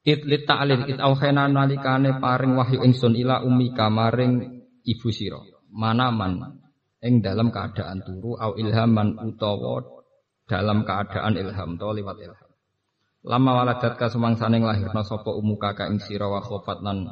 It 0.00 0.24
lit 0.24 0.48
ta'lil 0.48 0.88
it 0.88 0.98
auhena 1.02 1.44
nalikane 1.50 2.22
paring 2.22 2.56
wahyu 2.56 2.80
ingsun 2.86 3.12
ila 3.18 3.44
ummi 3.44 3.76
kamaring 3.76 4.64
ibu 4.80 5.08
sira 5.12 5.40
manaman 5.70 6.58
ing 7.00 7.20
dalam 7.24 7.52
keadaan 7.52 8.00
turu 8.04 8.36
au 8.36 8.56
ilhaman 8.56 9.16
utawa 9.20 9.99
dalam 10.50 10.82
keadaan 10.82 11.38
ilham 11.38 11.78
to 11.78 11.94
liwat 11.94 12.18
ilham. 12.18 12.50
Lama 13.22 13.62
waladat 13.62 13.94
ka 13.94 14.10
sumangsaning 14.10 14.66
lahirna 14.66 15.06
sapa 15.06 15.30
umuka 15.30 15.78
ka 15.78 15.86
ing 15.86 16.02
sira 16.02 16.26
wa 16.26 16.42
khofat 16.42 16.82
lan 16.82 17.06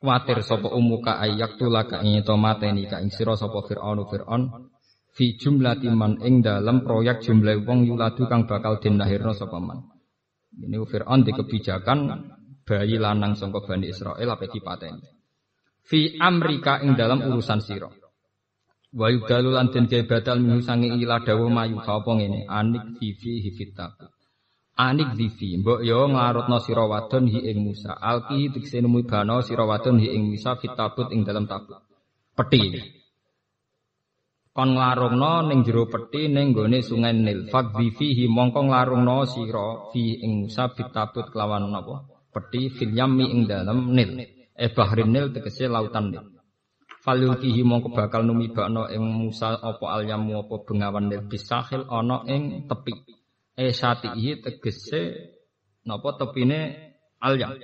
kuwatir 0.00 0.40
sapa 0.40 0.72
umuka 0.72 1.20
ayak 1.20 1.60
tulaka 1.60 2.00
ing 2.00 2.24
to 2.24 2.38
mateni 2.40 2.88
ka 2.88 3.04
ing 3.04 3.12
sira 3.12 3.36
sapa 3.36 3.60
Firaun 3.66 4.04
Firaun 4.08 4.70
fi 5.12 5.36
jumlati 5.36 5.90
man 5.92 6.22
ing 6.24 6.40
dalam 6.40 6.86
proyek 6.86 7.20
jumlah 7.20 7.66
wong 7.66 7.84
yuladu 7.84 8.24
kang 8.30 8.48
bakal 8.48 8.80
den 8.80 8.96
lahirna 8.96 9.36
sapa 9.36 9.60
man. 9.60 9.90
Ini 10.54 10.78
Firaun 10.86 11.26
di 11.26 11.34
kebijakan 11.34 11.98
bayi 12.64 12.96
lanang 12.96 13.36
sangka 13.36 13.60
Bani 13.66 13.90
Israel 13.90 14.38
apa 14.38 14.46
dipateni 14.46 15.02
fi 15.84 16.16
amrika 16.16 16.80
ing 16.80 16.96
dalam 16.96 17.20
urusan 17.26 17.60
sira. 17.60 17.90
Wa 18.94 19.10
yudalu 19.10 19.50
lan 19.50 19.74
den 19.74 19.90
batal 19.90 20.38
minhu 20.38 20.62
sange 20.62 20.86
ila 20.86 21.18
dawu 21.26 21.50
mayu 21.50 21.82
apa 21.82 22.10
ngene 22.14 22.46
anik 22.46 22.94
fi 22.98 23.08
fi 23.18 23.66
Anik 24.74 25.14
divi, 25.14 25.54
mbok 25.62 25.86
yo 25.86 26.10
nglarutno 26.10 26.58
sira 26.58 26.82
wadon 26.82 27.30
hi 27.30 27.46
ing 27.46 27.62
Musa. 27.62 27.94
Alki 27.94 28.50
dikse 28.50 28.82
nemu 28.82 29.06
bano 29.06 29.38
sira 29.38 29.62
wadon 29.62 30.02
hi 30.02 30.10
ing 30.10 30.26
Musa 30.26 30.58
fitabut 30.58 31.14
ing 31.14 31.22
dalam 31.22 31.46
tabut. 31.46 31.78
Peti. 32.34 32.74
Kon 34.50 34.74
nglarungno 34.74 35.46
ning 35.46 35.62
jero 35.62 35.86
peti 35.86 36.26
ning 36.26 36.50
gone 36.50 36.82
sungai 36.82 37.14
Nil. 37.14 37.46
Fadhi 37.54 37.94
fihi 37.94 38.26
mongko 38.26 38.66
nglarungno 38.66 39.22
sira 39.30 39.94
fi 39.94 40.18
ing 40.26 40.42
Musa 40.42 40.66
fitabut 40.74 41.30
kelawan 41.30 41.70
napa? 41.70 42.10
Peti 42.34 42.66
fil 42.74 42.90
yammi 42.98 43.30
ing 43.30 43.46
dalam 43.46 43.94
Nil. 43.94 44.26
E 44.58 44.66
bahrin 44.74 45.14
Nil 45.14 45.30
tegese 45.30 45.70
lautan 45.70 46.10
Nil. 46.10 46.33
Falyulkihi 47.04 47.60
mongko 47.60 47.92
bakal 47.92 48.24
numibakno 48.24 48.88
ing 48.88 49.04
Musa 49.04 49.60
apa 49.60 49.84
alyamu 49.92 50.40
apa 50.40 50.64
bengawan 50.64 51.12
Nil 51.12 51.28
bisahil 51.28 51.84
ana 51.84 52.24
ing 52.24 52.64
tepi. 52.64 52.96
Eh 53.60 53.76
satihi 53.76 54.40
tegese 54.40 55.12
napa 55.84 56.16
tepine 56.16 56.72
alyam. 57.20 57.60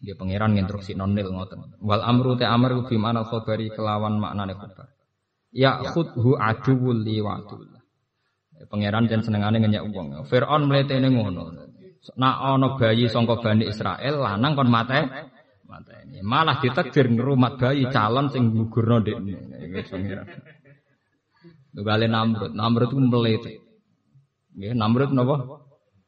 Dia 0.00 0.16
pangeran 0.16 0.56
nginstruksi 0.56 0.96
nonil 0.96 1.36
ngoten. 1.36 1.84
Wal 1.84 2.00
amru 2.00 2.32
te 2.40 2.48
amr 2.48 2.88
bi 2.88 2.96
manal 2.96 3.28
khabari 3.28 3.68
kelawan 3.68 4.16
maknane 4.16 4.56
khabar. 4.56 4.88
Ya 5.52 5.84
khudhu 5.92 6.40
aduwul 6.40 7.04
li 7.04 7.20
wa 7.20 7.44
pangeran 8.72 9.04
jan 9.04 9.20
senengane 9.20 9.60
ngenyek 9.60 9.84
wong. 9.92 10.24
Firaun 10.24 10.64
mletene 10.64 11.12
ngono. 11.12 11.60
Nak 12.16 12.36
ana 12.40 12.74
bayi 12.80 13.06
sangka 13.06 13.36
Bani 13.38 13.68
Israel 13.68 14.26
lanang 14.26 14.58
kon 14.58 14.66
mate 14.72 15.06
mateni 15.72 16.20
malah 16.20 16.60
ditakdir 16.60 17.08
ngrumat 17.08 17.56
bayi 17.56 17.88
calon 17.88 18.28
sing 18.28 18.52
gugurno 18.52 19.00
ndekne 19.00 19.32
iki 19.64 19.80
pangeran 19.88 20.28
Tugale 21.72 22.04
Namrud, 22.04 22.52
Namrud 22.52 22.92
itu 22.92 23.00
melete. 23.00 23.52
Nggih, 24.52 24.76
Namrud 24.76 25.10
napa? 25.16 25.36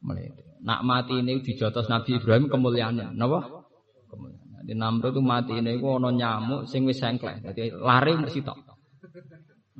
Melete. 0.05 0.61
Nak 0.61 0.81
mati 0.85 1.17
ini 1.21 1.41
dijotos 1.41 1.89
Nabi 1.89 2.21
Ibrahim 2.21 2.45
kemuliaannya, 2.49 3.17
napa? 3.17 3.65
Kemuliaan. 4.09 4.61
Jadi 4.61 4.73
Namrud 4.77 5.11
itu 5.17 5.21
mati 5.25 5.53
ini 5.57 5.81
ku 5.81 5.97
ana 5.97 6.13
nyamuk 6.13 6.69
sing 6.69 6.85
wis 6.85 7.01
sengklek. 7.01 7.41
Dadi 7.41 7.73
lari 7.73 8.13
mesti 8.13 8.45
tok. 8.45 8.57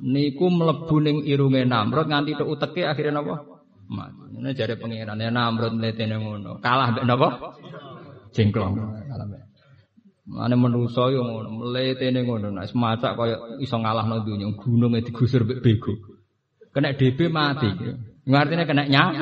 Niku 0.02 0.46
mlebu 0.50 0.96
ning 0.98 1.16
irunge 1.22 1.62
Namrud 1.62 2.10
nganti 2.10 2.34
tok 2.34 2.50
uteke 2.50 2.82
akhirnya 2.82 3.22
napa? 3.22 3.62
Mati. 3.86 4.34
Ini 4.42 4.50
jare 4.58 4.74
pangeran 4.74 5.22
ya 5.22 5.30
Namrud 5.30 5.70
mletene 5.78 6.18
ngono. 6.18 6.58
Kalah 6.58 6.98
mbek 6.98 7.06
napa? 7.06 7.28
Jengklong. 8.34 8.74
Kalah 9.06 9.26
mbek. 9.30 9.45
Mane 10.26 10.58
manusa 10.58 11.06
yo 11.14 11.22
ngono, 11.22 11.48
mletene 11.54 12.26
ngono. 12.26 12.50
Nek 12.50 12.66
semacak 12.66 13.14
kaya 13.14 13.36
iso 13.62 13.78
ngalahno 13.78 14.26
dunya, 14.26 14.50
gununge 14.58 15.06
digusur 15.06 15.46
mbek 15.46 15.62
bego. 15.62 15.94
Kena 16.74 16.98
DB 16.98 17.30
mati. 17.30 17.70
Artinya 18.26 18.66
kena 18.66 18.90
nyam. 18.90 19.14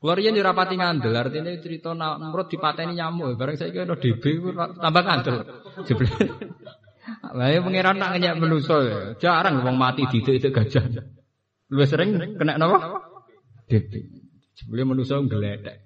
Kulo 0.00 0.18
riyen 0.18 0.34
yo 0.34 0.42
rapati 0.42 0.74
ngandel, 0.80 1.14
artinya 1.14 1.52
cerita 1.62 1.94
Namrud 1.94 2.50
dipateni 2.50 2.98
nyamuk, 2.98 3.38
bareng 3.38 3.54
saya 3.54 3.70
kira 3.70 3.94
DB 3.94 4.24
tambah 4.80 5.02
ngandel. 5.04 5.36
Jebule. 5.84 6.08
Lah 7.36 7.48
ya 7.52 7.62
pangeran 7.62 8.00
nak 8.00 8.16
ngenyek 8.16 8.34
manusa 8.40 8.76
ya. 8.82 8.98
Jarang 9.20 9.60
wong 9.60 9.76
mati 9.76 10.08
didik 10.08 10.50
gajah. 10.50 10.88
Luwih 11.68 11.84
sering 11.86 12.16
kena 12.16 12.56
napa? 12.56 12.80
DB. 13.68 13.92
Jebule 14.56 14.82
manusa 14.88 15.20
ngledek. 15.20 15.84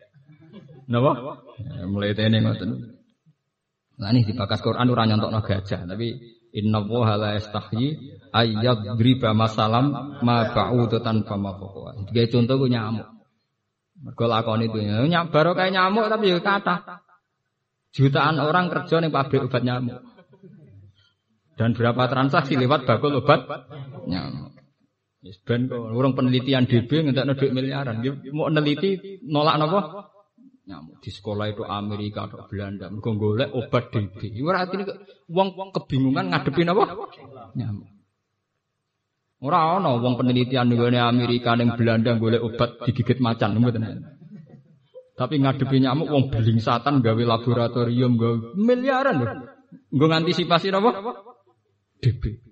Napa? 0.87 1.43
Ya, 1.59 1.85
mulai 1.91 2.15
tene 2.15 2.39
ngoten. 2.39 2.96
Lah 3.97 4.13
ini 4.13 4.29
dibakas 4.29 4.61
Quran 4.61 4.93
ora 4.93 5.09
nyontokno 5.09 5.41
gajah, 5.41 5.89
tapi 5.89 6.09
Inna 6.57 6.81
woha 6.81 7.21
la 7.21 7.37
yastahyi 7.37 8.17
ayyad 8.33 8.97
driba 8.97 9.37
masalam 9.37 10.17
ma 10.25 10.49
ba'udatan 10.49 11.29
fama 11.29 11.53
fokwa. 11.61 11.93
Tiga 12.09 12.25
contoh 12.33 12.65
gue 12.65 12.73
nyamuk. 12.73 13.09
Mergo 14.01 14.25
lakon 14.25 14.65
itu 14.65 14.81
nyamuk 14.81 15.33
baru 15.37 15.53
kayak 15.53 15.73
nyamuk 15.77 16.09
tapi 16.09 16.33
ya 16.33 16.41
kata. 16.41 17.05
Jutaan 17.93 18.41
orang 18.41 18.73
kerja 18.73 19.05
nih 19.05 19.13
pabrik 19.13 19.53
obat 19.53 19.63
nyamuk. 19.69 20.01
Dan 21.57 21.73
berapa 21.77 22.09
transaksi 22.09 22.57
lewat 22.57 22.89
bakul 22.89 23.21
obat 23.21 23.45
nyamuk. 24.09 24.57
Ben 25.45 25.69
kok 25.69 25.93
urung 25.93 26.17
penelitian 26.17 26.65
DB 26.65 26.89
ngentekno 26.89 27.37
duit 27.37 27.53
miliaran. 27.53 28.01
Mau 28.33 28.49
neliti 28.49 29.21
nolak 29.29 29.61
napa? 29.61 30.06
Nyamuk. 30.67 30.99
Di 30.99 31.11
sekolah 31.15 31.47
itu 31.55 31.63
Amerika 31.63 32.27
atau 32.27 32.45
Belanda. 32.51 32.91
Mergo 32.91 33.15
golek 33.15 33.55
obat 33.55 33.95
DB 33.95 34.43
ora 34.43 34.67
artine 34.67 34.85
wong 35.31 35.71
kebingungan 35.73 36.35
ngadepi 36.35 36.63
apa? 36.67 36.85
Nyamuk. 37.55 37.89
Ora 39.47 39.79
ana 39.79 39.95
wong 39.97 40.15
penelitian 40.19 40.67
nggone 40.75 40.99
Amerika 40.99 41.55
ning 41.55 41.73
Belanda 41.79 42.19
golek 42.19 42.43
obat 42.43 42.83
digigit 42.83 43.23
macan. 43.23 43.55
Tapi 45.17 45.35
ngadepi 45.41 45.77
nyamuk 45.81 46.11
wong 46.11 46.25
satan 46.59 47.01
gawe 47.01 47.23
laboratorium 47.23 48.19
gawe 48.19 48.37
miliaran 48.59 49.17
lho. 49.23 49.27
Nggo 49.95 50.07
ngantisipasi 50.11 50.69
apa 50.75 50.91
DB 52.03 52.46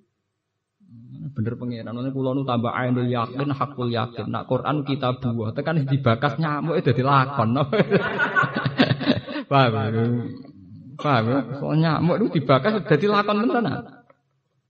bener 1.35 1.55
pengiran. 1.59 1.93
Nanti 1.95 2.11
kulo 2.11 2.35
nu 2.35 2.43
tambah 2.43 2.71
ainul 2.71 3.09
yakin, 3.09 3.51
hakul 3.55 3.89
yakin. 3.91 4.31
Nak 4.31 4.45
Quran 4.51 4.87
kita 4.87 5.19
buah, 5.19 5.55
tekan 5.55 5.83
dibakas 5.85 6.39
nyamuk 6.39 6.79
itu 6.79 6.91
dilakon. 6.95 7.55
Paham? 9.51 9.75
Paham? 10.97 11.45
Soal 11.59 11.77
nyamuk 11.79 12.17
itu 12.23 12.27
dibakas 12.41 12.83
jadi 12.87 13.07
lakon 13.11 13.45
beneran. 13.45 13.67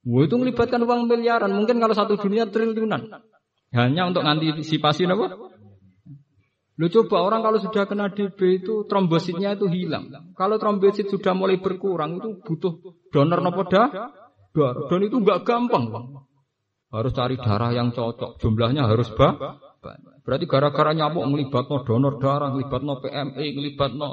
Wah 0.04 0.22
itu 0.24 0.36
melibatkan 0.36 0.84
uang 0.84 1.08
miliaran. 1.08 1.48
Mungkin 1.52 1.80
kalau 1.80 1.96
satu 1.96 2.20
dunia 2.20 2.44
triliunan. 2.48 3.24
Hanya 3.74 4.06
untuk 4.06 4.22
antisipasi 4.22 5.08
apa? 5.08 5.54
Lu 6.74 6.90
coba 6.90 7.22
orang 7.22 7.40
kalau 7.46 7.58
sudah 7.62 7.86
kena 7.86 8.10
DB 8.10 8.62
itu 8.62 8.82
trombositnya 8.90 9.54
itu 9.54 9.70
hilang. 9.70 10.10
Kalau 10.34 10.58
trombosit 10.58 11.06
sudah 11.06 11.30
mulai 11.30 11.62
berkurang 11.62 12.18
itu 12.18 12.42
butuh 12.42 12.82
donor 13.14 13.38
nopo 13.38 13.62
dah. 13.70 14.10
Dan 14.90 15.00
itu 15.02 15.18
enggak 15.18 15.42
gampang, 15.42 15.90
harus 16.94 17.10
cari 17.10 17.34
darah 17.34 17.74
yang 17.74 17.90
cocok. 17.90 18.38
Jumlahnya 18.38 18.86
harus 18.86 19.10
ba 19.18 19.58
Berarti 20.24 20.48
gara-gara 20.48 20.96
nyamuk 20.96 21.28
ngelibat 21.28 21.68
no 21.68 21.84
donor 21.84 22.16
darah, 22.16 22.48
ngelibat 22.54 22.80
no 22.80 22.96
PMI, 23.02 23.46
ngelibat 23.52 23.92
no. 23.92 24.08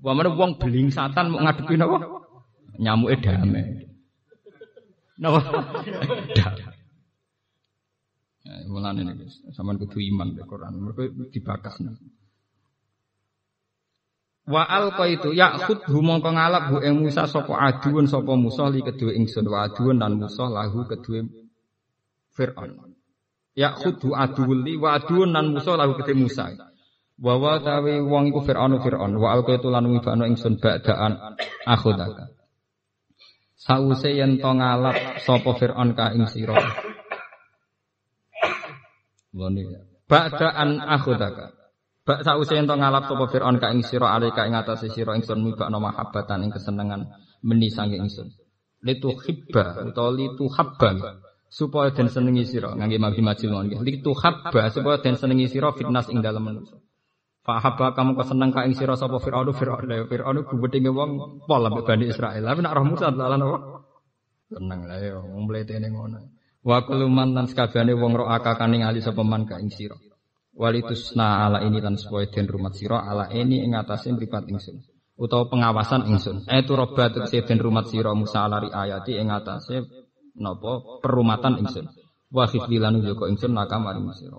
Wamane 0.00 0.32
beling 0.56 0.88
satan 0.88 1.28
mau 1.28 1.44
ngadepi 1.44 1.76
apa? 1.76 1.96
Nyamuk 2.80 3.12
damai. 3.20 3.84
Napa? 5.20 5.40
Damai. 6.32 6.74
Ya, 8.44 8.60
mulane 8.68 9.08
guys, 9.16 9.40
sampean 9.56 9.80
kudu 9.80 10.04
iman 10.12 10.36
be 10.36 10.44
Quran. 10.44 10.76
Mereka 10.76 11.32
dibakas 11.32 11.80
nih. 11.80 11.96
Wa 14.44 14.68
alqa 14.68 15.08
itu 15.08 15.32
yakhud 15.32 15.88
mongko 15.88 16.28
ngalap 16.36 16.68
hu 16.68 16.76
ing 16.84 17.00
Musa 17.00 17.24
sapa 17.24 17.56
aduun 17.56 18.04
sapa 18.04 18.36
Musa 18.36 18.68
li 18.68 18.84
kedue 18.84 19.16
ingsun 19.16 19.48
wa 19.48 19.64
aduun 19.64 19.96
dan 19.96 20.20
Musa 20.20 20.44
lahu 20.44 20.84
kedue 20.84 21.24
Fir'aun. 22.34 22.94
Ya 23.54 23.70
khudu 23.70 24.10
aduwul 24.18 24.66
li 24.66 24.74
wa 24.74 24.98
aduun 24.98 25.30
nan 25.30 25.54
Musa 25.54 25.78
lahu 25.78 25.94
kete 25.94 26.12
Musa. 26.18 26.50
Wa 27.14 27.38
wa 27.38 27.62
tawi 27.62 28.02
wong 28.02 28.34
iku 28.34 28.42
Fir'aun 28.42 28.74
Fir'aun 28.82 29.14
wa 29.14 29.30
alqa 29.30 29.54
itu 29.54 29.70
lan 29.70 29.86
wibano 29.86 30.26
ingsun 30.26 30.58
ba'daan 30.58 31.38
akhudaka. 31.62 32.34
Sause 33.54 34.10
yen 34.10 34.42
to 34.42 34.50
ngalap 34.50 35.22
sapa 35.22 35.50
Fir'aun 35.54 35.94
ka 35.94 36.10
ing 36.10 36.26
sira. 36.26 36.58
Ngene. 39.30 39.62
Ba'daan 40.10 40.82
akhudaka. 40.82 41.54
Bak 42.02 42.26
sause 42.26 42.58
yen 42.58 42.66
to 42.66 42.74
ngalap 42.74 43.06
sapa 43.06 43.24
Fir'aun 43.30 43.62
ka 43.62 43.70
ing 43.70 43.86
sira 43.86 44.10
alika 44.18 44.50
ing 44.50 44.58
atase 44.58 44.90
sira 44.90 45.14
ingsun 45.14 45.38
mibakno 45.46 45.78
mahabbatan 45.78 46.42
ing 46.42 46.50
kesenengan 46.50 47.06
meni 47.46 47.70
sange 47.70 48.02
ingsun. 48.02 48.34
Litu 48.82 49.14
hibba 49.22 49.86
utawa 49.86 50.10
litu 50.12 50.50
habba 50.50 51.22
supaya 51.54 51.94
den 51.94 52.10
senengi 52.10 52.42
sira. 52.42 52.74
Ngangge 52.74 52.98
mabi 52.98 53.22
majil 53.22 53.54
nggih. 53.54 53.78
Litu 53.86 54.10
habba 54.18 54.66
supaya 54.74 54.98
den 54.98 55.14
senengi 55.14 55.46
sira 55.46 55.70
fitnas 55.70 56.10
ing 56.10 56.18
dalem 56.18 56.42
manusa. 56.42 56.82
Fa 57.46 57.62
habba 57.62 57.94
kamu 57.94 58.18
keseneng 58.18 58.50
ka 58.50 58.66
ing 58.66 58.74
sira 58.74 58.98
sapa 58.98 59.22
fir'aun? 59.22 59.54
Fir'aun 59.54 59.86
la 59.86 60.02
fir'aun 60.10 60.42
gubedinge 60.42 60.90
wong 60.90 61.44
pol 61.46 61.62
ambek 61.62 61.86
Bani 61.86 62.10
Israil. 62.10 62.42
Tapi 62.42 62.58
nak 62.58 62.74
roh 62.74 62.84
Musa 62.90 63.14
lan 63.14 63.38
apa? 63.38 63.58
Seneng 64.50 64.80
lah 64.90 64.98
ya 64.98 65.22
wong 65.22 65.46
mletene 65.46 65.94
ngono. 65.94 66.18
Wa 66.64 66.82
kullu 66.82 67.06
man 67.06 67.36
lan 67.36 67.46
sakabehane 67.46 67.94
wong 67.94 68.18
ro 68.18 68.24
akakane 68.26 68.82
ngali 68.82 68.98
sapa 68.98 69.22
man 69.22 69.46
ka 69.46 69.62
ing 69.62 69.70
sira. 69.70 69.94
Walitusna 70.58 71.46
ala 71.46 71.62
ini 71.62 71.78
lan 71.78 71.94
supaya 71.94 72.26
den 72.30 72.50
rumat 72.50 72.74
sira 72.74 73.06
ala 73.06 73.30
ini 73.30 73.62
ing 73.62 73.78
atase 73.78 74.10
mripat 74.10 74.50
ingsun. 74.50 74.80
Utawa 75.14 75.46
pengawasan 75.46 76.10
ingsun. 76.10 76.48
Eh 76.50 76.66
turobat 76.66 77.14
den 77.30 77.58
rumat 77.62 77.86
sira 77.92 78.10
Musa 78.16 78.48
ala 78.48 78.64
ayati 78.64 79.14
ing 79.20 79.30
atase 79.30 80.03
napa? 80.38 81.00
Perumatan 81.02 81.62
ingsun. 81.62 81.86
Wa 82.34 82.50
khifdilan 82.50 82.98
juga 83.02 83.30
ingsun 83.30 83.54
nakam 83.54 83.86
maring 83.86 84.10
sira 84.14 84.38